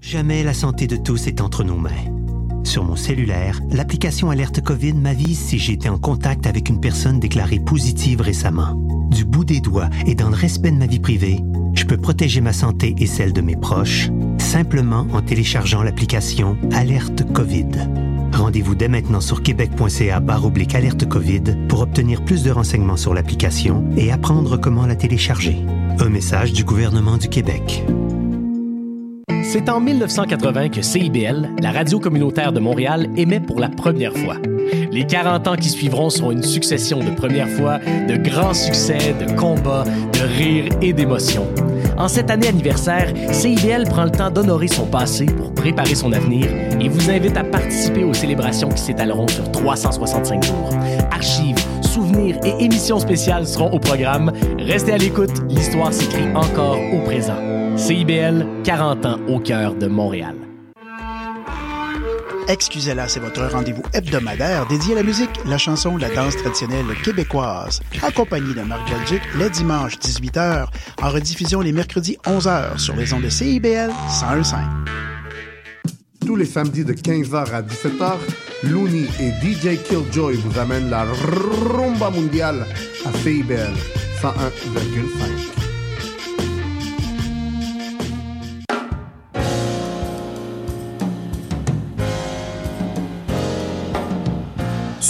Jamais 0.00 0.44
la 0.44 0.54
santé 0.54 0.86
de 0.86 0.96
tous 0.96 1.26
est 1.26 1.40
entre 1.40 1.64
nos 1.64 1.76
mains. 1.76 1.90
Sur 2.66 2.82
mon 2.82 2.96
cellulaire, 2.96 3.60
l'application 3.70 4.28
Alerte 4.28 4.60
COVID 4.60 4.94
m'avise 4.94 5.38
si 5.38 5.56
j'ai 5.56 5.74
été 5.74 5.88
en 5.88 5.98
contact 5.98 6.48
avec 6.48 6.68
une 6.68 6.80
personne 6.80 7.20
déclarée 7.20 7.60
positive 7.60 8.20
récemment. 8.20 8.74
Du 9.08 9.24
bout 9.24 9.44
des 9.44 9.60
doigts 9.60 9.88
et 10.04 10.16
dans 10.16 10.28
le 10.28 10.34
respect 10.34 10.72
de 10.72 10.76
ma 10.76 10.86
vie 10.86 10.98
privée, 10.98 11.40
je 11.74 11.84
peux 11.84 11.96
protéger 11.96 12.40
ma 12.40 12.52
santé 12.52 12.96
et 12.98 13.06
celle 13.06 13.32
de 13.32 13.40
mes 13.40 13.54
proches 13.54 14.10
simplement 14.38 15.06
en 15.12 15.22
téléchargeant 15.22 15.84
l'application 15.84 16.58
Alerte 16.72 17.32
COVID. 17.32 17.68
Rendez-vous 18.32 18.74
dès 18.74 18.88
maintenant 18.88 19.20
sur 19.20 19.42
québec.ca 19.42 20.20
oblique 20.42 20.74
alerte 20.74 21.08
COVID 21.08 21.68
pour 21.68 21.82
obtenir 21.82 22.24
plus 22.24 22.42
de 22.42 22.50
renseignements 22.50 22.96
sur 22.96 23.14
l'application 23.14 23.88
et 23.96 24.10
apprendre 24.10 24.56
comment 24.56 24.86
la 24.86 24.96
télécharger. 24.96 25.64
Un 26.00 26.08
message 26.08 26.52
du 26.52 26.64
gouvernement 26.64 27.16
du 27.16 27.28
Québec. 27.28 27.84
C'est 29.42 29.68
en 29.68 29.80
1980 29.80 30.68
que 30.70 30.82
CIBL, 30.82 31.50
la 31.60 31.70
radio 31.70 31.98
communautaire 31.98 32.52
de 32.52 32.60
Montréal, 32.60 33.08
émet 33.16 33.40
pour 33.40 33.60
la 33.60 33.68
première 33.68 34.12
fois. 34.12 34.36
Les 34.90 35.06
40 35.06 35.48
ans 35.48 35.56
qui 35.56 35.68
suivront 35.68 36.10
seront 36.10 36.32
une 36.32 36.42
succession 36.42 37.00
de 37.00 37.10
premières 37.10 37.48
fois, 37.48 37.78
de 37.78 38.16
grands 38.16 38.54
succès, 38.54 39.14
de 39.20 39.32
combats, 39.32 39.84
de 39.84 40.20
rires 40.38 40.72
et 40.82 40.92
d'émotions. 40.92 41.46
En 41.96 42.08
cette 42.08 42.30
année 42.30 42.48
anniversaire, 42.48 43.12
CIBL 43.32 43.84
prend 43.88 44.04
le 44.04 44.10
temps 44.10 44.30
d'honorer 44.30 44.68
son 44.68 44.86
passé 44.86 45.26
pour 45.26 45.52
préparer 45.54 45.94
son 45.94 46.12
avenir 46.12 46.46
et 46.80 46.88
vous 46.88 47.10
invite 47.10 47.36
à 47.36 47.44
participer 47.44 48.04
aux 48.04 48.14
célébrations 48.14 48.68
qui 48.68 48.82
s'étaleront 48.82 49.28
sur 49.28 49.50
365 49.50 50.44
jours. 50.44 50.70
Archives, 51.10 51.56
souvenirs 51.82 52.36
et 52.44 52.64
émissions 52.64 52.98
spéciales 52.98 53.46
seront 53.46 53.70
au 53.70 53.78
programme. 53.78 54.32
Restez 54.58 54.92
à 54.92 54.98
l'écoute, 54.98 55.42
l'histoire 55.48 55.92
s'écrit 55.92 56.28
encore 56.34 56.78
au 56.92 57.00
présent. 57.04 57.55
CIBL, 57.76 58.62
40 58.64 59.04
ans 59.04 59.20
au 59.28 59.38
cœur 59.38 59.74
de 59.74 59.86
Montréal. 59.86 60.34
Excusez-la, 62.48 63.06
c'est 63.06 63.20
votre 63.20 63.44
rendez-vous 63.44 63.82
hebdomadaire 63.92 64.66
dédié 64.66 64.94
à 64.94 64.96
la 64.96 65.02
musique, 65.02 65.30
la 65.44 65.58
chanson, 65.58 65.98
la 65.98 66.08
danse 66.08 66.36
traditionnelle 66.36 66.86
québécoise. 67.04 67.80
Accompagné 68.02 68.54
de 68.54 68.62
Marc 68.62 68.88
Belgique 68.88 69.22
les 69.36 69.50
dimanches 69.50 69.98
18h, 69.98 70.68
en 71.02 71.10
rediffusion 71.10 71.60
les 71.60 71.72
mercredis 71.72 72.16
11h 72.24 72.78
sur 72.78 72.96
les 72.96 73.12
ondes 73.12 73.24
de 73.24 73.28
CIBL 73.28 73.90
101.5. 74.08 74.56
Tous 76.24 76.36
les 76.36 76.46
samedis 76.46 76.84
de 76.84 76.94
15h 76.94 77.52
à 77.52 77.60
17h, 77.60 78.14
Looney 78.64 79.06
et 79.20 79.30
DJ 79.44 79.76
Killjoy 79.82 80.36
vous 80.36 80.58
amènent 80.58 80.88
la 80.88 81.04
rumba 81.04 82.08
mondiale 82.08 82.64
à 83.04 83.12
CIBL 83.18 83.74
101,5. 84.22 85.65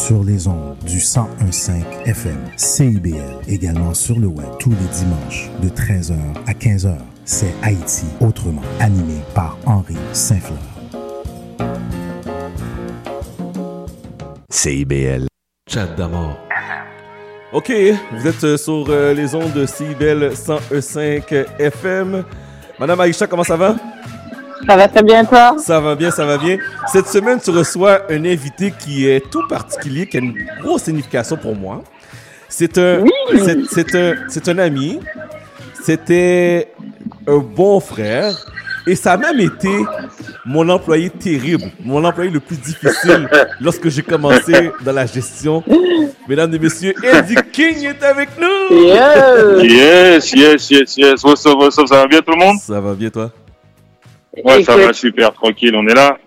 Sur 0.06 0.22
les 0.22 0.46
ondes 0.46 0.76
du 0.86 0.98
101.5 0.98 1.82
FM, 2.04 2.38
CIBL, 2.56 3.40
également 3.48 3.92
sur 3.92 4.16
le 4.20 4.28
web 4.28 4.46
tous 4.60 4.70
les 4.70 4.76
dimanches 4.76 5.50
de 5.60 5.68
13h 5.68 6.14
à 6.46 6.52
15h. 6.52 6.96
C'est 7.24 7.52
Haïti 7.60 8.06
autrement, 8.20 8.62
animé 8.78 9.16
par 9.34 9.58
Henri 9.66 9.96
Saint-Fleur. 10.12 10.60
CIBL. 14.48 15.26
Chat 15.68 15.88
d'amour. 15.96 16.38
OK, 17.52 17.72
vous 18.12 18.28
êtes 18.28 18.44
euh, 18.44 18.56
sur 18.56 18.86
euh, 18.88 19.12
les 19.12 19.34
ondes 19.34 19.54
de 19.54 19.66
CIBL 19.66 20.34
101.5 20.34 21.46
FM. 21.58 22.22
Madame 22.78 23.00
Aïcha, 23.00 23.26
comment 23.26 23.42
ça 23.42 23.56
va? 23.56 23.74
Ça 24.66 24.76
va 24.76 24.88
très 24.88 25.02
bien, 25.02 25.24
toi? 25.24 25.56
Ça 25.58 25.80
va 25.80 25.94
bien, 25.94 26.10
ça 26.10 26.24
va 26.24 26.38
bien. 26.38 26.58
Cette 26.92 27.08
semaine, 27.08 27.38
tu 27.42 27.50
reçois 27.50 28.02
un 28.08 28.24
invité 28.24 28.72
qui 28.78 29.06
est 29.08 29.20
tout 29.30 29.46
particulier, 29.48 30.06
qui 30.06 30.16
a 30.16 30.20
une 30.20 30.34
grosse 30.62 30.84
signification 30.84 31.36
pour 31.36 31.54
moi. 31.54 31.82
C'est 32.48 32.78
un, 32.78 33.04
c'est 33.70 33.94
un, 33.94 34.14
c'est 34.28 34.48
un 34.48 34.58
ami. 34.58 35.00
C'était 35.82 36.72
un 37.26 37.38
bon 37.38 37.80
frère. 37.80 38.34
Et 38.88 38.94
ça 38.94 39.14
a 39.14 39.16
même 39.16 39.40
été 39.40 39.68
mon 40.44 40.68
employé 40.68 41.10
terrible, 41.10 41.64
mon 41.84 42.04
employé 42.04 42.30
le 42.30 42.38
plus 42.38 42.56
difficile 42.56 43.28
lorsque 43.60 43.88
j'ai 43.88 44.02
commencé 44.02 44.70
dans 44.84 44.92
la 44.92 45.06
gestion. 45.06 45.64
Mesdames 46.28 46.54
et 46.54 46.58
messieurs, 46.60 46.94
Eddie 47.02 47.34
King 47.52 47.84
est 47.84 48.02
avec 48.04 48.28
nous! 48.40 48.76
Yes, 49.64 50.32
yes, 50.32 50.70
yes, 50.70 50.96
yes. 50.96 51.24
What's 51.24 51.44
up, 51.46 51.58
what's 51.58 51.76
up, 51.78 51.88
ça 51.88 51.96
va 51.96 52.06
bien 52.06 52.20
tout 52.20 52.30
le 52.30 52.38
monde? 52.38 52.58
Ça 52.60 52.80
va 52.80 52.94
bien 52.94 53.10
toi? 53.10 53.32
Ouais, 54.44 54.62
ça 54.62 54.76
va 54.76 54.92
super, 54.92 55.32
tranquille, 55.32 55.74
on 55.74 55.86
est 55.86 55.94
là. 55.94 56.18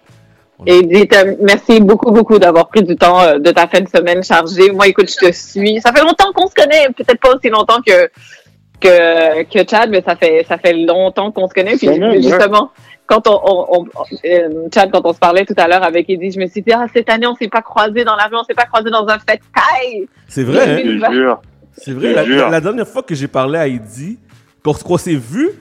Et 0.65 0.84
dites, 0.84 1.15
merci 1.41 1.80
beaucoup, 1.80 2.11
beaucoup 2.11 2.38
d'avoir 2.38 2.68
pris 2.68 2.84
du 2.84 2.98
temps 2.98 3.22
euh, 3.22 3.40
de 3.40 3.52
ta 3.52 3.68
fin 3.68 3.80
de 3.80 3.88
semaine 3.88 4.22
chargée. 4.23 4.72
Moi, 4.72 4.88
écoute, 4.88 5.10
je 5.10 5.27
te 5.27 5.31
suis. 5.31 5.80
Ça 5.80 5.94
fait 5.94 6.02
longtemps 6.02 6.34
qu'on 6.34 6.48
se 6.48 6.53
connaît, 6.53 6.88
peut-être 6.95 7.19
pas 7.19 7.34
aussi 7.34 7.49
longtemps 7.49 7.81
que, 7.86 8.10
que, 8.81 9.44
que 9.44 9.69
Chad, 9.69 9.90
mais 9.90 10.02
ça 10.02 10.18
fait, 10.18 10.45
ça 10.48 10.57
fait 10.57 10.73
longtemps 10.73 11.31
qu'on 11.31 11.48
se 11.48 11.53
connaît. 11.53 11.77
Puis, 11.77 11.88
ouais. 11.88 12.22
justement, 12.22 12.72
quand 13.07 13.26
on, 13.27 13.40
on, 13.44 13.65
on- 13.80 13.86
euh, 14.26 14.68
Chad, 14.73 14.91
quand 14.91 15.06
on 15.06 15.14
se 15.14 15.19
parlait 15.19 15.45
tout 15.45 15.56
à 15.56 15.68
l'heure 15.69 15.84
avec 15.84 16.10
Eddie, 16.10 16.31
je 16.31 16.40
me 16.40 16.48
suis 16.48 16.61
dit, 16.61 16.73
ah, 16.73 16.88
cette 16.94 17.10
année, 17.10 17.26
on 17.26 17.36
s'est 17.36 17.48
pas 17.48 17.61
croisés 17.61 18.03
dans 18.03 18.18
la 18.18 18.26
rue, 18.26 18.36
on 18.36 18.44
s'est 18.44 18.53
pas 18.53 18.65
croisés 18.65 18.91
dans 18.91 19.07
un 19.07 19.18
fête 19.19 19.41
taille. 19.56 20.07
C'est 20.27 20.44
vrai, 20.44 20.69
hein? 20.69 20.81
Je 20.84 21.06
te 21.07 21.14
jure. 21.14 21.41
C'est 21.72 21.94
vrai, 21.94 22.14
la, 22.14 22.60
dernière 22.60 22.88
fois 22.88 23.03
que 23.03 23.15
j'ai 23.15 23.30
parlé 23.30 23.57
à 23.57 23.68
Eddie, 23.68 24.19
qu'on 24.64 24.73
qu'on 24.73 24.98
s'est 24.98 25.15
vu, 25.15 25.52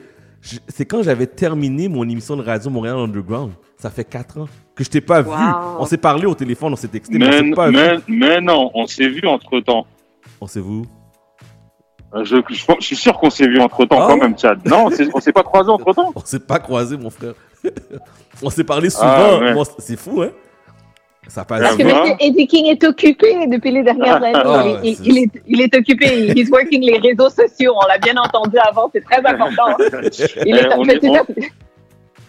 c'est 0.67 0.85
quand 0.85 1.03
j'avais 1.03 1.27
terminé 1.27 1.87
mon 1.87 2.07
émission 2.07 2.35
de 2.37 2.41
radio 2.43 2.69
Montréal 2.69 2.97
Underground. 2.97 3.51
Ça 3.77 3.89
fait 3.89 4.03
quatre 4.05 4.39
ans 4.39 4.47
que 4.75 4.83
je 4.83 4.89
t'ai 4.89 5.01
pas 5.01 5.21
vu. 5.21 5.31
On 5.77 5.85
s'est 5.85 5.97
parlé 5.97 6.25
au 6.25 6.35
téléphone, 6.35 6.73
on 6.73 6.75
s'est 6.75 6.87
texté, 6.87 7.17
mais, 7.17 7.27
Mais, 7.29 7.39
on 7.41 7.43
s'est 7.49 7.51
pas 7.55 7.71
mais, 7.71 7.95
vu. 7.97 8.03
mais 8.07 8.41
non, 8.41 8.71
on 8.73 8.87
s'est 8.87 9.07
vu 9.07 9.21
entre 9.27 9.59
temps. 9.61 9.85
On 10.41 10.47
s'est 10.47 10.61
vu. 10.61 10.83
Je, 12.23 12.35
je, 12.49 12.63
je 12.79 12.85
suis 12.85 12.95
sûr 12.95 13.17
qu'on 13.19 13.29
s'est 13.29 13.47
vu 13.47 13.59
entre 13.59 13.85
temps 13.85 13.99
Ah 14.01 14.07
quand 14.07 14.13
ouais? 14.15 14.19
même, 14.21 14.37
Chad. 14.37 14.59
Non, 14.67 14.85
on 14.87 14.89
s'est- 14.89 15.09
on 15.13 15.19
s'est 15.19 15.31
pas 15.31 15.43
croisés 15.43 15.69
entre 15.69 15.93
temps. 15.93 16.11
On 16.15 16.21
s'est 16.25 16.39
pas 16.39 16.57
croisé, 16.59 16.97
mon 16.97 17.09
frère. 17.11 17.33
on 18.41 18.49
s'est 18.49 18.63
parlé 18.63 18.89
souvent. 18.89 19.05
Ah, 19.07 19.37
ouais. 19.39 19.53
Moi, 19.53 19.63
c'est 19.77 19.97
fou, 19.99 20.21
hein? 20.23 20.31
Ça 21.29 21.45
passe 21.45 21.61
Parce 21.61 21.77
que 21.77 21.83
monsieur 21.83 22.15
Eddie 22.19 22.47
King 22.47 22.65
est 22.65 22.83
occupé 22.83 23.45
depuis 23.47 23.71
les 23.71 23.83
dernières 23.83 24.15
années. 24.15 24.31
Ah, 24.35 24.63
il, 24.83 24.89
il- 24.89 24.97
il 25.07 25.17
est, 25.19 25.29
il 25.47 25.61
est 25.61 25.75
occupé. 25.75 26.31
He's 26.35 26.49
working 26.49 26.81
les 26.83 26.97
réseaux 26.97 27.29
sociaux. 27.29 27.73
On 27.81 27.87
l'a 27.87 27.97
bien 27.99 28.15
entendu 28.17 28.57
avant. 28.57 28.89
C'est 28.93 29.03
très 29.03 29.23
important. 29.25 29.77
Il 30.45 30.57
est, 30.57 30.67
Eh, 30.69 30.73
on, 30.75 30.85
est- 30.85 31.07
on- 31.07 31.25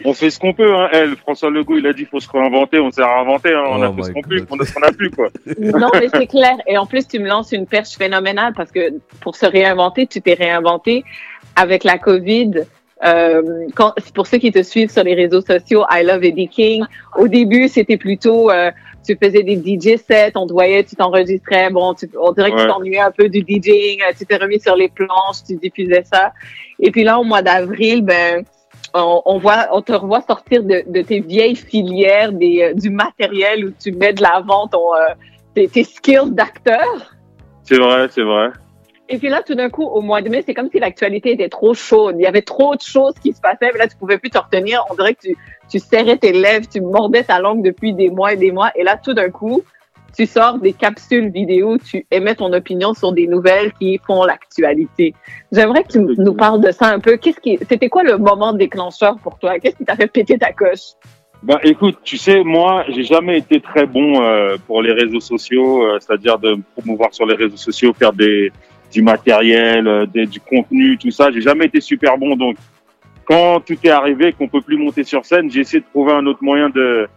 on 0.06 0.14
fait 0.14 0.31
ce 0.31 0.39
qu'on 0.39 0.55
peut, 0.55 0.74
hein. 0.74 0.89
Elle, 0.93 1.14
François 1.16 1.51
Legault, 1.51 1.77
il 1.77 1.86
a 1.86 1.93
dit 1.93 2.06
faut 2.06 2.20
se 2.20 2.28
réinventer, 2.31 2.78
on 2.81 2.90
s'est 2.90 3.02
réinventé, 3.05 3.52
hein. 3.52 3.64
on 3.68 3.82
a 3.82 3.89
Oh 3.90 3.94
fait 3.97 4.02
ce 4.05 4.12
qu'on 4.12 4.22
peut, 4.22 4.47
on 4.51 4.59
a 4.59 4.64
ce 4.64 4.72
qu'on 4.72 4.82
a 4.82 4.93
pu, 4.93 5.10
quoi. 5.10 5.28
Non, 5.59 5.89
mais 5.94 6.09
c'est 6.14 6.27
clair. 6.27 6.56
Et 6.66 6.78
en 6.78 6.86
plus, 6.86 7.06
tu 7.06 7.18
me 7.18 7.28
lances 7.28 7.52
une 7.52 7.66
perche 7.66 7.90
phénoménale 7.98 8.55
parce 8.56 8.72
que 8.72 8.94
pour 9.20 9.36
se 9.36 9.44
réinventer, 9.47 10.06
tu 10.06 10.22
t'es 10.22 10.35
réinventé 10.35 11.05
avec 11.56 11.85
la 11.85 11.98
COVID. 11.98 12.62
Euh, 13.02 13.66
quand, 13.74 13.94
pour 14.14 14.27
ceux 14.27 14.36
qui 14.39 14.52
te 14.52 14.62
suivent 14.62 14.90
sur 14.90 15.02
les 15.02 15.14
réseaux 15.14 15.40
sociaux, 15.40 15.85
I 15.90 16.05
Love 16.05 16.22
Eddie 16.24 16.48
King. 16.48 16.85
Au 17.18 17.28
début, 17.28 17.68
c'était 17.68 17.97
plutôt, 17.97 18.51
euh, 18.51 18.70
tu 19.06 19.16
faisais 19.22 19.43
des 19.43 19.56
DJ 19.56 19.97
sets, 19.97 20.32
on 20.35 20.47
te 20.47 20.52
voyait, 20.52 20.85
tu 20.85 20.94
t'enregistrais. 20.97 21.70
Bon, 21.70 21.94
tu, 21.94 22.09
on 22.20 22.32
dirait 22.32 22.51
que 22.51 22.56
Ouais. 22.56 22.62
tu 22.66 22.68
t'ennuyais 22.68 23.01
un 23.01 23.10
peu 23.10 23.28
du 23.28 23.40
DJing. 23.40 24.02
euh, 24.02 24.12
Tu 24.18 24.27
t'es 24.27 24.36
remis 24.36 24.60
sur 24.60 24.77
les 24.77 24.89
planches, 24.89 25.43
tu 25.47 25.56
diffusais 25.56 26.05
ça. 26.05 26.32
Et 26.78 26.90
puis 26.90 27.02
là, 27.05 27.18
au 27.18 27.24
mois 27.24 27.43
d'avril, 27.43 28.02
ben, 28.02 28.44
on, 28.94 29.22
on 29.24 29.39
voit, 29.39 29.68
on 29.72 29.81
te 29.82 29.93
revoit 29.93 30.20
sortir 30.22 30.62
de, 30.62 30.82
de 30.86 31.02
tes 31.02 31.20
vieilles 31.20 31.56
filières, 31.56 32.32
des, 32.32 32.62
euh, 32.62 32.74
du 32.74 32.90
matériel 32.90 33.64
où 33.66 33.70
tu 33.82 33.93
mets 33.93 34.12
de 34.12 34.22
l'avant 34.22 34.66
ton, 34.68 34.94
euh, 34.94 35.14
tes, 35.55 35.68
tes 35.68 35.85
skills 35.85 36.31
d'acteur. 36.32 37.14
C'est 37.64 37.78
vrai, 37.78 38.06
c'est 38.10 38.22
vrai. 38.22 38.48
Et 39.12 39.19
puis 39.19 39.28
là, 39.28 39.43
tout 39.45 39.57
d'un 39.57 39.70
coup, 39.70 39.82
au 39.82 40.03
mois 40.03 40.23
de 40.23 40.28
mai, 40.28 40.45
c'est 40.47 40.55
comme 40.55 40.70
si 40.70 40.78
l'actualité 40.78 41.32
était 41.32 41.49
trop 41.49 41.74
chaude. 41.74 42.15
Il 42.16 42.23
y 42.23 42.27
avait 42.27 42.43
trop 42.43 42.77
de 42.77 42.81
choses 42.81 43.15
qui 43.20 43.32
se 43.32 43.41
passaient. 43.41 43.70
Mais 43.73 43.81
là, 43.81 43.89
tu 43.89 43.97
pouvais 43.97 44.19
plus 44.19 44.31
te 44.31 44.39
retenir. 44.39 44.85
On 44.89 44.95
dirait 44.95 45.15
que 45.15 45.23
tu, 45.23 45.37
tu 45.69 45.81
serrais 45.81 46.16
tes 46.16 46.32
lèvres, 46.32 46.66
tu 46.69 46.81
mordais 46.81 47.24
ta 47.24 47.41
langue 47.41 47.65
depuis 47.65 47.93
des 47.93 48.09
mois 48.09 48.35
et 48.35 48.37
des 48.37 48.53
mois. 48.53 48.70
Et 48.77 48.85
là, 48.85 48.97
tout 48.97 49.12
d'un 49.12 49.28
coup, 49.31 49.62
tu 50.16 50.27
sors 50.27 50.59
des 50.59 50.73
capsules 50.73 51.28
vidéo, 51.31 51.77
tu 51.78 52.07
émets 52.12 52.37
ton 52.37 52.53
opinion 52.53 52.95
sur 52.95 53.12
des 53.12 53.27
nouvelles 53.27 53.73
qui 53.81 53.99
font 54.07 54.23
l'actualité. 54.23 55.12
J'aimerais 55.51 55.82
que 55.82 55.89
tu 55.89 55.99
nous 55.99 56.35
parles 56.35 56.61
de 56.61 56.70
ça 56.70 56.87
un 56.87 57.01
peu. 57.01 57.16
Qu'est-ce 57.16 57.41
qui, 57.41 57.59
c'était 57.69 57.89
quoi 57.89 58.05
le 58.05 58.16
moment 58.16 58.53
déclencheur 58.53 59.16
pour 59.24 59.41
toi? 59.41 59.59
Qu'est-ce 59.59 59.74
qui 59.74 59.85
t'a 59.85 59.97
fait 59.97 60.07
péter 60.07 60.39
ta 60.39 60.53
coche? 60.53 60.95
Bah 61.43 61.59
écoute, 61.62 61.99
tu 62.05 62.16
sais, 62.16 62.45
moi, 62.45 62.85
j'ai 62.89 63.03
jamais 63.03 63.39
été 63.39 63.61
très 63.61 63.87
bon 63.87 64.23
euh, 64.23 64.57
pour 64.66 64.82
les 64.82 64.93
réseaux 64.93 65.20
sociaux, 65.20 65.82
euh, 65.82 65.99
c'est-à-dire 65.99 66.39
de 66.39 66.57
me 66.57 66.62
promouvoir 66.77 67.15
sur 67.15 67.24
les 67.24 67.35
réseaux 67.35 67.57
sociaux, 67.57 67.95
faire 67.95 68.12
des 68.12 68.53
du 68.93 69.03
matériel, 69.03 69.87
euh, 69.87 70.07
des- 70.07 70.27
du 70.27 70.41
contenu, 70.41 70.97
tout 70.99 71.11
ça. 71.11 71.31
J'ai 71.31 71.41
jamais 71.41 71.67
été 71.67 71.81
super 71.81 72.17
bon, 72.19 72.37
donc 72.37 72.57
quand 73.25 73.61
tout 73.61 73.77
est 73.85 73.91
arrivé, 73.91 74.33
qu'on 74.33 74.49
peut 74.49 74.61
plus 74.61 74.77
monter 74.77 75.05
sur 75.05 75.25
scène, 75.25 75.51
j'ai 75.51 75.61
essayé 75.61 75.81
de 75.81 75.87
trouver 75.87 76.12
un 76.12 76.27
autre 76.27 76.43
moyen 76.43 76.69
de 76.71 77.09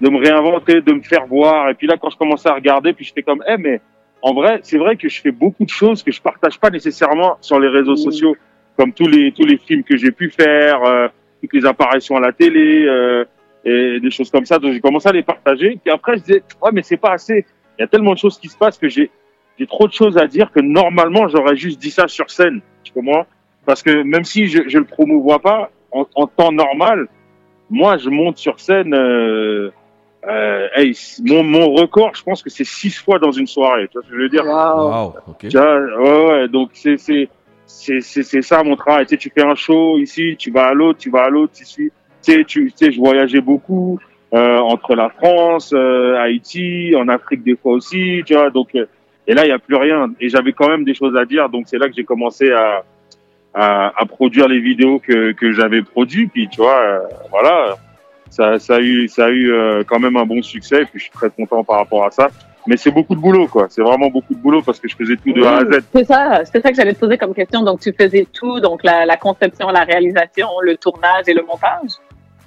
de 0.00 0.08
me 0.10 0.18
réinventer, 0.18 0.80
de 0.80 0.92
me 0.92 1.00
faire 1.02 1.26
voir. 1.26 1.70
Et 1.70 1.74
puis 1.74 1.86
là, 1.86 1.96
quand 1.96 2.10
je 2.10 2.16
commençais 2.16 2.48
à 2.48 2.54
regarder, 2.54 2.92
puis 2.92 3.04
j'étais 3.04 3.22
comme, 3.22 3.40
eh 3.46 3.56
mais 3.56 3.80
en 4.20 4.34
vrai, 4.34 4.58
c'est 4.62 4.78
vrai 4.78 4.96
que 4.96 5.08
je 5.08 5.20
fais 5.20 5.30
beaucoup 5.30 5.64
de 5.64 5.70
choses 5.70 6.02
que 6.02 6.10
je 6.10 6.20
partage 6.20 6.58
pas 6.58 6.70
nécessairement 6.70 7.36
sur 7.40 7.60
les 7.60 7.68
réseaux 7.68 7.94
sociaux, 7.94 8.34
comme 8.76 8.92
tous 8.92 9.06
les 9.06 9.30
tous 9.30 9.44
les 9.46 9.58
films 9.58 9.84
que 9.84 9.96
j'ai 9.96 10.10
pu 10.10 10.28
faire, 10.30 10.82
euh, 10.82 11.06
toutes 11.40 11.52
les 11.52 11.64
apparitions 11.66 12.16
à 12.16 12.20
la 12.20 12.32
télé. 12.32 12.84
euh, 12.86 13.24
et 13.64 14.00
des 14.00 14.10
choses 14.10 14.28
comme 14.28 14.44
ça. 14.44 14.58
Donc 14.58 14.72
j'ai 14.72 14.80
commencé 14.80 15.08
à 15.08 15.12
les 15.12 15.22
partager. 15.22 15.78
Puis 15.80 15.92
après, 15.92 16.16
je 16.16 16.22
disais, 16.22 16.42
ouais, 16.60 16.70
mais 16.72 16.82
c'est 16.82 16.96
pas 16.96 17.12
assez. 17.12 17.46
Il 17.78 17.82
y 17.82 17.84
a 17.84 17.86
tellement 17.86 18.12
de 18.14 18.18
choses 18.18 18.36
qui 18.36 18.48
se 18.48 18.58
passent 18.58 18.76
que 18.76 18.88
j'ai 18.88 19.08
j'ai 19.62 19.68
trop 19.68 19.86
de 19.86 19.92
choses 19.92 20.18
à 20.18 20.26
dire 20.26 20.50
que 20.50 20.58
normalement 20.58 21.28
j'aurais 21.28 21.54
juste 21.54 21.80
dit 21.80 21.92
ça 21.92 22.08
sur 22.08 22.28
scène. 22.30 22.60
Tu 22.82 22.92
comprends? 22.92 23.26
Parce 23.64 23.80
que 23.80 24.02
même 24.02 24.24
si 24.24 24.48
je 24.48 24.60
je 24.66 24.78
le 24.78 24.84
promouvois 24.84 25.38
pas 25.38 25.70
en, 25.92 26.04
en 26.16 26.26
temps 26.26 26.50
normal, 26.50 27.06
moi 27.70 27.96
je 27.96 28.10
monte 28.10 28.38
sur 28.38 28.58
scène. 28.58 28.92
Euh, 28.92 29.70
euh, 30.28 30.66
hey, 30.74 30.96
mon, 31.24 31.44
mon 31.44 31.72
record, 31.72 32.10
je 32.14 32.24
pense 32.24 32.42
que 32.42 32.50
c'est 32.50 32.64
six 32.64 32.96
fois 32.96 33.20
dans 33.20 33.30
une 33.30 33.46
soirée. 33.46 33.86
Tu 33.86 33.92
vois 33.94 34.02
ce 34.02 34.08
que 34.08 34.16
je 34.16 34.22
veux 34.22 34.28
dire? 34.28 34.44
Wow, 34.44 35.14
ok. 35.28 35.38
tu 35.48 35.56
vois, 35.56 35.78
ouais, 35.78 36.26
ouais, 36.26 36.48
donc 36.48 36.70
c'est, 36.74 36.96
c'est, 36.96 37.28
c'est, 37.66 38.00
c'est, 38.00 38.24
c'est 38.24 38.42
ça 38.42 38.64
mon 38.64 38.74
travail. 38.74 39.06
Tu 39.06 39.10
sais, 39.10 39.16
tu 39.16 39.30
fais 39.30 39.44
un 39.44 39.54
show 39.54 39.98
ici, 39.98 40.34
tu 40.36 40.50
vas 40.50 40.66
à 40.68 40.74
l'autre, 40.74 40.98
tu 40.98 41.10
vas 41.10 41.24
à 41.24 41.28
l'autre 41.28 41.54
ici. 41.60 41.90
Tu 42.24 42.32
sais, 42.32 42.44
tu 42.44 42.72
tu 42.72 42.72
sais, 42.76 42.90
je 42.90 42.98
voyageais 42.98 43.40
beaucoup 43.40 44.00
euh, 44.34 44.58
entre 44.58 44.94
la 44.96 45.08
France, 45.10 45.72
euh, 45.72 46.16
Haïti, 46.18 46.94
en 46.96 47.06
Afrique 47.08 47.44
des 47.44 47.56
fois 47.56 47.74
aussi, 47.74 48.22
tu 48.26 48.34
vois. 48.34 48.50
Donc, 48.50 48.74
euh, 48.74 48.86
et 49.26 49.34
là, 49.34 49.44
il 49.44 49.48
y 49.48 49.52
a 49.52 49.58
plus 49.58 49.76
rien. 49.76 50.10
Et 50.20 50.28
j'avais 50.28 50.52
quand 50.52 50.68
même 50.68 50.84
des 50.84 50.94
choses 50.94 51.16
à 51.16 51.24
dire, 51.24 51.48
donc 51.48 51.64
c'est 51.66 51.78
là 51.78 51.88
que 51.88 51.94
j'ai 51.94 52.04
commencé 52.04 52.50
à, 52.52 52.82
à, 53.54 53.92
à 53.96 54.06
produire 54.06 54.48
les 54.48 54.60
vidéos 54.60 54.98
que, 54.98 55.32
que 55.32 55.52
j'avais 55.52 55.82
produites. 55.82 56.32
Puis, 56.32 56.48
tu 56.48 56.60
vois, 56.60 56.80
euh, 56.80 57.00
voilà, 57.30 57.76
ça, 58.30 58.58
ça 58.58 58.76
a 58.76 58.80
eu, 58.80 59.08
ça 59.08 59.26
a 59.26 59.30
eu 59.30 59.52
euh, 59.52 59.84
quand 59.84 60.00
même 60.00 60.16
un 60.16 60.24
bon 60.24 60.42
succès. 60.42 60.82
Et 60.82 60.84
puis, 60.86 60.98
je 60.98 61.04
suis 61.04 61.12
très 61.12 61.30
content 61.30 61.62
par 61.64 61.78
rapport 61.78 62.04
à 62.04 62.10
ça. 62.10 62.28
Mais 62.66 62.76
c'est 62.76 62.92
beaucoup 62.92 63.16
de 63.16 63.20
boulot, 63.20 63.48
quoi. 63.48 63.66
C'est 63.70 63.82
vraiment 63.82 64.08
beaucoup 64.08 64.34
de 64.34 64.38
boulot 64.38 64.62
parce 64.62 64.78
que 64.78 64.88
je 64.88 64.94
faisais 64.94 65.16
tout 65.16 65.32
de 65.32 65.42
A 65.42 65.56
à 65.56 65.64
Z. 65.64 65.84
C'est 65.92 66.04
ça, 66.04 66.44
c'est 66.44 66.60
ça 66.60 66.70
que 66.70 66.76
j'allais 66.76 66.94
te 66.94 67.00
poser 67.00 67.18
comme 67.18 67.34
question. 67.34 67.62
Donc, 67.64 67.80
tu 67.80 67.92
faisais 67.92 68.24
tout, 68.32 68.60
donc 68.60 68.84
la, 68.84 69.04
la 69.04 69.16
conception, 69.16 69.68
la 69.70 69.82
réalisation, 69.82 70.48
le 70.60 70.76
tournage 70.76 71.24
et 71.26 71.34
le 71.34 71.42
montage? 71.42 71.90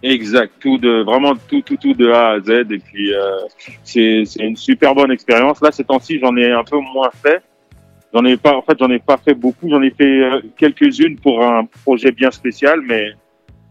Exact, 0.03 0.53
tout 0.59 0.77
de 0.77 1.01
vraiment 1.03 1.33
tout 1.47 1.61
tout 1.61 1.77
tout 1.77 1.93
de 1.93 2.11
A 2.11 2.31
à 2.31 2.39
Z 2.39 2.49
et 2.49 2.79
puis 2.79 3.13
euh, 3.13 3.39
c'est 3.83 4.23
une 4.39 4.55
super 4.55 4.93
bonne 4.93 5.11
expérience. 5.11 5.61
Là 5.61 5.71
ces 5.71 5.83
temps-ci 5.83 6.19
j'en 6.19 6.35
ai 6.35 6.51
un 6.51 6.63
peu 6.63 6.77
moins 6.77 7.09
fait. 7.11 7.41
J'en 8.13 8.23
ai 8.25 8.37
pas 8.37 8.55
en 8.55 8.61
fait 8.61 8.77
j'en 8.79 8.89
ai 8.91 8.99
pas 8.99 9.17
fait 9.17 9.33
beaucoup. 9.33 9.69
J'en 9.69 9.81
ai 9.81 9.89
fait 9.89 10.21
euh, 10.21 10.41
quelques-unes 10.57 11.17
pour 11.17 11.43
un 11.43 11.65
projet 11.83 12.11
bien 12.11 12.29
spécial, 12.29 12.81
mais 12.85 13.13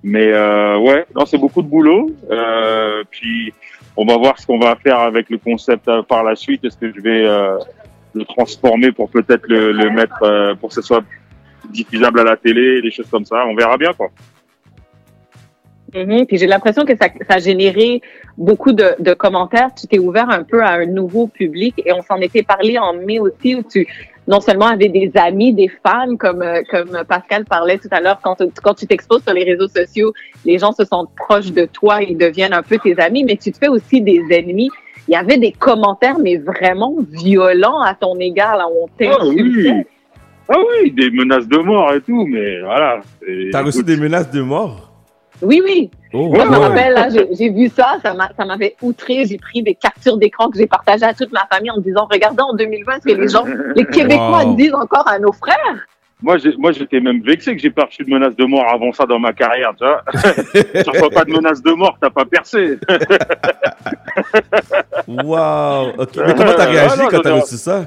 mais 0.03 0.33
euh, 0.33 0.77
ouais 0.79 1.07
non 1.15 1.25
c'est 1.25 1.39
beaucoup 1.39 1.63
de 1.63 1.69
boulot. 1.69 2.11
Euh, 2.31 3.05
puis 3.11 3.53
on 3.97 4.05
va 4.05 4.17
voir 4.17 4.39
ce 4.39 4.47
qu'on 4.47 4.59
va 4.59 4.75
faire 4.77 4.99
avec 4.99 5.31
le 5.31 5.39
concept 5.39 5.87
euh, 5.87 6.03
par 6.03 6.25
la 6.25 6.35
suite. 6.35 6.65
Est-ce 6.65 6.77
que 6.79 6.93
je 6.93 7.01
vais 7.01 7.29
le 8.13 8.25
transformer 8.25 8.91
pour 8.93 9.09
peut-être 9.11 9.47
le, 9.47 9.73
le 9.73 9.91
mettre 9.91 10.55
pour 10.59 10.71
que 10.71 10.75
ce 10.75 10.83
soit 10.83 11.05
diffusable 11.71 12.21
à 12.21 12.25
la 12.25 12.37
télé, 12.37 12.83
des 12.83 12.91
choses 12.91 13.09
comme 13.09 13.25
ça. 13.25 13.45
On 13.47 13.55
verra 13.55 13.77
bien 13.77 13.93
quoi. 13.93 14.09
Mhm. 15.95 16.27
Puis 16.27 16.39
j'ai 16.39 16.47
l'impression 16.47 16.85
que 16.85 16.97
ça, 16.97 17.07
ça 17.29 17.37
a 17.37 17.39
généré 17.39 18.03
beaucoup 18.37 18.73
de, 18.73 18.95
de 18.99 19.15
commentaires. 19.15 19.71
Tu 19.79 19.87
t'es 19.87 19.99
ouvert 19.99 20.29
un 20.31 20.43
peu 20.43 20.63
à 20.63 20.71
un 20.73 20.87
nouveau 20.87 21.29
public 21.29 21.75
et 21.85 21.93
on 21.93 22.03
s'en 22.03 22.17
était 22.17 22.43
parlé 22.43 22.79
en 22.79 22.95
mai 22.95 23.19
aussi 23.21 23.55
où 23.55 23.63
tu 23.63 23.87
non 24.27 24.41
seulement 24.41 24.67
avais 24.67 24.89
des 24.89 25.13
amis, 25.17 25.53
des 25.53 25.69
fans 25.85 26.17
comme 26.19 26.43
euh, 26.43 26.63
comme 26.71 27.03
Pascal 27.07 27.45
parlait 27.45 27.79
tout 27.79 27.89
à 27.91 28.01
l'heure 28.01 28.19
quand 28.23 28.37
tu- 28.37 28.49
quand 28.63 28.73
tu 28.75 28.87
t'exposes 28.87 29.23
sur 29.23 29.35
les 29.35 29.45
réseaux 29.45 29.69
sociaux, 29.69 30.13
les 30.47 30.59
gens 30.59 30.73
se 30.73 30.85
sentent 30.85 31.11
proches 31.15 31.53
de 31.53 31.67
toi, 31.67 32.03
ils 32.03 32.17
deviennent 32.17 32.55
un 32.55 32.63
peu 32.63 32.79
tes 32.79 32.99
amis, 32.99 33.23
mais 33.23 33.37
tu 33.37 33.53
te 33.53 33.59
fais 33.59 33.69
aussi 33.69 34.01
des 34.01 34.23
ennemis. 34.31 34.71
Il 35.07 35.13
y 35.13 35.17
avait 35.17 35.37
des 35.37 35.53
commentaires 35.53 36.19
mais 36.19 36.39
vraiment 36.39 36.95
violents 37.11 37.81
à 37.83 37.95
ton 37.95 38.19
égard 38.19 38.57
là 38.57 38.67
où 38.67 38.85
on 38.85 38.89
Ah 39.07 39.19
oui. 39.27 39.37
t'insultait. 39.37 39.87
Ah 40.49 40.57
oui, 40.83 40.91
des 40.91 41.11
menaces 41.11 41.47
de 41.47 41.59
mort 41.59 41.93
et 41.93 42.01
tout, 42.01 42.27
mais 42.27 42.61
voilà. 42.63 43.01
T'as 43.53 43.63
reçu 43.63 43.83
des 43.85 43.97
menaces 43.99 44.31
de 44.31 44.41
mort? 44.41 44.91
Oui, 45.45 45.61
oui. 45.65 45.91
Oh, 46.13 46.29
Moi, 46.29 46.45
je 46.45 46.51
me 46.51 46.57
rappelle, 46.57 46.93
là, 46.95 47.09
j'ai 47.11 47.51
vu 47.51 47.69
ça, 47.69 47.97
ça 48.03 48.15
m'a- 48.15 48.31
ça 48.37 48.45
m'avait 48.45 48.77
outré. 48.83 49.25
J'ai 49.27 49.37
pris 49.39 49.63
des 49.63 49.75
captures 49.75 50.17
d'écran 50.17 50.49
que 50.49 50.59
j'ai 50.59 50.67
partagées 50.67 51.05
à 51.05 51.13
toute 51.15 51.33
ma 51.33 51.47
famille 51.53 51.71
en 51.71 51.79
disant, 51.79 52.07
regardez 52.11 52.43
en 52.43 52.55
2020 52.55 53.01
ce 53.03 53.13
que 53.15 53.21
les 53.21 53.29
gens, 53.29 53.45
les 53.77 53.85
Québécois 53.85 54.45
Wow. 54.45 54.55
disent 54.55 54.75
encore 54.75 55.07
à 55.09 55.19
nos 55.19 55.33
frères. 55.33 55.87
Moi, 56.23 56.39
j'étais 56.73 57.01
même 57.01 57.21
vexé 57.23 57.55
que 57.55 57.61
j'ai 57.61 57.71
pas 57.71 57.85
reçu 57.85 58.03
de 58.03 58.11
menaces 58.11 58.37
de 58.37 58.45
mort 58.47 58.65
avant 58.73 58.93
ça 58.93 59.05
dans 59.05 59.19
ma 59.19 59.33
carrière, 59.35 59.73
tu 59.77 59.85
vois. 59.85 60.03
tu 60.83 60.89
reçois 60.91 61.11
pas 61.11 61.25
de 61.25 61.31
menaces 61.33 61.63
de 61.63 61.73
mort, 61.73 61.99
t'as 62.01 62.11
pas 62.11 62.25
percé. 62.25 62.79
Wow, 65.09 65.89
ok. 65.99 66.17
Mais 66.27 66.35
comment 66.35 66.55
t'as 66.57 66.65
réagi 66.67 66.95
Ah 66.99 67.03
non, 67.03 67.09
quand 67.11 67.21
t'as 67.21 67.41
reçu 67.41 67.57
ça? 67.57 67.85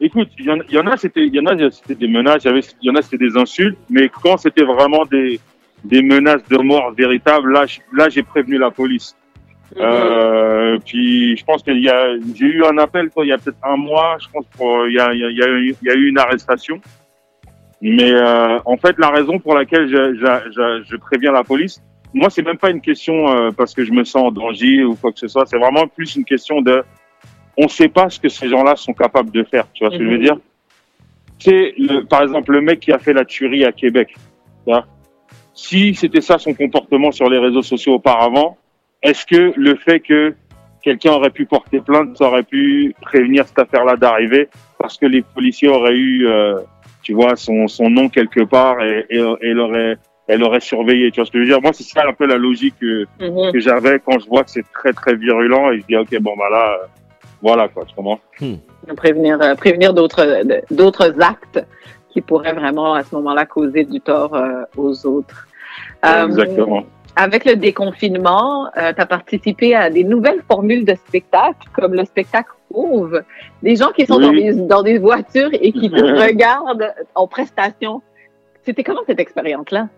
Écoute, 0.00 0.28
il 0.38 0.46
y, 0.46 0.50
en- 0.50 0.58
il 0.68 0.74
y 0.74 0.78
en 0.78 0.86
a, 0.86 0.96
c'était, 0.96 1.26
il 1.26 1.34
y 1.34 1.40
en 1.40 1.46
a, 1.46 1.70
c'était 1.70 1.94
des 1.96 2.08
menaces, 2.08 2.44
il 2.44 2.72
y 2.82 2.90
en 2.90 2.94
a, 2.94 3.02
c'était 3.02 3.18
des 3.18 3.36
insultes, 3.36 3.78
mais 3.90 4.08
quand 4.08 4.36
c'était 4.36 4.62
vraiment 4.64 5.04
des, 5.04 5.40
des 5.84 6.02
menaces 6.02 6.46
de 6.48 6.58
mort 6.58 6.92
véritables, 6.92 7.52
là, 7.52 7.64
là, 7.92 8.08
j'ai 8.08 8.22
prévenu 8.22 8.58
la 8.58 8.70
police. 8.70 9.16
Euh, 9.76 10.78
puis 10.84 11.36
je 11.36 11.44
pense 11.44 11.62
qu'il 11.62 11.78
y 11.80 11.90
a, 11.90 12.16
j'ai 12.34 12.46
eu 12.46 12.64
un 12.64 12.78
appel 12.78 13.10
quoi, 13.10 13.24
il 13.26 13.28
y 13.28 13.32
a 13.32 13.38
peut-être 13.38 13.58
un 13.62 13.76
mois, 13.76 14.16
je 14.20 14.26
pense 14.32 14.46
pour, 14.56 14.86
il 14.88 14.94
y 14.94 14.98
a, 14.98 15.12
il 15.12 15.20
y 15.20 15.24
a, 15.24 15.28
il 15.30 15.76
y 15.82 15.90
a 15.90 15.94
eu, 15.94 16.08
une 16.08 16.18
arrestation. 16.18 16.80
Mais 17.82 18.10
euh, 18.10 18.58
en 18.64 18.76
fait, 18.76 18.98
la 18.98 19.10
raison 19.10 19.38
pour 19.38 19.54
laquelle 19.54 19.88
je, 19.88 20.14
je, 20.14 20.50
je, 20.52 20.84
je 20.90 20.96
préviens 20.96 21.32
la 21.32 21.44
police, 21.44 21.80
moi, 22.14 22.30
c'est 22.30 22.42
même 22.42 22.56
pas 22.56 22.70
une 22.70 22.80
question 22.80 23.28
euh, 23.28 23.50
parce 23.50 23.74
que 23.74 23.84
je 23.84 23.92
me 23.92 24.04
sens 24.04 24.22
en 24.24 24.30
danger 24.30 24.82
ou 24.84 24.94
quoi 24.96 25.12
que 25.12 25.18
ce 25.18 25.28
soit. 25.28 25.44
C'est 25.46 25.58
vraiment 25.58 25.86
plus 25.86 26.16
une 26.16 26.24
question 26.24 26.62
de, 26.62 26.82
on 27.56 27.64
ne 27.64 27.68
sait 27.68 27.88
pas 27.88 28.08
ce 28.08 28.18
que 28.18 28.28
ces 28.28 28.48
gens-là 28.48 28.74
sont 28.76 28.94
capables 28.94 29.30
de 29.30 29.44
faire. 29.44 29.66
Tu 29.74 29.84
vois 29.84 29.92
ce 29.92 29.98
que 29.98 30.04
je 30.04 30.08
veux 30.08 30.16
Mhm. 30.16 30.22
dire? 30.24 30.36
C'est 31.38 31.74
le, 31.78 32.02
par 32.04 32.22
exemple 32.22 32.52
le 32.52 32.62
mec 32.62 32.80
qui 32.80 32.90
a 32.90 32.98
fait 32.98 33.12
la 33.12 33.24
tuerie 33.24 33.64
à 33.64 33.72
Québec. 33.72 34.14
tu 34.14 34.72
vois? 34.72 34.86
Si 35.60 35.92
c'était 35.96 36.20
ça 36.20 36.38
son 36.38 36.54
comportement 36.54 37.10
sur 37.10 37.28
les 37.28 37.38
réseaux 37.38 37.62
sociaux 37.62 37.94
auparavant, 37.94 38.56
est-ce 39.02 39.26
que 39.26 39.52
le 39.56 39.74
fait 39.74 39.98
que 39.98 40.32
quelqu'un 40.82 41.10
aurait 41.14 41.30
pu 41.30 41.46
porter 41.46 41.80
plainte, 41.80 42.16
ça 42.16 42.28
aurait 42.28 42.44
pu 42.44 42.94
prévenir 43.02 43.44
cette 43.48 43.58
affaire-là 43.58 43.96
d'arriver 43.96 44.48
parce 44.78 44.96
que 44.96 45.06
les 45.06 45.22
policiers 45.22 45.66
auraient 45.68 45.96
eu, 45.96 46.28
euh, 46.28 46.58
tu 47.02 47.12
vois, 47.12 47.34
son, 47.34 47.66
son 47.66 47.90
nom 47.90 48.08
quelque 48.08 48.44
part 48.44 48.80
et, 48.82 49.04
et, 49.10 49.18
et 49.40 49.52
l'aurait 49.52 49.98
elle 50.28 50.44
aurait 50.44 50.60
surveillé. 50.60 51.10
Tu 51.10 51.18
vois 51.20 51.26
ce 51.26 51.32
que 51.32 51.38
je 51.38 51.42
veux 51.42 51.48
dire? 51.48 51.60
Moi, 51.60 51.72
c'est 51.72 51.82
ça 51.82 52.02
un 52.06 52.12
peu 52.12 52.26
la 52.26 52.36
logique 52.36 52.74
que, 52.80 53.06
Mhm. 53.18 53.50
que 53.52 53.58
j'avais 53.58 53.98
quand 53.98 54.18
je 54.20 54.28
vois 54.28 54.44
que 54.44 54.50
c'est 54.50 54.70
très 54.72 54.92
très 54.92 55.16
virulent 55.16 55.72
et 55.72 55.80
je 55.80 55.86
dis 55.86 55.96
ok 55.96 56.20
bon 56.20 56.36
bah 56.36 56.48
là, 56.52 56.74
euh, 56.74 56.86
voilà 57.42 57.66
quoi, 57.66 57.84
tu 57.84 57.94
comprends? 57.96 58.20
Prévenir, 58.96 59.42
euh, 59.42 59.56
prévenir 59.56 59.92
d'autres, 59.92 60.24
d'autres 60.70 61.20
actes 61.20 61.64
qui 62.10 62.20
pourraient 62.20 62.52
vraiment, 62.54 62.94
à 62.94 63.02
ce 63.02 63.14
moment-là, 63.16 63.44
causer 63.44 63.84
du 63.84 64.00
tort 64.00 64.34
euh, 64.34 64.62
aux 64.76 65.04
autres. 65.04 65.47
Euh, 66.04 66.26
Exactement. 66.26 66.84
Avec 67.16 67.44
le 67.44 67.56
déconfinement, 67.56 68.68
tu 68.76 68.80
as 68.80 69.06
participé 69.06 69.74
à 69.74 69.90
des 69.90 70.04
nouvelles 70.04 70.42
formules 70.48 70.84
de 70.84 70.94
spectacle, 70.94 71.66
comme 71.72 71.94
le 71.94 72.04
spectacle 72.04 72.50
Ouvre. 72.70 73.22
Des 73.62 73.76
gens 73.76 73.90
qui 73.96 74.04
sont 74.06 74.18
Oui. 74.18 74.26
dans, 74.26 74.32
des, 74.32 74.52
dans 74.66 74.82
des 74.82 74.98
voitures 74.98 75.50
et 75.52 75.72
qui 75.72 75.90
te 75.90 76.00
regardent 76.26 76.92
en 77.14 77.26
prestation. 77.26 78.02
C'était 78.62 78.84
comment 78.84 79.00
cette 79.06 79.18
expérience-là? 79.18 79.88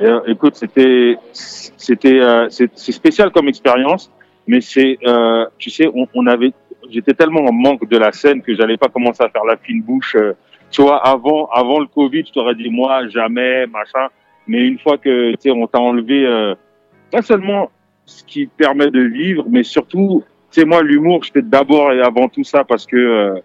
Euh, 0.00 0.20
écoute, 0.26 0.56
c'était 0.56 1.16
c'était 1.32 2.18
euh, 2.20 2.48
c'est 2.50 2.74
spécial 2.92 3.30
comme 3.30 3.46
expérience, 3.48 4.10
mais 4.46 4.60
c'est 4.60 4.98
euh, 5.06 5.46
tu 5.58 5.70
sais 5.70 5.86
on, 5.94 6.06
on 6.14 6.26
avait 6.26 6.52
j'étais 6.90 7.14
tellement 7.14 7.44
en 7.44 7.52
manque 7.52 7.86
de 7.88 7.98
la 7.98 8.10
scène 8.10 8.42
que 8.42 8.54
j'allais 8.54 8.78
pas 8.78 8.88
commencer 8.88 9.22
à 9.22 9.28
faire 9.28 9.44
la 9.44 9.56
fine 9.56 9.82
bouche. 9.82 10.16
euh, 10.16 10.32
tu 10.70 10.82
vois, 10.82 11.06
avant 11.06 11.48
avant 11.52 11.78
le 11.78 11.86
Covid, 11.86 12.24
je 12.26 12.32
t'aurais 12.32 12.54
dit 12.54 12.70
moi 12.70 13.06
jamais 13.08 13.66
machin, 13.66 14.08
mais 14.46 14.66
une 14.66 14.78
fois 14.78 14.98
que 14.98 15.32
tu 15.32 15.36
sais 15.40 15.50
on 15.50 15.66
t'a 15.66 15.80
enlevé 15.80 16.26
euh, 16.26 16.54
pas 17.10 17.22
seulement 17.22 17.70
ce 18.06 18.24
qui 18.24 18.48
te 18.48 18.56
permet 18.56 18.90
de 18.90 19.00
vivre, 19.00 19.44
mais 19.48 19.62
surtout 19.62 20.24
tu 20.50 20.60
sais 20.60 20.66
moi 20.66 20.82
l'humour, 20.82 21.24
je 21.24 21.32
fais 21.32 21.42
d'abord 21.42 21.92
et 21.92 22.02
avant 22.02 22.28
tout 22.28 22.44
ça 22.44 22.64
parce 22.64 22.86
que 22.86 22.96
euh, 22.96 23.40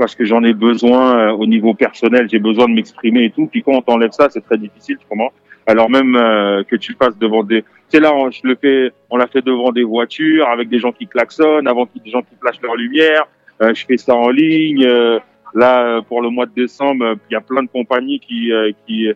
parce 0.00 0.14
que 0.14 0.24
j'en 0.24 0.42
ai 0.42 0.54
besoin 0.54 1.18
euh, 1.18 1.32
au 1.32 1.46
niveau 1.46 1.74
personnel, 1.74 2.26
j'ai 2.30 2.38
besoin 2.38 2.66
de 2.66 2.72
m'exprimer 2.72 3.24
et 3.24 3.30
tout. 3.30 3.46
Puis 3.46 3.62
quand 3.62 3.72
on 3.72 3.82
t'enlève 3.82 4.12
ça, 4.12 4.28
c'est 4.30 4.40
très 4.40 4.56
difficile, 4.56 4.96
tu 4.98 5.06
comprends? 5.06 5.30
Alors 5.66 5.90
même 5.90 6.16
euh, 6.16 6.64
que 6.64 6.74
tu 6.74 6.92
le 6.92 6.96
fasses 6.96 7.18
devant 7.18 7.44
des, 7.44 7.62
tu 7.62 7.68
sais 7.88 8.00
là, 8.00 8.14
on, 8.14 8.30
je 8.30 8.40
le 8.44 8.56
fais, 8.56 8.92
on 9.10 9.18
l'a 9.18 9.26
fait 9.26 9.42
devant 9.42 9.72
des 9.72 9.82
voitures 9.84 10.48
avec 10.48 10.70
des 10.70 10.78
gens 10.78 10.90
qui 10.90 11.06
klaxonnent, 11.06 11.68
avant 11.68 11.84
qu'il 11.84 12.02
des 12.02 12.10
gens 12.10 12.22
qui 12.22 12.34
flashent 12.40 12.62
leur 12.62 12.76
lumière. 12.76 13.28
Euh, 13.60 13.74
je 13.74 13.84
fais 13.84 13.98
ça 13.98 14.14
en 14.14 14.30
ligne. 14.30 14.84
euh, 14.86 15.18
là, 15.54 16.00
pour 16.08 16.22
le 16.22 16.30
mois 16.30 16.46
de 16.46 16.54
décembre, 16.54 17.16
il 17.28 17.34
y 17.34 17.36
a 17.36 17.42
plein 17.42 17.62
de 17.62 17.68
compagnies 17.68 18.20
qui 18.20 18.50
qui 18.86 19.08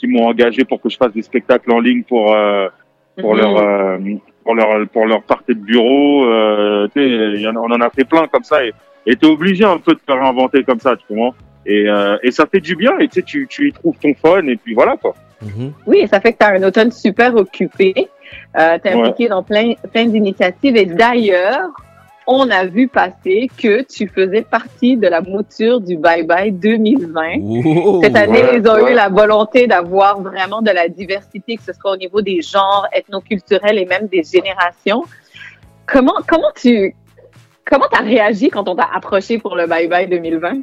qui 0.00 0.06
m'ont 0.08 0.26
engagé 0.26 0.64
pour 0.64 0.80
que 0.80 0.88
je 0.88 0.96
fasse 0.96 1.12
des 1.12 1.22
spectacles 1.22 1.70
en 1.72 1.78
ligne 1.80 2.02
pour 2.02 2.34
euh, 2.34 2.68
pour 3.20 3.34
Mhm. 3.34 3.40
leur 3.40 3.56
euh, 3.58 3.98
pour 4.44 4.54
leur 4.54 4.88
pour 4.88 5.06
leur 5.06 5.22
partie 5.22 5.54
de 5.54 5.60
bureau. 5.60 6.24
Euh, 6.24 6.88
tu 6.94 7.00
sais, 7.00 7.06
il 7.36 7.40
y 7.42 7.46
en 7.46 7.54
on 7.56 7.70
en 7.70 7.80
a 7.80 7.90
fait 7.90 8.04
plein 8.04 8.26
comme 8.26 8.44
ça 8.44 8.64
et 8.64 8.72
et 9.06 9.14
t'es 9.16 9.26
obligé 9.26 9.64
un 9.64 9.78
peu 9.78 9.92
de 9.94 10.00
te 10.06 10.12
réinventer 10.12 10.62
comme 10.64 10.80
ça, 10.80 10.96
tu 10.96 11.04
comprends? 11.06 11.34
Et 11.66 11.84
euh, 11.88 12.16
et 12.22 12.30
ça 12.30 12.46
fait 12.46 12.60
du 12.60 12.74
bien 12.74 12.98
et 12.98 13.08
tu 13.08 13.14
sais 13.20 13.22
tu 13.22 13.46
tu 13.48 13.68
y 13.68 13.72
trouves 13.72 13.96
ton 14.02 14.14
fun 14.14 14.46
et 14.46 14.56
puis 14.56 14.72
voilà 14.74 14.96
quoi. 14.96 15.14
Oui, 15.86 16.06
ça 16.06 16.20
fait 16.20 16.32
que 16.34 16.38
tu 16.38 16.44
as 16.44 16.50
un 16.54 16.62
automne 16.62 16.90
super 16.90 17.34
occupé. 17.34 17.94
Euh, 18.58 18.78
tu 18.82 18.88
es 18.88 18.94
Ouais. 18.94 19.00
impliqué 19.08 19.28
dans 19.28 19.42
plein, 19.42 19.72
plein 19.92 20.04
d'initiatives. 20.04 20.76
Et 20.76 20.84
d'ailleurs, 20.84 21.70
on 22.32 22.48
a 22.50 22.64
vu 22.64 22.86
passer 22.86 23.48
que 23.60 23.82
tu 23.82 24.06
faisais 24.06 24.42
partie 24.42 24.96
de 24.96 25.08
la 25.08 25.20
mouture 25.20 25.80
du 25.80 25.96
Bye 25.96 26.22
Bye 26.22 26.52
2020. 26.52 27.22
Oh, 27.74 28.00
Cette 28.04 28.16
année, 28.16 28.42
ouais, 28.44 28.58
ils 28.58 28.68
ont 28.68 28.74
ouais. 28.74 28.92
eu 28.92 28.94
la 28.94 29.08
volonté 29.08 29.66
d'avoir 29.66 30.20
vraiment 30.20 30.62
de 30.62 30.70
la 30.70 30.88
diversité, 30.88 31.56
que 31.56 31.62
ce 31.62 31.72
soit 31.72 31.90
au 31.92 31.96
niveau 31.96 32.22
des 32.22 32.40
genres, 32.40 32.86
ethnoculturels 32.92 33.78
et 33.78 33.84
même 33.84 34.06
des 34.06 34.22
générations. 34.22 35.02
Comment, 35.86 36.14
comment 36.26 36.52
tu 36.54 36.94
comment 37.68 37.86
as 37.92 38.02
réagi 38.02 38.48
quand 38.48 38.68
on 38.68 38.76
t'a 38.76 38.88
approché 38.94 39.38
pour 39.38 39.56
le 39.56 39.66
Bye 39.66 39.88
Bye 39.88 40.08
2020? 40.08 40.60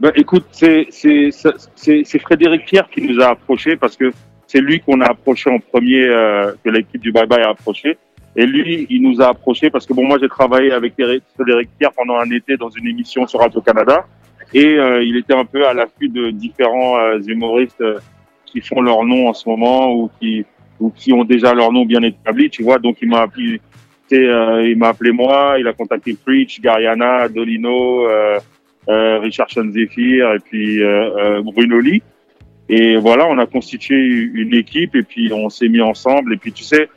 Ben, 0.00 0.12
écoute, 0.14 0.46
c'est 0.52 0.86
c'est 0.90 1.30
ça- 1.30 1.54
c'est 1.74 2.02
c'est 2.04 2.18
Frédéric 2.18 2.66
Pierre 2.66 2.88
qui 2.90 3.00
nous 3.02 3.20
a 3.22 3.28
approchés 3.30 3.76
parce 3.76 3.96
que 3.96 4.12
c'est 4.46 4.60
lui 4.60 4.80
qu'on 4.80 5.00
a 5.00 5.06
approché 5.10 5.48
en 5.50 5.58
premier, 5.60 6.04
euh, 6.06 6.52
que 6.62 6.68
l'équipe 6.70 7.00
du 7.00 7.10
Bye 7.10 7.26
Bye 7.26 7.42
a 7.42 7.50
approché. 7.50 7.96
Et 8.36 8.46
lui, 8.46 8.86
il 8.90 9.02
nous 9.02 9.20
a 9.20 9.28
approchés 9.28 9.70
parce 9.70 9.86
que 9.86 9.92
bon, 9.92 10.06
moi 10.06 10.18
j'ai 10.20 10.28
travaillé 10.28 10.72
avec 10.72 10.94
Frédéric 11.34 11.70
Pierre 11.78 11.92
pendant 11.92 12.18
un 12.18 12.30
été 12.30 12.56
dans 12.56 12.70
une 12.70 12.86
émission 12.86 13.26
sur 13.26 13.40
Radio 13.40 13.60
Canada 13.60 14.06
et 14.54 14.78
euh, 14.78 15.02
il 15.02 15.16
était 15.16 15.34
un 15.34 15.44
peu 15.44 15.66
à 15.66 15.74
l'affût 15.74 16.08
de 16.08 16.30
différents 16.30 16.98
euh, 16.98 17.20
humoristes 17.26 17.80
euh, 17.80 17.98
qui 18.46 18.60
font 18.60 18.80
leur 18.80 19.04
nom 19.04 19.28
en 19.28 19.34
ce 19.34 19.48
moment 19.48 19.92
ou 19.92 20.10
qui 20.20 20.44
ou 20.80 20.90
qui 20.90 21.12
ont 21.12 21.24
déjà 21.24 21.54
leur 21.54 21.72
nom 21.72 21.84
bien 21.84 22.02
établi, 22.02 22.50
tu 22.50 22.62
vois. 22.62 22.78
Donc 22.78 22.96
il 23.02 23.08
m'a 23.08 23.20
appelé, 23.20 23.60
euh, 24.12 24.66
il 24.66 24.76
m'a 24.78 24.88
appelé 24.88 25.12
moi, 25.12 25.56
il 25.58 25.68
a 25.68 25.72
contacté 25.72 26.14
Preach, 26.14 26.60
Gariana, 26.60 27.28
Dolino. 27.28 28.08
Euh, 28.08 28.38
euh, 28.88 29.18
Richard 29.18 29.48
Zephyr 29.50 30.32
et 30.32 30.38
puis 30.38 30.80
Bruno 31.44 31.78
Lee. 31.78 32.02
Et 32.70 32.96
voilà, 32.96 33.26
on 33.28 33.36
a 33.38 33.44
constitué 33.44 33.94
une 33.96 34.54
équipe 34.54 34.96
et 34.96 35.02
puis 35.02 35.30
on 35.32 35.50
s'est 35.50 35.68
mis 35.68 35.82
ensemble. 35.82 36.32
Et 36.32 36.36
puis 36.38 36.50
tu 36.50 36.64
sais, 36.64 36.88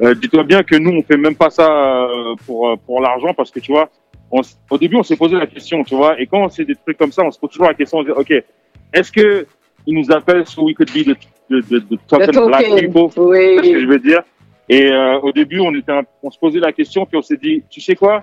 euh, 0.00 0.14
dis-toi 0.14 0.44
bien 0.44 0.62
que 0.62 0.76
nous, 0.76 0.90
on 0.90 1.02
fait 1.02 1.16
même 1.16 1.36
pas 1.36 1.50
ça 1.50 1.68
euh, 1.70 2.34
pour 2.46 2.68
euh, 2.68 2.76
pour 2.76 3.00
l'argent 3.00 3.34
parce 3.34 3.50
que 3.50 3.60
tu 3.60 3.72
vois, 3.72 3.88
on 4.30 4.40
au 4.70 4.78
début, 4.78 4.96
on 4.96 5.02
s'est 5.02 5.16
posé 5.16 5.36
la 5.36 5.46
question, 5.46 5.84
tu 5.84 5.94
vois. 5.94 6.20
Et 6.20 6.26
quand 6.26 6.48
c'est 6.48 6.64
des 6.64 6.74
trucs 6.76 6.96
comme 6.98 7.12
ça, 7.12 7.22
on 7.22 7.30
se 7.30 7.38
pose 7.38 7.50
toujours 7.50 7.66
la 7.68 7.74
question, 7.74 7.98
on 7.98 8.02
se 8.02 8.06
dit, 8.06 8.12
ok, 8.12 8.44
est-ce 8.92 9.12
que 9.12 9.46
ils 9.86 9.94
nous 9.94 10.10
appellent 10.12 10.46
so 10.46 10.62
we 10.64 10.74
could 10.74 10.90
be 10.92 11.04
the, 11.04 11.16
the, 11.50 11.60
the, 11.68 11.80
the 11.88 11.98
token 12.06 12.30
The 12.30 12.46
black 12.46 12.64
people? 12.76 13.08
Oui. 13.16 13.56
Ce 13.58 13.72
que 13.72 13.80
je 13.80 13.86
veux 13.86 13.98
dire? 13.98 14.22
Et 14.68 14.90
euh, 14.90 15.18
au 15.20 15.32
début, 15.32 15.60
on 15.60 15.74
était, 15.74 15.92
un- 15.92 16.04
on 16.22 16.30
se 16.30 16.38
posait 16.38 16.60
la 16.60 16.72
question 16.72 17.04
puis 17.04 17.18
on 17.18 17.22
s'est 17.22 17.36
dit, 17.36 17.62
tu 17.68 17.80
sais 17.80 17.96
quoi? 17.96 18.22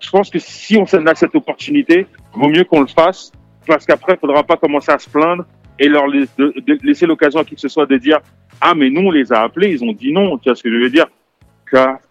Je 0.00 0.10
pense 0.10 0.28
que 0.30 0.38
si 0.38 0.76
on 0.76 0.84
a 1.06 1.14
cette 1.14 1.34
opportunité, 1.34 2.06
vaut 2.32 2.48
mieux 2.48 2.64
qu'on 2.64 2.80
le 2.80 2.86
fasse, 2.86 3.32
parce 3.66 3.84
qu'après, 3.86 4.14
il 4.14 4.18
faudra 4.18 4.42
pas 4.42 4.56
commencer 4.56 4.92
à 4.92 4.98
se 4.98 5.08
plaindre 5.08 5.44
et 5.78 5.88
leur 5.88 6.06
de- 6.10 6.78
laisser 6.82 7.06
l'occasion 7.06 7.40
à 7.40 7.44
qui 7.44 7.54
que 7.54 7.60
ce 7.60 7.68
soit 7.68 7.86
de 7.86 7.96
dire 7.96 8.18
ah 8.60 8.74
mais 8.74 8.88
nous 8.90 9.02
on 9.02 9.10
les 9.10 9.32
a 9.32 9.42
appelés, 9.42 9.70
ils 9.70 9.84
ont 9.84 9.92
dit 9.92 10.12
non, 10.12 10.38
tu 10.38 10.48
vois 10.48 10.56
ce 10.56 10.62
que 10.62 10.70
je 10.70 10.76
veux 10.76 10.90
dire? 10.90 11.06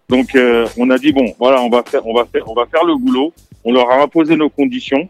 Donc 0.09 0.35
euh, 0.35 0.67
on 0.77 0.89
a 0.89 0.97
dit 0.97 1.11
bon 1.11 1.33
voilà 1.39 1.61
on 1.61 1.69
va 1.69 1.81
faire 1.83 2.05
on 2.05 2.13
va 2.13 2.25
faire 2.25 2.47
on 2.47 2.53
va 2.53 2.65
faire 2.67 2.83
le 2.85 2.95
boulot, 2.95 3.33
on 3.63 3.73
leur 3.73 3.89
a 3.89 4.01
imposé 4.03 4.35
nos 4.35 4.49
conditions, 4.49 5.09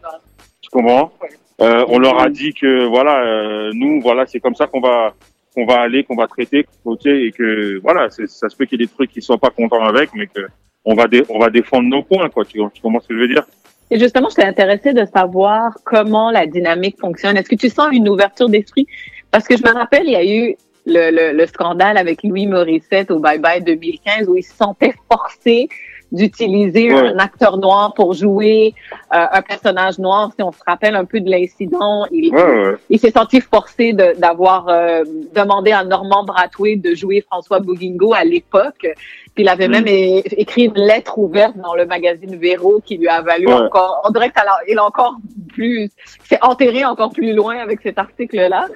tu 0.60 0.70
comprends? 0.70 1.12
Euh, 1.60 1.84
On 1.88 1.98
leur 1.98 2.20
a 2.20 2.28
dit 2.28 2.52
que 2.52 2.84
voilà 2.84 3.24
euh, 3.24 3.70
nous 3.74 4.00
voilà 4.02 4.26
c'est 4.26 4.40
comme 4.40 4.54
ça 4.54 4.66
qu'on 4.66 4.80
va 4.80 5.14
qu'on 5.54 5.64
va 5.64 5.80
aller, 5.80 6.04
qu'on 6.04 6.14
va 6.16 6.26
traiter, 6.26 6.66
ok 6.84 7.06
et 7.06 7.32
que 7.32 7.78
voilà 7.82 8.08
ça 8.10 8.48
se 8.48 8.56
peut 8.56 8.66
qu'il 8.66 8.78
y 8.80 8.84
ait 8.84 8.86
des 8.86 8.92
trucs 8.92 9.10
qui 9.10 9.22
soient 9.22 9.38
pas 9.38 9.50
contents 9.50 9.82
avec, 9.82 10.10
mais 10.14 10.26
que 10.26 10.46
on 10.84 10.94
va 10.94 11.06
on 11.30 11.38
va 11.38 11.50
défendre 11.50 11.88
nos 11.88 12.02
points 12.02 12.28
quoi. 12.28 12.44
Tu 12.44 12.58
comprends 12.82 13.00
ce 13.00 13.08
que 13.08 13.14
je 13.14 13.20
veux 13.20 13.28
dire? 13.28 13.44
Et 13.90 13.98
justement, 13.98 14.28
je 14.30 14.36
t'ai 14.36 14.44
intéressé 14.44 14.92
de 14.92 15.04
savoir 15.04 15.78
comment 15.84 16.30
la 16.30 16.46
dynamique 16.46 16.98
fonctionne. 16.98 17.36
Est-ce 17.36 17.48
que 17.48 17.54
tu 17.54 17.68
sens 17.68 17.88
une 17.92 18.08
ouverture 18.08 18.48
d'esprit? 18.48 18.86
Parce 19.30 19.46
que 19.46 19.56
je 19.56 19.62
me 19.62 19.72
rappelle, 19.72 20.04
il 20.06 20.12
y 20.12 20.16
a 20.16 20.24
eu 20.24 20.56
le, 20.86 21.10
le, 21.10 21.36
le 21.36 21.46
scandale 21.46 21.96
avec 21.96 22.22
Louis 22.22 22.46
Morissette 22.46 23.10
au 23.10 23.18
Bye 23.18 23.38
Bye 23.38 23.62
2015 23.62 24.28
où 24.28 24.36
il 24.36 24.42
se 24.42 24.54
sentait 24.54 24.94
forcé 25.10 25.68
d'utiliser 26.12 26.92
Ouais. 26.92 27.08
un 27.08 27.18
acteur 27.18 27.56
noir 27.58 27.92
pour 27.94 28.14
jouer 28.14 28.74
euh, 29.14 29.26
un 29.32 29.42
personnage 29.42 29.98
noir. 29.98 30.30
Si 30.36 30.42
on 30.42 30.52
se 30.52 30.60
rappelle 30.66 30.94
un 30.94 31.04
peu 31.04 31.20
de 31.20 31.28
l'incident, 31.30 32.06
il, 32.10 32.32
Ouais, 32.34 32.42
ouais. 32.42 32.74
il 32.90 32.98
s'est 32.98 33.10
senti 33.10 33.40
forcé 33.40 33.92
de- 33.92 34.18
d'avoir 34.18 34.68
euh, 34.68 35.04
demandé 35.34 35.72
à 35.72 35.84
Normand 35.84 36.24
Bratoué 36.24 36.76
de 36.76 36.94
jouer 36.94 37.20
François 37.22 37.60
Bouguingo 37.60 38.12
à 38.14 38.24
l'époque. 38.24 38.86
Puis 39.34 39.44
il 39.44 39.48
avait 39.48 39.68
Mm. 39.68 39.72
même 39.72 39.84
écrit 39.86 40.64
une 40.66 40.74
lettre 40.80 41.18
ouverte 41.18 41.56
dans 41.58 41.74
le 41.74 41.84
magazine 41.86 42.36
Véro 42.36 42.80
qui 42.84 42.96
lui 42.96 43.08
a 43.08 43.20
valu 43.20 43.48
encore. 43.52 44.00
On 44.06 44.10
dirait 44.10 44.28
que 44.28 44.34
ça 44.38 44.44
l'a- 44.44 44.60
il 44.68 44.78
a 44.78 44.84
encore 44.84 45.16
plus, 45.48 45.90
s'est 46.24 46.38
enterré 46.42 46.84
encore 46.84 47.10
plus 47.12 47.32
loin 47.34 47.56
avec 47.58 47.80
cet 47.82 47.98
article-là 47.98 48.66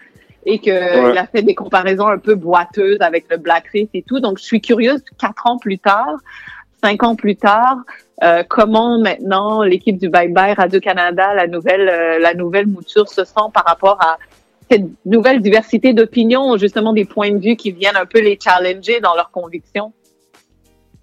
et 0.47 0.59
que 0.59 0.71
Ouais. 0.71 1.13
il 1.13 1.19
a 1.19 1.27
fait 1.27 1.43
des 1.43 1.55
comparaisons 1.55 2.09
un 2.09 2.19
peu 2.19 2.35
boiteuses 2.35 3.01
avec 3.01 3.27
le 3.31 3.37
blackface 3.37 3.89
et 3.95 4.03
tout. 4.03 4.21
Donc 4.21 4.39
je 4.39 4.45
suis 4.45 4.61
curieuse, 4.61 5.03
quatre 5.19 5.47
ans 5.47 5.59
plus 5.59 5.79
tard, 5.79 6.17
cinq 6.83 7.03
ans 7.03 7.15
plus 7.15 7.37
tard, 7.37 7.79
euh, 8.23 8.43
comment 8.49 8.99
maintenant 8.99 9.63
l'équipe 9.63 9.99
du 9.99 10.09
Bye 10.09 10.29
Bye 10.29 10.55
Radio 10.55 10.81
Canada, 10.81 11.35
la 11.35 11.47
nouvelle, 11.47 11.89
euh, 11.89 12.19
la 12.19 12.35
nouvelle 12.35 12.67
mouture 12.67 13.09
se 13.09 13.25
sent 13.25 13.49
par 13.53 13.65
rapport 13.65 13.99
à 14.01 14.19
cette 14.71 14.85
nouvelle 15.05 15.41
diversité 15.41 15.93
d'opinions, 15.93 16.57
justement 16.57 16.93
des 16.93 17.05
points 17.05 17.33
de 17.33 17.39
vue 17.39 17.57
qui 17.57 17.73
viennent 17.73 17.97
un 17.97 18.07
peu 18.07 18.21
les 18.21 18.39
challenger 18.43 19.01
dans 19.01 19.15
leurs 19.15 19.31
convictions? 19.31 19.93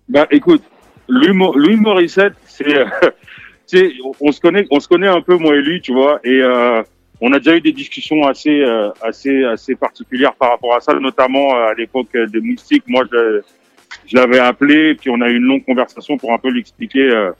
Ben, 0.07 0.25
écoute, 0.31 0.63
Louis 1.09 1.75
Morissette, 1.75 2.33
c'est, 2.45 2.77
euh, 2.77 2.85
on- 4.21 4.31
se 4.31 4.39
connaît, 4.39 4.65
on 4.71 4.79
se 4.79 4.87
connaît 4.87 5.07
un 5.07 5.21
peu 5.21 5.35
moi 5.37 5.55
et 5.55 5.61
lui, 5.61 5.81
tu 5.81 5.93
vois, 5.93 6.19
et 6.23 6.41
euh, 6.41 6.81
on 7.19 7.33
a 7.33 7.39
déjà 7.39 7.55
eu 7.55 7.61
des 7.61 7.73
discussions 7.73 8.25
assez, 8.25 8.63
assez, 9.01 9.43
assez 9.43 9.75
particulières 9.75 10.35
par 10.35 10.51
rapport 10.51 10.75
à 10.75 10.79
ça, 10.79 10.93
notamment 10.93 11.55
à 11.55 11.73
l'époque 11.73 12.15
des 12.15 12.39
moustiques. 12.39 12.83
Moi, 12.87 13.05
je, 13.11 13.41
je 14.07 14.15
l'avais 14.15 14.39
appelé, 14.39 14.95
puis 14.95 15.09
on 15.09 15.21
a 15.21 15.29
eu 15.29 15.35
une 15.37 15.43
longue 15.43 15.65
conversation 15.65 16.17
pour 16.17 16.33
un 16.33 16.37
peu 16.37 16.49
lui 16.49 16.59
expliquer. 16.61 17.09
euh, 17.13 17.31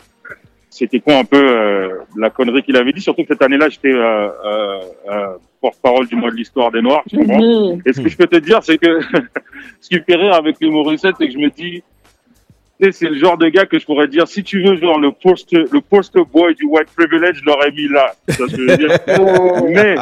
c'était 0.69 0.99
quoi 0.99 1.15
un 1.15 1.23
peu 1.23 1.38
euh, 1.38 1.89
la 2.18 2.30
connerie 2.30 2.61
qu'il 2.61 2.76
avait 2.77 2.91
dit, 2.91 3.02
surtout 3.02 3.23
que 3.23 3.30
cette 3.30 3.41
année-là, 3.41 3.68
j'étais 3.69 3.91
euh, 3.94 4.27
euh, 4.45 4.80
euh, 5.10 5.27
porte-parole 5.60 6.06
du 6.07 6.15
mois 6.15 6.30
de 6.30 6.35
l'histoire 6.35 6.72
des 6.72 6.81
Noirs. 6.81 7.03
tu 7.10 7.18
comprends 7.18 7.39
Mhm. 7.39 7.81
Et 7.85 7.94
ce 7.94 8.02
que 8.02 8.10
je 8.10 8.18
peux 8.18 8.27
te 8.27 8.35
dire, 8.35 8.61
c'est 8.61 8.77
que 8.77 8.99
ce 9.81 9.89
qui 9.89 9.95
me 9.95 10.02
fait 10.03 10.15
rire 10.15 10.34
avec 10.35 10.57
les 10.61 10.69
Morissette, 10.69 11.15
c'est 11.19 11.27
que 11.27 11.34
je 11.34 11.39
me 11.39 11.49
dis, 11.49 11.81
tu 12.80 12.85
sais, 12.85 12.91
c'est 12.91 13.10
le 13.10 13.15
genre 13.18 13.39
de 13.39 13.48
gars 13.48 13.65
que 13.65 13.80
je 13.80 13.85
pourrais 13.85 14.07
dire, 14.07 14.27
si 14.27 14.44
tu 14.44 14.61
veux, 14.61 14.76
genre 14.76 14.99
le 14.99 15.11
poster, 15.11 15.64
le 15.72 15.81
poster 15.81 16.22
boy 16.31 16.53
du 16.53 16.65
white 16.65 16.89
privilege, 16.95 17.38
je 17.41 17.45
l'aurais 17.45 17.72
mis 17.72 17.88
là. 17.88 18.14
Tu 18.30 18.35
vois 18.35 18.48
ce 18.49 18.56
que 18.56 18.61
je 18.68 18.72
veux 18.72 18.77
dire 18.77 18.98
mais, 19.69 19.95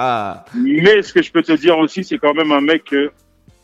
mais 0.56 1.02
ce 1.04 1.14
que 1.14 1.22
je 1.22 1.32
peux 1.32 1.44
te 1.44 1.54
dire 1.54 1.78
aussi, 1.78 2.04
c'est 2.04 2.18
quand 2.18 2.34
même 2.34 2.52
un 2.52 2.60
mec 2.62 2.92
euh, 2.92 3.10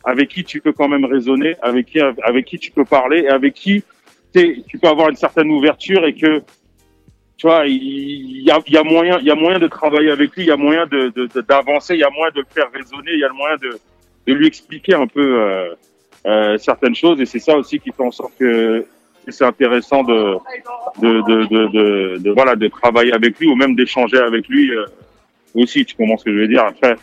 avec 0.04 0.28
qui 0.28 0.44
tu 0.44 0.60
peux 0.60 0.72
quand 0.72 0.88
même 0.88 1.04
raisonner, 1.04 1.54
avec 1.62 1.86
qui, 1.86 2.00
avec 2.00 2.44
qui 2.46 2.58
tu 2.58 2.70
peux 2.70 2.84
parler, 2.84 3.20
et 3.20 3.28
avec 3.28 3.54
qui 3.54 3.82
tu 4.34 4.78
peux 4.80 4.88
avoir 4.88 5.08
une 5.10 5.16
certaine 5.16 5.50
ouverture 5.50 6.04
et 6.06 6.14
que 6.14 6.40
tu 7.36 7.46
vois, 7.48 7.66
il 7.66 8.42
y 8.42 8.50
a, 8.50 8.58
y 8.68 8.76
a 8.76 8.82
moyen, 8.84 9.18
il 9.20 9.26
y 9.26 9.30
a 9.30 9.34
moyen 9.34 9.58
de 9.58 9.66
travailler 9.66 10.10
avec 10.10 10.34
lui, 10.36 10.42
il 10.44 10.48
y 10.48 10.50
a 10.52 10.56
moyen 10.56 10.86
de 10.86 11.08
de- 11.14 11.26
de- 11.26 11.40
d'avancer, 11.40 11.94
il 11.94 12.00
y 12.00 12.04
a 12.04 12.10
moyen 12.10 12.30
de 12.34 12.40
le 12.40 12.46
faire 12.48 12.70
raisonner, 12.72 13.12
il 13.14 13.18
y 13.20 13.24
a 13.24 13.28
le 13.28 13.34
moyen 13.34 13.56
de, 13.56 13.78
de 14.26 14.32
lui 14.32 14.46
expliquer 14.46 14.94
un 14.94 15.06
peu 15.06 15.40
euh, 15.40 15.74
euh, 16.26 16.56
certaines 16.58 16.94
choses, 16.94 17.20
et 17.20 17.26
c'est 17.26 17.40
ça 17.40 17.56
aussi 17.56 17.78
qui 17.80 17.90
fait 17.90 18.02
en 18.02 18.12
sorte 18.12 18.32
que 18.38 18.84
c'est 19.28 19.44
intéressant 19.44 20.02
de, 20.02 20.14
de, 21.00 22.18
de- 22.18 22.30
voilà 22.32 22.54
de 22.56 22.68
travailler 22.68 23.12
avec 23.12 23.38
lui 23.38 23.48
ou 23.48 23.54
même 23.56 23.74
d'échanger 23.74 24.18
avec 24.18 24.48
lui 24.48 24.70
euh, 24.74 24.84
aussi. 25.54 25.84
Tu 25.84 25.94
comprends 25.96 26.16
ce 26.16 26.24
que 26.24 26.32
je 26.32 26.38
veux 26.38 26.48
dire 26.48 26.64
Après, 26.64 26.96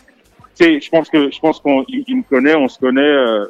je 0.63 0.89
pense 0.89 1.09
que 1.09 1.31
je 1.31 1.39
pense 1.39 1.59
qu'on 1.59 1.83
il, 1.87 2.03
il 2.07 2.17
me 2.17 2.23
connaît, 2.23 2.55
on 2.55 2.67
se 2.67 2.79
connaît. 2.79 3.01
Euh, 3.01 3.45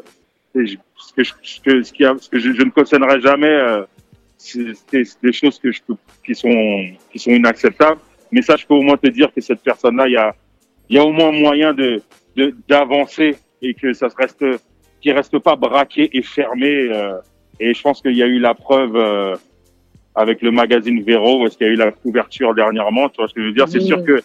et 0.56 0.66
je- 0.66 0.78
ce 0.98 1.14
que 1.14 1.24
je, 1.24 1.34
ce 1.44 1.60
que 1.62 1.84
ce, 1.84 1.94
qui 1.94 2.06
a- 2.06 2.16
ce 2.20 2.30
que 2.30 2.40
je, 2.40 2.52
je 2.54 2.62
ne 2.64 2.70
cautionnerai 2.70 3.22
jamais, 3.22 3.48
euh, 3.48 3.84
c'est 4.38 4.74
c'est- 4.90 5.04
c'est 5.06 5.22
des 5.24 5.34
choses 5.34 5.60
que 5.60 5.72
je 5.72 5.82
peux, 5.86 5.96
qui 6.26 6.36
sont 6.36 6.84
qui 7.12 7.20
sont 7.20 7.32
inacceptables. 7.32 8.00
Mais 8.32 8.42
ça, 8.42 8.56
je 8.58 8.66
peux 8.66 8.76
au 8.76 8.82
moins 8.82 8.98
te 8.98 9.08
dire 9.08 9.32
que 9.34 9.42
cette 9.42 9.62
personne-là, 9.62 10.08
il 10.08 10.14
y 10.14 10.18
a 10.18 10.36
il 10.90 10.96
y 10.96 11.00
a 11.00 11.04
au 11.04 11.12
moins 11.12 11.32
moyen 11.32 11.74
de 11.74 12.02
de- 12.36 12.56
d'avancer 12.68 13.36
et 13.62 13.74
que 13.74 13.94
ça 13.94 14.10
se 14.10 14.16
reste 14.16 14.44
qu'il 15.02 15.14
reste 15.14 15.38
pas 15.40 15.56
braqué 15.56 16.10
et 16.18 16.22
fermé. 16.22 16.70
euh, 16.92 17.16
et 17.60 17.74
je 17.74 17.82
pense 17.82 18.02
qu'il 18.02 18.16
y 18.16 18.24
a 18.24 18.28
eu 18.28 18.40
la 18.40 18.54
preuve 18.54 18.96
euh, 18.96 19.36
avec 20.16 20.42
le 20.42 20.52
magazine 20.52 21.02
Véro, 21.04 21.46
est-ce 21.46 21.58
qu'il 21.58 21.68
y 21.68 21.70
a 21.70 21.74
eu 21.74 21.78
la 21.78 21.92
couverture 21.92 22.54
dernièrement, 22.56 23.10
tu 23.10 23.18
vois 23.18 23.28
ce 23.28 23.34
que 23.34 23.42
je 23.42 23.48
veux 23.48 23.54
dire? 23.54 23.68
C'est 23.68 23.80
sûr 23.82 24.04
que, 24.04 24.22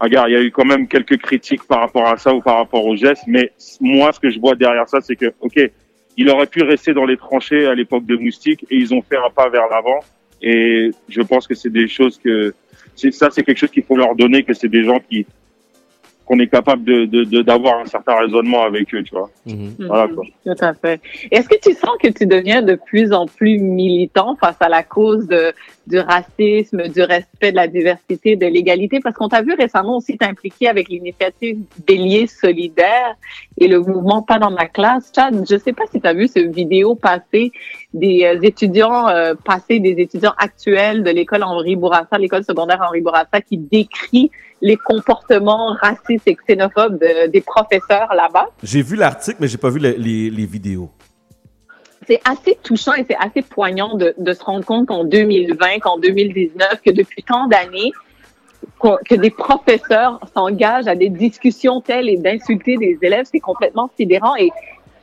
regarde, 0.00 0.28
il 0.30 0.32
y 0.32 0.36
a 0.36 0.42
eu 0.42 0.50
quand 0.50 0.64
même 0.64 0.86
quelques 0.88 1.16
critiques 1.18 1.64
par 1.64 1.80
rapport 1.80 2.06
à 2.06 2.16
ça 2.16 2.34
ou 2.34 2.40
par 2.40 2.56
rapport 2.56 2.84
au 2.84 2.96
geste, 2.96 3.24
mais 3.26 3.52
moi, 3.80 4.12
ce 4.12 4.20
que 4.20 4.30
je 4.30 4.38
vois 4.38 4.54
derrière 4.54 4.88
ça, 4.88 5.00
c'est 5.00 5.16
que, 5.16 5.32
ok, 5.40 5.70
il 6.16 6.28
aurait 6.30 6.46
pu 6.46 6.62
rester 6.62 6.92
dans 6.94 7.04
les 7.04 7.16
tranchées 7.16 7.66
à 7.66 7.74
l'époque 7.74 8.04
de 8.06 8.16
Moustique 8.16 8.64
et 8.70 8.76
ils 8.76 8.92
ont 8.94 9.02
fait 9.02 9.16
un 9.16 9.30
pas 9.30 9.48
vers 9.48 9.68
l'avant. 9.68 10.00
Et 10.42 10.90
je 11.08 11.22
pense 11.22 11.46
que 11.46 11.54
c'est 11.54 11.70
des 11.70 11.88
choses 11.88 12.18
que, 12.18 12.54
c'est 12.96 13.12
ça, 13.12 13.28
c'est 13.30 13.42
quelque 13.42 13.58
chose 13.58 13.70
qu'il 13.70 13.82
faut 13.84 13.96
leur 13.96 14.14
donner, 14.14 14.42
que 14.44 14.52
c'est 14.54 14.68
des 14.68 14.84
gens 14.84 15.00
qui 15.08 15.26
qu'on 16.24 16.38
est 16.40 16.48
capable 16.48 16.84
de 16.84 17.06
de- 17.06 17.24
de- 17.24 17.40
d'avoir 17.40 17.78
un 17.80 17.86
certain 17.86 18.14
raisonnement 18.16 18.62
avec 18.62 18.92
eux, 18.94 19.02
tu 19.02 19.14
vois. 19.14 19.30
Voilà 19.78 20.08
quoi. 20.08 20.24
Tout 20.44 20.62
à 20.62 20.74
fait. 20.74 21.00
Est-ce 21.30 21.48
que 21.48 21.56
tu 21.58 21.72
sens 21.72 21.96
que 22.02 22.08
tu 22.08 22.26
deviens 22.26 22.60
de 22.60 22.74
plus 22.74 23.12
en 23.14 23.24
plus 23.26 23.58
militant 23.58 24.36
face 24.36 24.56
à 24.60 24.68
la 24.68 24.82
cause 24.82 25.26
de, 25.26 25.52
du 25.88 25.98
racisme, 25.98 26.88
du 26.88 27.02
respect 27.02 27.50
de 27.50 27.56
la 27.56 27.66
diversité, 27.66 28.36
de 28.36 28.46
l'égalité? 28.46 29.00
Parce 29.00 29.16
qu'on 29.16 29.28
t'a 29.28 29.42
vu 29.42 29.54
récemment 29.54 29.96
aussi 29.96 30.16
t'impliquer 30.18 30.68
avec 30.68 30.88
l'initiative 30.88 31.58
Bélier 31.86 32.26
solidaire 32.26 33.16
et 33.58 33.68
le 33.68 33.80
mouvement 33.80 34.22
Pas 34.22 34.38
dans 34.38 34.50
ma 34.50 34.66
classe. 34.66 35.10
Chad, 35.14 35.44
je 35.48 35.56
sais 35.56 35.72
pas 35.72 35.84
si 35.90 36.00
tu 36.00 36.06
as 36.06 36.12
vu 36.12 36.28
ce 36.28 36.40
vidéo 36.40 36.94
passer 36.94 37.52
des 37.94 38.24
euh, 38.24 38.38
étudiants, 38.42 39.08
euh, 39.08 39.34
des 39.68 39.94
étudiants 39.98 40.34
actuels 40.38 41.02
de 41.02 41.10
l'école 41.10 41.42
Henri 41.42 41.74
Bourassa, 41.76 42.18
l'école 42.18 42.44
secondaire 42.44 42.80
Henri 42.86 43.00
Bourassa, 43.00 43.40
qui 43.40 43.56
décrit 43.56 44.30
les 44.60 44.76
comportements 44.76 45.72
racistes 45.80 46.26
et 46.26 46.36
xénophobes 46.46 46.98
de- 47.00 47.28
des 47.28 47.40
professeurs 47.40 48.12
là-bas. 48.14 48.48
J'ai 48.62 48.82
vu 48.82 48.96
l'article, 48.96 49.38
mais 49.40 49.48
j'ai 49.48 49.56
pas 49.58 49.70
vu 49.70 49.78
les- 49.78 50.30
les 50.30 50.46
vidéos. 50.46 50.90
C'est 52.08 52.20
assez 52.24 52.58
touchant 52.62 52.94
et 52.94 53.04
c'est 53.08 53.16
assez 53.16 53.42
poignant 53.42 53.94
de, 53.94 54.14
de 54.16 54.32
se 54.32 54.42
rendre 54.42 54.64
compte 54.64 54.86
qu'en 54.88 55.04
2020, 55.04 55.78
qu'en 55.80 55.98
2019, 55.98 56.80
que 56.84 56.90
depuis 56.90 57.22
tant 57.22 57.46
d'années, 57.46 57.92
que 59.08 59.14
des 59.14 59.30
professeurs 59.30 60.18
s'engagent 60.34 60.86
à 60.88 60.94
des 60.94 61.10
discussions 61.10 61.80
telles 61.80 62.08
et 62.08 62.16
d'insulter 62.16 62.76
des 62.76 62.98
élèves, 63.02 63.26
c'est 63.30 63.40
complètement 63.40 63.90
sidérant. 63.96 64.34
Et, 64.36 64.50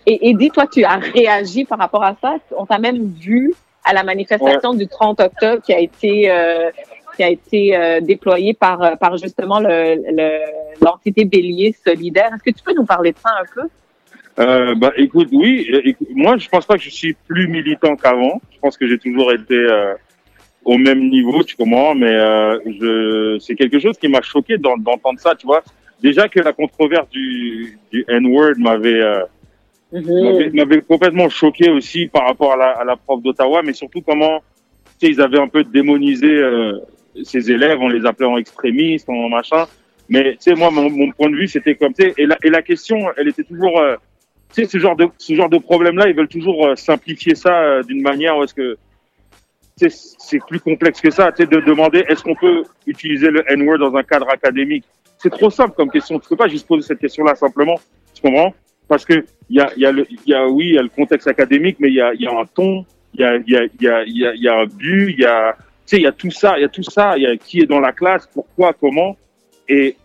et 0.08 0.30
Eddie, 0.30 0.50
toi, 0.50 0.66
tu 0.68 0.84
as 0.84 0.96
réagi 0.98 1.64
par 1.66 1.78
rapport 1.78 2.04
à 2.04 2.16
ça. 2.22 2.36
On 2.58 2.66
t'a 2.66 2.80
même 2.80 3.06
vu 3.08 3.54
à 3.84 3.94
la 3.94 4.04
manifestation 4.04 4.74
du 4.74 4.88
30 4.88 5.20
octobre 5.20 5.62
qui 5.62 5.74
a 5.74 5.80
été 5.80 6.32
euh, 6.32 6.72
qui 7.16 7.24
a 7.24 7.30
été 7.30 7.78
euh, 7.78 8.02
déployée 8.02 8.54
par 8.54 8.98
par 8.98 9.16
justement 9.18 9.60
le 9.60 9.96
le- 9.96 10.40
l'entité 10.82 11.24
Bélier 11.24 11.76
solidaire. 11.86 12.32
Est-ce 12.34 12.44
que 12.44 12.56
tu 12.58 12.64
peux 12.64 12.74
nous 12.74 12.86
parler 12.86 13.12
de 13.12 13.18
ça 13.20 13.30
un 13.40 13.46
peu? 13.54 13.68
Euh, 14.38 14.76
bah, 14.76 14.92
écoute, 14.98 15.30
oui, 15.32 15.70
euh, 15.74 15.82
écoute, 15.86 16.08
moi, 16.14 16.38
je 16.38 16.48
pense 16.50 16.66
pas 16.66 16.76
que 16.78 16.84
je 16.84 16.90
suis 16.90 17.14
plus 17.28 17.48
militant 17.48 17.96
qu'avant. 17.96 18.42
Je 18.54 18.60
pense 18.60 18.78
que 18.78 18.88
j'ai 18.88 18.98
toujours 18.98 19.32
été 19.32 19.56
euh, 19.56 19.94
au 20.66 20.78
même 20.78 21.10
niveau, 21.10 21.42
tu 21.44 21.56
comprends, 21.56 21.96
mais 21.96 22.12
euh, 22.12 22.60
je, 22.66 23.38
c'est 23.40 23.56
quelque 23.56 23.80
chose 23.80 23.98
qui 23.98 24.08
m'a 24.10 24.22
choqué 24.22 24.58
d'en- 24.58 24.78
d'entendre 24.78 25.20
ça, 25.20 25.36
tu 25.36 25.46
vois. 25.46 25.64
Déjà 26.02 26.28
que 26.28 26.40
la 26.42 26.52
controverse 26.52 27.10
du, 27.10 27.78
du 27.92 28.04
N-word 28.10 28.56
m'avait 28.58 29.02
euh, 29.02 29.22
m'avait- 30.54 30.82
complètement 30.82 31.30
choqué 31.30 31.70
aussi 31.70 32.08
par 32.08 32.26
rapport 32.28 32.54
à 32.54 32.58
la, 32.58 32.70
à 32.72 32.84
la 32.84 32.98
prof 32.98 33.22
d'Ottawa, 33.24 33.62
mais 33.64 33.72
surtout 33.74 34.02
comment 34.02 34.40
tu 35.00 35.08
sais, 35.08 35.14
ils 35.14 35.22
avaient 35.22 35.40
un 35.40 35.48
peu 35.48 35.64
démonisé 35.64 36.28
euh, 36.28 36.74
ces 37.24 37.50
élèves, 37.52 37.78
on 37.80 37.88
les 37.88 38.06
appelait 38.06 38.28
en 38.28 38.38
extrémistes, 38.38 39.08
en 39.10 39.30
machin. 39.30 39.66
Mais 40.10 40.32
tu 40.34 40.38
sais, 40.42 40.56
moi, 40.56 40.70
mon, 40.72 40.90
mon 40.90 41.12
point 41.12 41.30
de 41.30 41.36
vue, 41.36 41.48
c'était 41.48 41.76
comme 41.76 41.94
tu 41.94 42.04
sais, 42.04 42.14
et 42.18 42.26
la, 42.26 42.38
et 42.44 42.50
la 42.50 42.62
question, 42.62 42.98
elle 43.18 43.30
était 43.30 43.44
toujours, 43.44 43.80
euh, 43.80 43.96
tu 44.56 44.64
sais, 44.64 44.70
ce 44.70 44.78
genre 44.78 44.96
de 44.96 45.08
ce 45.18 45.34
genre 45.34 45.50
de 45.50 45.58
problème-là, 45.58 46.08
ils 46.08 46.16
veulent 46.16 46.30
toujours 46.30 46.66
euh, 46.66 46.76
simplifier 46.76 47.36
ça 47.36 47.62
euh, 47.62 47.84
d'une 47.84 48.02
manière 48.02 48.38
où 48.38 48.44
est-ce 48.44 48.54
que 48.54 48.78
c'est 49.78 50.40
plus 50.48 50.62
complexe 50.62 51.02
que 51.02 51.12
ça, 51.12 51.34
tu 51.34 51.44
sais, 51.44 51.50
de 51.50 51.60
demander 51.60 52.06
est-ce 52.08 52.24
qu'on 52.24 52.36
peut 52.36 52.64
utiliser 52.88 53.30
le 53.30 53.44
N-word 53.52 53.80
dans 53.80 53.94
un 53.94 54.04
cadre 54.04 54.30
académique. 54.30 54.86
C'est 55.18 55.30
trop 55.30 55.50
simple 55.50 55.74
comme 55.76 55.92
question. 55.92 56.18
Tu 56.18 56.30
peux 56.30 56.38
pas 56.38 56.48
juste 56.48 56.66
poser 56.66 56.88
cette 56.88 57.00
question-là 57.00 57.36
simplement. 57.36 57.76
Tu 58.14 58.22
comprends 58.22 58.54
Parce 58.88 59.04
que 59.04 59.26
il 59.50 59.58
y 59.58 59.60
a, 59.60 59.70
y 59.76 59.86
a 59.86 59.92
le, 59.92 60.08
y 60.26 60.34
a 60.34 60.48
oui, 60.48 60.68
il 60.70 60.76
y 60.76 60.78
a 60.78 60.82
le 60.82 60.90
contexte 60.90 61.28
académique, 61.28 61.76
mais 61.80 61.90
il 61.90 61.96
y 61.96 62.02
a, 62.02 62.14
y 62.14 62.26
a 62.26 62.32
un 62.32 62.46
ton, 62.46 62.86
il 63.14 63.20
y 63.20 63.24
a, 63.26 63.36
y 63.36 63.58
a, 63.58 63.66
y 63.78 63.88
a, 63.88 64.04
y 64.06 64.42
y 64.42 64.48
a 64.48 64.60
un 64.60 64.66
but, 64.66 65.12
il 65.12 65.20
y 65.20 65.26
a, 65.26 65.58
tu 65.58 65.64
sais, 65.86 65.98
il 65.98 66.04
y 66.04 66.08
a 66.08 66.14
tout 66.14 66.32
ça, 66.32 66.58
il 66.58 66.62
y 66.62 66.66
a 66.66 66.70
tout 66.70 66.84
ça, 66.84 67.18
il 67.18 67.24
y 67.24 67.28
a 67.28 67.36
qui 67.36 67.60
est 67.60 67.66
dans 67.66 67.82
la 67.82 67.92
classe, 67.92 68.30
pourquoi, 68.34 68.72
comment, 68.72 69.18
et 69.68 69.98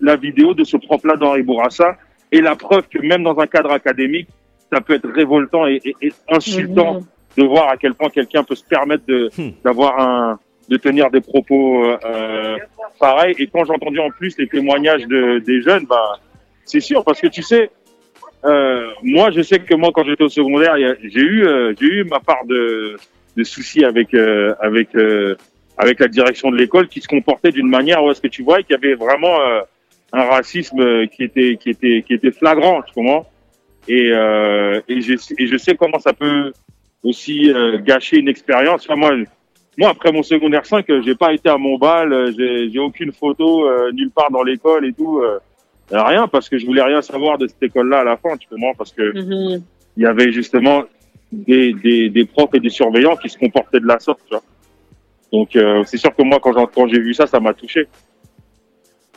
la 0.00 0.16
vidéo 0.16 0.54
de 0.54 0.64
ce 0.64 0.78
prof-là 0.78 1.16
d'Henri 1.16 1.42
Bourassa 1.42 1.98
est 2.32 2.40
la 2.40 2.54
preuve 2.56 2.88
que 2.88 2.98
même 3.04 3.22
dans 3.22 3.38
un 3.38 3.46
cadre 3.46 3.70
académique, 3.72 4.28
ça 4.72 4.80
peut 4.80 4.94
être 4.94 5.08
révoltant 5.08 5.66
et, 5.66 5.80
et- 5.84 5.96
et 6.02 6.12
insultant 6.28 7.00
de 7.36 7.44
voir 7.44 7.68
à 7.68 7.76
quel 7.76 7.94
point 7.94 8.08
quelqu'un 8.10 8.42
peut 8.44 8.54
se 8.54 8.64
permettre 8.64 9.04
de 9.06 9.30
d'avoir 9.64 9.98
un 10.00 10.38
de 10.68 10.76
tenir 10.76 11.10
des 11.10 11.20
propos 11.20 11.84
euh, 11.84 12.56
pareils. 13.00 13.34
Et 13.38 13.46
quand 13.48 13.64
j'ai 13.64 13.72
entendu 13.72 13.98
en 13.98 14.10
plus 14.10 14.36
les 14.38 14.46
témoignages 14.46 15.04
de, 15.06 15.40
des 15.40 15.62
jeunes, 15.62 15.84
bah 15.86 16.18
c'est 16.64 16.78
sûr 16.80 17.02
parce 17.04 17.20
que 17.20 17.26
tu 17.26 17.42
sais, 17.42 17.70
euh, 18.44 18.88
moi 19.02 19.30
je 19.32 19.42
sais 19.42 19.58
que 19.58 19.74
moi 19.74 19.90
quand 19.92 20.04
j'étais 20.04 20.22
au 20.24 20.28
secondaire, 20.28 20.74
j'ai 21.02 21.20
eu 21.20 21.44
euh, 21.46 21.74
j'ai 21.78 21.86
eu 21.86 22.04
ma 22.04 22.20
part 22.20 22.44
de 22.46 22.96
de 23.36 23.44
soucis 23.44 23.84
avec 23.84 24.14
euh, 24.14 24.54
avec 24.60 24.94
euh, 24.94 25.34
avec 25.76 25.98
la 26.00 26.08
direction 26.08 26.50
de 26.50 26.56
l'école 26.56 26.88
qui 26.88 27.00
se 27.00 27.08
comportait 27.08 27.52
d'une 27.52 27.68
manière 27.68 28.02
où 28.04 28.10
est-ce 28.10 28.20
que 28.20 28.28
tu 28.28 28.42
vois 28.42 28.62
qu'il 28.62 28.72
y 28.72 28.74
avait 28.74 28.94
vraiment 28.94 29.40
euh, 29.40 29.60
un 30.12 30.24
racisme 30.24 30.80
euh, 30.80 31.06
qui 31.06 31.24
était 31.24 31.56
qui 31.56 31.70
était 31.70 32.02
qui 32.06 32.14
était 32.14 32.32
flagrant, 32.32 32.82
tu 32.82 32.92
comprends? 32.94 33.26
Et 33.88 34.10
euh, 34.12 34.80
et 34.88 35.00
je 35.00 35.14
et 35.38 35.46
je 35.46 35.56
sais 35.56 35.74
comment 35.76 35.98
ça 35.98 36.12
peut 36.12 36.52
aussi 37.02 37.50
euh, 37.52 37.78
gâcher 37.78 38.18
une 38.18 38.28
expérience. 38.28 38.84
Enfin, 38.88 38.96
moi 38.96 39.12
moi 39.78 39.90
après 39.90 40.12
mon 40.12 40.22
secondaire 40.22 40.66
5, 40.66 40.88
euh, 40.90 41.02
j'ai 41.02 41.14
pas 41.14 41.32
été 41.32 41.48
à 41.48 41.56
mon 41.56 41.78
bal, 41.78 42.12
euh, 42.12 42.32
j'ai 42.36 42.70
j'ai 42.70 42.78
aucune 42.78 43.12
photo 43.12 43.66
euh, 43.66 43.90
nulle 43.92 44.10
part 44.10 44.30
dans 44.30 44.42
l'école 44.42 44.86
et 44.86 44.92
tout 44.92 45.20
euh, 45.20 45.38
rien 45.90 46.28
parce 46.28 46.48
que 46.48 46.58
je 46.58 46.66
voulais 46.66 46.82
rien 46.82 47.02
savoir 47.02 47.38
de 47.38 47.46
cette 47.46 47.62
école-là 47.62 48.00
à 48.00 48.04
la 48.04 48.16
fin, 48.16 48.36
tu 48.36 48.48
comprends? 48.48 48.74
Parce 48.76 48.92
que 48.92 49.12
il 49.96 50.02
y 50.02 50.06
avait 50.06 50.32
justement 50.32 50.84
des, 51.32 51.72
des, 51.72 52.08
des 52.08 52.24
profs 52.24 52.54
et 52.54 52.60
des 52.60 52.70
surveillants 52.70 53.16
qui 53.16 53.28
se 53.28 53.38
comportaient 53.38 53.80
de 53.80 53.86
la 53.86 53.98
sorte, 53.98 54.20
tu 54.26 54.34
vois? 54.34 54.42
Donc, 55.32 55.54
euh, 55.54 55.82
c'est 55.86 55.96
sûr 55.96 56.14
que 56.14 56.22
moi, 56.22 56.40
quand 56.42 56.88
j'ai 56.88 57.00
vu 57.00 57.14
ça, 57.14 57.26
ça 57.26 57.38
m'a 57.38 57.54
touché. 57.54 57.86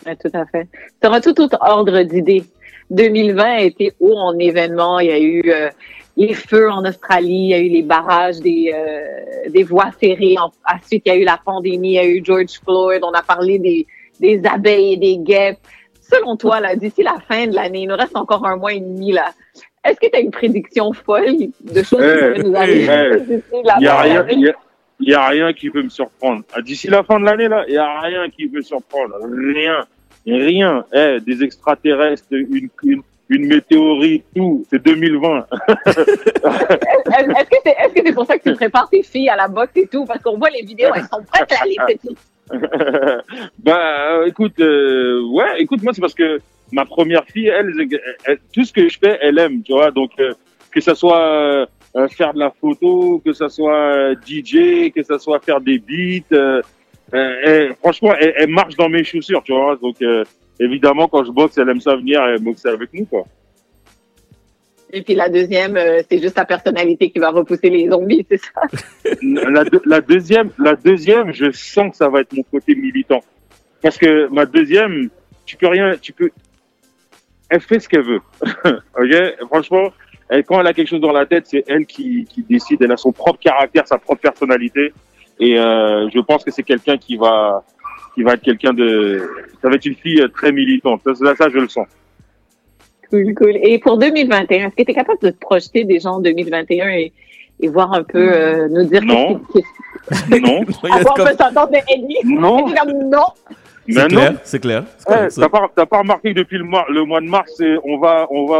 Oui, 0.06 0.14
tout 0.18 0.32
à 0.34 0.46
fait. 0.46 0.68
Tu 1.02 1.08
auras 1.08 1.22
tout 1.22 1.40
autre 1.42 1.58
ordre 1.62 2.02
d'idées. 2.04 2.44
2020 2.90 3.44
a 3.44 3.62
été 3.62 3.94
haut 4.00 4.16
en 4.18 4.38
événements. 4.38 5.00
Il 5.00 5.08
y 5.08 5.12
a 5.12 5.20
eu 5.20 5.42
euh, 5.48 5.70
les 6.18 6.34
feux 6.34 6.70
en 6.70 6.86
Australie, 6.86 7.34
il 7.34 7.48
y 7.50 7.54
a 7.54 7.60
eu 7.60 7.70
les 7.70 7.82
barrages 7.82 8.40
des, 8.40 8.72
euh, 8.74 9.50
des 9.50 9.64
voies 9.64 9.92
ferrées. 10.00 10.36
En- 10.38 10.52
ensuite, 10.72 11.04
il 11.06 11.10
y 11.10 11.12
a 11.12 11.16
eu 11.16 11.24
la 11.24 11.40
pandémie, 11.44 11.92
il 11.92 11.94
y 11.96 12.00
a 12.00 12.06
eu 12.06 12.22
George 12.24 12.60
Floyd. 12.64 13.02
On 13.04 13.12
a 13.12 13.22
parlé 13.24 13.58
des, 13.60 13.88
des 14.20 14.42
abeilles 14.46 14.94
et 14.94 14.98
des 14.98 15.18
guêpes. 15.18 15.58
Selon 16.02 16.36
toi, 16.36 16.60
là, 16.60 16.76
d'ici 16.76 17.02
la 17.02 17.16
fin 17.28 17.48
de 17.48 17.56
l'année, 17.56 17.84
il 17.84 17.88
nous 17.88 17.96
reste 17.96 18.16
encore 18.16 18.46
un 18.46 18.58
mois 18.58 18.74
et 18.74 18.80
demi, 18.82 19.12
là. 19.14 19.32
Est-ce 19.86 20.00
que 20.00 20.08
tu 20.08 20.16
as 20.16 20.20
une 20.20 20.32
prédiction 20.32 20.94
folle 20.94 21.36
de 21.62 21.84
choses 21.84 22.00
qui 22.02 22.40
Eh, 22.40 22.44
nous 22.44 22.56
arriver 22.56 23.10
eh, 23.16 23.20
d'ici 23.22 23.42
la 23.64 23.76
Il 23.80 23.84
y 23.84 23.88
a 23.88 23.96
fin 23.96 24.04
de 24.04 24.08
rien, 24.10 24.24
l'année? 24.24 24.54
il 25.00 25.10
y 25.10 25.14
a, 25.16 25.28
rien 25.28 25.54
qui 25.54 25.70
peut 25.70 25.82
me 25.82 25.90
surprendre. 25.90 26.44
Ah, 26.54 26.62
D'ici 26.62 26.88
la 26.88 27.04
fin 27.04 27.20
de 27.20 27.26
l'année, 27.26 27.48
là, 27.48 27.66
il 27.68 27.74
y 27.74 27.78
a 27.78 28.00
rien 28.02 28.30
qui 28.30 28.48
peut 28.48 28.58
me 28.58 28.62
surprendre. 28.62 29.16
Rien. 29.56 29.86
Rien. 30.26 30.86
Eh, 30.94 31.20
des 31.20 31.44
extraterrestres, 31.44 32.24
une, 32.32 32.70
une, 32.84 33.02
une 33.30 33.48
météorite, 33.48 34.24
tout. 34.36 34.66
C'est 34.70 34.82
2020. 34.84 35.46
Est-ce 35.88 37.50
que 37.50 37.56
c'est 37.64 37.76
est-ce 37.80 37.94
que 37.94 38.02
c'est 38.06 38.14
pour 38.14 38.26
ça 38.26 38.38
que 38.38 38.50
tu 38.50 38.56
prépares 38.56 38.90
tes 38.90 39.04
filles 39.04 39.30
à 39.30 39.36
la 39.36 39.48
boxe 39.48 39.72
et 39.76 39.88
tout? 39.88 40.06
Parce 40.06 40.22
qu'on 40.22 40.38
voit 40.38 40.50
les 40.50 40.62
vidéos, 40.66 40.90
elles 40.96 41.04
sont 41.04 41.24
prêtes 41.24 41.52
à 41.52 41.66
les 41.66 41.76
petites. 41.96 42.18
bah, 43.60 44.12
euh, 44.20 44.26
écoute, 44.26 44.60
euh, 44.60 45.22
ouais, 45.32 45.60
écoute, 45.62 45.82
moi, 45.84 45.94
c'est 45.94 46.02
parce 46.02 46.14
que 46.14 46.40
ma 46.72 46.86
première 46.86 47.24
fille, 47.26 47.48
elle, 47.48 47.72
elle- 47.80 48.00
elle- 48.26 48.40
tout 48.54 48.64
ce 48.66 48.74
que 48.74 48.88
je 48.90 48.98
fais, 49.00 49.18
elle 49.22 49.38
aime, 49.40 49.62
tu 49.64 49.74
vois. 49.74 49.92
Donc, 49.92 50.12
euh, 50.20 50.34
que 50.72 50.82
ça 50.82 50.96
soit 50.96 51.20
euh, 51.26 51.66
euh, 51.96 52.08
faire 52.08 52.34
de 52.34 52.40
la 52.40 52.52
photo, 52.60 53.22
que 53.24 53.34
ça 53.34 53.50
soit 53.50 53.76
euh, 53.76 54.16
DJ, 54.26 54.92
que 54.92 55.04
ça 55.04 55.20
soit 55.20 55.40
faire 55.40 55.62
des 55.62 55.78
beats, 55.80 56.36
euh, 57.14 57.36
elle- 57.44 57.76
franchement, 57.76 58.14
elle, 58.20 58.34
elle 58.38 58.50
marche 58.50 58.76
dans 58.76 58.90
mes 58.90 59.04
chaussures, 59.04 59.44
tu 59.44 59.54
vois. 59.54 59.76
Donc, 59.82 60.02
euh, 60.02 60.24
évidemment, 60.60 61.08
quand 61.08 61.24
je 61.24 61.32
boxe, 61.32 61.58
elle 61.58 61.70
aime 61.70 61.82
ça 61.82 61.96
venir 61.96 62.26
et 62.28 62.38
boxer 62.40 62.70
avec 62.70 62.94
nous, 62.94 63.06
quoi. 63.06 63.26
Et 64.96 65.02
puis 65.02 65.16
la 65.16 65.28
deuxième, 65.28 65.76
euh, 65.76 66.02
c'est 66.08 66.20
juste 66.22 66.36
ta 66.36 66.46
personnalité 66.46 67.10
qui 67.10 67.18
va 67.18 67.32
repousser 67.32 67.70
les 67.72 67.90
zombies, 67.90 68.26
c'est 68.30 68.38
ça? 68.40 68.62
la, 69.24 69.64
deux- 69.64 69.82
la 69.86 70.02
deuxième, 70.02 70.52
la 70.60 70.76
deuxième, 70.76 71.34
je 71.34 71.50
sens 71.52 71.92
que 71.92 71.98
ça 71.98 72.10
va 72.10 72.22
être 72.22 72.32
mon 72.34 72.44
côté 72.44 72.76
militant. 72.76 73.24
Parce 73.82 73.98
que 73.98 74.28
ma 74.28 74.46
deuxième, 74.46 75.10
tu 75.46 75.58
peux 75.58 75.68
rien, 75.68 75.96
tu 76.00 76.14
peux, 76.14 76.30
elle 77.50 77.62
fait 77.62 77.80
ce 77.80 77.90
qu'elle 77.90 78.04
veut. 78.04 78.22
ok? 78.96 79.48
Franchement, 79.48 79.92
elle, 80.30 80.44
quand 80.44 80.60
elle 80.60 80.68
a 80.68 80.74
quelque 80.74 80.88
chose 80.90 81.02
dans 81.02 81.12
la 81.12 81.26
tête, 81.26 81.48
c'est 81.48 81.64
elle 81.68 81.88
qui, 81.88 82.26
qui 82.26 82.44
décide. 82.44 82.82
Elle 82.84 82.92
a 82.92 82.98
son 82.98 83.12
propre 83.12 83.40
caractère, 83.40 83.88
sa 83.88 83.98
propre 83.98 84.22
personnalité. 84.22 84.94
Et 85.40 85.58
euh, 85.58 86.10
je 86.14 86.20
pense 86.20 86.44
que 86.44 86.52
c'est 86.52 86.64
quelqu'un 86.64 86.98
qui 86.98 87.18
va, 87.18 87.64
qui 88.16 88.24
va 88.24 88.34
être 88.34 88.42
quelqu'un 88.44 88.74
de, 88.74 89.22
ça 89.62 89.70
va 89.70 89.76
être 89.76 89.86
une 89.86 89.96
fille 89.96 90.22
euh, 90.22 90.28
très 90.28 90.52
militante. 90.52 91.02
Ça, 91.06 91.16
ça, 91.16 91.36
ça, 91.36 91.50
je 91.50 91.58
le 91.60 91.68
sens. 91.68 91.88
Cool, 93.10 93.34
cool. 93.36 93.58
Et 93.62 93.80
pour 93.80 93.98
2021, 93.98 94.68
est-ce 94.68 94.76
que 94.76 94.84
tu 94.84 94.92
es 94.92 94.94
capable 94.94 95.20
de 95.22 95.30
te 95.32 95.38
projeter 95.40 95.84
déjà 95.84 96.10
en 96.12 96.20
2021 96.20 96.88
et, 96.90 97.14
et 97.60 97.68
voir 97.68 97.94
un 97.94 98.04
peu, 98.04 98.20
euh, 98.34 98.68
nous 98.70 98.84
dire 98.86 99.04
Non. 99.04 99.40
qu'est-ce 99.54 100.24
qui- 100.26 100.42
Non. 100.42 100.62
S'entendre 101.04 101.72
de 101.72 101.78
Eddie. 101.94 102.18
Non. 102.26 102.68
Non. 102.68 103.26
Mais 103.88 103.94
C'est 103.96 104.02
non. 104.04 104.08
clair, 104.08 104.34
c'est 104.44 104.60
clair. 104.60 104.84
T'as 105.06 105.50
pas, 105.50 105.86
pas 105.86 105.98
remarqué 106.00 106.34
que 106.34 106.40
depuis 106.40 106.58
le 106.58 106.64
mois, 106.64 106.86
le 106.90 107.04
mois 107.04 107.20
de 107.22 107.28
mars, 107.28 107.62
on 107.84 107.98
va, 107.98 108.28
on 108.32 108.46
va 108.46 108.60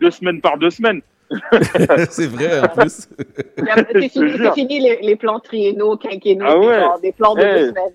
deux 0.00 0.10
semaines 0.10 0.40
par 0.40 0.58
deux 0.58 0.70
semaines. 0.70 1.00
c'est 2.10 2.26
vrai, 2.26 2.60
en 2.60 2.68
plus. 2.68 3.08
C'est 3.92 4.08
fini, 4.08 4.32
fini 4.54 4.80
les, 4.80 4.98
les 5.02 5.16
plans 5.16 5.40
triennaux, 5.40 5.96
quinquennaux, 5.96 6.44
Ah 6.46 6.56
c'est 6.60 6.66
ouais. 6.68 6.80
genre 6.80 7.00
des 7.00 7.12
plans 7.12 7.34
de 7.34 7.40
Eh. 7.42 7.54
deux 7.60 7.68
semaines. 7.68 7.92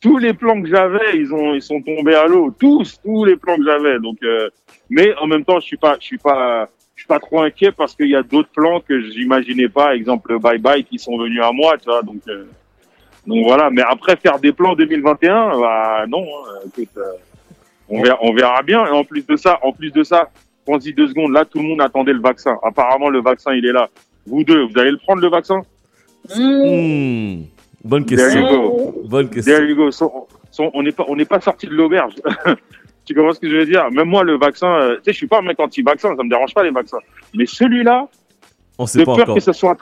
Tous 0.00 0.18
les 0.18 0.32
plans 0.32 0.62
que 0.62 0.68
j'avais, 0.68 1.16
ils 1.16 1.32
ont, 1.34 1.54
ils 1.54 1.62
sont 1.62 1.80
tombés 1.82 2.14
à 2.14 2.26
l'eau. 2.26 2.54
Tous, 2.58 3.00
tous 3.02 3.24
les 3.24 3.36
plans 3.36 3.56
que 3.56 3.64
j'avais. 3.64 3.98
Donc, 3.98 4.18
euh, 4.22 4.48
mais 4.90 5.12
en 5.16 5.26
même 5.26 5.44
temps, 5.44 5.58
je 5.58 5.64
suis 5.66 5.76
pas, 5.76 5.96
je 5.98 6.04
suis 6.06 6.18
pas, 6.18 6.68
je 6.94 7.00
suis 7.02 7.08
pas 7.08 7.18
trop 7.18 7.40
inquiet 7.42 7.72
parce 7.72 7.96
qu'il 7.96 8.08
y 8.08 8.14
a 8.14 8.22
d'autres 8.22 8.50
plans 8.54 8.80
que 8.80 9.00
j'imaginais 9.00 9.68
pas. 9.68 9.96
Exemple, 9.96 10.32
le 10.32 10.38
bye 10.38 10.58
bye 10.58 10.84
qui 10.84 10.98
sont 11.00 11.18
venus 11.18 11.42
à 11.42 11.50
moi, 11.52 11.76
tu 11.78 11.86
vois. 11.86 12.02
Donc, 12.02 12.20
euh, 12.28 12.44
donc 13.26 13.44
voilà. 13.44 13.70
Mais 13.70 13.82
après, 13.82 14.14
faire 14.16 14.38
des 14.38 14.52
plans 14.52 14.74
2021, 14.76 15.58
bah 15.58 16.04
non. 16.06 16.22
hein. 16.22 16.60
Écoute, 16.68 16.90
euh, 16.96 17.02
on 17.88 18.00
verra, 18.00 18.18
on 18.22 18.32
verra 18.32 18.62
bien. 18.62 18.86
Et 18.86 18.90
en 18.90 19.02
plus 19.02 19.26
de 19.26 19.34
ça, 19.36 19.58
en 19.62 19.72
plus 19.72 19.90
de 19.90 20.04
ça, 20.04 20.28
pense-y 20.68 20.92
deux 20.92 21.08
secondes. 21.08 21.32
Là, 21.32 21.44
tout 21.44 21.58
le 21.58 21.64
monde 21.64 21.80
attendait 21.80 22.12
le 22.12 22.20
vaccin. 22.20 22.56
Apparemment, 22.62 23.08
le 23.08 23.20
vaccin, 23.20 23.52
il 23.54 23.64
est 23.66 23.72
là. 23.72 23.88
Vous 24.26 24.44
deux, 24.44 24.64
vous 24.66 24.78
allez 24.78 24.90
le 24.90 24.98
prendre 24.98 25.22
le 25.22 25.28
vaccin? 25.28 25.62
Hmm, 26.36 27.42
Bonne 27.84 28.04
There 28.04 28.18
you 28.18 28.26
question. 28.26 28.42
go. 28.66 29.02
Bonne 29.06 29.30
question. 29.30 29.54
There 29.54 29.68
you 29.68 29.76
go. 29.76 29.90
So- 29.90 30.26
so- 30.50 30.70
on 30.74 30.82
n'est 30.82 30.92
pas, 30.92 31.04
on 31.08 31.16
n'est 31.16 31.24
pas 31.24 31.40
sorti 31.40 31.66
de 31.66 31.72
l'auberge. 31.72 32.14
tu 33.06 33.14
comprends 33.14 33.32
ce 33.32 33.40
que 33.40 33.48
je 33.48 33.56
veux 33.56 33.64
dire? 33.66 33.90
Même 33.90 34.08
moi, 34.08 34.24
le 34.24 34.36
vaccin, 34.36 34.68
euh, 34.68 34.96
tu 34.96 35.04
sais, 35.04 35.12
je 35.12 35.16
suis 35.16 35.26
pas 35.26 35.38
un 35.38 35.42
mec 35.42 35.58
anti-vaccin, 35.58 36.14
ça 36.16 36.22
me 36.22 36.28
dérange 36.28 36.52
pas 36.52 36.62
les 36.64 36.70
vaccins. 36.70 36.98
Mais 37.34 37.46
celui-là, 37.46 38.06
On 38.78 38.86
sait 38.86 38.98
de 39.00 39.04
pas 39.04 39.14
peur 39.14 39.22
encore. 39.24 39.34
que 39.36 39.40
ce 39.40 39.52
soit, 39.52 39.76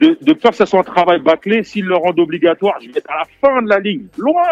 de, 0.00 0.18
de 0.20 0.32
peur 0.34 0.50
que 0.50 0.56
ce 0.58 0.66
soit 0.66 0.80
un 0.80 0.84
travail 0.84 1.20
bâclé, 1.20 1.62
s'ils 1.64 1.84
le 1.86 1.96
rendent 1.96 2.18
obligatoire, 2.20 2.76
je 2.80 2.86
vais 2.90 2.98
être 2.98 3.10
à 3.10 3.18
la 3.20 3.24
fin 3.40 3.62
de 3.62 3.68
la 3.68 3.78
ligne, 3.78 4.06
loin. 4.18 4.42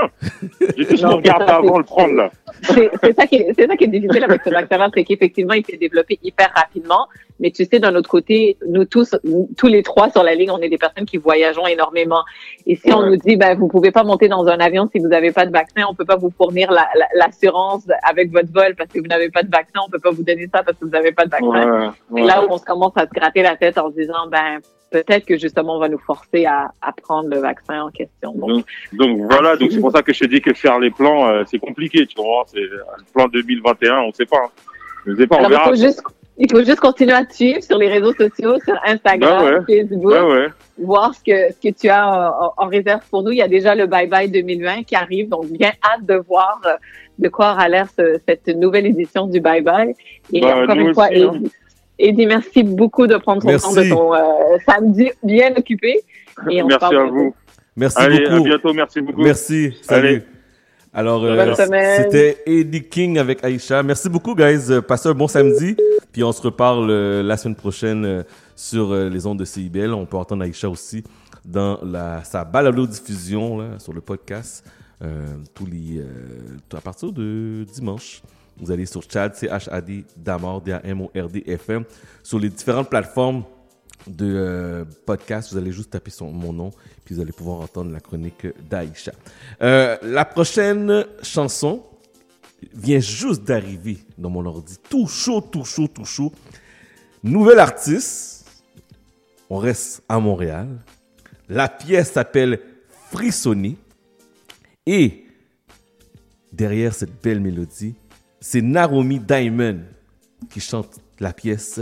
J'ai 0.76 0.86
tous 0.86 0.96
c'est 0.96 0.96
ça, 0.96 1.08
avant 1.56 1.78
le 1.78 1.84
prendre 1.84 2.14
là. 2.14 2.30
C'est 2.62 2.90
ça, 3.14 3.26
qui 3.26 3.36
est- 3.36 3.52
c'est 3.58 3.66
ça 3.66 3.76
qui 3.76 3.84
est 3.84 3.88
difficile 3.88 4.24
avec 4.24 4.40
ce 4.42 4.50
vaccin-là, 4.50 4.88
c'est 4.94 5.04
qu'effectivement, 5.04 5.54
il 5.54 5.64
s'est 5.66 5.76
développé 5.76 6.18
hyper 6.22 6.50
rapidement. 6.54 7.06
Mais 7.40 7.50
tu 7.50 7.64
sais, 7.64 7.78
d'un 7.80 7.94
autre 7.96 8.08
côté, 8.08 8.56
nous 8.68 8.84
tous, 8.84 9.14
nous- 9.24 9.48
tous 9.58 9.66
les 9.66 9.82
trois 9.82 10.08
sur 10.08 10.22
la 10.22 10.34
ligne, 10.36 10.50
on 10.52 10.58
est 10.60 10.68
des 10.68 10.78
personnes 10.78 11.04
qui 11.04 11.16
voyageons 11.18 11.66
énormément. 11.66 12.22
Et 12.64 12.76
si 12.76 12.92
on 12.92 13.04
nous 13.04 13.16
dit, 13.16 13.36
ben, 13.36 13.58
vous 13.58 13.66
pouvez 13.66 13.90
pas 13.90 14.04
monter 14.04 14.28
dans 14.28 14.46
un 14.46 14.58
avion 14.60 14.88
si 14.90 15.00
vous 15.00 15.08
n'avez 15.08 15.32
pas 15.32 15.44
de 15.44 15.50
vaccin, 15.50 15.82
on 15.90 15.94
peut 15.94 16.04
pas 16.04 16.16
vous 16.16 16.30
fournir 16.30 16.70
la- 16.70 16.88
la- 16.94 17.08
l'assurance 17.26 17.86
avec 18.08 18.30
votre 18.32 18.52
vol 18.52 18.76
parce 18.76 18.88
que 18.90 19.00
vous 19.00 19.08
n'avez 19.08 19.30
pas 19.30 19.42
de 19.42 19.50
vaccin, 19.50 19.80
on 19.84 19.90
peut 19.90 19.98
pas 19.98 20.12
vous 20.12 20.22
donner 20.22 20.48
ça 20.54 20.62
parce 20.62 20.78
que 20.78 20.84
vous 20.84 20.90
n'avez 20.92 21.10
pas 21.12 21.24
de 21.26 21.30
vaccin. 21.30 21.92
Ouais. 22.10 22.22
là 22.24 22.44
où 22.44 22.46
on 22.50 22.56
se 22.58 22.64
commence 22.64 22.92
à 22.96 23.02
se 23.06 23.10
gratter 23.12 23.42
la 23.42 23.56
tête 23.56 23.76
en 23.78 23.90
se 23.90 23.96
disant, 23.96 24.28
ben, 24.30 24.60
peut-être 25.02 25.24
que 25.26 25.36
justement, 25.38 25.76
on 25.76 25.80
va 25.80 25.88
nous 25.88 25.98
forcer 25.98 26.44
à, 26.46 26.70
à 26.80 26.92
prendre 26.92 27.28
le 27.28 27.38
vaccin 27.38 27.82
en 27.82 27.90
question. 27.90 28.32
Donc, 28.32 28.48
Donc, 28.50 28.64
donc 28.92 29.18
voilà, 29.30 29.56
donc 29.56 29.72
c'est 29.72 29.80
pour 29.80 29.90
ça 29.92 30.02
que 30.02 30.12
je 30.12 30.20
te 30.20 30.26
dis 30.26 30.40
que 30.40 30.52
faire 30.54 30.78
les 30.78 30.90
plans, 30.90 31.28
euh, 31.28 31.42
c'est 31.46 31.58
compliqué, 31.58 32.06
tu 32.06 32.16
vois. 32.16 32.44
C'est 32.46 32.60
le 32.60 32.82
plan 33.14 33.26
2021, 33.28 34.00
on 34.00 34.12
sait 34.12 34.26
pas. 34.26 34.36
hein. 34.44 34.50
On 35.06 35.16
sait 35.16 35.26
pas, 35.26 35.36
on 35.40 35.48
verra. 35.48 35.62
il, 35.66 35.68
faut 35.70 35.74
juste, 35.86 36.02
il 36.38 36.50
faut 36.50 36.64
juste 36.64 36.80
continuer 36.80 37.12
à 37.12 37.24
te 37.24 37.34
suivre 37.34 37.62
sur 37.62 37.76
les 37.78 37.88
réseaux 37.88 38.14
sociaux, 38.14 38.58
sur 38.64 38.74
Instagram, 38.86 39.38
Ben 39.44 39.64
ouais. 39.68 39.80
Facebook, 39.84 40.12
ouais. 40.12 40.46
voir 40.78 41.14
ce 41.14 41.22
que, 41.22 41.52
ce 41.52 41.68
que 41.68 41.74
tu 41.74 41.88
as 41.88 42.08
en, 42.40 42.52
en 42.56 42.66
réserve 42.68 43.02
pour 43.10 43.22
nous. 43.22 43.30
Il 43.32 43.38
y 43.38 43.42
a 43.42 43.48
déjà 43.48 43.74
le 43.74 43.86
Bye 43.86 44.06
Bye 44.08 44.30
2020 44.30 44.84
qui 44.84 44.94
arrive, 44.96 45.28
donc 45.28 45.46
bien 45.48 45.72
hâte 45.82 46.06
de 46.06 46.14
voir 46.14 46.58
euh, 46.64 46.70
de 47.18 47.28
quoi 47.28 47.52
aura 47.52 47.68
l'air 47.68 47.86
ce- 47.96 48.18
cette 48.26 48.48
nouvelle 48.48 48.86
édition 48.86 49.26
du 49.26 49.40
Bye 49.40 49.60
Bye. 49.62 49.94
Et 50.32 50.40
Ben, 50.40 50.62
encore 50.64 50.76
une 50.76 50.94
fois, 50.94 51.08
aussi, 51.10 51.22
hein. 51.22 51.40
Eddie, 51.98 52.26
merci 52.26 52.62
beaucoup 52.62 53.06
de 53.06 53.16
prendre 53.16 53.42
ton 53.42 53.48
Merci. 53.48 53.74
temps 53.74 53.80
de 53.82 53.88
ton 53.88 54.14
euh, 54.14 54.18
samedi 54.66 55.10
bien 55.22 55.54
occupé. 55.56 56.00
Et 56.50 56.62
on 56.62 56.68
se 56.68 56.74
Merci 56.80 56.94
à 56.94 57.04
vous. 57.04 57.34
Merci 57.76 57.96
Allez, 57.98 58.20
beaucoup. 58.20 58.34
à 58.36 58.48
bientôt, 58.48 58.72
merci 58.74 59.00
beaucoup. 59.00 59.22
Merci. 59.22 59.76
Salut. 59.82 60.08
Allez. 60.08 60.22
Alors, 60.92 61.24
euh, 61.24 61.36
Bonne 61.36 61.54
semaine. 61.56 62.02
c'était 62.04 62.38
Eddie 62.46 62.84
King 62.84 63.18
avec 63.18 63.44
Aïcha. 63.44 63.82
Merci 63.82 64.08
beaucoup, 64.08 64.34
guys. 64.34 64.70
Euh, 64.70 64.80
Passez 64.80 65.08
un 65.08 65.14
bon 65.14 65.26
samedi. 65.26 65.76
Puis 66.12 66.22
on 66.22 66.30
se 66.30 66.40
reparle 66.42 66.88
euh, 66.90 67.22
la 67.22 67.36
semaine 67.36 67.56
prochaine 67.56 68.04
euh, 68.04 68.22
sur 68.54 68.92
euh, 68.92 69.08
les 69.08 69.26
ondes 69.26 69.38
de 69.40 69.44
CIBL. 69.44 69.92
On 69.92 70.06
peut 70.06 70.16
entendre 70.16 70.44
Aïcha 70.44 70.68
aussi 70.68 71.02
dans 71.44 71.78
la, 71.82 72.22
sa 72.22 72.44
balado-diffusion 72.44 73.58
là, 73.58 73.64
sur 73.78 73.92
le 73.92 74.00
podcast 74.00 74.64
euh, 75.02 75.26
tous 75.52 75.66
les, 75.66 75.98
euh, 75.98 76.76
à 76.76 76.80
partir 76.80 77.10
de 77.12 77.64
dimanche. 77.74 78.22
Vous 78.59 78.70
allez 78.70 78.86
sur 78.86 79.02
Chad, 79.09 79.35
C-H-A-D, 79.35 80.05
Damord, 80.16 80.62
FM, 81.44 81.85
sur 82.22 82.39
les 82.39 82.48
différentes 82.48 82.89
plateformes 82.89 83.44
de 84.06 84.35
euh, 84.36 84.85
podcast. 85.06 85.52
Vous 85.52 85.59
allez 85.59 85.72
juste 85.72 85.90
taper 85.90 86.10
son, 86.10 86.31
mon 86.31 86.52
nom, 86.52 86.70
puis 87.05 87.14
vous 87.14 87.20
allez 87.20 87.32
pouvoir 87.32 87.60
entendre 87.60 87.90
la 87.93 88.01
chronique 88.01 88.47
d'Aïcha. 88.68 89.12
Euh, 89.62 89.97
la 90.02 90.24
prochaine 90.24 91.05
chanson 91.22 91.82
vient 92.72 93.01
juste 93.01 93.44
d'arriver 93.44 93.98
dans 94.16 94.31
mon 94.31 94.44
ordi. 94.47 94.76
Tout 94.89 95.06
chaud, 95.06 95.40
tout 95.40 95.64
chaud, 95.64 95.89
tout 95.89 96.05
chaud. 96.05 96.32
Nouvelle 97.22 97.59
artiste. 97.59 98.47
On 99.51 99.59
reste 99.59 100.02
à 100.09 100.18
Montréal. 100.18 100.68
La 101.48 101.68
pièce 101.68 102.12
s'appelle 102.12 102.60
Frissonner. 103.10 103.76
Et 104.86 105.24
derrière 106.52 106.94
cette 106.94 107.22
belle 107.22 107.40
mélodie, 107.40 107.94
c'est 108.46 108.60
Naromi 108.60 109.18
Diamond 109.18 109.80
qui 110.50 110.60
chante 110.60 111.00
la 111.18 111.32
pièce 111.32 111.80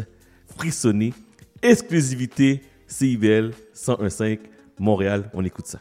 Frissonner. 0.56 1.12
Exclusivité 1.60 2.62
CIBL 2.86 3.50
101.5 3.74 4.38
Montréal. 4.78 5.28
On 5.34 5.44
écoute 5.44 5.66
ça. 5.66 5.80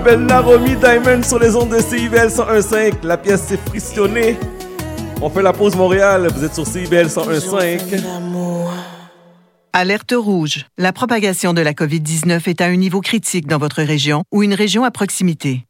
La 0.00 0.16
belle 0.16 0.24
Naromi 0.24 0.76
Diamond 0.76 1.22
sur 1.22 1.38
les 1.38 1.54
ondes 1.54 1.76
de 1.76 1.78
CIBL 1.78 2.28
101.5. 2.28 3.04
La 3.04 3.18
pièce 3.18 3.42
s'est 3.42 3.58
frictionnée. 3.58 4.38
On 5.20 5.28
fait 5.28 5.42
la 5.42 5.52
pause 5.52 5.76
Montréal. 5.76 6.26
Vous 6.34 6.42
êtes 6.42 6.54
sur 6.54 6.66
CIBL 6.66 7.08
101.5. 7.08 8.00
Alerte 9.74 10.14
rouge. 10.16 10.64
La 10.78 10.94
propagation 10.94 11.52
de 11.52 11.60
la 11.60 11.74
COVID-19 11.74 12.48
est 12.48 12.62
à 12.62 12.64
un 12.64 12.76
niveau 12.76 13.02
critique 13.02 13.46
dans 13.46 13.58
votre 13.58 13.82
région 13.82 14.24
ou 14.32 14.42
une 14.42 14.54
région 14.54 14.84
à 14.84 14.90
proximité. 14.90 15.66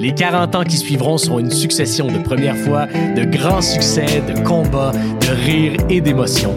Les 0.00 0.14
40 0.14 0.54
ans 0.54 0.64
qui 0.64 0.76
suivront 0.76 1.18
seront 1.18 1.40
une 1.40 1.50
succession 1.50 2.06
de 2.06 2.18
premières 2.18 2.56
fois, 2.56 2.86
de 2.86 3.24
grands 3.24 3.62
succès, 3.62 4.22
de 4.28 4.40
combats, 4.44 4.92
de 4.92 5.26
rires 5.44 5.76
et 5.90 6.00
d'émotions. 6.00 6.54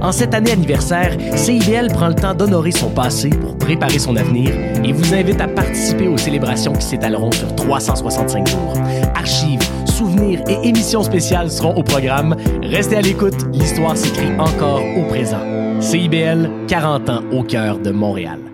En 0.00 0.12
cette 0.12 0.32
année 0.32 0.52
anniversaire, 0.52 1.16
CIBL 1.34 1.88
prend 1.88 2.08
le 2.08 2.14
temps 2.14 2.34
d'honorer 2.34 2.70
son 2.70 2.90
passé 2.90 3.30
pour 3.30 3.58
préparer 3.58 3.98
son 3.98 4.14
avenir 4.16 4.50
et 4.84 4.92
vous 4.92 5.12
invite 5.12 5.40
à 5.40 5.48
participer 5.48 6.06
aux 6.06 6.18
célébrations 6.18 6.72
qui 6.72 6.86
s'étaleront 6.86 7.32
sur 7.32 7.52
365 7.56 8.46
jours. 8.46 8.74
Archives, 9.16 9.62
souvenirs 9.86 10.42
et 10.48 10.68
émissions 10.68 11.02
spéciales 11.02 11.50
seront 11.50 11.74
au 11.74 11.82
programme. 11.82 12.36
Restez 12.62 12.96
à 12.96 13.00
l'écoute, 13.00 13.46
l'histoire 13.52 13.96
s'écrit 13.96 14.32
encore 14.38 14.82
au 14.96 15.02
présent. 15.08 15.42
CIBL, 15.80 16.48
40 16.68 17.08
ans 17.10 17.22
au 17.32 17.42
cœur 17.42 17.78
de 17.78 17.90
Montréal. 17.90 18.53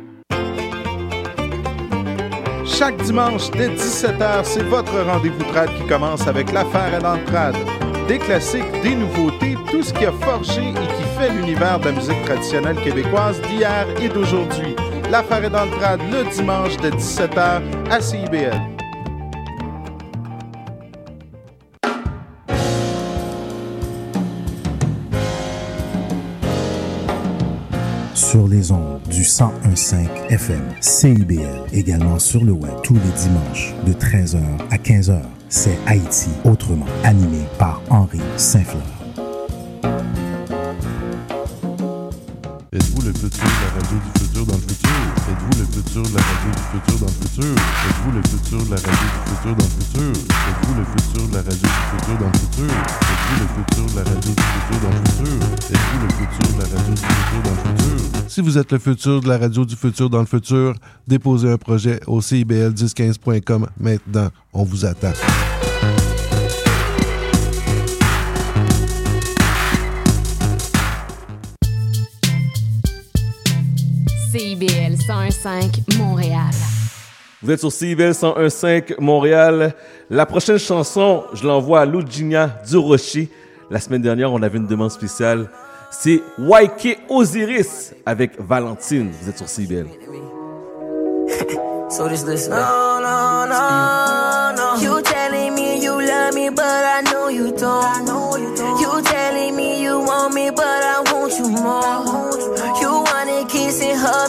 Chaque 2.78 2.96
dimanche 3.02 3.50
dès 3.50 3.68
17h, 3.68 4.44
c'est 4.44 4.62
votre 4.62 4.98
rendez-vous 5.00 5.42
trad 5.52 5.68
qui 5.76 5.84
commence 5.86 6.26
avec 6.26 6.52
l'affaire 6.52 6.94
à 6.94 7.00
l'entrade. 7.00 7.56
Des 8.08 8.18
classiques, 8.18 8.70
des 8.82 8.94
nouveautés, 8.94 9.56
tout 9.70 9.82
ce 9.82 9.92
qui 9.92 10.06
a 10.06 10.12
forgé 10.12 10.62
et 10.70 10.72
qui 10.72 11.02
fait 11.18 11.30
l'univers 11.30 11.78
de 11.80 11.86
la 11.86 11.92
musique 11.92 12.22
traditionnelle 12.24 12.76
québécoise 12.76 13.40
d'hier 13.42 13.86
et 14.00 14.08
d'aujourd'hui. 14.08 14.74
L'affaire 15.10 15.44
est 15.44 15.50
dans 15.50 15.64
le 15.64 15.70
trad 15.72 16.00
le 16.10 16.24
dimanche 16.30 16.76
de 16.78 16.90
17h 16.90 17.60
à 17.90 18.00
CIBL. 18.00 18.60
Sur 28.30 28.46
les 28.46 28.70
ondes 28.70 29.00
du 29.10 29.22
1015 29.22 29.96
FM, 30.28 30.62
CIBL, 30.80 31.64
également 31.72 32.20
sur 32.20 32.44
le 32.44 32.52
web 32.52 32.70
tous 32.84 32.94
les 32.94 33.00
dimanches 33.00 33.74
de 33.84 33.92
13h 33.92 34.38
à 34.70 34.76
15h. 34.76 35.20
C'est 35.48 35.76
Haïti 35.88 36.30
autrement, 36.44 36.86
animé 37.02 37.40
par 37.58 37.82
Henri 37.90 38.20
Saint-Fleur. 38.36 38.99
Le 43.10 43.18
futur 43.18 43.42
de 43.42 43.58
la 43.64 43.70
radio 43.74 43.96
du 43.98 44.20
futur 44.20 44.46
dans 44.46 44.54
le 44.54 44.60
futur? 44.60 44.90
Êtes-vous 45.30 45.54
le 45.58 45.66
futur 45.66 46.02
de 46.02 46.14
la 46.14 46.22
radio 46.22 46.50
du 46.54 46.62
futur 46.70 46.96
dans 47.00 47.06
le 47.06 47.18
futur? 47.20 47.50
Êtes-vous 47.50 48.12
le 48.14 48.22
futur 48.22 48.60
de 48.62 48.70
la 48.70 48.76
radio 48.76 49.08
du 49.10 49.20
futur 49.26 49.54
dans 49.56 49.66
le 49.66 49.74
futur? 49.80 50.10
Êtes-vous 50.50 50.74
le 50.78 50.84
futur 50.90 51.22
de 51.26 51.34
la 51.34 51.42
radio 51.42 51.66
du 51.66 51.82
futur 51.90 52.16
dans 52.20 52.30
le 52.30 52.38
futur? 52.38 52.70
Êtes-vous 53.10 53.38
le 53.40 53.46
futur 53.50 53.86
de 53.90 53.96
la 53.96 54.04
radio 54.04 54.30
du 54.30 54.42
futur 54.52 54.78
dans 54.80 54.90
le 54.90 55.00
futur? 55.10 55.34
Êtes-vous 55.70 55.98
le 56.00 56.10
futur 56.20 56.46
de 56.50 56.58
la 56.60 56.68
radio 56.70 56.94
du 56.94 57.00
futur 57.00 57.40
dans 57.42 57.50
le 57.50 57.62
futur? 57.66 58.30
Si 58.30 58.40
vous 58.40 58.58
êtes 58.58 58.72
le 58.72 58.78
futur 58.78 59.20
de 59.20 59.28
la 59.28 59.38
radio 59.38 59.64
du 59.64 59.76
futur 59.76 60.10
dans 60.10 60.20
le 60.20 60.26
futur, 60.26 60.74
déposez 61.08 61.50
un 61.50 61.58
projet 61.58 62.00
au 62.06 62.20
CIBL1015.com 62.20 63.66
maintenant. 63.80 64.28
On 64.52 64.62
vous 64.62 64.84
attend. 64.84 65.12
CIBL 74.30 74.94
101.5 74.94 75.98
Montréal. 75.98 76.50
Vous 77.42 77.50
êtes 77.50 77.58
sur 77.58 77.72
CIBL 77.72 78.12
101.5 78.12 79.00
Montréal. 79.00 79.74
La 80.08 80.24
prochaine 80.24 80.58
chanson, 80.58 81.24
je 81.32 81.44
l'envoie 81.44 81.80
à 81.80 81.84
Luginia 81.84 82.48
Durocher. 82.68 83.28
La 83.70 83.80
semaine 83.80 84.02
dernière, 84.02 84.32
on 84.32 84.40
avait 84.40 84.58
une 84.58 84.68
demande 84.68 84.92
spéciale. 84.92 85.50
C'est 85.90 86.22
YK 86.38 86.98
Osiris 87.08 87.92
avec 88.06 88.40
Valentine. 88.40 89.10
Vous 89.20 89.28
êtes 89.28 89.38
sur 89.38 89.48
CIBL. 89.48 89.86
So 91.90 92.08
just 92.08 92.24
listen. 92.24 92.52
No, 92.52 93.00
no, 93.00 93.46
no, 93.46 94.52
no. 94.54 94.80
You 94.80 95.02
telling 95.02 95.56
me 95.56 95.82
you 95.82 96.00
love 96.00 96.34
me, 96.34 96.48
but 96.48 96.62
I 96.62 97.02
know 97.10 97.28
you 97.28 97.50
don't. 97.50 97.84
I 97.84 98.00
know 98.04 98.36
you 98.36 98.54
don't. 98.54 98.80
You 98.80 99.02
telling 99.02 99.56
me 99.56 99.82
you 99.82 99.98
want 99.98 100.32
me, 100.32 100.50
but 100.50 100.62
I 100.62 101.02
want 101.12 101.36
you 101.36 101.48
more. 101.48 102.09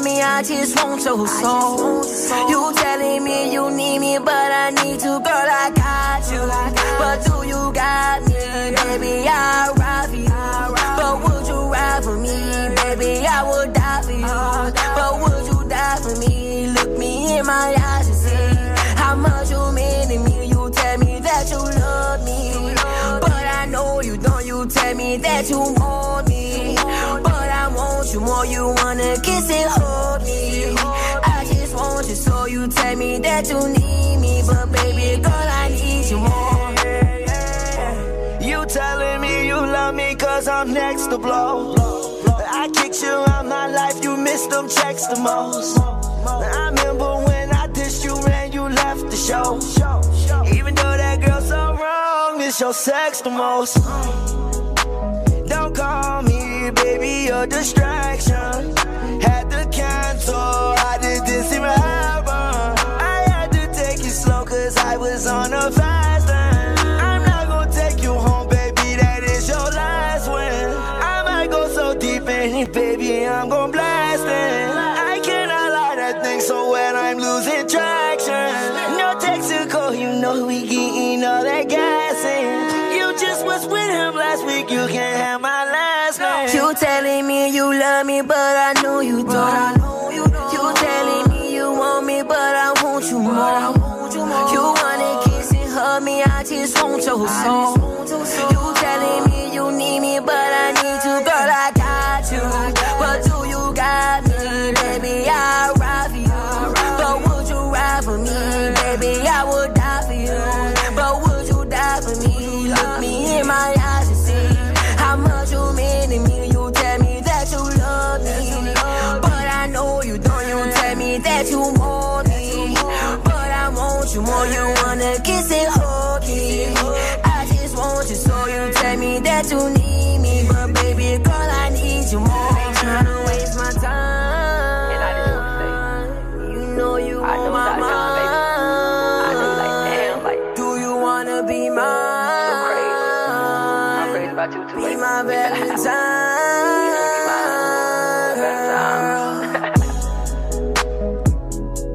Me, 0.04 0.22
I 0.22 0.42
just 0.44 0.76
want 0.84 1.04
your 1.04 1.28
soul. 1.28 2.04
You 2.50 2.74
telling 2.76 3.24
me 3.24 3.52
you 3.54 3.70
need 3.72 4.00
me, 4.00 4.18
but 4.20 4.30
I 4.30 4.70
need 4.72 5.02
you, 5.02 5.20
girl. 5.20 5.48
I 5.64 5.72
got 5.76 6.32
you. 6.32 6.42
But 7.00 7.26
do 7.26 7.48
you 7.48 7.74
got 7.74 8.22
me, 8.24 8.34
baby? 8.76 9.28
I'll 9.28 9.74
ride 9.76 10.10
for 10.10 10.16
you. 10.16 10.30
But 10.98 11.16
would 11.24 11.48
you 11.48 11.72
ride 11.72 12.04
for 12.04 12.18
me, 12.18 12.36
baby? 12.76 13.28
I 13.28 13.44
would 13.50 13.74
die 13.74 14.02
for 14.04 14.12
you. 14.12 14.26
Oh, 14.26 14.72
but 14.96 15.14
would 15.22 15.46
you 15.48 15.70
die 15.70 15.98
for 16.02 16.16
me? 16.20 16.68
Look 16.68 16.98
me 16.98 17.38
in 17.38 17.46
my 17.46 17.76
eyes 17.78 18.08
and 18.08 18.18
see 18.18 19.02
how 19.02 19.16
much 19.16 19.50
you 19.52 19.72
mean 19.72 20.08
to 20.10 20.20
me. 20.30 20.46
You 20.48 20.70
tell 20.72 20.98
me 20.98 21.20
that 21.20 21.50
you 21.50 21.58
love 21.58 22.24
me, 22.26 22.74
but 23.22 23.32
I 23.32 23.66
know 23.68 24.02
you 24.02 24.18
don't. 24.18 24.46
You 24.46 24.66
tell 24.68 24.96
me 24.96 25.18
that 25.18 25.50
you 25.50 25.60
want 25.60 26.28
me, 26.28 26.76
but 26.76 27.50
I 27.62 27.68
want 27.76 28.14
you 28.14 28.20
more. 28.20 28.46
You 28.46 28.74
wanna 28.78 29.20
kiss 29.22 29.50
and 29.50 29.81
that 33.20 33.48
you 33.50 33.68
need 33.68 34.18
me, 34.20 34.42
but 34.48 34.72
baby 34.72 35.22
girl, 35.22 35.34
I 35.34 35.70
need 35.70 36.10
you 36.10 36.20
more. 36.20 36.72
You 38.42 38.66
telling 38.66 39.22
me 39.22 39.48
you 39.48 39.56
love 39.56 39.96
me 39.96 40.16
cause 40.16 40.48
I'm 40.48 40.74
next 40.74 41.08
to 41.08 41.18
blow. 41.18 41.76
I 42.48 42.70
kicked 42.74 43.02
you 43.02 43.10
out 43.10 43.46
my 43.46 43.68
life, 43.68 44.04
you 44.04 44.18
missed 44.18 44.50
them 44.50 44.68
checks 44.70 45.06
the 45.08 45.20
most. 45.20 45.78
I 45.80 46.70
remember 46.70 47.16
when 47.26 47.52
I 47.52 47.68
dissed 47.68 48.04
you 48.04 48.16
and 48.18 48.54
you 48.54 48.64
left 48.64 49.10
the 49.10 49.18
show. 49.18 49.60
Even 50.54 50.76
though 50.76 50.98
that 50.98 51.22
girl's 51.26 51.48
so 51.48 51.78
wrong, 51.80 52.42
it's 52.42 52.60
your 52.60 52.74
sex 52.74 53.22
the 53.22 53.30
most. 53.30 53.76
Don't 55.48 55.76
call 55.76 56.22
me, 56.24 56.72
baby, 56.72 57.28
a 57.30 57.46
distraction. 57.48 58.76
Had 59.22 59.50
to 59.52 59.68
cancel 59.72 60.76
like 60.84 61.01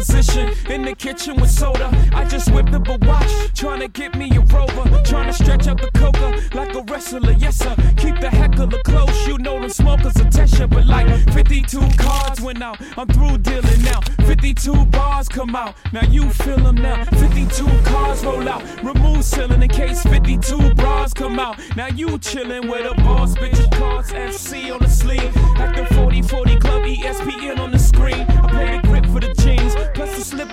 position 0.05 0.53
in 0.71 0.83
the 0.83 0.95
kitchen 0.95 1.35
with 1.41 1.51
soda. 1.51 1.89
I 2.13 2.25
just 2.25 2.53
whipped 2.53 2.75
up 2.75 2.89
a 2.89 2.97
watch, 3.07 3.33
trying 3.55 3.81
to 3.81 3.89
get 3.89 4.17
me 4.17 4.31
a 4.37 4.41
rover. 4.41 5.03
Trying 5.05 5.27
to 5.27 5.33
stretch 5.33 5.67
out 5.67 5.81
the 5.81 5.91
coca 5.93 6.41
like 6.55 6.75
a 6.75 6.83
wrestler, 6.83 7.33
yes 7.33 7.57
sir. 7.57 7.75
Keep 7.97 8.21
the 8.21 8.31
heckler 8.31 8.69
close, 8.85 9.27
you 9.27 9.39
know 9.39 9.61
them 9.61 9.71
smokers 9.71 10.17
attention. 10.17 10.69
But 10.69 10.87
like 10.87 11.09
52 11.33 11.81
cards 11.97 12.41
went 12.41 12.63
out, 12.63 12.79
I'm 12.99 13.09
through 13.09 13.39
dealing 13.39 13.83
now. 13.83 14.01
52 14.27 14.85
bars 14.87 15.29
come 15.29 15.57
out, 15.57 15.75
now 15.93 16.05
you 16.05 16.29
feel 16.31 16.59
them 16.59 16.77
now. 16.77 17.05
52 17.05 17.65
cars 17.85 18.25
roll 18.25 18.49
out, 18.49 18.63
remove 18.83 19.25
ceiling 19.25 19.63
in 19.63 19.69
case 19.69 20.03
52 20.03 20.75
bras 20.75 21.15
come 21.15 21.39
out. 21.39 21.59
Now 21.77 21.89
you 21.89 22.19
chillin' 22.19 22.71
with 22.71 22.91
a 22.91 22.95
boss, 23.03 23.35
bitch, 23.37 23.71
cards 23.73 24.13
FC 24.13 24.73
on 24.75 24.81
the 24.81 24.89
sleeve. 24.89 25.33
The 25.75 25.87
40 25.93 26.23
40 26.23 26.57
club, 26.61 26.83
ESPN 26.83 27.59
on 27.59 27.73
the 27.73 27.79
screen. 27.79 28.34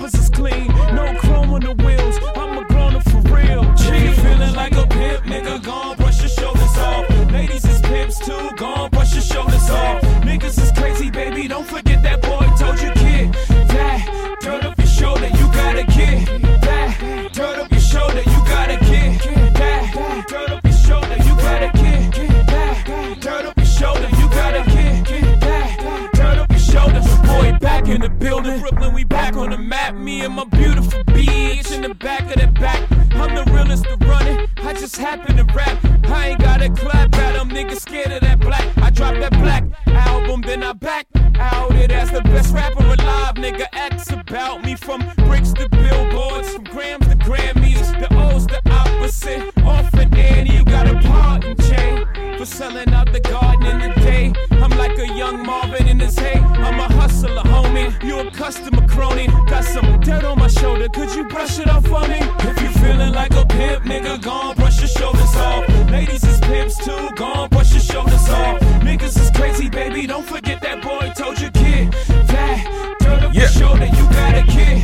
Slippers 0.02 0.20
is 0.20 0.30
clean. 0.30 0.68
No 0.96 1.16
chrome 1.20 1.54
on 1.54 1.62
the 1.62 1.74
wheels, 1.74 2.18
I'm 2.36 2.58
a 2.58 2.66
grown 2.66 2.96
up 2.96 3.04
for 3.04 3.22
real. 3.34 3.64
G 3.76 4.12
feeling 4.22 4.54
like 4.56 4.74
a 4.74 4.88
pimp, 4.88 5.26
nigga, 5.26 5.64
gon' 5.64 5.98
brush 5.98 6.20
your 6.20 6.30
shoulders 6.30 6.78
off. 6.78 7.10
Ladies 7.32 7.66
is 7.66 7.82
pimps 7.82 8.20
too, 8.20 8.50
in 27.92 28.02
the 28.02 28.10
building. 28.10 28.60
Brooklyn, 28.60 28.94
we 28.94 29.04
back 29.04 29.36
on 29.36 29.50
the 29.50 29.58
map. 29.58 29.96
Me 29.96 30.22
and 30.22 30.34
my 30.34 30.46
beautiful 30.46 31.04
bitch 31.06 31.72
in 31.72 31.82
the 31.82 31.94
back 31.94 32.22
of 32.22 32.42
the 32.42 32.48
back. 32.60 32.90
I'm 33.12 33.36
the 33.36 33.44
realest 33.52 33.84
to 33.84 33.98
run 34.08 34.26
it. 34.28 34.50
I 34.58 34.74
just 34.74 34.96
happen 34.96 35.36
to 35.38 35.44
rap. 35.54 35.78
I 36.06 36.30
ain't 36.30 36.40
got 36.40 36.62
a 36.62 36.70
clap 36.70 37.14
at 37.16 37.34
them. 37.34 37.50
Niggas 37.50 37.82
scared 37.82 38.12
of 38.12 38.22
that 38.22 38.40
black. 38.40 38.66
I 38.78 38.90
dropped 38.90 39.20
that 39.20 39.34
black 39.34 39.64
album, 39.88 40.42
then 40.42 40.64
I 40.64 40.74
back 40.74 41.08
out 41.36 41.76
it 41.76 41.92
as 41.92 42.10
the 42.12 42.22
best 42.22 42.54
rapper 42.54 42.84
alive. 42.84 43.36
Nigga, 43.36 43.66
X 43.74 44.12
about 44.12 44.64
me 44.64 44.76
from 44.76 45.02
bricks 45.26 45.52
to 45.54 45.68
billboards, 45.70 46.54
from 46.54 46.64
grams 46.66 47.08
to 47.08 47.16
Grammys. 47.16 48.00
The 48.00 48.08
O's 48.16 48.48
the 48.48 48.62
opposite. 48.72 49.52
Off 49.64 49.94
and 49.94 50.16
Annie, 50.18 50.56
you 50.56 50.64
got 50.66 50.88
a 50.88 50.94
part 51.08 51.42
pardon, 51.42 51.56
chain 51.58 52.38
For 52.38 52.46
selling 52.46 52.90
out 52.94 53.12
the 53.12 53.20
garden 53.20 53.51
customer 58.42 58.88
crony. 58.88 59.28
Got 59.48 59.64
some 59.64 60.00
dirt 60.00 60.24
on 60.24 60.40
my 60.40 60.48
shoulder. 60.48 60.90
Could 60.90 61.14
you 61.16 61.26
brush 61.28 61.60
it 61.60 61.70
off 61.70 61.86
for 61.86 62.02
me? 62.12 62.20
If 62.50 62.58
you 62.64 62.70
feeling 62.82 63.14
like 63.14 63.34
a 63.36 63.46
pimp, 63.46 63.84
nigga, 63.86 64.20
gon' 64.20 64.56
brush 64.56 64.80
your 64.80 64.88
shoulders 64.88 65.36
off. 65.36 65.64
Ladies 65.92 66.24
is 66.24 66.40
pimps 66.40 66.78
too, 66.86 67.04
gon' 67.16 67.50
brush 67.50 67.72
your 67.72 67.86
shoulders 67.92 68.28
off. 68.30 68.60
Niggas 68.88 69.16
is 69.22 69.30
crazy, 69.38 69.70
baby. 69.70 70.08
Don't 70.08 70.26
forget 70.26 70.60
that 70.64 70.82
boy 70.82 71.12
told 71.16 71.40
you, 71.40 71.52
kid. 71.52 71.94
That, 72.32 72.98
turn 73.02 73.20
up 73.26 73.34
your 73.34 73.48
shoulder, 73.48 73.86
you 73.98 74.06
got 74.18 74.34
a 74.42 74.44
kid. 74.56 74.82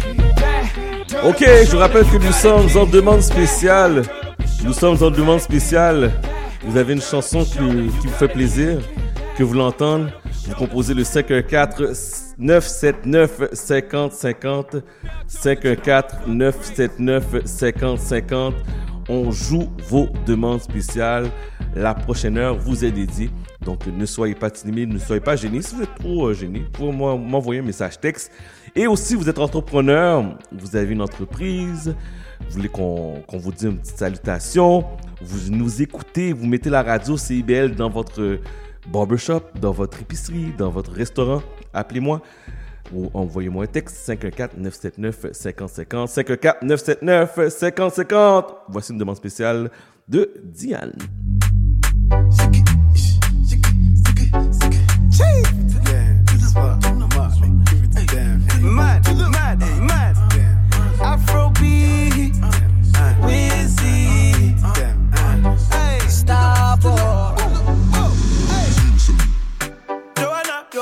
Ok, 1.24 1.42
je 1.66 1.72
vous 1.72 1.80
rappelle 1.80 2.06
que 2.06 2.18
nous 2.18 2.34
sommes 2.34 2.70
en 2.78 2.86
demande 2.86 3.22
spéciale. 3.22 4.04
Nous 4.64 4.74
sommes 4.74 5.02
en 5.02 5.10
demande 5.10 5.40
spéciale. 5.40 6.12
Vous 6.64 6.78
avez 6.78 6.94
une 6.94 7.02
chanson 7.02 7.44
qui, 7.44 7.58
qui 7.58 8.08
vous 8.08 8.18
fait 8.20 8.28
plaisir, 8.28 8.80
que 9.36 9.44
vous 9.44 9.56
l'entendez. 9.56 10.12
Vous 10.46 10.56
composez 10.56 10.94
le 10.94 11.04
514 11.04 12.27
979 12.40 13.50
50 13.54 14.14
50 14.14 14.76
514 15.28 16.28
979 16.28 17.46
50 17.46 18.00
50. 18.00 18.56
On 19.10 19.32
joue 19.32 19.70
vos 19.90 20.08
demandes 20.26 20.62
spéciales. 20.62 21.30
La 21.76 21.94
prochaine 21.94 22.38
heure 22.38 22.58
vous 22.58 22.84
est 22.84 22.92
dédiée. 22.92 23.30
Donc 23.64 23.86
ne 23.88 24.06
soyez 24.06 24.36
pas 24.36 24.50
timide, 24.50 24.94
ne 24.94 24.98
soyez 25.00 25.22
pas 25.22 25.36
gênés. 25.36 25.62
Si 25.62 25.76
vous 25.76 25.84
êtes 25.84 25.96
trop 25.96 26.28
euh, 26.28 26.34
gêné, 26.34 26.66
moi- 26.80 27.18
m'envoyer 27.18 27.62
un 27.62 27.64
message 27.64 28.00
texte. 28.00 28.32
Et 28.76 28.86
aussi, 28.88 29.16
vous 29.16 29.28
êtes 29.30 29.40
entrepreneur, 29.40 30.38
vous 30.52 30.76
avez 30.76 30.94
une 30.94 31.02
entreprise, 31.02 31.96
vous 32.42 32.56
voulez 32.56 32.70
qu'on 32.70 33.22
qu'on 33.28 33.38
vous 33.40 33.52
dise 33.52 33.64
une 33.64 33.80
petite 33.80 33.98
salutation, 33.98 34.86
vous 35.22 35.50
nous 35.52 35.82
écoutez, 35.82 36.32
vous 36.34 36.46
mettez 36.46 36.70
la 36.70 36.84
radio 36.84 37.18
CIBL 37.18 37.76
dans 37.76 37.90
votre 37.90 38.40
barbershop, 38.92 39.42
dans 39.60 39.72
votre 39.72 40.02
épicerie, 40.02 40.54
dans 40.58 40.70
votre 40.70 40.92
restaurant, 40.92 41.42
appelez-moi 41.74 42.22
ou 42.94 43.10
envoyez-moi 43.14 43.66
un 43.66 43.68
texte 43.68 44.10
514-979-5050, 44.10 46.08
514-979-5050. 46.64 48.46
Voici 48.70 48.92
une 48.94 48.98
demande 48.98 49.18
spéciale 49.18 49.70
de 50.08 50.34
Diane. 50.44 50.94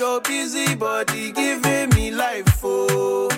your 0.00 0.20
busy 0.22 0.74
body 0.76 1.30
giving 1.30 1.90
me 1.90 2.10
life, 2.10 2.58
oh, 2.64 3.28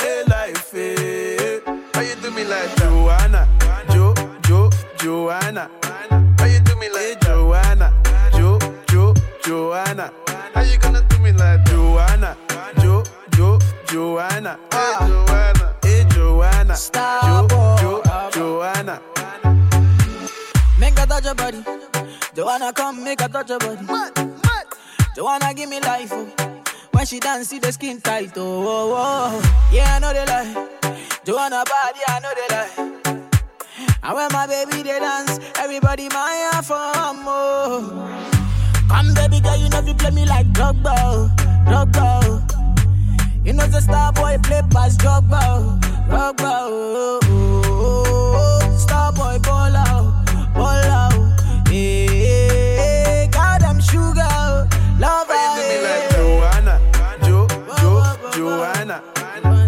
hey 0.00 0.24
life, 0.26 0.72
hey. 0.72 1.60
How 1.94 2.00
you 2.00 2.16
do 2.16 2.32
me 2.32 2.42
like 2.42 2.74
that? 2.74 2.90
Joanna, 2.90 3.46
Jo, 3.92 4.12
Jo, 4.42 4.68
Joanna? 4.98 5.70
How 6.38 6.46
you 6.46 6.58
do 6.58 6.74
me 6.80 6.88
like 6.90 7.20
Joanna, 7.20 7.92
Jo, 8.32 8.58
Jo, 8.88 9.14
Joanna? 9.44 10.12
How 10.54 10.62
you 10.62 10.76
gonna 10.78 11.02
do 11.08 11.18
me 11.20 11.30
like 11.30 11.64
Joanna, 11.66 12.36
Jo, 12.80 13.04
Jo, 13.36 13.60
Joanna? 13.86 14.58
Ah. 14.72 14.98
Hey 14.98 15.06
Joanna, 15.06 15.74
hey 15.84 16.04
Joanna, 16.10 16.74
Jo, 16.74 17.46
oh. 17.52 17.78
Jo, 17.80 18.30
Joanna? 18.32 19.00
Make 20.80 20.98
a 20.98 21.06
touch 21.06 21.24
your 21.24 21.34
body. 21.36 21.62
Joanna, 22.34 22.72
come 22.72 23.04
make 23.04 23.20
a 23.20 23.28
touch 23.28 23.50
your 23.50 23.60
body. 23.60 24.35
Joanna, 25.16 25.54
give 25.54 25.70
me 25.70 25.80
life. 25.80 26.10
Oh. 26.12 26.28
When 26.90 27.06
she 27.06 27.18
dance, 27.20 27.48
see 27.48 27.58
the 27.58 27.72
skin 27.72 28.02
tight. 28.02 28.36
Oh, 28.36 28.66
oh, 28.68 28.94
oh. 28.94 29.70
yeah, 29.72 29.94
I 29.94 29.98
know 29.98 30.12
they 30.12 30.26
lie. 30.26 30.68
Joanna 31.24 31.64
body, 31.64 32.00
I 32.06 32.20
know 32.20 32.32
they 32.36 32.54
lie. 32.54 33.22
And 34.02 34.14
when 34.14 34.28
my 34.30 34.46
baby 34.46 34.82
they 34.82 34.98
dance, 35.00 35.40
everybody 35.58 36.10
my 36.10 36.60
for 36.62 36.74
oh. 36.76 37.14
more. 37.24 38.90
Come, 38.90 39.14
baby 39.14 39.40
girl, 39.40 39.56
you 39.56 39.70
know 39.70 39.80
you 39.80 39.94
play 39.94 40.10
me 40.10 40.26
like 40.26 40.48
Drogba, 40.52 40.94
oh, 40.98 41.30
Drogba. 41.64 42.20
oh. 42.24 43.42
You 43.42 43.54
know 43.54 43.66
the 43.68 43.80
star 43.80 44.12
boy 44.12 44.36
play 44.42 44.60
past 44.70 45.00
Drogba, 45.00 45.40
oh, 45.44 45.78
Drogba. 46.10 46.52
oh, 46.68 47.20
oh, 47.24 47.60
oh, 47.64 48.60
oh. 48.60 48.76
Star 48.76 49.14
boy 49.14 49.38
ball 49.42 49.76
out, 49.76 50.26
ball 50.52 50.66
out. 50.66 51.15
Love 54.98 55.26
How 55.28 55.56
you 55.56 55.62
do 55.62 55.68
me 55.68 55.76
like 55.86 56.10
Joanna, 56.10 56.80
Jo, 57.26 57.46
Jo, 57.80 58.30
Joanna? 58.32 59.02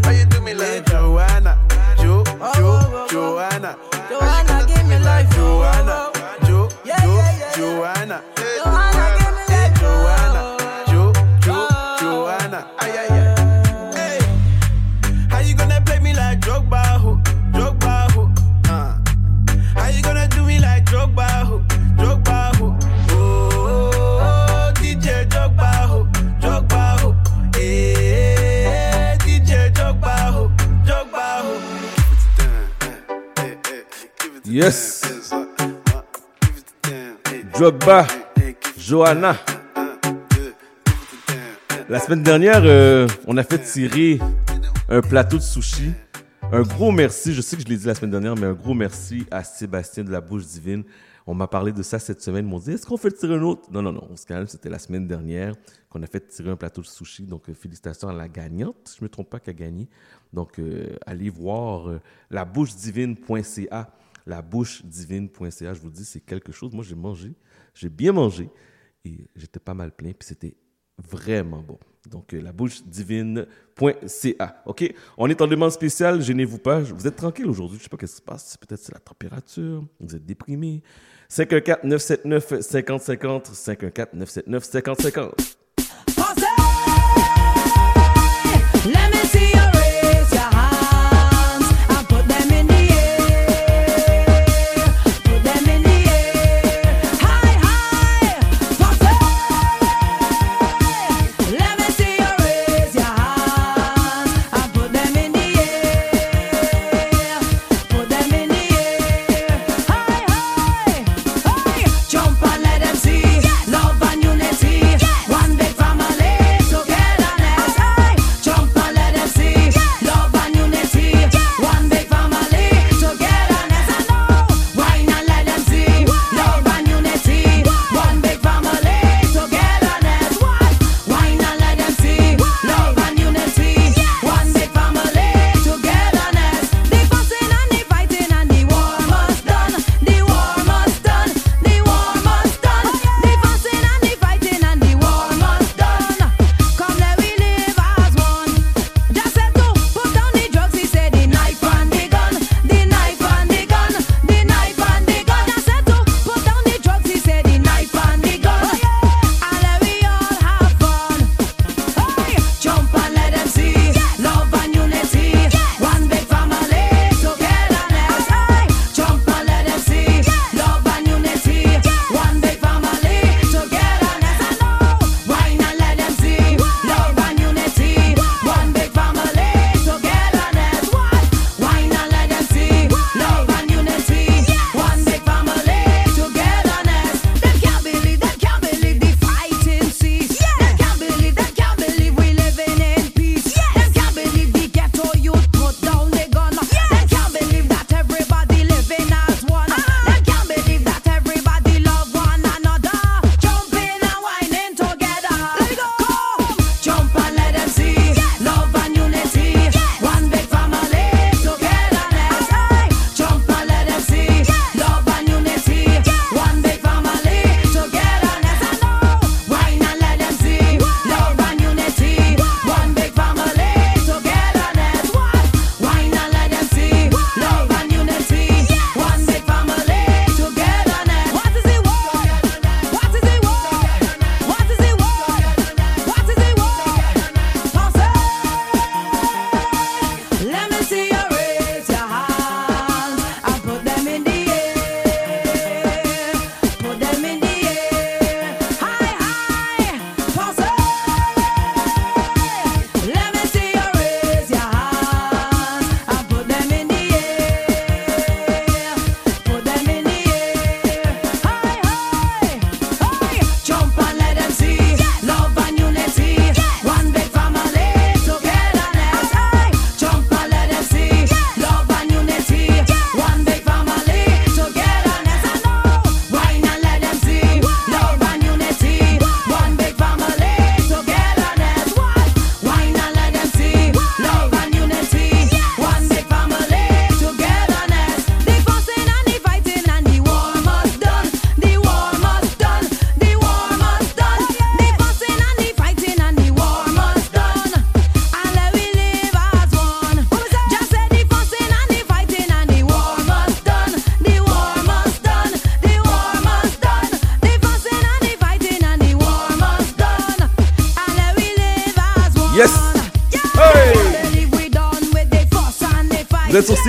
How 0.04 0.10
you 0.10 0.24
do 0.26 0.40
me 0.40 0.54
like 0.54 0.86
Joanna, 0.86 1.58
Jo, 1.98 2.24
Jo, 2.56 3.06
Joanna? 3.10 3.76
Joanna, 4.10 4.66
give 4.66 4.86
me 4.86 4.98
life, 4.98 5.28
oh. 5.32 5.62
Joanna, 5.62 6.12
Jo, 6.46 6.68
Jo, 6.84 6.94
Joanna? 7.56 8.22
Hey, 8.36 8.58
Joanna, 8.58 9.04
oh. 9.82 10.17
Yes. 34.58 35.02
Drogba, 37.54 38.08
Johanna. 38.76 39.36
La 41.88 42.00
semaine 42.00 42.24
dernière, 42.24 42.62
euh, 42.64 43.06
on 43.28 43.36
a 43.36 43.44
fait 43.44 43.60
tirer 43.60 44.18
un 44.88 45.00
plateau 45.00 45.36
de 45.36 45.42
sushi. 45.42 45.92
Un 46.50 46.62
gros 46.62 46.90
merci, 46.90 47.34
je 47.34 47.40
sais 47.40 47.54
que 47.56 47.62
je 47.62 47.68
l'ai 47.68 47.76
dit 47.76 47.86
la 47.86 47.94
semaine 47.94 48.10
dernière, 48.10 48.34
mais 48.34 48.48
un 48.48 48.52
gros 48.52 48.74
merci 48.74 49.24
à 49.30 49.44
Sébastien 49.44 50.02
de 50.02 50.10
la 50.10 50.20
Bouche 50.20 50.44
Divine. 50.46 50.82
On 51.24 51.34
m'a 51.34 51.46
parlé 51.46 51.70
de 51.70 51.84
ça 51.84 52.00
cette 52.00 52.20
semaine. 52.20 52.44
Ils 52.44 52.50
m'ont 52.50 52.58
dit 52.58 52.72
Est-ce 52.72 52.84
qu'on 52.84 52.96
fait 52.96 53.12
tirer 53.12 53.36
un 53.36 53.42
autre? 53.42 53.70
Non, 53.70 53.80
non, 53.80 53.92
non, 53.92 54.08
on 54.10 54.16
se 54.16 54.26
calme. 54.26 54.48
C'était 54.48 54.70
la 54.70 54.80
semaine 54.80 55.06
dernière 55.06 55.54
qu'on 55.88 56.02
a 56.02 56.08
fait 56.08 56.26
tirer 56.26 56.50
un 56.50 56.56
plateau 56.56 56.80
de 56.80 56.86
sushi. 56.88 57.22
Donc, 57.22 57.48
euh, 57.48 57.54
félicitations 57.54 58.08
à 58.08 58.12
la 58.12 58.26
gagnante. 58.26 58.92
Je 58.92 59.02
ne 59.02 59.04
me 59.04 59.08
trompe 59.08 59.30
pas, 59.30 59.38
qui 59.38 59.50
a 59.50 59.52
gagné. 59.52 59.88
Donc, 60.32 60.58
euh, 60.58 60.96
allez 61.06 61.30
voir 61.30 62.00
labouchedivine.ca. 62.32 63.92
Labouchedivine.ca. 64.28 65.74
Je 65.74 65.80
vous 65.80 65.90
dis, 65.90 66.04
c'est 66.04 66.20
quelque 66.20 66.52
chose. 66.52 66.72
Moi, 66.72 66.84
j'ai 66.84 66.94
mangé. 66.94 67.34
J'ai 67.74 67.88
bien 67.88 68.12
mangé. 68.12 68.48
Et 69.04 69.26
j'étais 69.34 69.58
pas 69.58 69.74
mal 69.74 69.90
plein. 69.90 70.12
Puis 70.12 70.28
c'était 70.28 70.54
vraiment 70.98 71.62
bon. 71.62 71.80
Donc, 72.08 72.32
euh, 72.34 72.40
labouchedivine.ca. 72.40 74.62
OK? 74.66 74.94
On 75.16 75.28
est 75.28 75.40
en 75.40 75.46
demande 75.46 75.70
spéciale. 75.72 76.20
Gênez-vous 76.22 76.58
pas. 76.58 76.80
Vous 76.80 77.06
êtes 77.06 77.16
tranquille 77.16 77.46
aujourd'hui. 77.46 77.78
Je 77.78 77.84
sais 77.84 77.88
pas 77.88 77.96
ce 77.96 78.02
qui 78.06 78.16
se 78.16 78.22
passe. 78.22 78.56
Peut-être 78.58 78.80
c'est 78.80 78.94
la 78.94 79.00
température. 79.00 79.84
Vous 79.98 80.14
êtes 80.14 80.24
déprimé. 80.24 80.82
514-979-5050. 81.30 83.54
514-979-5050. 83.54 85.56
Let 88.86 89.18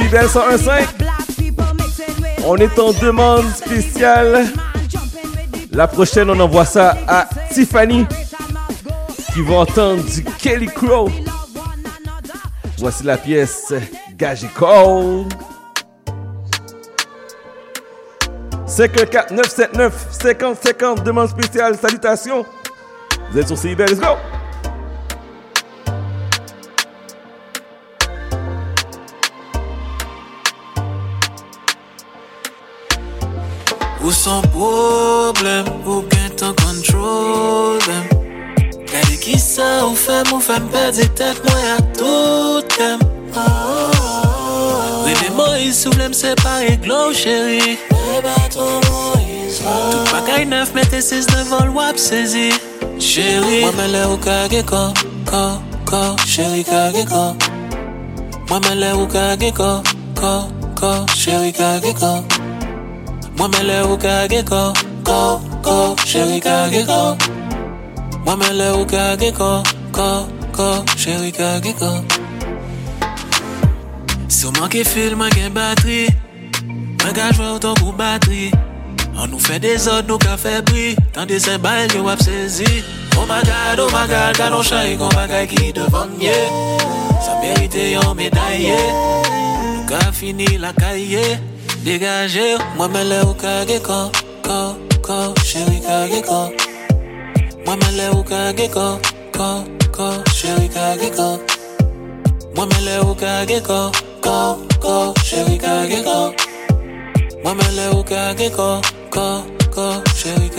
Vous 0.09 0.15
êtes 0.15 0.29
sur 0.29 0.41
CBL 0.41 0.57
101.5. 0.57 0.87
On 2.47 2.55
est 2.57 2.79
en 2.79 2.91
demande 2.93 3.45
spéciale. 3.53 4.47
La 5.71 5.87
prochaine, 5.87 6.31
on 6.31 6.39
envoie 6.39 6.65
ça 6.65 6.97
à 7.07 7.27
Tiffany 7.51 8.07
qui 9.33 9.41
va 9.41 9.57
entendre 9.57 10.03
du 10.03 10.23
Kelly 10.23 10.65
Crow. 10.65 11.09
Voici 12.79 13.03
la 13.03 13.17
pièce 13.17 13.71
Gage 14.17 14.47
Call. 14.57 15.25
514 18.65 19.31
979 19.31 20.07
50 20.09 20.57
50 20.63 21.03
demande 21.03 21.29
spéciale. 21.29 21.77
Salutations. 21.77 22.45
Vous 23.31 23.37
êtes 23.37 23.47
sur 23.47 23.57
CBL. 23.57 23.89
Let's 23.91 23.99
go. 23.99 24.15
Fem 40.59 40.67
perdi 40.73 41.07
tet 41.15 41.37
mwen 41.43 41.65
a 41.75 41.77
tout 41.97 42.77
dem 42.77 42.99
Rene 45.05 45.29
Moïse 45.37 45.83
sou 45.83 45.91
vlem 45.93 46.13
separe 46.13 46.77
glow 46.83 47.13
chéri 47.13 47.77
Me 47.91 48.33
Tout 48.53 50.11
bagay 50.11 50.45
neuf 50.45 50.73
mette 50.73 51.01
sis 51.01 51.25
devant 51.27 51.69
wap 51.75 51.97
sezi 51.97 52.51
Chéri 52.99 53.61
Mwen 53.63 53.75
men 53.77 53.91
le 53.91 54.03
ou 54.11 54.17
kage 54.17 54.63
ko, 54.65 54.91
ko, 55.29 55.43
ko. 55.85 56.01
Chéri 56.25 56.63
kage 56.67 57.05
ko. 57.07 57.35
Mwen 58.49 58.61
men 58.65 58.79
le 58.81 58.89
ou 58.97 59.07
kage 59.07 59.53
ko, 59.55 59.69
ko, 60.19 60.33
ko. 60.75 60.91
Chéri 61.15 61.53
kage 61.53 61.93
ko. 62.01 62.11
Mwen 63.37 63.53
men 63.55 63.69
le 63.69 63.79
ou 63.87 63.97
kage 63.97 64.43
ko, 64.49 64.73
ko, 65.07 65.21
ko. 65.63 65.77
Chéri 66.03 66.41
kage 66.43 66.83
ko. 66.89 66.99
Mwen 68.25 68.43
men 68.43 68.59
le 68.59 68.73
ou 68.75 68.85
kage 68.89 69.31
ko, 69.37 69.63
ko, 69.95 70.09
ko 70.27 70.38
Chéri 70.59 71.31
kage 71.31 71.71
ko 71.79 72.03
Si 74.27 74.43
ou 74.45 74.51
manke 74.59 74.83
fil, 74.83 75.15
man 75.15 75.31
gen 75.31 75.53
batri 75.55 76.11
Mwen 76.99 77.13
ka 77.15 77.29
jwe 77.31 77.45
ou 77.47 77.59
ton 77.63 77.77
kou 77.79 77.95
batri 77.95 78.49
An 79.15 79.31
nou 79.31 79.39
fe 79.39 79.55
de 79.63 79.77
zot, 79.79 80.03
nou 80.09 80.19
ka 80.19 80.35
fe 80.35 80.57
bri 80.67 80.97
Tan 81.15 81.29
de 81.31 81.39
se 81.39 81.55
bayl 81.63 81.87
yo 81.95 82.03
Oh 82.03 83.25
my 83.25 83.39
god, 83.47 83.79
oh 83.79 83.87
my 83.95 84.03
god, 84.11 84.35
kanon 84.35 84.63
chay 84.63 84.97
kon 84.99 85.07
bagay 85.15 85.47
ki 85.47 85.71
devan 85.71 86.11
ye 86.19 86.35
Sa 87.23 87.39
merite 87.39 87.95
yon 87.95 88.11
medayye 88.19 88.75
Nou 89.63 89.87
ka 89.87 90.11
fini 90.11 90.57
la 90.59 90.73
kaye 90.75 91.39
Degaje, 91.87 92.59
mwen 92.75 92.91
men 92.91 93.07
le 93.07 93.21
ou 93.23 93.33
kage 93.33 93.79
ko, 93.79 94.11
ko, 94.43 94.75
ko 94.99 95.31
Chéri 95.39 95.79
Mwen 97.63 97.95
le 97.95 98.11
ou 98.11 98.27
kage 98.27 98.67
ko, 98.75 98.99
ko, 99.31 99.63
ko 99.95 100.28
Chéri 100.49 100.67
kage 100.73 101.09
ko 101.13 101.27
Mwen 102.55 102.67
men 102.69 102.81
le 102.85 102.95
ou 103.05 103.13
kage 103.13 103.61
ko, 103.61 103.91
ko, 104.25 104.57
ko 104.81 105.13
Chéri 105.21 105.61
kage 105.61 106.01
ko 106.01 106.33
Mwen 107.43 107.53
men 107.53 107.71
le 107.77 107.85
ou 107.93 108.01
kage 108.01 108.49
ko, 108.57 108.81
ko, 109.13 109.27
ko 109.69 109.85
Chéri 110.17 110.49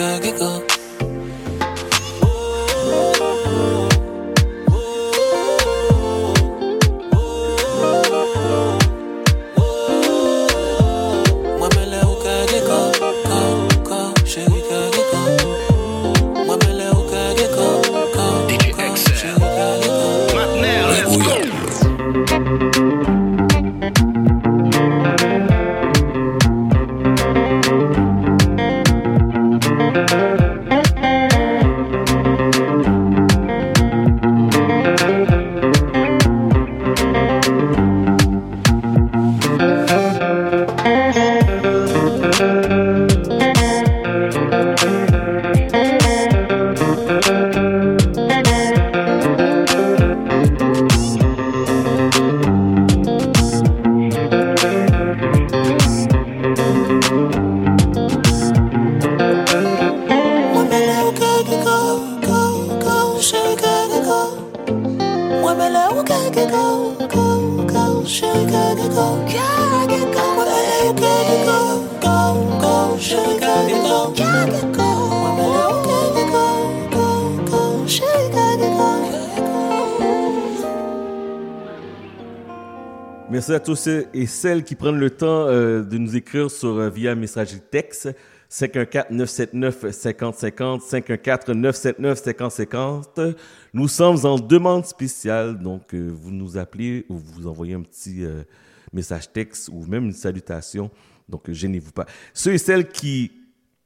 À 83.51 83.59
tous 83.59 83.89
et 83.89 84.27
celles 84.27 84.63
qui 84.63 84.77
prennent 84.77 85.01
le 85.01 85.11
temps 85.11 85.49
euh, 85.49 85.83
de 85.83 85.99
nous 85.99 86.15
écrire 86.15 86.49
sur 86.49 86.79
euh, 86.79 86.89
via 86.89 87.17
messagerie 87.17 87.61
texte 87.61 88.15
514-979-5050, 88.49 90.89
514-979-5050. 90.89 93.35
Nous 93.75 93.89
sommes 93.89 94.25
en 94.25 94.39
demande 94.39 94.87
spéciale, 94.87 95.59
donc 95.59 95.93
euh, 95.95 96.09
vous 96.09 96.31
nous 96.31 96.59
appelez 96.59 97.07
ou 97.09 97.17
vous 97.17 97.49
envoyez 97.49 97.75
un 97.75 97.83
petit 97.83 98.25
euh, 98.25 98.45
message 98.93 99.33
texte 99.33 99.69
ou 99.73 99.85
même 99.87 100.05
une 100.05 100.13
salutation. 100.13 100.89
Donc 101.29 101.51
gênez-vous 101.51 101.91
pas. 101.91 102.07
Ceux 102.33 102.53
et 102.53 102.59
celles 102.59 102.89
qui 102.89 103.33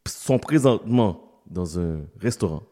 sont 0.06 0.38
présentement 0.38 1.40
dans 1.46 1.78
un 1.78 2.00
restaurant, 2.20 2.64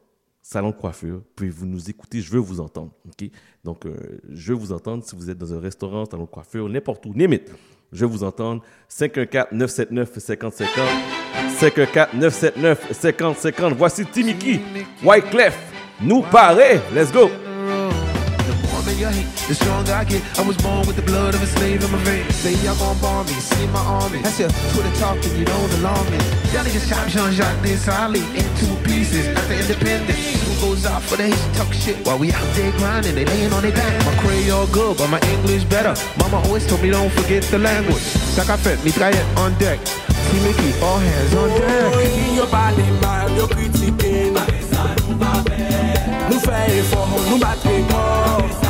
salon 0.43 0.69
de 0.71 0.77
coiffure, 0.77 1.23
puis 1.37 1.49
vous 1.49 1.65
nous 1.65 1.89
écoutez, 1.89 2.21
je 2.21 2.31
veux 2.31 2.41
vous 2.41 2.61
entendre. 2.61 2.93
ok? 3.07 3.31
Donc, 3.65 3.87
euh, 3.87 3.95
je 4.33 4.53
veux 4.53 4.59
vous 4.59 4.73
entendre 4.73 5.05
si 5.05 5.15
vous 5.15 5.31
êtes 5.31 5.39
dans 5.39 5.55
un 5.55 5.61
restaurant, 5.61 6.05
salon 6.05 6.25
de 6.25 6.29
coiffure, 6.29 6.69
n'importe 6.69 7.07
où, 7.07 7.13
limite. 7.13 7.53
Je 7.93 8.05
veux 8.05 8.11
vous 8.11 8.25
entendre. 8.25 8.61
514-979-5050. 8.91 10.67
514-979-5050. 11.61 13.75
Voici 13.75 14.05
Timiki, 14.07 14.59
Wyclef, 15.05 15.57
nous 16.01 16.23
paraît. 16.23 16.81
Let's 16.93 17.13
go. 17.13 17.31
More 18.93 19.01
than 19.01 19.15
you 19.15 19.23
hate, 19.23 19.49
the 19.49 19.55
stronger 19.55 19.93
I 19.93 20.05
get. 20.05 20.23
I 20.39 20.43
was 20.43 20.57
born 20.57 20.87
with 20.87 20.97
the 20.97 21.03
blood 21.03 21.35
of 21.35 21.43
a 21.43 21.47
slave 21.47 21.83
in 21.85 21.91
my 21.91 21.99
veins. 21.99 22.35
Say 22.37 22.55
y'all 22.65 22.77
gon' 22.77 22.99
bomb 23.01 23.27
me, 23.27 23.33
see 23.33 23.67
my 23.69 23.81
army. 23.81 24.19
That's 24.23 24.39
your 24.39 24.51
Twitter 24.73 24.93
talking, 24.99 25.37
you 25.37 25.45
don't 25.45 25.73
alarm 25.81 26.05
me. 26.11 26.19
Y'all 26.53 26.65
niggas 26.65 26.89
chop 26.89 27.09
Jean-Jacques 27.09 27.63
Desali 27.63 28.23
in 28.35 28.47
two 28.59 28.75
pieces 28.85 29.27
after 29.37 29.55
independence. 29.55 30.19
Who 30.45 30.69
goes 30.69 30.87
out 30.87 31.03
for 31.03 31.17
the 31.17 31.29
hate, 31.29 31.57
talk 31.57 31.73
shit 31.73 32.05
while 32.07 32.19
we 32.19 32.33
out 32.33 32.49
there 32.55 32.73
grinding, 32.79 33.15
they 33.15 33.25
laying 33.25 33.53
on 33.53 33.63
their 33.63 33.73
back. 33.73 33.93
My 34.07 34.15
Creole 34.23 34.67
good, 34.69 34.97
but 34.99 35.09
my 35.09 35.21
English 35.35 35.65
better. 35.65 35.95
Mama 36.19 36.39
always 36.47 36.67
told 36.67 36.83
me 36.83 36.91
don't 36.91 37.13
forget 37.13 37.43
the 37.45 37.59
language. 37.59 38.05
Sakafet, 38.37 38.79
mitraillette 38.85 39.37
on 39.37 39.57
deck. 39.59 39.79
See 39.87 40.41
Mickey, 40.41 40.73
all 40.81 40.99
hands 40.99 41.35
on 41.35 41.49
deck. 41.61 42.35
Your 42.35 42.47
body 42.47 42.83
mal, 43.01 43.31
yo 43.37 43.47
critiqué 43.47 44.33
Nou 46.33 46.41
fè 46.41 46.65
effort, 46.79 47.29
nou 47.29 47.39
batre 47.39 48.62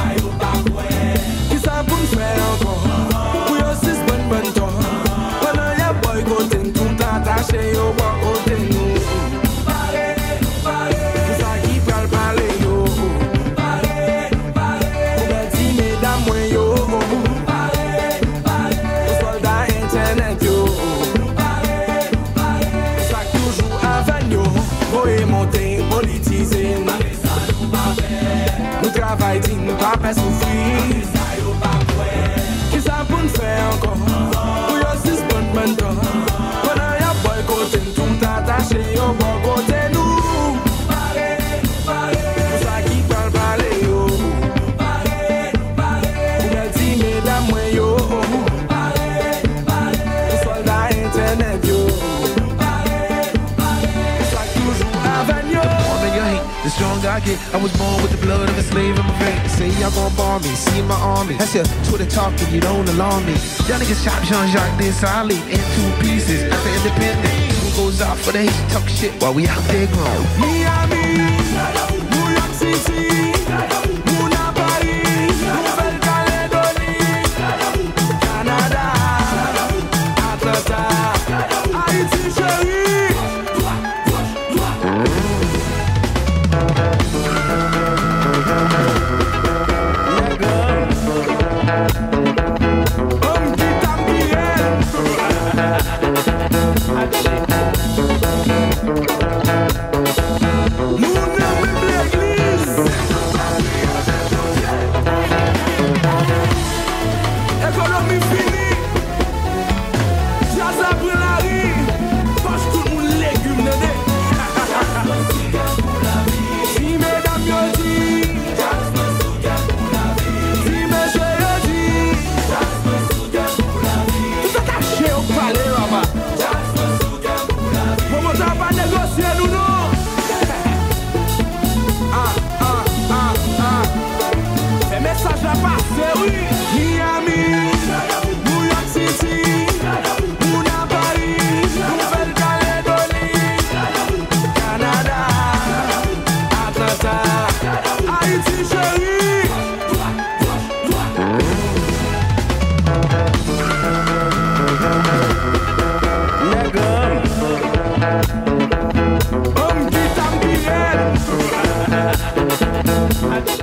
Mwen 28.83 28.93
travay 28.95 29.39
din, 29.39 29.77
pa 29.79 29.97
pe 29.97 30.13
soufou 30.15 30.42
I 57.25 57.57
was 57.63 57.73
born 57.79 58.03
with 58.03 58.11
the 58.11 58.19
blood 58.19 58.49
of 58.49 58.59
a 58.59 58.63
slave 58.63 58.99
in 58.99 59.07
my 59.07 59.19
veins. 59.19 59.53
Say 59.53 59.71
y'all 59.81 59.93
gon' 59.93 60.15
bar 60.17 60.41
me, 60.41 60.49
see 60.49 60.83
my 60.83 60.97
army. 60.97 61.37
That's 61.37 61.55
your 61.55 61.65
Twitter 61.87 62.07
talking, 62.07 62.53
you 62.53 62.61
don't 62.61 62.89
alarm 62.89 63.25
me. 63.27 63.35
Y'all 63.69 63.79
niggas 63.79 64.03
shot 64.03 64.21
Jean-Jacques 64.25 64.77
Desali 64.81 65.39
in 65.47 65.63
two 65.75 65.91
pieces. 66.03 66.43
After 66.51 66.71
independent, 66.71 67.35
who 67.63 67.85
goes 67.85 68.01
out 68.03 68.19
for 68.19 68.33
the 68.33 68.43
hate, 68.43 68.71
talk 68.71 68.89
shit 68.89 69.13
while 69.23 69.35
we 69.35 69.47
out 69.47 69.63
there 69.71 69.87
grown. 69.87 70.27
Miami, 70.41 70.97
New 70.97 71.02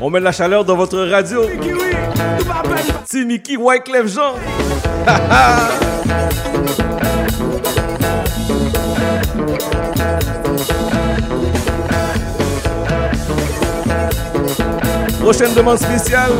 On 0.01 0.09
met 0.09 0.21
la 0.21 0.31
chaleur 0.31 0.63
dans 0.63 0.77
votre 0.77 0.97
radio. 0.99 1.41
C'est 3.05 3.25
Mickey 3.25 3.57
Wyclef 3.57 4.07
Jean. 4.07 4.35
Prochaine 15.19 15.53
demande 15.53 15.79
spéciale. 15.79 16.31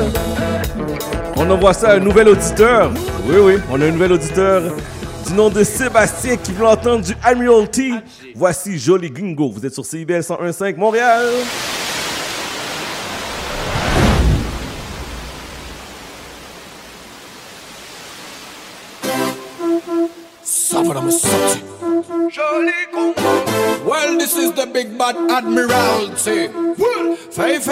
On 1.35 1.49
envoie 1.49 1.73
ça 1.73 1.89
à 1.89 1.95
un 1.95 1.99
nouvel 1.99 2.29
auditeur. 2.29 2.93
Oui, 3.25 3.35
oui, 3.41 3.53
on 3.69 3.81
a 3.81 3.85
un 3.85 3.91
nouvel 3.91 4.13
auditeur 4.13 4.61
du 5.27 5.33
nom 5.33 5.49
de 5.49 5.65
Sébastien 5.65 6.37
qui 6.37 6.53
veut 6.53 6.65
entendre 6.65 7.03
du 7.03 7.13
Admiralty. 7.23 7.95
Voici 8.35 8.79
Joli 8.79 9.11
Gingo. 9.13 9.51
Vous 9.51 9.65
êtes 9.65 9.73
sur 9.73 9.85
CIBL 9.85 10.21
101.5 10.21 10.77
Montréal. 10.77 11.25
Savannah 20.89 21.11
Sati. 21.11 21.61
Well, 23.85 24.17
this 24.17 24.35
is 24.35 24.53
the 24.53 24.65
big 24.65 24.97
bad 24.97 25.15
admiralty. 25.29 26.47
Well, 26.47 27.15
five 27.15 27.63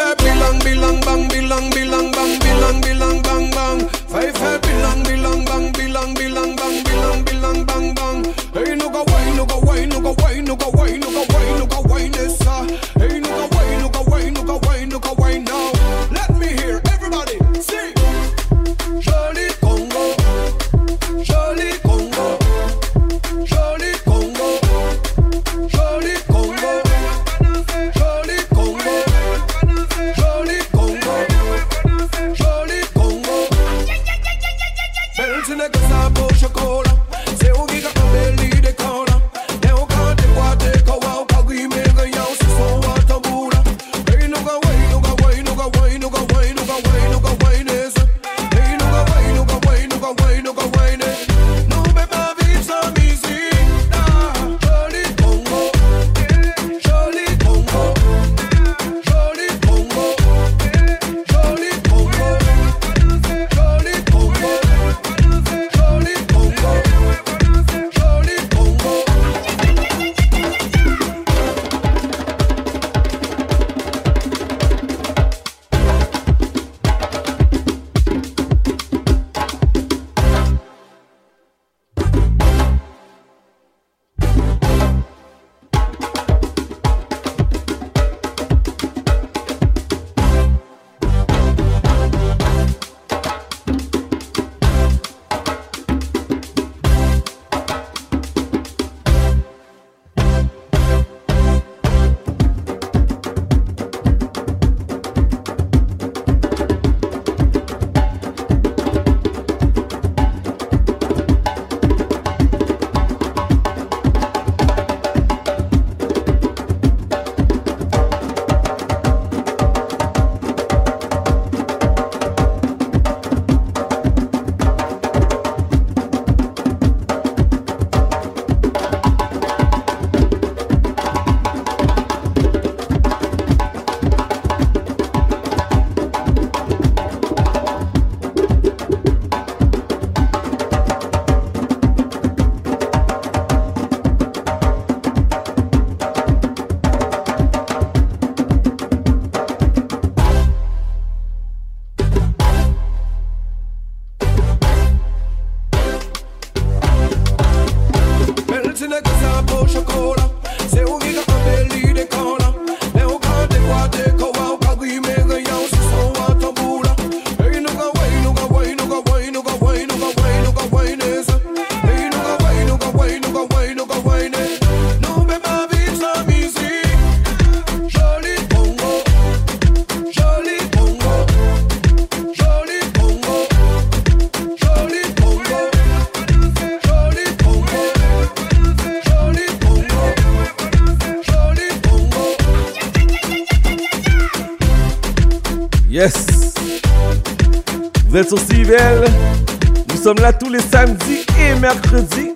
tous 200.33 200.49
les 200.49 200.59
samedis 200.59 201.25
et 201.39 201.53
mercredis. 201.59 202.33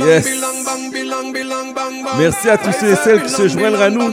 Yes. 0.00 0.26
Merci 2.18 2.50
à 2.50 2.58
tous 2.58 2.72
ceux 2.72 2.90
et 2.92 2.96
celles 2.96 3.22
qui 3.22 3.30
se 3.30 3.46
joindront 3.48 3.82
à 3.82 3.90
nous. 3.90 4.12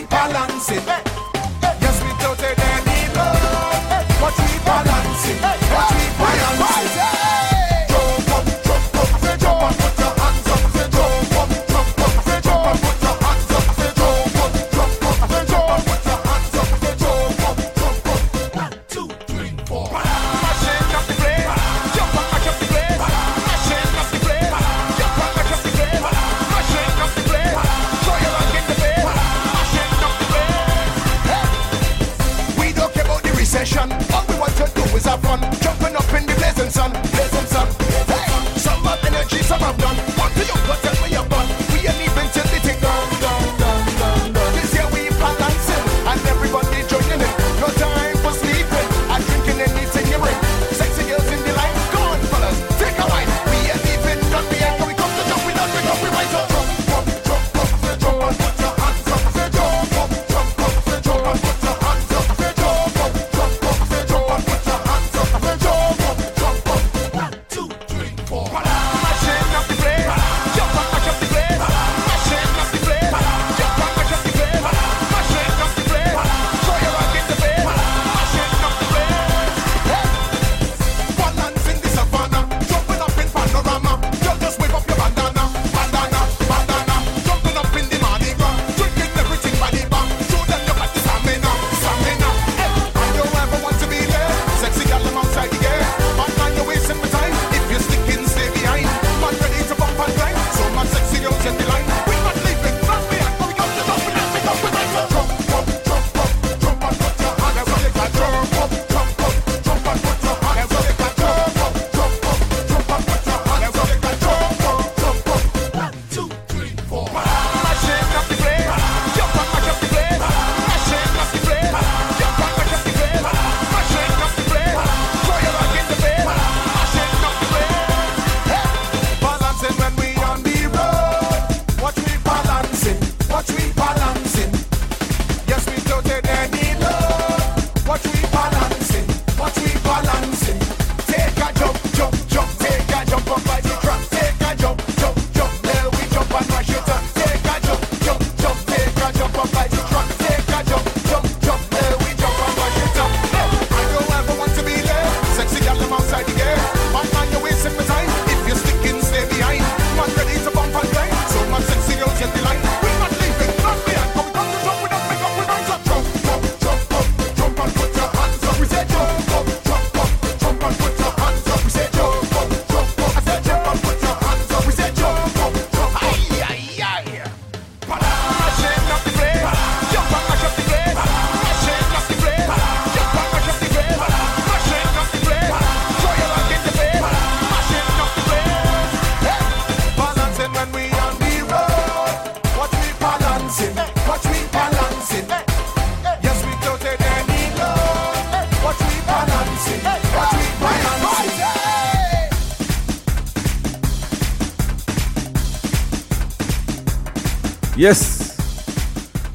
balancing. 0.10 0.82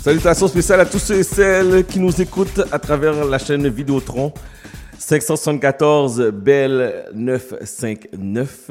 Salutations 0.05 0.49
spéciales 0.49 0.81
à 0.81 0.85
tous 0.85 0.99
ceux 0.99 1.21
et 1.21 1.23
celles 1.23 1.87
qui 1.87 1.99
nous 1.99 2.21
écoutent 2.21 2.61
à 2.71 2.79
travers 2.79 3.25
la 3.25 3.39
chaîne 3.39 3.67
Vidéotron 3.69 4.35
574 4.99 6.31
Bell 6.31 7.07
959 7.15 8.71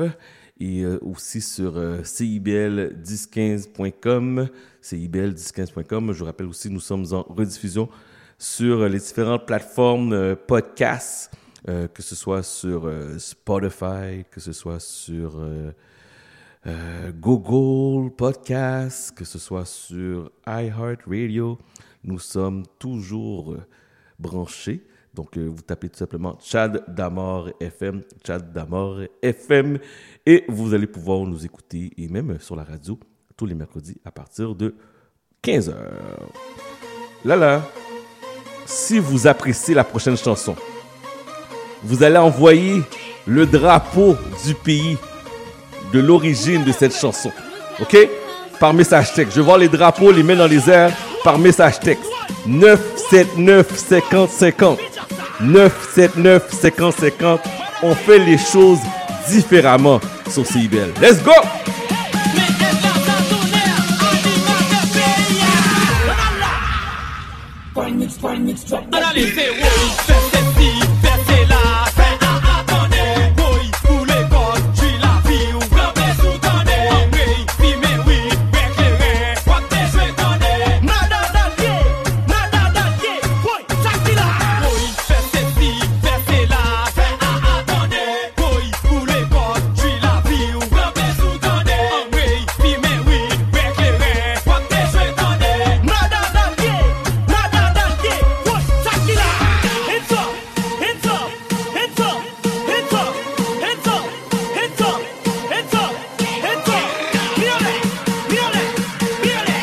et 0.59 0.83
euh, 0.83 0.99
aussi 1.01 1.41
sur 1.41 1.75
euh, 1.75 2.03
cibl1015.com, 2.03 4.47
cibl1015.com. 4.83 6.13
Je 6.13 6.19
vous 6.19 6.25
rappelle 6.25 6.45
aussi, 6.45 6.69
nous 6.69 6.79
sommes 6.79 7.07
en 7.13 7.23
rediffusion 7.23 7.89
sur 8.37 8.87
les 8.87 8.99
différentes 8.99 9.47
plateformes 9.47 10.13
euh, 10.13 10.35
podcasts, 10.35 11.31
que 11.65 12.03
ce 12.03 12.13
soit 12.13 12.43
sur 12.43 12.87
Spotify, 13.17 14.23
que 14.29 14.39
ce 14.39 14.51
soit 14.51 14.79
sur 14.79 15.43
euh, 16.65 17.11
Google 17.11 18.09
Podcast, 18.15 19.11
que 19.13 19.25
ce 19.25 19.37
soit 19.37 19.65
sur 19.65 20.31
iHeartRadio. 20.47 21.57
Nous 22.05 22.19
sommes 22.19 22.63
toujours 22.79 23.51
euh, 23.51 23.65
branchés. 24.17 24.81
Donc, 25.13 25.37
euh, 25.37 25.45
vous 25.45 25.61
tapez 25.61 25.89
tout 25.89 25.97
simplement 25.97 26.37
Chad 26.41 26.85
Damor 26.87 27.49
FM, 27.59 28.01
Chad 28.25 28.53
Damor 28.53 29.01
FM, 29.21 29.77
et 30.25 30.45
vous 30.47 30.73
allez 30.73 30.87
pouvoir 30.87 31.25
nous 31.25 31.45
écouter, 31.45 31.91
et 31.97 32.07
même 32.07 32.39
sur 32.39 32.55
la 32.55 32.63
radio, 32.63 32.97
tous 33.35 33.45
les 33.45 33.55
mercredis 33.55 33.97
à 34.05 34.11
partir 34.11 34.55
de 34.55 34.73
15h. 35.43 35.75
Là, 37.25 37.35
là, 37.35 37.61
si 38.65 38.99
vous 38.99 39.27
appréciez 39.27 39.75
la 39.75 39.83
prochaine 39.83 40.15
chanson, 40.15 40.55
vous 41.83 42.03
allez 42.03 42.17
envoyer 42.17 42.81
le 43.27 43.45
drapeau 43.45 44.15
du 44.45 44.55
pays 44.55 44.97
de 45.93 45.99
l'origine 45.99 46.63
de 46.63 46.71
cette 46.71 46.95
chanson. 46.95 47.31
OK? 47.79 47.95
Par 48.59 48.73
message 48.73 49.13
texte. 49.13 49.35
Je 49.35 49.41
vois 49.41 49.57
les 49.57 49.69
drapeaux, 49.69 50.11
les 50.11 50.23
mains 50.23 50.35
dans 50.35 50.47
les 50.47 50.69
airs, 50.69 50.91
par 51.23 51.37
message 51.37 51.79
texte. 51.79 52.09
979 52.45 53.77
50 53.77 54.29
50. 54.29 54.79
979 55.41 56.43
50 56.51 56.93
50. 56.93 57.41
On 57.83 57.95
fait 57.95 58.19
les 58.19 58.37
choses 58.37 58.79
différemment 59.29 59.99
sur 60.29 60.45
CIBL. 60.45 60.93
Let's 61.01 61.21
go! 61.23 61.31
Allez, 68.91 69.33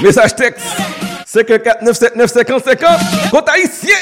Message 0.02 0.34
texte 0.34 0.62
547 1.26 2.16
950 2.16 2.60
50 2.60 3.30
Compte 3.30 3.48
haïtien 3.50 3.96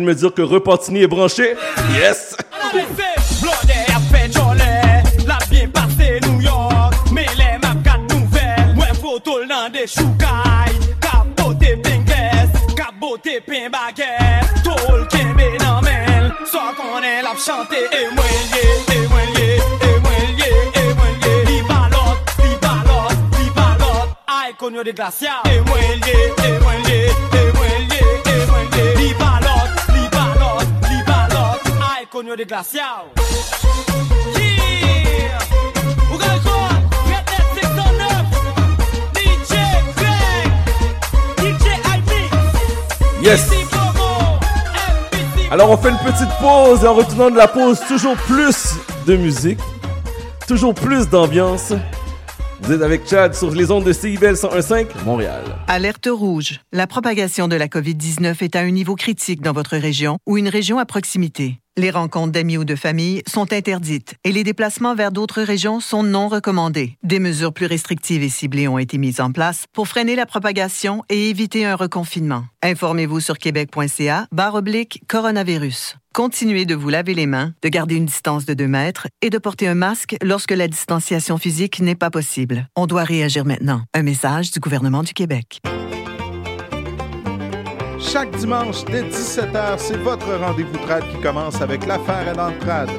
de 0.00 0.04
me 0.04 0.14
dire 0.14 0.32
que 0.32 0.42
Repentigny 0.42 1.02
est 1.02 1.06
branché. 1.06 1.54
Yes! 1.92 2.36
Et 26.34 26.67
ay 32.28 32.36
konyo 32.36 32.36
de 32.36 32.44
glacial. 32.44 33.08
Yeah! 34.36 35.38
Ou 36.12 36.18
gal 36.18 36.40
kon, 36.42 36.68
get 37.08 37.24
that 37.26 37.44
609, 37.54 38.26
DJ 39.14 39.52
Greg, 39.96 40.48
DJ 41.38 41.66
IB, 41.96 42.10
Yes! 43.22 43.50
Alors 45.50 45.70
on 45.70 45.76
fait 45.78 45.88
une 45.88 45.98
petite 45.98 46.28
pause 46.40 46.84
et 46.84 46.86
en 46.86 46.94
retournant 46.94 47.30
de 47.30 47.36
la 47.36 47.48
pause, 47.48 47.80
toujours 47.88 48.16
plus 48.16 48.74
de 49.06 49.16
musique, 49.16 49.60
toujours 50.46 50.74
plus 50.74 51.08
d'ambiance. 51.08 51.72
Vous 52.60 52.72
êtes 52.72 52.82
avec 52.82 53.08
Chad 53.08 53.34
sur 53.34 53.52
les 53.52 53.70
ondes 53.70 53.84
de 53.84 53.92
CIBL 53.92 54.34
101.5 54.34 55.04
Montréal. 55.04 55.42
Alerte 55.68 56.08
rouge. 56.10 56.60
La 56.72 56.86
propagation 56.86 57.46
de 57.46 57.54
la 57.54 57.68
COVID-19 57.68 58.42
est 58.42 58.56
à 58.56 58.60
un 58.60 58.70
niveau 58.70 58.96
critique 58.96 59.40
dans 59.40 59.52
votre 59.52 59.76
région 59.76 60.18
ou 60.26 60.38
une 60.38 60.48
région 60.48 60.78
à 60.78 60.84
proximité. 60.84 61.60
Les 61.76 61.90
rencontres 61.90 62.32
d'amis 62.32 62.58
ou 62.58 62.64
de 62.64 62.74
famille 62.74 63.22
sont 63.28 63.52
interdites 63.52 64.16
et 64.24 64.32
les 64.32 64.42
déplacements 64.42 64.96
vers 64.96 65.12
d'autres 65.12 65.42
régions 65.42 65.78
sont 65.78 66.02
non 66.02 66.26
recommandés. 66.26 66.98
Des 67.04 67.20
mesures 67.20 67.52
plus 67.52 67.66
restrictives 67.66 68.24
et 68.24 68.28
ciblées 68.28 68.66
ont 68.66 68.78
été 68.78 68.98
mises 68.98 69.20
en 69.20 69.30
place 69.30 69.66
pour 69.72 69.86
freiner 69.86 70.16
la 70.16 70.26
propagation 70.26 71.04
et 71.08 71.30
éviter 71.30 71.64
un 71.64 71.76
reconfinement. 71.76 72.42
Informez-vous 72.64 73.20
sur 73.20 73.38
québec.ca 73.38 74.26
barre 74.32 74.56
oblique 74.56 75.02
coronavirus. 75.06 75.94
Continuez 76.18 76.64
de 76.64 76.74
vous 76.74 76.88
laver 76.88 77.14
les 77.14 77.26
mains, 77.26 77.52
de 77.62 77.68
garder 77.68 77.94
une 77.94 78.06
distance 78.06 78.44
de 78.44 78.52
2 78.52 78.66
mètres 78.66 79.06
et 79.22 79.30
de 79.30 79.38
porter 79.38 79.68
un 79.68 79.76
masque 79.76 80.16
lorsque 80.20 80.50
la 80.50 80.66
distanciation 80.66 81.38
physique 81.38 81.78
n'est 81.78 81.94
pas 81.94 82.10
possible. 82.10 82.66
On 82.74 82.86
doit 82.86 83.04
réagir 83.04 83.44
maintenant. 83.44 83.82
Un 83.94 84.02
message 84.02 84.50
du 84.50 84.58
gouvernement 84.58 85.04
du 85.04 85.12
Québec. 85.12 85.60
Chaque 88.00 88.36
dimanche 88.36 88.84
dès 88.86 89.02
17h, 89.02 89.78
c'est 89.78 89.96
votre 89.98 90.28
rendez-vous 90.40 90.78
trad 90.78 91.04
qui 91.08 91.20
commence 91.20 91.60
avec 91.60 91.86
l'affaire 91.86 92.26
à 92.26 92.34
l'entrade. 92.34 92.90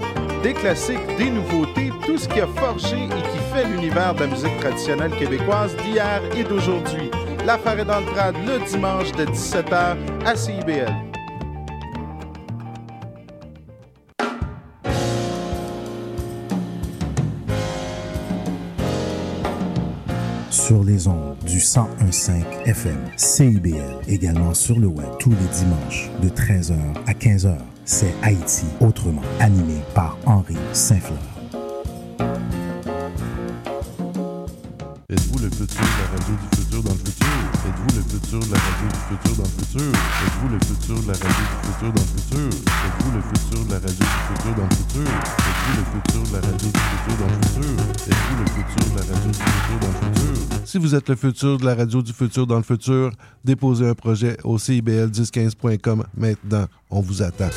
Des 0.41 0.53
classiques, 0.53 1.17
des 1.17 1.29
nouveautés, 1.29 1.91
tout 2.05 2.17
ce 2.17 2.29
qui 2.29 2.39
a 2.39 2.47
forgé 2.47 3.03
et 3.03 3.09
qui 3.09 3.53
fait 3.53 3.67
l'univers 3.67 4.15
de 4.15 4.21
la 4.21 4.27
musique 4.27 4.57
traditionnelle 4.61 5.11
québécoise 5.11 5.75
d'hier 5.83 6.21
et 6.37 6.45
d'aujourd'hui. 6.45 7.11
L'affaire 7.45 7.79
est 7.79 7.85
dans 7.85 7.99
le 7.99 8.65
dimanche 8.65 9.11
de 9.11 9.25
17h 9.25 9.97
à 10.25 10.35
CIBL. 10.37 11.09
Sur 20.49 20.83
les 20.83 21.07
ondes 21.07 21.35
du 21.45 21.57
1015 21.57 22.31
FM, 22.65 22.97
CIBL, 23.17 23.99
également 24.07 24.53
sur 24.55 24.79
le 24.79 24.87
web 24.87 25.07
tous 25.19 25.29
les 25.29 25.35
dimanches 25.35 26.09
de 26.23 26.29
13h 26.29 26.75
à 27.05 27.13
15h. 27.13 27.55
C'est 27.85 28.13
Haïti 28.23 28.65
autrement, 28.79 29.21
animé 29.39 29.75
par 29.93 30.17
Henri 30.25 30.57
Saint-Fleur. 30.73 31.28
Êtes-vous 35.09 35.39
le 35.39 35.49
futur 35.49 35.81
de 35.81 35.97
la 35.97 36.07
radio 36.13 36.35
du 36.37 36.55
futur 36.55 36.83
dans 36.83 36.93
le 36.93 36.99
futur? 36.99 37.25
Êtes-vous 37.65 37.97
le 37.97 38.03
futur 38.05 38.39
de 38.45 38.51
la 38.53 38.59
radio 38.59 38.85
du 38.93 39.01
futur 39.09 39.33
dans 39.37 39.49
le 39.49 39.55
futur? 39.57 39.89
Êtes-vous 39.89 40.49
le 40.53 40.59
futur 40.59 41.01
de 41.01 41.07
la 41.07 41.17
radio 41.17 41.33
du 41.33 41.57
futur 41.65 41.89
dans 41.89 42.05
le 42.05 42.13
futur? 42.13 42.45
Êtes-vous 42.85 43.09
le 43.09 43.21
futur 43.25 43.65
de 43.65 43.71
la 43.73 43.79
radio 43.79 44.05
du 44.05 44.21
futur 44.29 44.53
dans 44.53 44.69
le 44.69 44.75
futur? 44.77 45.09
Êtes-vous 45.49 45.73
le 45.73 45.85
futur 45.89 46.21
de 46.21 46.33
la 46.33 46.41
radio 46.45 46.69
du 46.69 46.77
futur 46.77 47.17
dans 47.17 47.25
le 47.25 47.41
futur? 47.41 47.73
Êtes-vous 48.05 48.37
le 48.37 48.45
futur 48.53 48.85
de 48.85 48.93
la 48.93 49.03
radio 49.09 49.29
du 49.29 49.41
futur 49.49 49.77
dans 49.81 49.89
le 49.89 49.97
futur? 49.97 50.67
Si 50.69 50.77
vous 50.77 50.93
êtes 50.93 51.09
le 51.09 51.15
futur 51.15 51.57
de 51.57 51.65
la 51.65 51.73
radio 51.73 52.01
du 52.03 52.13
futur 52.13 52.45
dans 52.45 52.57
le 52.57 52.63
futur, 52.63 53.11
déposez 53.43 53.89
un 53.89 53.95
projet 53.95 54.37
au 54.43 54.59
CIBL1015.com 54.59 56.03
maintenant. 56.15 56.65
On 56.91 57.01
vous 57.01 57.23
attend. 57.23 57.49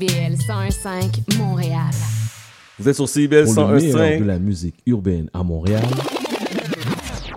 CIBL 0.00 0.34
101.5 0.36 1.36
Montréal. 1.36 1.90
Vous 2.78 2.88
êtes 2.88 2.94
sur 2.94 3.06
CIBL 3.06 3.44
Pour 3.44 3.68
le 3.68 3.74
meilleur 3.76 3.98
101.5. 4.00 4.18
de 4.20 4.24
la 4.24 4.38
musique 4.38 4.76
urbaine 4.86 5.28
à 5.34 5.42
Montréal. 5.42 5.82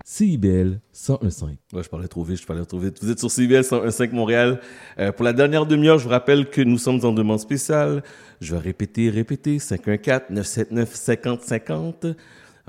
CIBL 0.05 0.79
101.5. 0.95 1.57
Ouais, 1.73 1.83
je 1.83 1.89
parlais 1.89 2.07
trop 2.07 2.23
vite, 2.23 2.39
je 2.39 2.45
parlais 2.45 2.63
trop 2.63 2.79
vite. 2.79 3.03
Vous 3.03 3.11
êtes 3.11 3.19
sur 3.19 3.29
CBL 3.29 3.63
101.5 3.63 4.11
Montréal. 4.13 4.61
Euh, 4.97 5.11
pour 5.11 5.25
la 5.25 5.33
dernière 5.33 5.65
demi-heure, 5.65 5.97
je 5.97 6.05
vous 6.05 6.09
rappelle 6.11 6.49
que 6.49 6.61
nous 6.61 6.77
sommes 6.77 7.03
en 7.03 7.11
demande 7.11 7.41
spéciale. 7.41 8.01
Je 8.39 8.55
vais 8.55 8.61
répéter, 8.61 9.09
répéter, 9.09 9.57
514-979-5050. 9.57 12.05
Euh, 12.05 12.13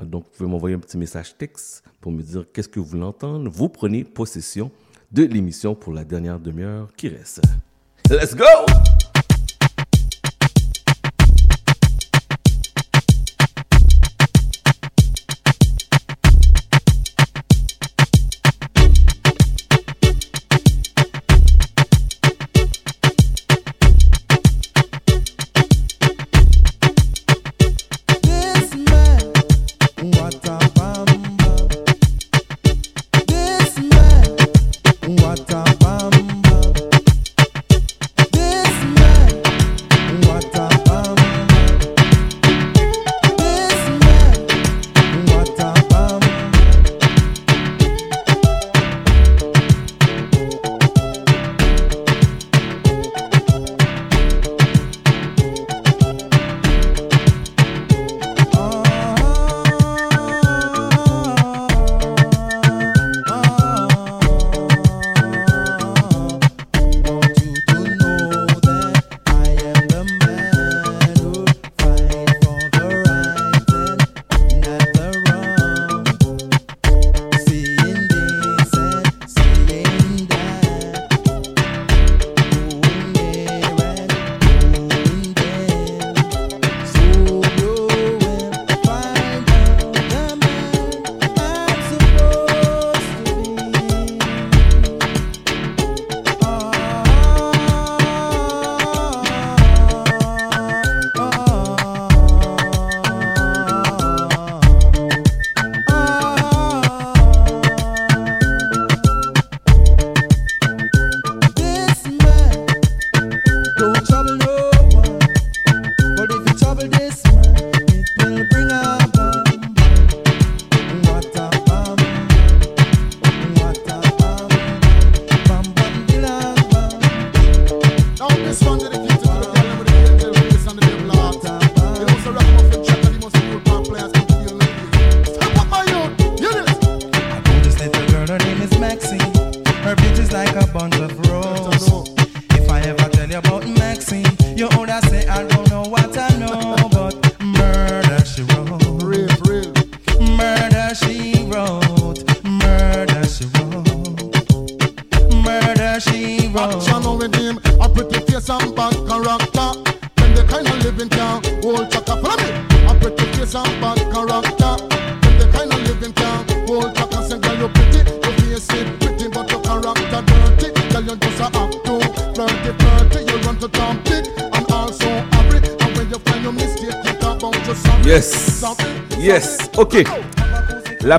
Donc, 0.03 0.25
vous 0.25 0.31
pouvez 0.39 0.51
m'envoyer 0.51 0.75
un 0.75 0.81
petit 0.81 0.99
message 0.99 1.37
texte 1.39 1.85
pour 2.01 2.11
me 2.11 2.21
dire 2.21 2.47
qu'est-ce 2.53 2.69
que 2.69 2.81
vous 2.81 2.87
voulez 2.87 3.05
entendre. 3.05 3.49
Vous 3.49 3.69
prenez 3.69 4.03
possession 4.03 4.73
de 5.13 5.23
l'émission 5.23 5.77
pour 5.77 5.93
la 5.93 6.03
dernière 6.03 6.41
demi-heure 6.41 6.89
qui 6.97 7.11
reste. 7.11 7.43
Let's 8.11 8.35
go! 8.35 8.45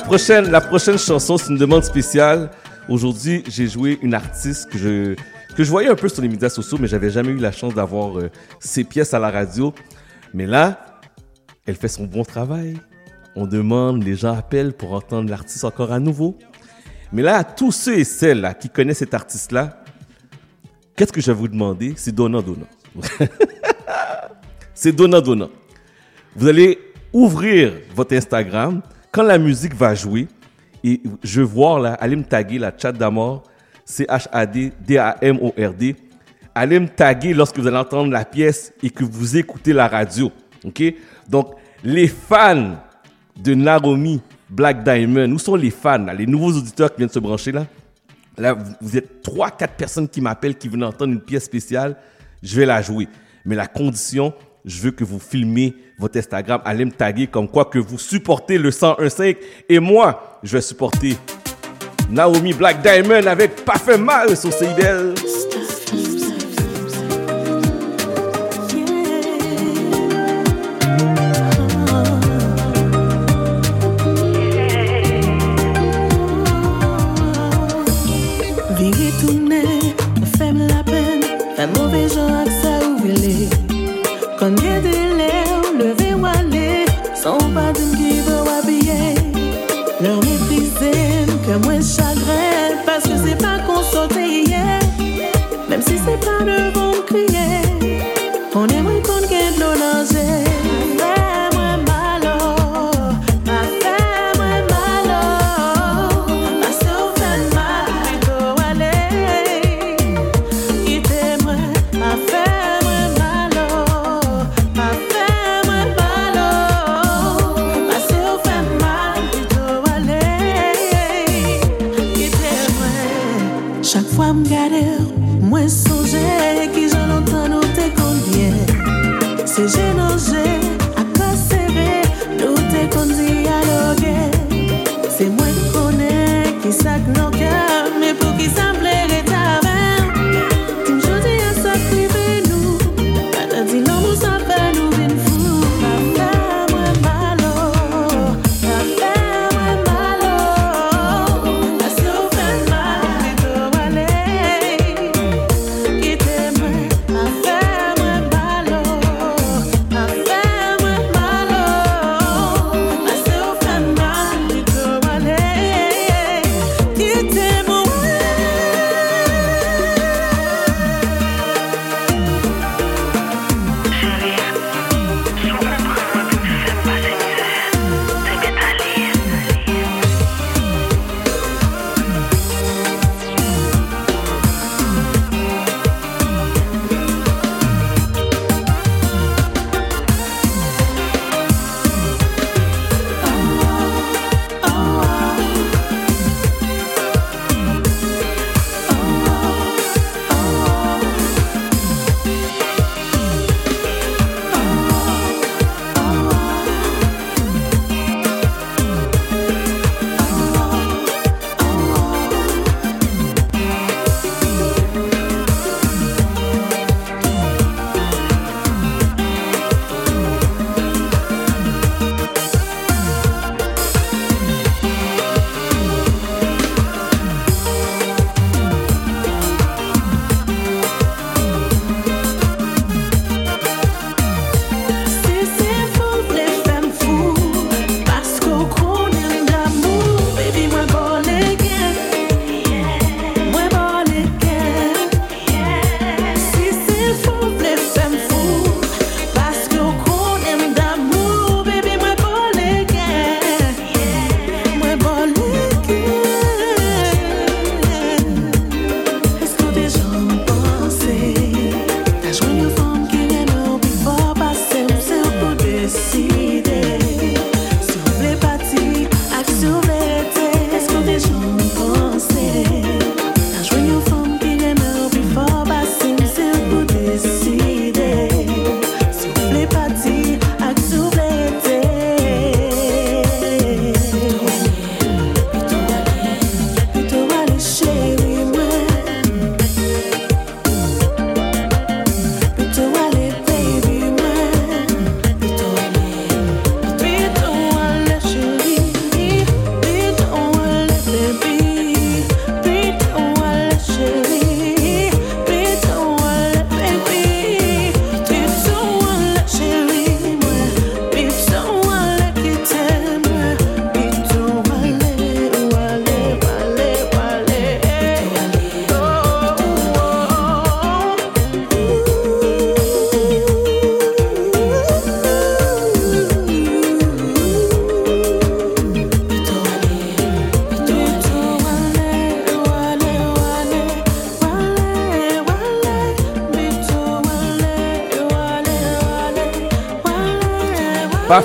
La 0.10 0.62
prochaine 0.62 0.98
chanson, 0.98 1.38
c'est 1.38 1.50
une 1.50 1.58
demande 1.58 1.84
spéciale. 1.84 2.52
Aujourd'hui, 2.88 3.44
j'ai 3.48 3.68
joué 3.68 3.98
une 4.02 4.14
artiste 4.14 4.70
que 4.70 4.78
je, 4.78 5.16
que 5.56 5.64
je 5.64 5.70
voyais 5.70 5.90
un 5.90 5.96
peu 5.96 6.08
sur 6.08 6.22
les 6.22 6.30
médias 6.30 6.50
sociaux, 6.50 6.78
mais 6.80 6.88
j'avais 6.88 7.10
jamais 7.10 7.32
eu 7.32 7.38
la 7.38 7.52
chance 7.52 7.74
d'avoir 7.74 8.20
euh, 8.20 8.30
ses 8.60 8.84
pièces 8.84 9.14
à 9.14 9.20
la 9.20 9.32
radio. 9.32 9.74
Mais 10.34 10.46
là, 10.46 11.00
elle 11.66 11.76
fait 11.76 11.88
son 11.88 12.06
bon 12.06 12.24
travail. 12.24 12.78
On 13.36 13.48
demande, 13.48 14.04
les 14.04 14.16
gens 14.16 14.38
appellent 14.38 14.74
pour 14.74 14.94
entendre 14.94 15.30
l'artiste 15.30 15.64
encore 15.64 15.92
à 15.92 16.00
nouveau. 16.00 16.38
Mais 17.12 17.22
là, 17.22 17.38
à 17.38 17.44
tous 17.44 17.72
ceux 17.72 17.98
et 17.98 18.04
celles 18.04 18.42
là, 18.42 18.54
qui 18.54 18.70
connaissent 18.70 19.00
cet 19.00 19.14
artiste-là, 19.14 19.84
qu'est-ce 20.96 21.12
que 21.12 21.22
je 21.22 21.28
vais 21.32 21.38
vous 21.38 21.48
demander? 21.48 21.94
C'est 21.98 22.14
donnant, 22.14 22.42
donnant. 22.42 22.68
c'est 24.74 24.92
donnant, 24.92 25.22
donnant. 25.22 25.50
Vous 26.36 26.48
allez 26.48 26.80
ouvrir 27.12 27.74
votre 27.96 28.14
Instagram 28.16 28.82
quand 29.16 29.24
la 29.24 29.38
musique 29.38 29.74
va 29.74 29.96
jouer 29.96 30.28
et 30.84 31.02
je 31.24 31.42
voir 31.42 31.80
là, 31.80 31.94
allez 31.94 32.18
me 32.18 32.24
taguer 32.26 32.60
la 32.60 32.74
chat 32.78 32.92
d'amour, 32.92 33.44
C-H-A-D-D-A-M-O-R-D. 33.86 35.96
Allez 36.54 36.80
me 36.82 36.90
taguer 36.90 37.34
lorsque 37.34 37.58
vous 37.58 37.66
allez 37.66 37.78
entendre 37.78 38.12
la 38.12 38.26
pièce 38.26 38.74
et 38.84 38.90
que 38.90 39.06
vous 39.06 39.38
écoutez 39.38 39.72
la 39.72 39.88
radio. 39.88 40.34
OK? 40.66 40.84
Donc, 41.30 41.54
les 41.82 42.10
fans 42.10 42.76
de 43.42 43.54
Naromi 43.54 44.22
Black 44.50 44.84
Diamond, 44.84 45.32
où 45.32 45.40
sont 45.40 45.56
les 45.56 45.72
fans, 45.72 46.08
les 46.18 46.26
nouveaux 46.26 46.52
auditeurs 46.52 46.92
qui 46.92 46.98
viennent 46.98 47.10
se 47.10 47.20
brancher 47.20 47.54
là? 47.54 47.66
Là, 48.38 48.58
vous- 48.82 48.98
êtes 48.98 49.24
3-4 49.24 49.76
personnes 49.76 50.10
qui 50.10 50.20
m'appellent, 50.20 50.58
qui 50.58 50.68
veulent 50.68 50.84
entendre 50.84 51.14
une 51.14 51.22
pièce 51.22 51.46
spéciale. 51.46 51.96
Je 52.44 52.54
vais 52.60 52.66
la 52.66 52.82
jouer. 52.82 53.08
Mais 53.46 53.56
la 53.56 53.68
condition, 53.68 54.34
je 54.66 54.82
veux 54.82 54.92
que 54.92 55.04
vous 55.04 55.20
filmez 55.20 55.76
votre 55.98 56.18
Instagram. 56.18 56.62
Allez 56.66 56.86
me 56.86 56.92
taguer 56.92 57.28
comme 57.28 57.48
quoi 57.48 57.66
que 57.66 57.80
vous 57.80 58.00
supportez 58.00 58.58
le 58.58 58.72
101.5. 58.72 59.38
Et 59.70 59.80
moi, 59.80 60.40
je 60.44 60.58
vais 60.58 60.62
supporter 60.62 61.16
Naomi 62.10 62.54
Black 62.54 62.82
Diamond 62.82 63.28
avec 63.28 63.64
Pas 63.64 63.78
fait 63.78 63.98
mal 63.98 64.36
sur 64.36 64.52
CIBL. 64.52 65.14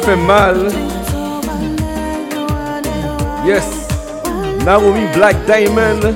fait 0.00 0.16
mal. 0.16 0.68
Yes. 3.46 3.64
Naomi 4.64 5.06
Black 5.14 5.36
Diamond. 5.46 6.14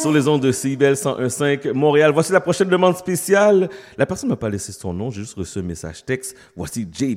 Sur 0.00 0.12
les 0.12 0.26
ondes 0.28 0.40
de 0.40 0.52
CIBEL 0.52 0.94
101.5 0.94 1.72
Montréal. 1.72 2.12
Voici 2.12 2.32
la 2.32 2.40
prochaine 2.40 2.68
demande 2.68 2.96
spéciale. 2.96 3.68
La 3.98 4.06
personne 4.06 4.28
ne 4.28 4.34
m'a 4.34 4.38
pas 4.38 4.48
laissé 4.48 4.72
son 4.72 4.94
nom, 4.94 5.10
j'ai 5.10 5.20
juste 5.20 5.36
reçu 5.36 5.58
un 5.58 5.62
message 5.62 6.04
texte. 6.04 6.36
Voici 6.56 6.88
J 6.90 7.16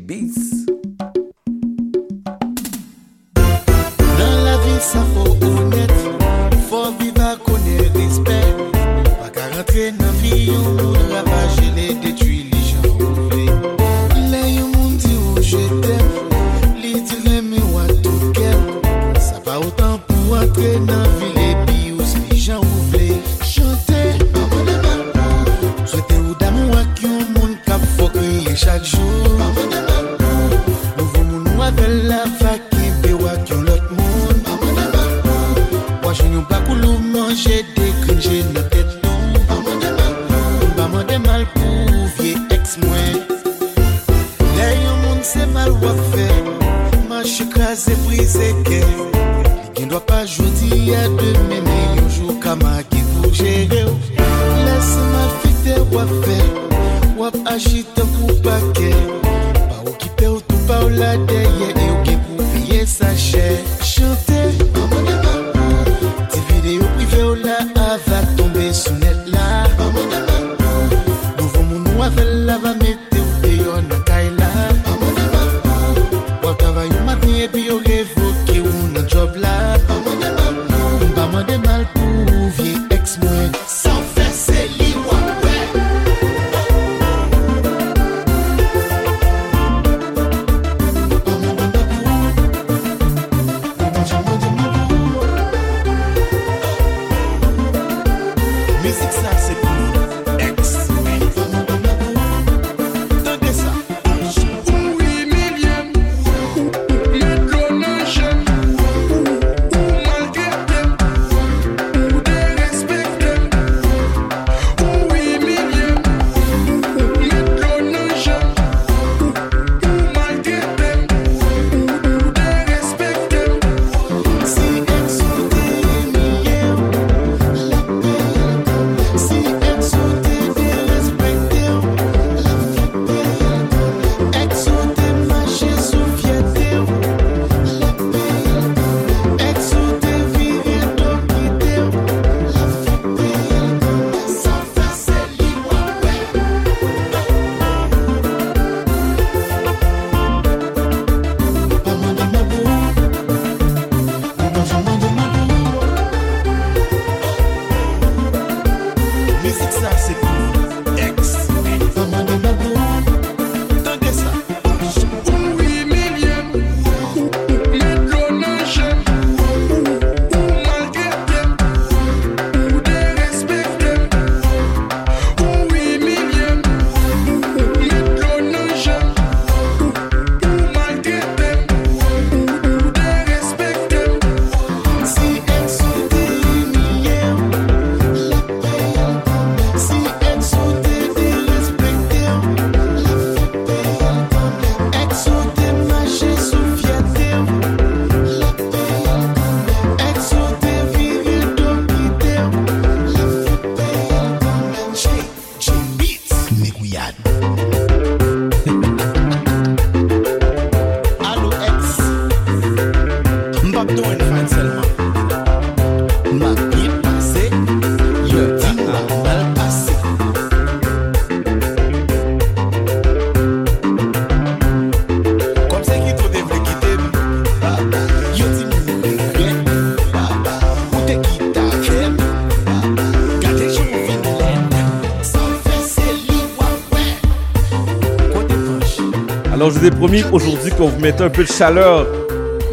aujourd'hui 240.32 240.72
qu'on 240.72 240.88
vous 240.90 241.00
mettait 241.00 241.24
un 241.24 241.30
peu 241.30 241.44
de 241.44 241.50
chaleur 241.50 242.06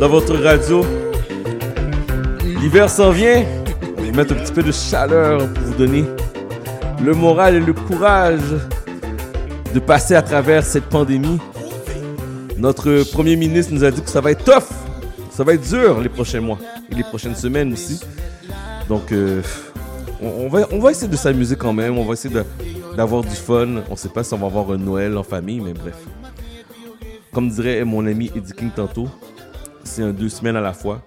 dans 0.01 0.09
votre 0.09 0.35
radio. 0.37 0.85
L'hiver 2.43 2.91
s'en 2.91 3.11
vient. 3.11 3.45
On 3.99 4.03
va 4.03 4.11
mettre 4.11 4.33
un 4.33 4.37
petit 4.37 4.53
peu 4.53 4.63
de 4.65 4.73
chaleur 4.73 5.39
pour 5.39 5.63
vous 5.65 5.75
donner 5.75 6.05
le 7.01 7.15
moral 7.15 7.55
et 7.55 7.61
le 7.61 7.73
courage 7.73 8.41
de 9.73 9.79
passer 9.79 10.17
à 10.17 10.23
travers 10.23 10.65
cette 10.65 10.87
pandémie. 10.87 11.39
Notre 12.57 13.05
premier 13.13 13.37
ministre 13.37 13.73
nous 13.73 13.85
a 13.85 13.93
dit 13.93 14.03
que 14.03 14.11
ça 14.11 14.21
va 14.21 14.33
être 14.33 14.45
tough. 14.45 14.69
Ça 15.31 15.45
va 15.45 15.55
être 15.55 15.69
dur 15.69 16.01
les 16.01 16.09
prochains 16.09 16.41
mois 16.41 16.59
et 16.91 16.97
les 16.97 17.05
prochaines 17.05 17.37
semaines 17.37 17.73
aussi. 17.73 18.01
Donc, 18.89 19.13
euh, 19.13 19.41
on, 20.21 20.49
va, 20.49 20.67
on 20.73 20.81
va 20.81 20.91
essayer 20.91 21.09
de 21.09 21.17
s'amuser 21.17 21.55
quand 21.55 21.73
même. 21.73 21.97
On 21.97 22.05
va 22.05 22.15
essayer 22.15 22.35
d'avoir 22.97 23.23
du 23.23 23.37
fun. 23.37 23.83
On 23.89 23.95
sait 23.95 24.09
pas 24.09 24.25
si 24.25 24.35
on 24.35 24.39
va 24.39 24.47
avoir 24.47 24.73
un 24.73 24.79
Noël 24.79 25.17
en 25.17 25.23
famille, 25.23 25.61
mais 25.61 25.73
bref. 25.73 25.95
Comme 27.41 27.49
dirait 27.49 27.87
mon 27.87 28.07
ami 28.07 28.31
Eddie 28.37 28.53
King 28.53 28.69
tantôt, 28.77 29.09
c'est 29.83 30.03
un 30.03 30.13
deux 30.13 30.29
semaines 30.29 30.57
à 30.57 30.61
la 30.61 30.75
fois. 30.75 31.03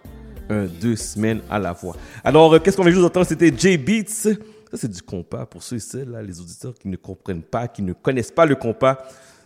Un 0.49 0.65
deux 0.65 0.95
semaines 0.95 1.41
à 1.47 1.59
la 1.59 1.75
fois. 1.75 1.95
Alors, 2.23 2.55
euh, 2.55 2.57
qu'est-ce 2.57 2.75
qu'on 2.75 2.81
vient 2.81 2.91
juste 2.91 3.03
d'entendre? 3.03 3.27
C'était 3.27 3.55
J-Beats. 3.55 4.09
Ça, 4.09 4.31
c'est 4.73 4.89
du 4.89 5.03
compas 5.03 5.45
pour 5.45 5.61
ceux 5.61 5.75
et 5.75 5.79
celles, 5.79 6.09
là, 6.09 6.23
les 6.23 6.41
auditeurs 6.41 6.73
qui 6.73 6.87
ne 6.87 6.95
comprennent 6.95 7.43
pas, 7.43 7.67
qui 7.67 7.83
ne 7.83 7.93
connaissent 7.93 8.31
pas 8.31 8.47
le 8.47 8.55
compas. 8.55 8.97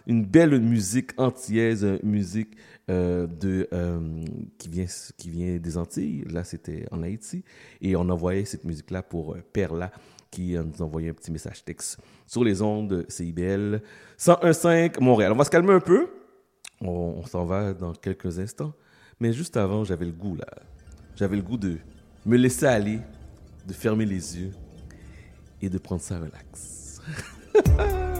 Une 0.07 0.23
belle 0.23 0.61
musique 0.61 1.11
antillaise, 1.17 1.83
euh, 1.83 1.99
musique 2.03 2.55
euh, 2.89 3.27
de, 3.27 3.67
qui, 4.57 4.69
vient, 4.69 4.85
qui 5.17 5.29
vient 5.29 5.57
des 5.57 5.77
Antilles. 5.77 6.23
Là, 6.31 6.45
c'était 6.45 6.85
en 6.91 7.03
Haïti. 7.03 7.43
Et 7.81 7.97
on 7.97 8.07
envoyait 8.07 8.45
cette 8.45 8.63
musique-là 8.63 9.03
pour 9.03 9.35
Perla, 9.51 9.91
qui 10.31 10.55
nous 10.55 10.81
envoyait 10.81 11.09
un 11.09 11.13
petit 11.13 11.33
message 11.33 11.65
texte 11.65 11.97
sur 12.25 12.45
les 12.45 12.61
ondes 12.61 13.05
CIBL 13.09 13.81
101.5 14.17 15.01
Montréal. 15.01 15.33
On 15.33 15.35
va 15.35 15.43
se 15.43 15.49
calmer 15.49 15.73
un 15.73 15.81
peu. 15.81 16.07
On, 16.81 17.25
s'en 17.25 17.45
va 17.45 17.73
dans 17.73 17.93
quelques 17.93 18.39
instants. 18.39 18.73
Mais 19.19 19.33
juste 19.33 19.57
avant, 19.57 19.83
j'avais 19.83 20.05
le 20.05 20.11
goût, 20.11 20.35
là. 20.35 20.45
J'avais 21.15 21.35
le 21.35 21.41
goût 21.41 21.57
de 21.57 21.77
me 22.25 22.37
laisser 22.37 22.67
aller, 22.67 22.99
de 23.65 23.73
fermer 23.73 24.05
les 24.05 24.37
yeux 24.37 24.51
et 25.61 25.69
de 25.69 25.77
prendre 25.77 26.01
ça 26.01 26.19
relax. 26.19 27.01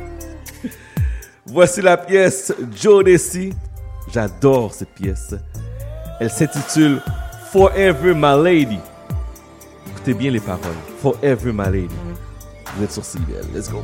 Voici 1.46 1.82
la 1.82 1.98
pièce 1.98 2.54
Joe 2.76 3.04
Desi. 3.04 3.54
J'adore 4.12 4.74
cette 4.74 4.94
pièce. 4.96 5.36
Elle 6.20 6.30
s'intitule 6.30 7.02
Forever 7.52 8.14
My 8.16 8.44
Lady. 8.44 8.80
Écoutez 9.92 10.14
bien 10.14 10.32
les 10.32 10.40
paroles. 10.40 10.76
Forever 11.00 11.52
My 11.54 11.72
Lady. 11.72 11.96
Vous 12.76 12.84
êtes 12.84 12.92
sur 12.92 13.06
CBL. 13.06 13.46
Let's 13.54 13.70
go. 13.70 13.84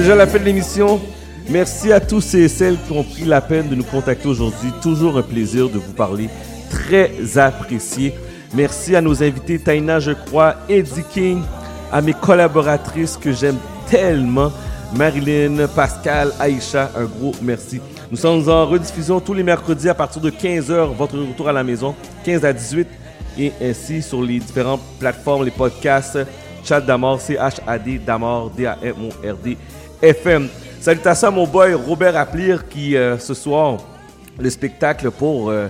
Déjà 0.00 0.14
la 0.14 0.26
fin 0.26 0.38
de 0.38 0.44
l'émission. 0.44 0.98
Merci 1.50 1.92
à 1.92 2.00
tous 2.00 2.32
et 2.32 2.48
celles 2.48 2.78
qui 2.86 2.92
ont 2.92 3.04
pris 3.04 3.24
la 3.24 3.42
peine 3.42 3.68
de 3.68 3.74
nous 3.74 3.84
contacter 3.84 4.28
aujourd'hui. 4.28 4.72
Toujours 4.80 5.18
un 5.18 5.22
plaisir 5.22 5.68
de 5.68 5.78
vous 5.78 5.92
parler. 5.92 6.30
Très 6.70 7.36
apprécié. 7.36 8.14
Merci 8.54 8.96
à 8.96 9.02
nos 9.02 9.22
invités 9.22 9.58
Taina, 9.58 10.00
je 10.00 10.12
crois, 10.12 10.54
Eddie 10.70 11.04
King, 11.12 11.42
à 11.92 12.00
mes 12.00 12.14
collaboratrices 12.14 13.18
que 13.18 13.30
j'aime 13.30 13.58
tellement, 13.90 14.50
Marilyn, 14.96 15.66
Pascal, 15.66 16.32
Aïcha, 16.40 16.90
un 16.96 17.04
gros 17.04 17.32
merci. 17.42 17.78
Nous 18.10 18.16
sommes 18.16 18.48
en 18.48 18.64
rediffusion 18.64 19.20
tous 19.20 19.34
les 19.34 19.42
mercredis 19.42 19.90
à 19.90 19.94
partir 19.94 20.22
de 20.22 20.30
15h, 20.30 20.96
votre 20.96 21.18
retour 21.18 21.48
à 21.50 21.52
la 21.52 21.62
maison, 21.62 21.94
15 22.24 22.44
à 22.46 22.54
18, 22.54 22.88
et 23.38 23.52
ainsi 23.60 24.00
sur 24.00 24.22
les 24.22 24.38
différentes 24.38 24.80
plateformes, 24.98 25.44
les 25.44 25.50
podcasts, 25.50 26.18
Chat 26.64 26.80
d'Amor, 26.80 27.20
C-H-A-D, 27.20 27.98
D'Amor, 27.98 28.50
D-A-M-O-R-D, 28.50 29.56
FM. 30.02 30.48
Salutations 30.80 31.28
à 31.28 31.30
mon 31.30 31.46
boy 31.46 31.74
Robert 31.74 32.16
Aplir 32.16 32.66
qui, 32.68 32.96
euh, 32.96 33.18
ce 33.18 33.34
soir, 33.34 33.78
le 34.38 34.48
spectacle 34.48 35.10
pour 35.10 35.50
euh, 35.50 35.68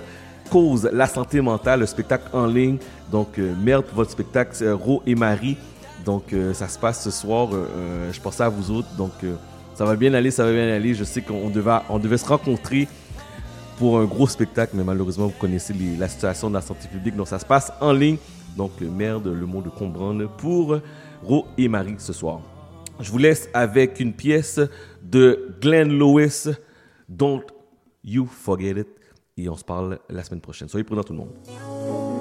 cause 0.51 0.89
la 0.93 1.07
santé 1.07 1.41
mentale, 1.41 1.81
le 1.81 1.87
spectacle 1.87 2.29
en 2.33 2.47
ligne. 2.47 2.79
Donc, 3.11 3.39
euh, 3.39 3.53
merde 3.61 3.85
pour 3.85 3.97
votre 3.97 4.13
spectacle, 4.13 4.55
Ro 4.71 5.03
et 5.05 5.17
Marie. 5.17 5.57
Donc, 6.05 6.35
ça 6.55 6.67
se 6.67 6.79
passe 6.79 7.05
ce 7.05 7.11
soir. 7.11 7.51
je 8.11 8.19
pensais 8.21 8.43
à 8.43 8.49
vous 8.49 8.71
autres. 8.71 8.89
Donc, 8.97 9.13
ça 9.75 9.85
va 9.85 9.97
bien 9.97 10.15
aller, 10.15 10.31
ça 10.31 10.47
va 10.47 10.53
bien 10.53 10.73
aller. 10.73 10.95
Je 10.95 11.05
sais 11.05 11.21
qu'on 11.21 11.51
devait, 11.51 11.79
on 11.91 11.99
devait 11.99 12.17
se 12.17 12.25
rencontrer 12.25 12.89
pour 13.77 13.99
un 13.99 14.07
gros 14.07 14.27
spectacle, 14.27 14.73
mais 14.75 14.83
malheureusement, 14.83 15.27
vous 15.27 15.39
connaissez 15.39 15.75
la 15.99 16.09
situation 16.09 16.49
de 16.49 16.55
la 16.55 16.63
santé 16.63 16.89
publique. 16.89 17.17
Donc, 17.17 17.29
ça 17.29 17.39
se 17.39 17.45
passe 17.45 17.71
en 17.83 17.93
ligne. 17.93 18.17
Donc, 18.57 18.71
merde, 18.81 19.27
le 19.27 19.45
mot 19.45 19.61
de 19.61 19.69
Combrande 19.69 20.27
pour 20.39 20.79
Ro 21.23 21.47
et 21.59 21.69
Marie 21.69 21.97
ce 21.99 22.15
soir. 22.15 22.41
Je 23.03 23.11
vous 23.11 23.19
laisse 23.19 23.49
avec 23.55 23.99
une 24.01 24.13
pièce 24.13 24.61
de 25.03 25.55
Glenn 25.61 25.89
Lewis, 25.89 26.51
Don't 27.09 27.45
You 28.05 28.27
Forget 28.27 28.81
It. 28.81 28.89
Et 29.37 29.49
on 29.49 29.57
se 29.57 29.65
parle 29.65 29.99
la 30.11 30.23
semaine 30.23 30.41
prochaine. 30.41 30.69
Soyez 30.69 30.85
prudents 30.85 31.05
tout 31.05 31.15
le 31.15 31.21
monde. 31.21 32.20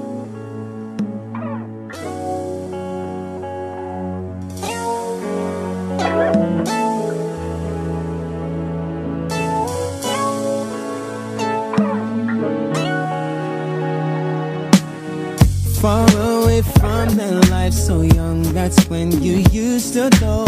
Life 17.69 17.77
so 17.77 18.01
young, 18.01 18.41
that's 18.53 18.89
when 18.89 19.11
you 19.21 19.43
used 19.51 19.93
to 19.93 20.09
know. 20.21 20.45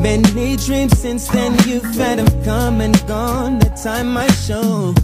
Many 0.00 0.56
dreams 0.56 0.96
since 0.98 1.26
then 1.28 1.52
you've 1.66 1.94
had 1.96 2.18
have 2.18 2.44
come 2.44 2.80
and 2.80 2.94
gone, 3.06 3.58
the 3.58 3.70
time 3.70 4.12
might 4.12 4.36
show. 4.46 4.94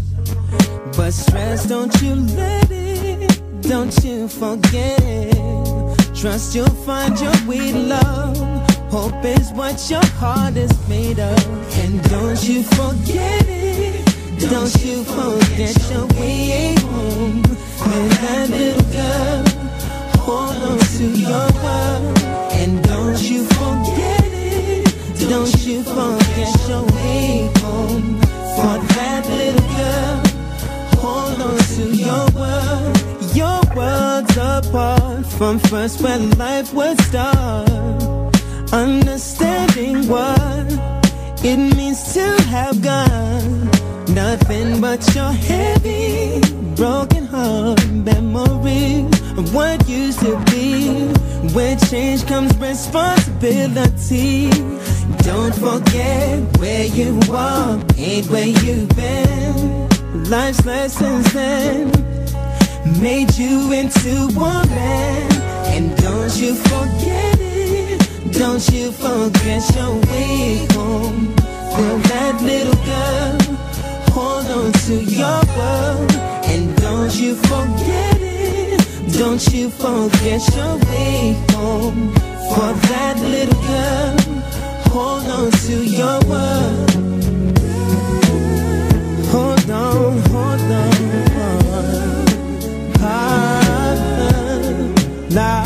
But 0.97 1.12
stress, 1.12 1.67
don't 1.67 1.95
you 2.03 2.15
let 2.37 2.71
it, 2.71 3.41
don't 3.62 3.97
you 4.05 4.29
forget 4.29 5.01
it. 5.03 6.15
Trust 6.15 6.55
you'll 6.55 6.79
find 6.87 7.19
your 7.19 7.37
way, 7.49 7.73
love. 7.73 8.37
Hope 8.91 9.25
is 9.25 9.51
what 9.53 9.77
your 9.91 10.07
heart 10.21 10.57
is 10.57 10.73
made 10.89 11.19
of. 11.19 11.41
And 11.81 12.03
don't 12.11 12.43
you 12.49 12.62
forget 12.62 13.45
it. 13.49 14.07
Don't 14.51 14.75
you 14.85 15.03
forget 15.03 15.75
your 15.91 16.07
way 16.21 16.75
home. 16.79 17.43
And 17.95 18.11
that 18.23 18.49
little 18.51 18.93
girl, 18.93 19.61
hold 20.33 20.62
on 20.70 20.78
to 20.97 21.07
your 21.27 21.49
world. 21.65 22.19
And 22.61 22.73
don't 22.85 23.20
you 23.31 23.41
forget 23.59 24.25
it. 24.25 24.85
Don't 25.33 25.55
you 25.67 25.83
forget 25.83 26.52
your 26.69 26.85
way 26.97 27.51
home. 27.61 28.20
For 28.57 28.75
that 28.97 29.23
little 29.41 29.69
girl, 29.78 30.17
hold 31.02 31.41
on 31.49 31.59
to 31.77 31.85
your 32.07 32.25
world. 32.39 32.94
Your 33.41 33.61
world's 33.77 34.36
apart 34.36 35.27
from 35.27 35.59
first 35.70 36.01
where 36.02 36.19
life 36.19 36.73
would 36.75 36.99
start. 37.09 37.70
Understanding 38.73 40.09
what 40.09 40.67
it 41.44 41.59
means 41.77 42.01
to 42.15 42.25
have 42.55 42.81
gone. 42.83 43.82
Nothing 44.09 44.81
but 44.81 45.15
your 45.15 45.33
heavy, 45.33 46.41
broken 46.75 47.27
heart 47.27 47.87
memory 47.91 49.07
of 49.39 49.55
what 49.55 49.89
used 49.89 50.21
to 50.21 50.39
be. 50.51 51.13
With 51.55 51.91
change 51.91 52.27
comes 52.27 52.57
responsibility. 52.59 54.51
Don't 55.23 55.55
forget 55.55 56.59
where 56.59 56.87
you 56.87 57.21
are, 57.31 57.81
ain't 57.97 58.29
where 58.29 58.47
you've 58.47 58.89
been. 58.91 59.89
Life's 60.31 60.65
lessons 60.65 61.33
then 61.33 61.91
made 63.01 63.37
you 63.37 63.73
into 63.73 64.29
a 64.37 64.67
man. 64.67 65.33
And 65.75 65.97
don't 65.99 66.37
you 66.37 66.55
forget 66.55 67.39
it. 67.41 68.33
Don't 68.33 68.69
you 68.71 68.93
forget 68.93 69.75
your 69.75 69.95
way 70.07 70.67
home. 70.73 71.35
For 71.73 71.99
that 72.09 72.39
little 72.43 72.75
girl, 72.85 73.52
hold 74.15 74.47
on 74.47 74.73
to 74.86 74.94
your 74.94 75.41
world. 75.57 76.12
And 76.52 76.76
don't 76.76 77.15
you 77.15 77.34
forget 77.34 78.18
it. 78.20 78.81
Don't 79.18 79.42
you 79.52 79.70
forget 79.70 80.41
your 80.57 80.76
way 80.89 81.36
home. 81.52 82.12
For 82.52 82.73
that 82.91 83.16
little 83.34 83.60
girl, 83.70 84.16
hold 84.92 85.24
on 85.39 85.50
to 85.66 85.76
your 85.84 86.18
world. 86.31 86.91
Hold 89.32 89.70
on, 89.70 90.18
hold 90.31 90.73
on. 90.82 90.92
Ah, 93.00 93.62
nah, 95.31 95.41
yeah. 95.41 95.61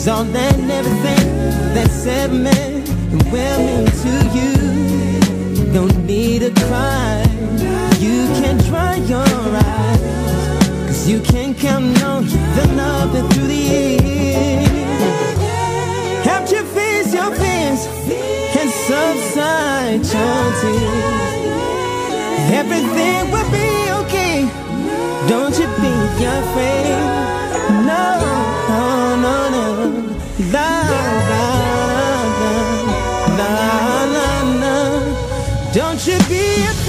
Is 0.00 0.08
all 0.08 0.24
that 0.24 0.54
and 0.58 0.70
everything 0.70 1.26
that's 1.74 2.06
ever 2.06 2.32
meant 2.32 2.88
and 2.88 3.22
will 3.32 3.58
mean 3.68 3.86
to 4.04 4.12
you. 4.36 4.52
Don't 5.74 5.96
need 6.06 6.38
to 6.40 6.50
cry, 6.64 7.22
you 7.98 8.18
can 8.40 8.56
dry 8.70 8.94
your 9.12 9.20
eyes, 9.20 10.00
cause 10.86 11.06
you 11.06 11.20
can 11.20 11.54
count 11.54 12.02
on 12.02 12.24
the 12.56 12.66
love 12.80 13.12
that 13.12 13.30
through 13.32 13.48
the 13.48 13.62
years. 13.72 14.68
Help 16.24 16.50
you 16.50 16.62
face 16.76 17.12
your 17.12 17.30
fears 17.40 17.82
and 18.58 18.70
subside 18.88 20.00
your 20.14 20.42
tears. 20.60 21.32
Everything 22.60 23.30
will 23.32 23.50
be 23.50 23.70
okay. 24.00 24.48
Don't 25.28 25.54
you 25.58 25.68
be 25.84 26.24
afraid. 26.24 27.39
Don't 35.72 36.06
you 36.06 36.18
be 36.28 36.79